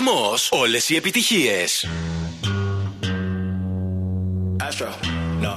σταθμό. 0.00 0.34
Όλε 0.50 0.78
οι 0.88 0.96
επιτυχίε. 0.96 1.64
Astro, 4.68 4.90
no. 5.44 5.52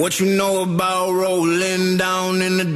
What 0.00 0.12
you 0.20 0.26
know 0.40 0.54
about 0.62 1.10
rolling 1.22 1.86
down 1.98 2.40
in 2.46 2.54
the 2.60 2.75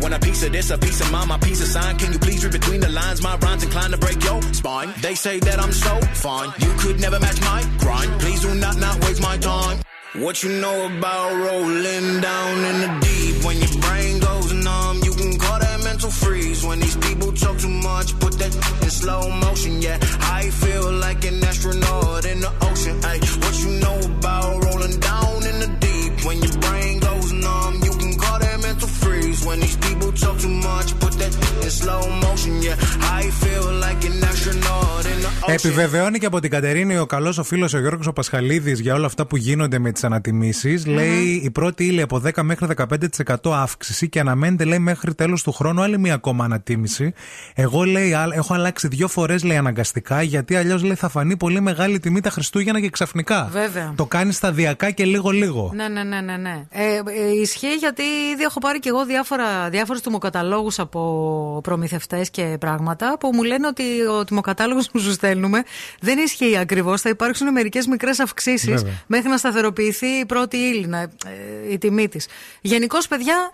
Want 0.00 0.14
a 0.14 0.18
piece 0.18 0.42
of 0.42 0.52
this, 0.52 0.70
a 0.70 0.78
piece 0.78 1.00
of 1.00 1.12
mine, 1.12 1.28
my 1.28 1.38
piece 1.38 1.60
of 1.60 1.66
sign. 1.66 1.96
Can 1.98 2.12
you 2.12 2.18
please 2.18 2.42
read 2.42 2.52
between 2.52 2.80
the 2.80 2.88
lines? 2.88 3.22
My 3.22 3.36
rhymes 3.36 3.62
inclined 3.62 3.92
to 3.92 3.98
break 3.98 4.22
your 4.24 4.40
spine. 4.54 4.94
They 5.02 5.14
say 5.14 5.38
that 5.40 5.58
I'm 5.60 5.72
so 5.72 6.00
fine. 6.14 6.48
You 6.58 6.72
could 6.78 7.00
never 7.00 7.20
match 7.20 7.40
my 7.42 7.62
grind. 7.78 8.20
Please 8.20 8.40
do 8.40 8.54
not 8.54 8.76
not 8.78 8.98
waste 9.04 9.20
my 9.20 9.36
time. 9.36 9.78
What 10.16 10.42
you 10.42 10.50
know 10.60 10.86
about 10.86 11.30
rolling 11.36 12.20
down 12.20 12.64
in 12.64 12.76
the 12.80 12.90
deep? 13.06 13.44
When 13.44 13.56
your 13.58 13.80
brain 13.80 14.18
goes 14.18 14.52
numb, 14.52 15.00
you 15.04 15.12
can 15.12 15.38
call 15.38 15.58
that 15.60 15.84
mental 15.84 16.10
freeze. 16.10 16.64
When 16.64 16.80
these 16.80 16.96
people 16.96 17.32
talk 17.32 17.58
too 17.58 17.68
much, 17.68 18.18
put 18.18 18.32
that 18.38 18.52
in 18.82 18.90
slow 18.90 19.28
motion. 19.28 19.80
Yeah, 19.82 19.98
I 20.22 20.50
feel 20.50 20.90
like 20.92 21.24
an 21.24 21.44
astronaut 21.44 22.24
in 22.24 22.40
the 22.40 22.52
ocean. 22.62 22.96
What 23.42 23.54
you 23.62 23.70
know 23.80 23.98
about 24.18 24.64
rolling 24.64 24.98
down 24.98 25.46
in 25.46 25.60
the 25.60 25.68
deep? 25.78 26.24
When 26.26 26.38
your 26.38 26.59
freeze. 29.40 29.48
When 29.48 29.58
these 29.64 29.78
people 29.86 30.10
talk 30.24 30.36
too 30.44 30.54
much, 30.68 30.88
put 31.02 31.12
that 31.20 31.32
in 31.64 31.70
slow 31.80 32.02
motion. 32.24 32.52
Yeah, 32.66 32.76
I 33.20 33.22
feel 33.42 33.66
like 33.84 34.00
an 34.10 34.24
astronaut 34.30 35.04
in 35.12 35.18
the 35.24 35.30
ocean; 35.42 35.54
Επιβεβαιώνει 35.54 36.18
και 36.18 36.26
από 36.26 36.40
την 36.40 36.50
Κατερίνη 36.50 36.98
ο 36.98 37.06
καλός 37.06 37.38
ο 37.38 37.42
φίλος 37.42 37.74
ο 37.74 37.78
Γιώργος 37.78 38.06
ο 38.06 38.12
Πασχαλίδης 38.12 38.80
για 38.80 38.94
όλα 38.94 39.06
αυτά 39.06 39.26
που 39.26 39.36
γίνονται 39.36 39.78
με 39.78 39.92
τις 39.92 40.04
ανατιμήσεις. 40.04 40.86
Λέει 40.86 41.40
η 41.44 41.50
πρώτη 41.50 41.84
ύλη 41.84 42.02
από 42.02 42.22
10 42.34 42.42
μέχρι 42.42 42.66
15% 42.76 43.34
αύξηση 43.52 44.08
και 44.08 44.20
αναμένεται 44.20 44.64
λέει 44.64 44.78
μέχρι 44.78 45.14
τέλος 45.14 45.42
του 45.42 45.52
χρόνου 45.52 45.82
άλλη 45.82 45.98
μία 45.98 46.14
ακόμα 46.14 46.44
ανατίμηση. 46.44 47.12
Εγώ 47.54 47.82
λέει 47.82 48.14
α- 48.14 48.28
έχω 48.34 48.54
αλλάξει 48.54 48.88
δύο 48.88 49.08
φορές 49.08 49.44
λέει 49.44 49.56
αναγκαστικά 49.56 50.22
γιατί 50.22 50.56
αλλιώς 50.56 50.82
λέει 50.82 50.94
θα 50.94 51.08
φανεί 51.08 51.36
πολύ 51.36 51.60
μεγάλη 51.60 52.00
τιμή 52.00 52.20
τα 52.20 52.30
Χριστούγεννα 52.30 52.80
και 52.80 52.90
ξαφνικά. 52.90 53.48
Βέβαια. 53.52 53.92
Το 53.96 54.06
κάνει 54.06 54.32
σταδιακά 54.32 54.90
και 54.90 55.04
λίγο-λίγο. 55.04 55.72
Ναι, 55.74 55.88
ναι, 55.88 56.02
ναι, 56.02 56.20
ναι. 56.20 56.36
ναι. 56.36 56.64
Ε, 56.70 56.82
ε, 56.84 57.40
ισχύει 57.42 57.74
γιατί 57.78 58.02
ήδη 58.32 58.42
έχω 58.42 58.58
πάρει 58.60 58.78
και 58.78 58.88
εγώ 58.88 59.04
διάφορα, 59.04 59.28
διάφορους 59.70 60.00
τιμοκαταλόγους 60.02 60.78
από 60.78 61.60
προμηθευτές 61.62 62.30
και 62.30 62.56
πράγματα 62.60 63.16
που 63.20 63.30
μου 63.34 63.42
λένε 63.42 63.66
ότι 63.66 63.82
ο 64.18 64.24
τιμοκατάλογος 64.24 64.90
που 64.90 64.98
σου 64.98 65.12
στέλνουμε 65.12 65.62
δεν 66.00 66.18
ισχύει 66.18 66.56
ακριβώς. 66.56 67.00
Θα 67.00 67.08
υπάρξουν 67.08 67.52
μερικές 67.52 67.86
μικρές 67.86 68.20
αυξήσεις 68.20 68.68
Βέβαια. 68.70 68.92
μέχρι 69.06 69.28
να 69.28 69.36
σταθεροποιηθεί 69.36 70.06
η 70.06 70.26
πρώτη 70.26 70.56
ύλη, 70.56 70.86
να- 70.86 70.98
ε, 71.00 71.72
η 71.72 71.78
τιμή 71.78 72.08
της. 72.08 72.26
Γενικώς, 72.60 73.08
παιδιά, 73.08 73.52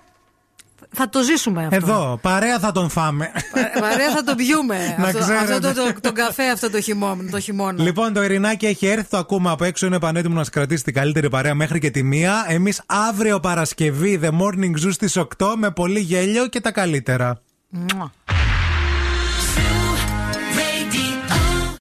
θα 0.90 1.08
το 1.08 1.22
ζήσουμε 1.22 1.62
αυτό. 1.62 1.76
Εδώ, 1.76 2.18
παρέα 2.22 2.58
θα 2.58 2.72
τον 2.72 2.88
φάμε. 2.90 3.30
Ε, 3.54 3.80
Παρέα 3.80 4.10
θα 4.10 4.22
το 4.24 4.34
πιούμε. 4.34 4.94
Να 4.98 5.04
αυτό, 5.04 5.18
αυτό 5.18 5.34
ξέρετε. 5.44 5.72
το, 5.72 5.84
το, 5.84 6.00
τον 6.00 6.12
καφέ 6.14 6.50
αυτό 6.50 6.70
το 6.70 6.80
χειμώνα. 6.80 7.30
Το 7.30 7.40
χειμώνα. 7.40 7.82
Λοιπόν, 7.82 8.12
το 8.12 8.22
Ειρηνάκι 8.22 8.66
έχει 8.66 8.86
έρθει, 8.86 9.08
το 9.08 9.16
ακούμε 9.16 9.50
από 9.50 9.64
έξω. 9.64 9.86
Είναι 9.86 9.98
πανέτοιμο 9.98 10.34
να 10.34 10.40
σας 10.40 10.50
κρατήσει 10.50 10.84
την 10.84 10.94
καλύτερη 10.94 11.28
παρέα 11.28 11.54
μέχρι 11.54 11.78
και 11.78 11.90
τη 11.90 12.02
μία. 12.02 12.44
Εμείς 12.48 12.82
αύριο 12.86 13.40
Παρασκευή, 13.40 14.20
The 14.22 14.28
Morning 14.30 14.86
Zoo 14.86 14.92
στις 14.92 15.16
8 15.16 15.26
με 15.58 15.70
πολύ 15.70 16.00
γέλιο 16.00 16.46
και 16.46 16.60
τα 16.60 16.70
καλύτερα. 16.72 17.40
Μουα. 17.68 18.12